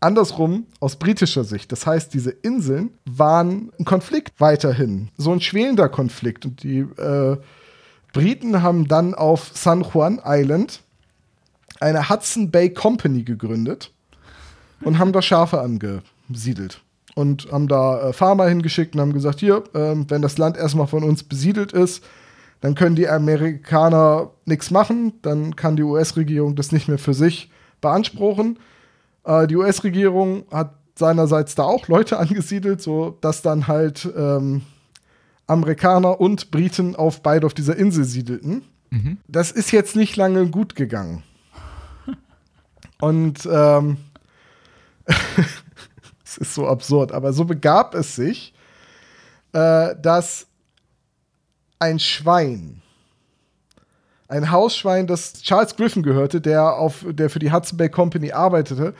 andersrum 0.00 0.66
aus 0.80 0.96
britischer 0.96 1.44
Sicht. 1.44 1.70
Das 1.72 1.86
heißt, 1.86 2.12
diese 2.12 2.30
Inseln 2.30 2.90
waren 3.04 3.70
ein 3.78 3.84
Konflikt 3.84 4.40
weiterhin, 4.40 5.08
so 5.16 5.32
ein 5.32 5.40
schwelender 5.40 5.88
Konflikt. 5.88 6.46
Und 6.46 6.62
die 6.62 6.80
äh, 6.80 7.36
Briten 8.12 8.62
haben 8.62 8.88
dann 8.88 9.14
auf 9.14 9.50
San 9.54 9.82
Juan 9.82 10.20
Island 10.24 10.80
eine 11.80 12.08
Hudson 12.08 12.50
Bay 12.50 12.70
Company 12.70 13.22
gegründet 13.22 13.92
und 14.82 14.98
haben 14.98 15.12
da 15.12 15.22
Schafe 15.22 15.60
angesiedelt. 15.60 16.82
Und 17.14 17.50
haben 17.50 17.68
da 17.68 18.08
äh, 18.08 18.12
Farmer 18.12 18.46
hingeschickt 18.46 18.94
und 18.94 19.00
haben 19.00 19.12
gesagt, 19.12 19.40
hier, 19.40 19.64
ähm, 19.74 20.06
wenn 20.08 20.22
das 20.22 20.38
Land 20.38 20.56
erstmal 20.56 20.86
von 20.86 21.02
uns 21.02 21.22
besiedelt 21.24 21.72
ist, 21.72 22.04
dann 22.60 22.74
können 22.74 22.94
die 22.94 23.08
Amerikaner 23.08 24.30
nichts 24.44 24.70
machen, 24.70 25.14
dann 25.22 25.56
kann 25.56 25.76
die 25.76 25.82
US-Regierung 25.82 26.56
das 26.56 26.72
nicht 26.72 26.88
mehr 26.88 26.98
für 26.98 27.14
sich 27.14 27.50
beanspruchen. 27.80 28.58
Äh, 29.24 29.46
die 29.46 29.56
US-Regierung 29.56 30.44
hat 30.50 30.74
seinerseits 30.96 31.54
da 31.54 31.64
auch 31.64 31.88
Leute 31.88 32.18
angesiedelt, 32.20 32.80
so 32.80 33.16
dass 33.20 33.42
dann 33.42 33.66
halt 33.66 34.08
ähm, 34.16 34.62
Amerikaner 35.46 36.20
und 36.20 36.50
Briten 36.50 36.94
auf 36.94 37.22
beide 37.22 37.46
auf 37.46 37.54
dieser 37.54 37.76
Insel 37.76 38.04
siedelten. 38.04 38.62
Mhm. 38.90 39.18
Das 39.26 39.50
ist 39.50 39.72
jetzt 39.72 39.96
nicht 39.96 40.16
lange 40.16 40.48
gut 40.48 40.74
gegangen. 40.74 41.22
Und 43.00 43.48
ähm, 43.50 43.96
es 46.24 46.36
ist 46.38 46.54
so 46.54 46.68
absurd, 46.68 47.12
aber 47.12 47.32
so 47.32 47.44
begab 47.44 47.94
es 47.94 48.14
sich, 48.14 48.52
äh, 49.52 49.96
dass 50.00 50.46
ein 51.78 51.98
Schwein, 51.98 52.82
ein 54.30 54.50
Hausschwein, 54.50 55.06
das 55.06 55.42
Charles 55.42 55.76
Griffin 55.76 56.02
gehörte, 56.02 56.40
der, 56.40 56.76
auf, 56.76 57.04
der 57.08 57.28
für 57.30 57.40
die 57.40 57.52
Hudson 57.52 57.76
Bay 57.76 57.88
Company 57.88 58.32
arbeitete, 58.32 58.94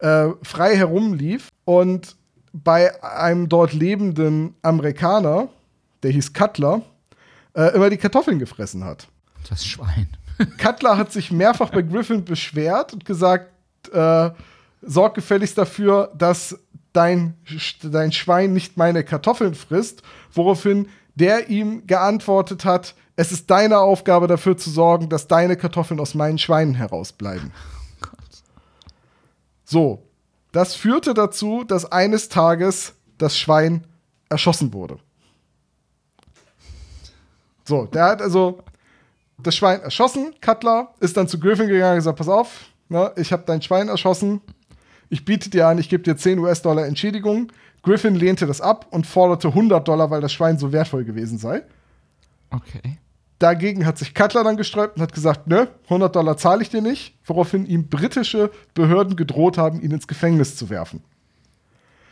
äh, 0.00 0.28
frei 0.42 0.76
herumlief 0.76 1.48
und 1.64 2.16
bei 2.52 3.02
einem 3.02 3.48
dort 3.48 3.72
lebenden 3.72 4.54
Amerikaner, 4.62 5.48
der 6.02 6.10
hieß 6.10 6.32
Cutler, 6.32 6.82
äh, 7.54 7.74
immer 7.74 7.90
die 7.90 7.96
Kartoffeln 7.96 8.38
gefressen 8.38 8.84
hat. 8.84 9.06
Das 9.48 9.64
Schwein. 9.64 10.08
Cutler 10.58 10.98
hat 10.98 11.12
sich 11.12 11.30
mehrfach 11.30 11.70
bei 11.70 11.82
Griffin 11.82 12.24
beschwert 12.24 12.92
und 12.92 13.04
gesagt, 13.04 13.48
äh, 13.92 14.30
sorg 14.82 15.14
gefälligst 15.14 15.56
dafür, 15.56 16.10
dass 16.18 16.58
dein, 16.92 17.34
dein 17.82 18.10
Schwein 18.10 18.52
nicht 18.52 18.76
meine 18.76 19.04
Kartoffeln 19.04 19.54
frisst, 19.54 20.02
woraufhin 20.32 20.88
der 21.14 21.50
ihm 21.50 21.86
geantwortet 21.86 22.64
hat, 22.64 22.94
es 23.22 23.30
ist 23.30 23.48
deine 23.48 23.78
Aufgabe 23.78 24.26
dafür 24.26 24.56
zu 24.56 24.68
sorgen, 24.68 25.08
dass 25.08 25.28
deine 25.28 25.56
Kartoffeln 25.56 26.00
aus 26.00 26.16
meinen 26.16 26.38
Schweinen 26.38 26.74
herausbleiben. 26.74 27.52
So, 29.64 30.02
das 30.50 30.74
führte 30.74 31.14
dazu, 31.14 31.62
dass 31.62 31.90
eines 31.92 32.28
Tages 32.28 32.94
das 33.18 33.38
Schwein 33.38 33.86
erschossen 34.28 34.72
wurde. 34.72 34.98
So, 37.64 37.86
der 37.86 38.06
hat 38.06 38.22
also 38.22 38.58
das 39.38 39.54
Schwein 39.54 39.80
erschossen. 39.82 40.34
Cutler 40.40 40.92
ist 40.98 41.16
dann 41.16 41.28
zu 41.28 41.38
Griffin 41.38 41.68
gegangen 41.68 41.92
und 41.92 41.98
gesagt: 41.98 42.18
Pass 42.18 42.28
auf, 42.28 42.62
ne, 42.88 43.12
ich 43.14 43.32
habe 43.32 43.44
dein 43.46 43.62
Schwein 43.62 43.86
erschossen. 43.86 44.40
Ich 45.10 45.24
biete 45.24 45.48
dir 45.48 45.68
an, 45.68 45.78
ich 45.78 45.88
gebe 45.88 46.02
dir 46.02 46.16
10 46.16 46.40
US-Dollar 46.40 46.86
Entschädigung. 46.86 47.52
Griffin 47.84 48.16
lehnte 48.16 48.46
das 48.48 48.60
ab 48.60 48.88
und 48.90 49.06
forderte 49.06 49.48
100 49.48 49.86
Dollar, 49.86 50.10
weil 50.10 50.20
das 50.20 50.32
Schwein 50.32 50.58
so 50.58 50.72
wertvoll 50.72 51.04
gewesen 51.04 51.38
sei. 51.38 51.62
Okay. 52.50 52.98
Dagegen 53.42 53.86
hat 53.86 53.98
sich 53.98 54.14
Cutler 54.14 54.44
dann 54.44 54.56
gesträubt 54.56 54.96
und 54.96 55.02
hat 55.02 55.12
gesagt, 55.12 55.48
nö, 55.48 55.66
100 55.84 56.14
Dollar 56.14 56.36
zahle 56.36 56.62
ich 56.62 56.70
dir 56.70 56.80
nicht, 56.80 57.16
woraufhin 57.24 57.66
ihm 57.66 57.88
britische 57.88 58.52
Behörden 58.74 59.16
gedroht 59.16 59.58
haben, 59.58 59.80
ihn 59.80 59.90
ins 59.90 60.06
Gefängnis 60.06 60.54
zu 60.54 60.70
werfen. 60.70 61.02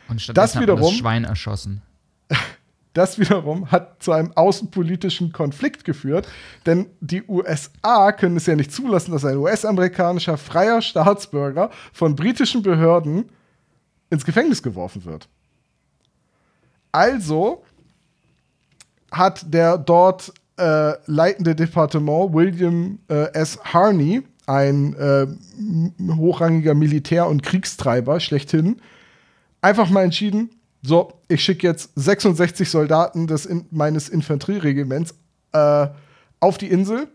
Und 0.09 0.21
stattdessen 0.21 0.59
man 0.59 0.63
wiederum- 0.65 0.91
das 0.91 0.99
Schwein 0.99 1.25
erschossen. 1.25 1.83
Das 2.93 3.21
wiederum 3.21 3.71
hat 3.71 4.03
zu 4.03 4.11
einem 4.11 4.33
außenpolitischen 4.37 5.31
Konflikt 5.31 5.85
geführt, 5.85 6.27
denn 6.67 6.87
die 7.01 7.23
USA 7.23 8.11
können 8.11 8.37
es 8.37 8.47
ja 8.47 8.57
nicht 8.57 8.73
zulassen, 8.73 9.13
dass 9.13 9.25
ein 9.25 9.37
US-amerikanischer 9.37 10.37
freier 10.37 10.83
Staatsbürger 10.83 11.71
von 11.93 12.17
britischen 12.17 12.63
Behörden 12.65 13.31
ins 14.11 14.25
Gefängnis 14.25 14.61
geworfen 14.61 15.05
wird. 15.05 15.29
Also 16.91 17.63
hat 19.13 19.55
der 19.55 19.79
dort 19.79 20.33
äh, 20.61 20.95
leitende 21.07 21.55
Departement 21.55 22.33
William 22.33 22.99
äh, 23.09 23.33
S. 23.33 23.59
Harney, 23.65 24.23
ein 24.47 24.95
äh, 24.95 25.27
hochrangiger 26.17 26.75
Militär- 26.75 27.29
und 27.29 27.43
Kriegstreiber 27.43 28.21
schlechthin, 28.21 28.81
einfach 29.61 29.91
mal 29.91 30.05
entschieden, 30.05 30.51
so, 30.83 31.13
ich 31.29 31.45
schicke 31.45 31.67
jetzt 31.67 31.91
66 31.97 32.69
Soldaten 32.71 33.27
des 33.27 33.45
in 33.47 33.67
meines 33.71 34.09
Infanterieregiments 34.09 35.15
äh, 35.53 35.89
auf 36.41 36.57
die 36.57 36.69
Insel 36.69 37.09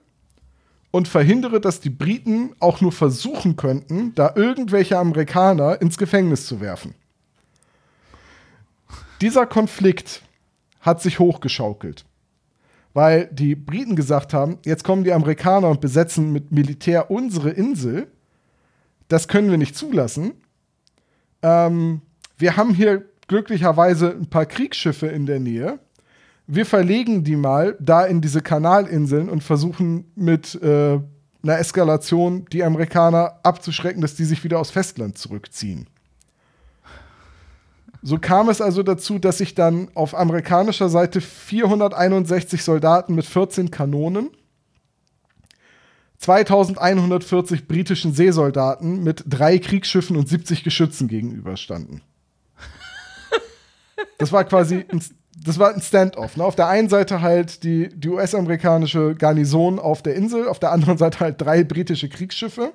und 0.91 1.07
verhindere, 1.07 1.59
dass 1.59 1.81
die 1.81 1.89
Briten 1.89 2.55
auch 2.59 2.79
nur 2.79 2.91
versuchen 2.91 3.55
könnten, 3.55 4.13
da 4.15 4.33
irgendwelche 4.35 4.97
Amerikaner 4.97 5.81
ins 5.81 5.97
Gefängnis 5.97 6.45
zu 6.45 6.61
werfen. 6.61 6.93
Dieser 9.21 9.45
Konflikt 9.45 10.21
hat 10.81 11.01
sich 11.01 11.19
hochgeschaukelt, 11.19 12.05
weil 12.95 13.27
die 13.33 13.55
Briten 13.55 13.97
gesagt 13.97 14.33
haben, 14.33 14.57
jetzt 14.63 14.85
kommen 14.85 15.03
die 15.03 15.11
Amerikaner 15.11 15.67
und 15.69 15.81
besetzen 15.81 16.31
mit 16.31 16.53
Militär 16.53 17.11
unsere 17.11 17.49
Insel. 17.49 18.07
Das 19.09 19.27
können 19.27 19.51
wir 19.51 19.57
nicht 19.57 19.75
zulassen. 19.75 20.31
Ähm, 21.43 22.01
wir 22.37 22.55
haben 22.55 22.73
hier 22.73 23.03
glücklicherweise 23.27 24.11
ein 24.11 24.27
paar 24.27 24.45
Kriegsschiffe 24.45 25.07
in 25.07 25.25
der 25.25 25.41
Nähe. 25.41 25.79
Wir 26.47 26.65
verlegen 26.65 27.25
die 27.25 27.35
mal 27.35 27.75
da 27.81 28.05
in 28.05 28.21
diese 28.21 28.41
Kanalinseln 28.41 29.27
und 29.29 29.43
versuchen 29.43 30.09
mit 30.15 30.55
äh, 30.63 30.97
einer 31.43 31.59
Eskalation 31.59 32.45
die 32.53 32.63
Amerikaner 32.63 33.41
abzuschrecken, 33.43 34.01
dass 34.01 34.15
die 34.15 34.23
sich 34.23 34.45
wieder 34.45 34.57
aus 34.57 34.71
Festland 34.71 35.17
zurückziehen. 35.17 35.87
So 38.07 38.19
kam 38.19 38.49
es 38.49 38.61
also 38.61 38.83
dazu, 38.83 39.17
dass 39.17 39.39
sich 39.39 39.55
dann 39.55 39.89
auf 39.95 40.13
amerikanischer 40.13 40.89
Seite 40.89 41.21
461 41.21 42.61
Soldaten 42.63 43.15
mit 43.15 43.25
14 43.25 43.71
Kanonen, 43.71 44.29
2140 46.19 47.67
britischen 47.67 48.13
Seesoldaten 48.13 49.03
mit 49.03 49.23
drei 49.27 49.57
Kriegsschiffen 49.57 50.17
und 50.17 50.29
70 50.29 50.63
Geschützen 50.63 51.07
gegenüberstanden. 51.07 52.01
Das 54.19 54.31
war 54.31 54.43
quasi 54.43 54.85
ein, 54.87 55.01
das 55.43 55.57
war 55.57 55.73
ein 55.73 55.81
Standoff. 55.81 56.37
Ne? 56.37 56.43
Auf 56.43 56.55
der 56.55 56.67
einen 56.67 56.89
Seite 56.89 57.21
halt 57.21 57.63
die, 57.63 57.89
die 57.89 58.09
US-amerikanische 58.09 59.15
Garnison 59.15 59.79
auf 59.79 60.03
der 60.03 60.13
Insel, 60.13 60.47
auf 60.47 60.59
der 60.59 60.71
anderen 60.71 60.99
Seite 60.99 61.21
halt 61.21 61.41
drei 61.41 61.63
britische 61.63 62.07
Kriegsschiffe. 62.07 62.71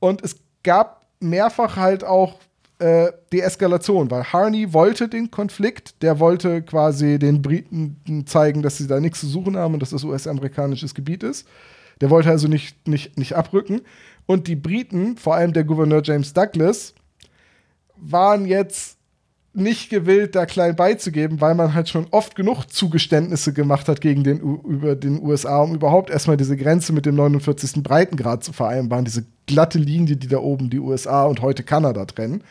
Und 0.00 0.22
es 0.24 0.36
gab 0.62 1.06
mehrfach 1.20 1.76
halt 1.76 2.02
auch 2.02 2.40
äh, 2.78 3.12
die 3.32 3.40
Eskalation, 3.40 4.10
weil 4.10 4.24
Harney 4.24 4.72
wollte 4.72 5.08
den 5.08 5.30
Konflikt, 5.30 6.02
der 6.02 6.20
wollte 6.20 6.62
quasi 6.62 7.18
den 7.18 7.42
Briten 7.42 8.24
zeigen, 8.26 8.62
dass 8.62 8.78
sie 8.78 8.86
da 8.86 9.00
nichts 9.00 9.20
zu 9.20 9.26
suchen 9.26 9.56
haben 9.56 9.74
und 9.74 9.80
dass 9.80 9.90
das 9.90 10.04
US-amerikanisches 10.04 10.94
Gebiet 10.94 11.22
ist. 11.22 11.46
Der 12.00 12.10
wollte 12.10 12.30
also 12.30 12.46
nicht, 12.46 12.86
nicht, 12.86 13.18
nicht 13.18 13.34
abrücken. 13.34 13.80
Und 14.26 14.46
die 14.46 14.56
Briten, 14.56 15.16
vor 15.16 15.34
allem 15.34 15.52
der 15.52 15.64
Gouverneur 15.64 16.02
James 16.04 16.32
Douglas, 16.32 16.94
waren 17.96 18.46
jetzt 18.46 18.98
nicht 19.54 19.90
gewillt, 19.90 20.36
da 20.36 20.46
klein 20.46 20.76
beizugeben, 20.76 21.40
weil 21.40 21.54
man 21.54 21.74
halt 21.74 21.88
schon 21.88 22.06
oft 22.10 22.36
genug 22.36 22.66
Zugeständnisse 22.66 23.52
gemacht 23.52 23.88
hat 23.88 24.00
gegen 24.00 24.22
den, 24.22 24.38
über 24.38 24.94
den 24.94 25.20
USA, 25.20 25.62
um 25.62 25.74
überhaupt 25.74 26.10
erstmal 26.10 26.36
diese 26.36 26.56
Grenze 26.56 26.92
mit 26.92 27.06
dem 27.06 27.16
49. 27.16 27.82
Breitengrad 27.82 28.44
zu 28.44 28.52
vereinbaren, 28.52 29.04
diese 29.04 29.24
glatte 29.46 29.78
Linie, 29.78 30.16
die 30.16 30.28
da 30.28 30.38
oben 30.38 30.70
die 30.70 30.78
USA 30.78 31.24
und 31.24 31.42
heute 31.42 31.64
Kanada 31.64 32.04
trennen. 32.04 32.44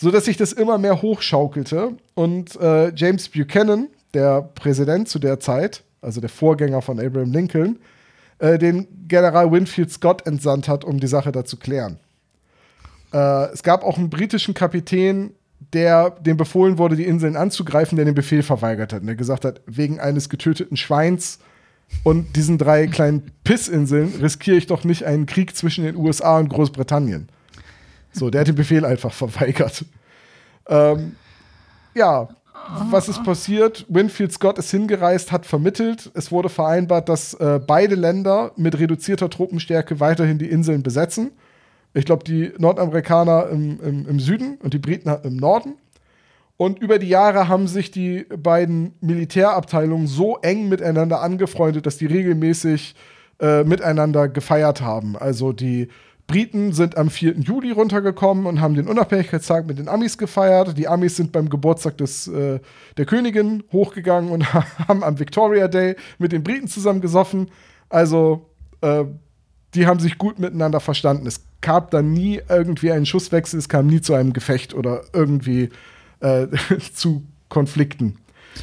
So 0.00 0.12
dass 0.12 0.26
sich 0.26 0.36
das 0.36 0.52
immer 0.52 0.78
mehr 0.78 1.02
hochschaukelte 1.02 1.96
und 2.14 2.54
äh, 2.60 2.94
James 2.94 3.28
Buchanan, 3.30 3.88
der 4.14 4.42
Präsident 4.42 5.08
zu 5.08 5.18
der 5.18 5.40
Zeit, 5.40 5.82
also 6.00 6.20
der 6.20 6.30
Vorgänger 6.30 6.82
von 6.82 7.00
Abraham 7.00 7.32
Lincoln, 7.32 7.80
äh, 8.38 8.58
den 8.58 8.86
General 9.08 9.50
Winfield 9.50 9.90
Scott 9.90 10.24
entsandt 10.24 10.68
hat, 10.68 10.84
um 10.84 11.00
die 11.00 11.08
Sache 11.08 11.32
da 11.32 11.44
zu 11.44 11.56
klären. 11.56 11.98
Äh, 13.12 13.52
es 13.52 13.64
gab 13.64 13.82
auch 13.82 13.98
einen 13.98 14.08
britischen 14.08 14.54
Kapitän, 14.54 15.32
der 15.72 16.10
dem 16.10 16.36
befohlen 16.36 16.78
wurde, 16.78 16.94
die 16.94 17.04
Inseln 17.04 17.34
anzugreifen, 17.34 17.96
der 17.96 18.04
den 18.04 18.14
Befehl 18.14 18.44
verweigert 18.44 18.92
hat. 18.92 19.00
Und 19.00 19.08
der 19.08 19.16
gesagt 19.16 19.44
hat, 19.44 19.62
wegen 19.66 19.98
eines 19.98 20.28
getöteten 20.28 20.76
Schweins 20.76 21.40
und 22.04 22.36
diesen 22.36 22.56
drei 22.56 22.86
kleinen 22.86 23.32
Pissinseln 23.42 24.14
riskiere 24.20 24.58
ich 24.58 24.68
doch 24.68 24.84
nicht 24.84 25.02
einen 25.06 25.26
Krieg 25.26 25.56
zwischen 25.56 25.82
den 25.82 25.96
USA 25.96 26.38
und 26.38 26.50
Großbritannien. 26.50 27.30
So, 28.18 28.30
der 28.30 28.40
hat 28.42 28.48
den 28.48 28.54
Befehl 28.54 28.84
einfach 28.84 29.12
verweigert. 29.12 29.84
Ähm, 30.68 31.16
ja, 31.94 32.28
was 32.90 33.08
ist 33.08 33.24
passiert? 33.24 33.86
Winfield 33.88 34.32
Scott 34.32 34.58
ist 34.58 34.70
hingereist, 34.70 35.32
hat 35.32 35.46
vermittelt. 35.46 36.10
Es 36.14 36.30
wurde 36.30 36.48
vereinbart, 36.48 37.08
dass 37.08 37.34
äh, 37.34 37.60
beide 37.64 37.94
Länder 37.94 38.52
mit 38.56 38.78
reduzierter 38.78 39.30
Truppenstärke 39.30 40.00
weiterhin 40.00 40.38
die 40.38 40.50
Inseln 40.50 40.82
besetzen. 40.82 41.30
Ich 41.94 42.04
glaube, 42.04 42.24
die 42.24 42.52
Nordamerikaner 42.58 43.48
im, 43.48 43.80
im, 43.80 44.08
im 44.08 44.20
Süden 44.20 44.58
und 44.62 44.74
die 44.74 44.78
Briten 44.78 45.10
im 45.22 45.36
Norden. 45.36 45.74
Und 46.58 46.80
über 46.80 46.98
die 46.98 47.08
Jahre 47.08 47.48
haben 47.48 47.68
sich 47.68 47.90
die 47.90 48.26
beiden 48.36 48.94
Militärabteilungen 49.00 50.06
so 50.06 50.38
eng 50.38 50.68
miteinander 50.68 51.22
angefreundet, 51.22 51.86
dass 51.86 51.96
die 51.96 52.06
regelmäßig 52.06 52.94
äh, 53.40 53.62
miteinander 53.64 54.28
gefeiert 54.28 54.82
haben. 54.82 55.16
Also 55.16 55.52
die 55.52 55.88
Briten 56.28 56.74
sind 56.74 56.96
am 56.98 57.08
4. 57.08 57.40
Juli 57.40 57.72
runtergekommen 57.72 58.46
und 58.46 58.60
haben 58.60 58.74
den 58.74 58.86
Unabhängigkeitstag 58.86 59.66
mit 59.66 59.78
den 59.78 59.88
Amis 59.88 60.18
gefeiert. 60.18 60.76
Die 60.76 60.86
Amis 60.86 61.16
sind 61.16 61.32
beim 61.32 61.48
Geburtstag 61.48 61.96
des, 61.96 62.28
äh, 62.28 62.60
der 62.98 63.06
Königin 63.06 63.64
hochgegangen 63.72 64.30
und 64.30 64.52
haben 64.88 65.02
am 65.02 65.18
Victoria 65.18 65.68
Day 65.68 65.96
mit 66.18 66.32
den 66.32 66.44
Briten 66.44 66.68
zusammen 66.68 67.00
gesoffen. 67.00 67.50
Also, 67.88 68.46
äh, 68.82 69.04
die 69.74 69.86
haben 69.86 70.00
sich 70.00 70.18
gut 70.18 70.38
miteinander 70.38 70.80
verstanden. 70.80 71.26
Es 71.26 71.40
gab 71.62 71.90
da 71.90 72.02
nie 72.02 72.40
irgendwie 72.48 72.92
einen 72.92 73.06
Schusswechsel, 73.06 73.58
es 73.58 73.70
kam 73.70 73.86
nie 73.86 74.02
zu 74.02 74.12
einem 74.12 74.34
Gefecht 74.34 74.74
oder 74.74 75.02
irgendwie 75.14 75.70
äh, 76.20 76.46
zu 76.94 77.24
Konflikten. 77.48 78.18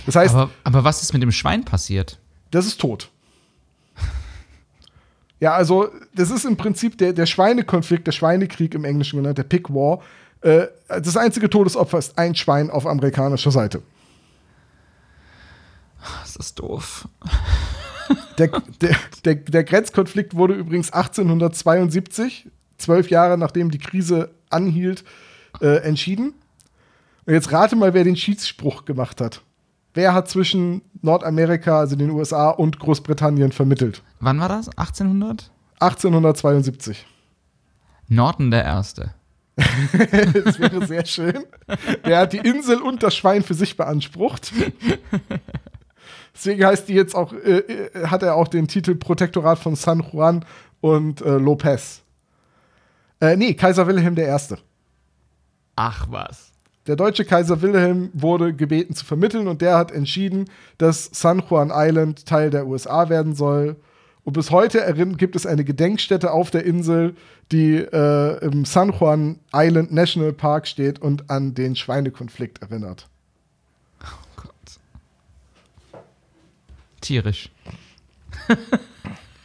Das 0.06 0.16
heißt. 0.16 0.36
Aber, 0.36 0.52
aber 0.64 0.84
was 0.84 1.02
ist 1.02 1.14
mit 1.14 1.24
dem 1.24 1.32
Schwein 1.32 1.66
passiert? 1.66 2.20
Das 2.52 2.68
ist 2.68 2.80
tot. 2.80 3.10
Ja, 5.40 5.54
also 5.54 5.90
das 6.14 6.32
ist 6.32 6.46
im 6.46 6.56
Prinzip 6.58 6.98
der, 6.98 7.14
der 7.14 7.26
Schweinekonflikt, 7.26 8.08
der 8.08 8.14
Schweinekrieg 8.14 8.74
im 8.74 8.86
Englischen 8.86 9.18
genannt, 9.18 9.38
der 9.38 9.44
Pig 9.44 9.70
War. 9.70 10.02
Äh, 10.42 10.68
das 10.88 11.18
einzige 11.18 11.50
Todesopfer 11.50 11.98
ist 11.98 12.18
ein 12.18 12.36
Schwein 12.36 12.70
auf 12.70 12.86
amerikanischer 12.86 13.52
Seite. 13.52 13.82
Das 16.22 16.36
ist 16.36 16.60
doof. 16.60 17.08
Der, 18.38 18.50
der, 18.82 18.96
der, 19.24 19.36
der 19.36 19.64
Grenzkonflikt 19.64 20.36
wurde 20.36 20.54
übrigens 20.54 20.92
1872, 20.92 22.50
zwölf 22.78 23.10
Jahre 23.10 23.38
nachdem 23.38 23.72
die 23.72 23.80
Krise 23.80 24.32
anhielt, 24.50 25.04
äh, 25.62 25.78
entschieden. 25.78 26.34
Und 27.26 27.34
jetzt 27.34 27.52
rate 27.52 27.76
mal, 27.76 27.94
wer 27.94 28.04
den 28.04 28.16
Schiedsspruch 28.16 28.86
gemacht 28.86 29.22
hat. 29.22 29.42
Wer 29.96 30.14
hat 30.14 30.30
zwischen 30.30 30.82
Nordamerika, 31.02 31.80
also 31.80 31.96
den 31.96 32.12
USA 32.12 32.50
und 32.50 32.80
Großbritannien 32.80 33.54
vermittelt? 33.54 34.04
Wann 34.20 34.40
war 34.42 34.50
das? 34.50 34.68
1800? 34.78 35.50
1872. 35.80 37.06
Norton 38.10 38.52
der 38.52 38.66
Erste. 38.66 39.14
das 39.56 40.60
wäre 40.60 40.86
sehr 40.86 41.06
schön. 41.06 41.46
Der 42.06 42.20
hat 42.20 42.34
die 42.34 42.40
Insel 42.40 42.82
und 42.82 43.04
das 43.04 43.16
Schwein 43.16 43.42
für 43.42 43.54
sich 43.54 43.78
beansprucht. 43.78 44.52
Deswegen 46.34 46.66
heißt 46.66 46.90
die 46.90 46.94
jetzt 46.94 47.16
auch, 47.16 47.32
äh, 47.32 47.60
äh, 47.60 48.08
hat 48.08 48.22
er 48.22 48.36
auch 48.36 48.50
den 48.50 48.68
Titel 48.68 48.96
Protektorat 48.96 49.58
von 49.58 49.76
San 49.76 50.06
Juan 50.12 50.44
und 50.82 51.22
äh, 51.22 51.38
Lopez. 51.38 52.02
Äh, 53.22 53.38
nee, 53.38 53.54
Kaiser 53.54 53.88
Wilhelm 53.88 54.18
I. 54.18 54.38
Ach 55.78 56.08
was. 56.10 56.52
Der 56.88 56.96
deutsche 56.96 57.26
Kaiser 57.26 57.62
Wilhelm 57.64 58.12
wurde 58.14 58.54
gebeten 58.54 58.94
zu 58.94 59.06
vermitteln 59.06 59.48
und 59.48 59.62
der 59.62 59.76
hat 59.76 59.92
entschieden, 59.92 60.46
dass 60.78 61.10
San 61.12 61.44
Juan 61.50 61.72
Island 61.74 62.28
Teil 62.28 62.52
der 62.52 62.68
USA 62.68 63.10
werden 63.10 63.34
soll. 63.34 63.76
Und 64.24 64.34
bis 64.34 64.52
heute 64.52 64.84
gibt 65.18 65.36
es 65.36 65.46
eine 65.46 65.64
Gedenkstätte 65.64 66.32
auf 66.32 66.52
der 66.52 66.64
Insel, 66.64 67.16
die 67.52 67.76
äh, 67.76 68.44
im 68.46 68.66
San 68.66 68.92
Juan 68.92 69.40
Island 69.54 69.92
National 69.92 70.34
Park 70.34 70.68
steht 70.68 71.00
und 71.00 71.30
an 71.30 71.56
den 71.56 71.76
Schweinekonflikt 71.76 72.62
erinnert. 72.62 73.08
Oh 74.04 74.42
Gott. 74.44 76.02
Tierisch. 77.02 77.52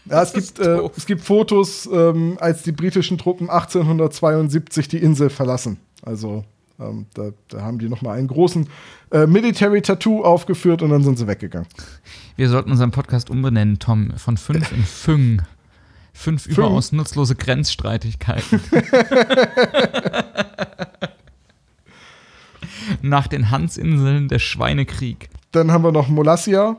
ja, 0.07 0.23
es 0.23 0.33
gibt, 0.35 0.59
äh, 0.59 0.81
es 0.95 1.07
gibt 1.07 1.23
Fotos, 1.23 1.89
ähm, 1.91 2.37
als 2.41 2.63
die 2.63 2.73
britischen 2.73 3.17
Truppen 3.17 3.49
1872 3.49 4.89
die 4.89 4.99
Insel 4.99 5.31
verlassen. 5.31 5.79
Also 6.03 6.45
ähm, 6.81 7.07
da, 7.15 7.31
da, 7.49 7.63
haben 7.63 7.79
die 7.79 7.89
noch 7.89 8.03
mal 8.03 8.19
einen 8.19 8.29
großen 8.29 8.69
äh, 9.11 9.27
Military 9.27 9.83
Tattoo 9.83 10.23
aufgeführt 10.25 10.83
und 10.83 10.91
dann 10.91 11.03
sind 11.03 11.19
sie 11.19 11.27
weggegangen. 11.27 11.69
Wir 12.37 12.49
sollten 12.49 12.71
unseren 12.71 12.91
Podcast 12.91 13.29
umbenennen, 13.31 13.79
Tom, 13.79 14.13
von 14.17 14.37
fünf 14.37 14.73
in 14.73 14.83
Füng. 14.85 15.43
Fünf 16.13 16.43
Füng. 16.45 16.53
überaus 16.53 16.93
nutzlose 16.93 17.35
Grenzstreitigkeiten. 17.35 18.61
Nach 23.03 23.27
den 23.27 23.51
Hansinseln 23.51 24.29
der 24.29 24.39
Schweinekrieg. 24.39 25.29
Dann 25.53 25.71
haben 25.71 25.85
wir 25.85 25.93
noch 25.93 26.09
Molassia. 26.09 26.77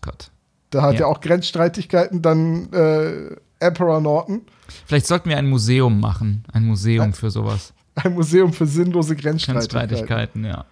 Gott. 0.00 0.30
Da 0.70 0.82
hat 0.82 0.94
ja, 0.94 1.00
ja 1.00 1.06
auch 1.06 1.20
Grenzstreitigkeiten. 1.20 2.22
Dann 2.22 2.72
äh, 2.72 3.36
Emperor 3.60 4.00
Norton. 4.00 4.42
Vielleicht 4.86 5.06
sollten 5.06 5.28
wir 5.28 5.38
ein 5.38 5.48
Museum 5.48 6.00
machen. 6.00 6.44
Ein 6.52 6.66
Museum 6.66 7.12
für 7.12 7.30
sowas. 7.30 7.71
Ein 7.94 8.14
Museum 8.14 8.52
für 8.52 8.66
sinnlose 8.66 9.16
Grenzstreitigkeiten. 9.16 10.06
Grenzstreitigkeiten, 10.06 10.44
ja. 10.44 10.64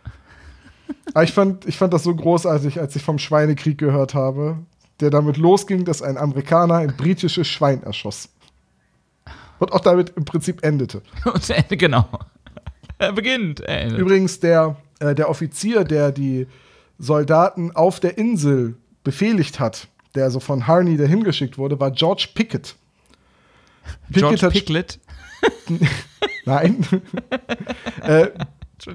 Aber 1.12 1.24
ich 1.24 1.32
fand, 1.32 1.66
ich 1.66 1.76
fand 1.76 1.92
das 1.92 2.02
so 2.02 2.14
großartig, 2.14 2.80
als 2.80 2.96
ich 2.96 3.02
vom 3.02 3.18
Schweinekrieg 3.18 3.78
gehört 3.78 4.14
habe, 4.14 4.58
der 5.00 5.10
damit 5.10 5.36
losging, 5.36 5.84
dass 5.84 6.02
ein 6.02 6.16
Amerikaner 6.16 6.76
ein 6.76 6.96
britisches 6.96 7.46
Schwein 7.46 7.82
erschoss. 7.82 8.28
Und 9.58 9.72
auch 9.72 9.80
damit 9.80 10.10
im 10.16 10.24
Prinzip 10.24 10.64
endete. 10.64 11.02
Genau. 11.68 12.08
Er 12.98 13.12
beginnt. 13.12 13.60
Er 13.60 13.82
endet. 13.82 13.98
Übrigens, 13.98 14.40
der, 14.40 14.76
äh, 15.00 15.14
der 15.14 15.28
Offizier, 15.28 15.84
der 15.84 16.12
die 16.12 16.46
Soldaten 16.98 17.74
auf 17.74 18.00
der 18.00 18.18
Insel 18.18 18.76
befehligt 19.04 19.58
hat, 19.58 19.88
der 20.14 20.24
also 20.24 20.40
von 20.40 20.66
Harney 20.66 20.96
dahin 20.96 21.24
geschickt 21.24 21.56
wurde, 21.56 21.78
war 21.80 21.90
George 21.90 22.28
Pickett. 22.34 22.76
Pickett 24.12 24.38
George 24.38 24.50
Picklet? 24.50 24.98
Nein. 26.44 26.86
äh, 28.02 28.28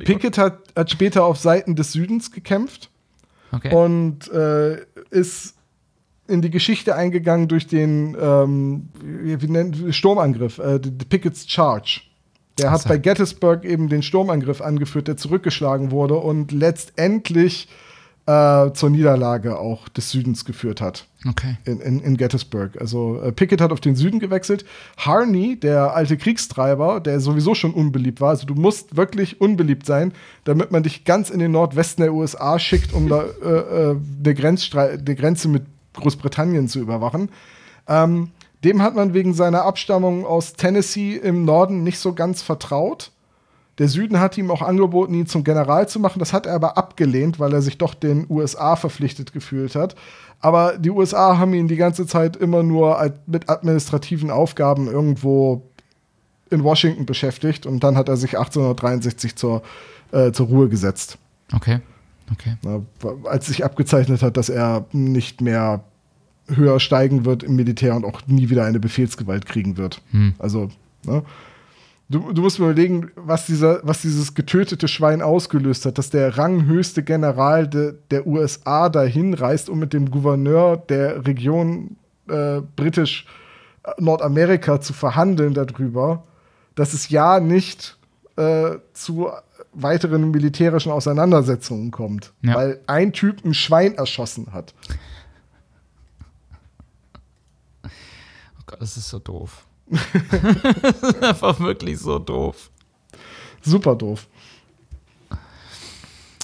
Pickett 0.04 0.38
hat, 0.38 0.60
hat 0.76 0.90
später 0.90 1.26
auf 1.26 1.38
Seiten 1.38 1.76
des 1.76 1.92
Südens 1.92 2.32
gekämpft 2.32 2.90
okay. 3.52 3.74
und 3.74 4.32
äh, 4.32 4.82
ist 5.10 5.56
in 6.28 6.42
die 6.42 6.50
Geschichte 6.50 6.96
eingegangen 6.96 7.48
durch 7.48 7.68
den 7.68 8.18
ähm, 8.20 8.90
wie, 9.02 9.48
nennt, 9.48 9.94
Sturmangriff, 9.94 10.58
äh, 10.58 10.80
Pickett's 10.80 11.48
Charge. 11.48 12.02
Der 12.58 12.72
hat 12.72 12.88
bei 12.88 12.98
Gettysburg 12.98 13.66
eben 13.66 13.90
den 13.90 14.02
Sturmangriff 14.02 14.62
angeführt, 14.62 15.08
der 15.08 15.18
zurückgeschlagen 15.18 15.92
wurde 15.92 16.16
und 16.16 16.52
letztendlich 16.52 17.68
äh, 18.26 18.72
zur 18.72 18.90
Niederlage 18.90 19.60
auch 19.60 19.90
des 19.90 20.10
Südens 20.12 20.46
geführt 20.46 20.80
hat. 20.82 21.06
Okay. 21.28 21.58
In, 21.66 21.80
in, 21.80 22.00
in 22.02 22.18
Gettysburg. 22.18 22.80
Also 22.80 23.20
äh, 23.20 23.32
Pickett 23.32 23.60
hat 23.60 23.72
auf 23.72 23.80
den 23.80 23.96
Süden 23.96 24.20
gewechselt. 24.20 24.64
Harney, 24.98 25.60
der 25.60 25.96
alte 25.96 26.18
Kriegstreiber, 26.18 27.00
der 27.00 27.20
sowieso 27.20 27.56
schon 27.56 27.74
unbeliebt 27.74 28.22
war. 28.22 28.30
Also 28.30 28.46
du 28.46 28.54
musst 28.54 28.96
wirklich 28.96 29.42
unbeliebt 29.42 29.88
sein, 29.88 30.14
damit 30.44 30.72
man 30.72 30.84
dich 30.84 31.04
ganz 31.04 31.32
in 31.32 31.40
den 31.40 31.52
Nordwesten 31.52 32.04
der 32.04 32.14
USA 32.14 32.60
schickt, 32.60 32.94
um 32.94 33.10
da 33.10 33.24
äh, 33.44 33.92
äh 33.92 33.96
eine, 34.26 34.90
eine 35.00 35.16
Grenze 35.16 35.48
mit 35.48 35.64
Großbritannien 35.94 36.68
zu 36.68 36.80
überwachen. 36.80 37.30
Ähm, 37.88 38.30
dem 38.64 38.82
hat 38.82 38.96
man 38.96 39.14
wegen 39.14 39.34
seiner 39.34 39.64
Abstammung 39.64 40.26
aus 40.26 40.54
Tennessee 40.54 41.16
im 41.16 41.46
Norden 41.46 41.84
nicht 41.84 42.00
so 42.00 42.14
ganz 42.14 42.42
vertraut. 42.42 43.12
Der 43.78 43.90
Süden 43.90 44.20
hat 44.20 44.38
ihm 44.38 44.52
auch 44.52 44.62
angeboten, 44.62 45.14
ihn 45.14 45.28
zum 45.28 45.44
General 45.44 45.88
zu 45.90 46.00
machen. 46.00 46.20
Das 46.20 46.32
hat 46.32 46.46
er 46.46 46.54
aber 46.54 46.78
abgelehnt, 46.78 47.40
weil 47.40 47.54
er 47.54 47.62
sich 47.62 47.78
doch 47.78 47.94
den 47.94 48.26
USA 48.30 48.76
verpflichtet 48.76 49.34
gefühlt 49.34 49.76
hat. 49.76 49.96
Aber 50.46 50.78
die 50.78 50.92
USA 50.92 51.40
haben 51.40 51.56
ihn 51.56 51.68
die 51.68 51.76
ganze 51.76 52.06
Zeit 52.06 52.36
immer 52.36 52.62
nur 52.62 53.12
mit 53.26 53.50
administrativen 53.50 54.30
Aufgaben 54.30 54.86
irgendwo 54.86 55.64
in 56.52 56.64
Washington 56.64 57.08
beschäftigt 57.08 57.66
und 57.66 57.84
dann 57.84 57.98
hat 57.98 58.10
er 58.10 58.16
sich 58.16 58.38
1863 58.38 59.36
zur, 59.36 59.64
äh, 60.12 60.32
zur 60.34 60.46
Ruhe 60.46 60.70
gesetzt. 60.70 61.18
Okay. 61.52 61.80
Okay. 62.32 62.58
Na, 62.62 62.84
als 63.24 63.48
sich 63.48 63.66
abgezeichnet 63.66 64.22
hat, 64.22 64.38
dass 64.38 64.50
er 64.50 64.86
nicht 64.92 65.42
mehr 65.42 65.84
höher 66.48 66.80
steigen 66.80 67.26
wird 67.26 67.42
im 67.42 67.56
Militär 67.56 67.96
und 67.96 68.06
auch 68.06 68.22
nie 68.28 68.52
wieder 68.52 68.66
eine 68.66 68.80
Befehlsgewalt 68.80 69.48
kriegen 69.48 69.78
wird. 69.78 70.04
Hm. 70.12 70.36
Also, 70.38 70.70
ne? 71.08 71.24
Du, 72.08 72.32
du, 72.32 72.42
musst 72.44 72.60
mir 72.60 72.66
überlegen, 72.66 73.12
was, 73.16 73.48
dieser, 73.48 73.80
was 73.82 74.02
dieses 74.04 74.36
getötete 74.36 74.88
Schwein 74.88 75.24
ausgelöst 75.24 75.86
hat, 75.88 75.98
dass 75.98 76.12
der 76.12 76.38
ranghöchste 76.38 77.02
General 77.02 77.68
de, 77.68 77.96
der 78.12 78.28
USA 78.28 78.90
dahin 78.90 79.34
reist, 79.34 79.70
um 79.70 79.80
mit 79.80 79.92
dem 79.92 80.12
Gouverneur 80.12 80.78
der 80.78 81.26
Region 81.26 81.98
äh, 82.30 82.62
britisch 82.76 83.26
äh, 83.84 83.92
Nordamerika 83.98 84.80
zu 84.82 84.94
verhandeln 84.94 85.56
darüber, 85.56 86.24
dass 86.76 86.94
es 86.94 87.10
ja 87.10 87.40
nicht 87.40 87.98
äh, 88.36 88.76
zu 88.94 89.32
weiteren 89.74 90.30
militärischen 90.30 90.92
Auseinandersetzungen 90.92 91.90
kommt, 91.90 92.34
ja. 92.44 92.54
weil 92.54 92.82
ein 92.86 93.14
Typ 93.14 93.44
ein 93.44 93.56
Schwein 93.56 93.96
erschossen 93.96 94.54
hat. 94.54 94.76
Oh 97.84 98.64
Gott, 98.68 98.82
das 98.82 98.96
ist 98.96 99.10
so 99.10 99.18
doof. 99.18 99.66
Das 99.88 101.04
ist 101.04 101.24
einfach 101.24 101.60
wirklich 101.60 102.00
so 102.00 102.20
doof. 102.20 102.70
Super 103.62 103.96
doof. 103.96 104.28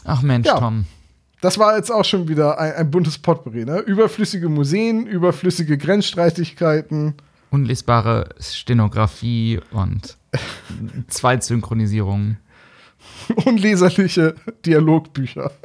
Ach 0.04 0.22
Mensch, 0.22 0.48
ja, 0.48 0.60
Tom. 0.60 0.86
Das 1.42 1.58
war 1.58 1.76
jetzt 1.76 1.92
auch 1.92 2.06
schon 2.06 2.28
wieder 2.28 2.60
ein, 2.60 2.74
ein 2.74 2.92
buntes 2.92 3.18
Potpourri, 3.18 3.66
ne? 3.66 3.80
Überflüssige 3.80 4.50
Museen, 4.50 5.08
überflüssige 5.08 5.78
Grenzstreitigkeiten. 5.78 7.16
Unlesbare 7.50 8.30
Stenografie 8.40 9.60
und 9.72 10.18
Zweitsynchronisierung. 11.08 12.38
Unleserliche 13.46 14.36
Dialogbücher. 14.66 15.52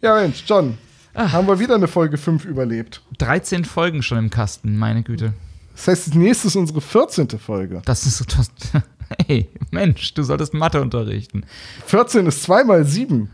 ja, 0.00 0.14
Mensch, 0.14 0.44
John, 0.46 0.78
Ach. 1.20 1.32
Haben 1.32 1.48
wir 1.48 1.58
wieder 1.58 1.74
eine 1.74 1.88
Folge 1.88 2.16
5 2.16 2.44
überlebt. 2.44 3.02
13 3.18 3.64
Folgen 3.64 4.04
schon 4.04 4.18
im 4.18 4.30
Kasten, 4.30 4.76
meine 4.76 5.02
Güte. 5.02 5.34
Das 5.74 5.88
heißt, 5.88 6.06
das 6.06 6.14
nächste 6.14 6.46
ist 6.46 6.54
unsere 6.54 6.80
14. 6.80 7.28
Folge. 7.40 7.82
Das 7.84 8.06
ist 8.06 8.18
so. 8.18 8.24
Das, 8.24 8.52
hey, 9.26 9.48
Mensch, 9.72 10.14
du 10.14 10.22
solltest 10.22 10.54
Mathe 10.54 10.80
unterrichten. 10.80 11.42
14 11.86 12.24
ist 12.26 12.44
2 12.44 12.62
mal 12.62 12.84
7. 12.84 13.28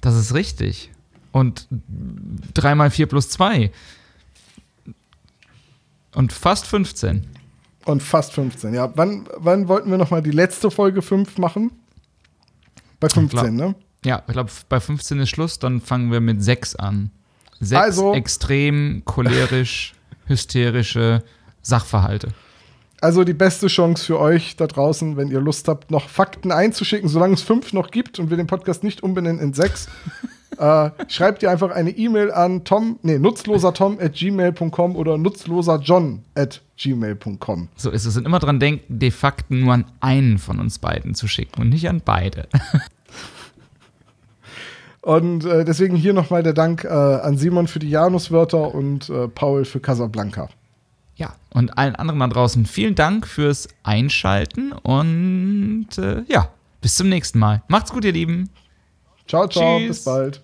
Das 0.00 0.16
ist 0.16 0.34
richtig. 0.34 0.90
Und 1.30 1.68
3 2.54 2.74
mal 2.74 2.90
4 2.90 3.06
plus 3.06 3.28
2. 3.28 3.70
Und 6.16 6.32
fast 6.32 6.66
15. 6.66 7.28
Und 7.84 8.02
fast 8.02 8.32
15, 8.32 8.74
ja. 8.74 8.90
Wann, 8.96 9.28
wann 9.36 9.68
wollten 9.68 9.88
wir 9.88 9.98
nochmal 9.98 10.22
die 10.22 10.32
letzte 10.32 10.72
Folge 10.72 11.00
5 11.00 11.38
machen? 11.38 11.70
Bei 12.98 13.08
15, 13.08 13.54
ne? 13.54 13.76
Ja, 14.04 14.24
ich 14.26 14.32
glaube, 14.32 14.50
bei 14.68 14.80
15 14.80 15.20
ist 15.20 15.30
Schluss, 15.30 15.60
dann 15.60 15.80
fangen 15.80 16.10
wir 16.10 16.20
mit 16.20 16.42
6 16.42 16.74
an. 16.74 17.12
Sechs 17.60 17.80
also, 17.80 18.14
extrem 18.14 19.02
cholerisch, 19.04 19.94
hysterische 20.26 21.22
Sachverhalte. 21.62 22.28
Also 23.02 23.24
die 23.24 23.34
beste 23.34 23.68
Chance 23.68 24.04
für 24.04 24.18
euch 24.18 24.56
da 24.56 24.66
draußen, 24.66 25.16
wenn 25.16 25.30
ihr 25.30 25.40
Lust 25.40 25.68
habt, 25.68 25.90
noch 25.90 26.08
Fakten 26.08 26.52
einzuschicken, 26.52 27.08
solange 27.08 27.34
es 27.34 27.42
fünf 27.42 27.72
noch 27.72 27.90
gibt 27.90 28.18
und 28.18 28.28
wir 28.28 28.36
den 28.36 28.46
Podcast 28.46 28.84
nicht 28.84 29.02
umbenennen 29.02 29.40
in 29.40 29.54
sechs. 29.54 29.88
äh, 30.58 30.90
schreibt 31.08 31.42
ihr 31.42 31.50
einfach 31.50 31.70
eine 31.70 31.90
E-Mail 31.90 32.30
an 32.30 32.64
tom, 32.64 32.98
nee, 33.02 33.18
nutzlosertom 33.18 33.98
at 34.00 34.14
gmail.com 34.14 34.96
oder 34.96 35.16
nutzloserjohn 35.16 36.22
at 36.34 36.60
gmail.com. 36.76 37.68
So 37.76 37.90
ist 37.90 38.04
es. 38.04 38.16
Und 38.16 38.26
immer 38.26 38.38
dran 38.38 38.60
denken, 38.60 38.98
die 38.98 39.10
Fakten 39.10 39.60
nur 39.60 39.72
an 39.72 39.86
einen 40.00 40.38
von 40.38 40.60
uns 40.60 40.78
beiden 40.78 41.14
zu 41.14 41.26
schicken 41.26 41.62
und 41.62 41.70
nicht 41.70 41.88
an 41.88 42.02
beide. 42.04 42.48
Und 45.02 45.44
äh, 45.44 45.64
deswegen 45.64 45.96
hier 45.96 46.12
nochmal 46.12 46.42
der 46.42 46.52
Dank 46.52 46.84
äh, 46.84 46.88
an 46.88 47.38
Simon 47.38 47.68
für 47.68 47.78
die 47.78 47.88
Januswörter 47.88 48.74
und 48.74 49.08
äh, 49.08 49.28
Paul 49.28 49.64
für 49.64 49.80
Casablanca. 49.80 50.48
Ja, 51.16 51.34
und 51.50 51.76
allen 51.78 51.96
anderen 51.96 52.20
da 52.20 52.28
draußen 52.28 52.66
vielen 52.66 52.94
Dank 52.94 53.26
fürs 53.26 53.68
Einschalten 53.82 54.72
und 54.72 55.88
äh, 55.98 56.22
ja, 56.28 56.48
bis 56.80 56.96
zum 56.96 57.08
nächsten 57.08 57.38
Mal. 57.38 57.62
Macht's 57.68 57.92
gut, 57.92 58.04
ihr 58.04 58.12
Lieben. 58.12 58.50
Ciao, 59.26 59.46
ciao, 59.46 59.78
Tschüss. 59.78 59.88
bis 59.88 60.04
bald. 60.04 60.40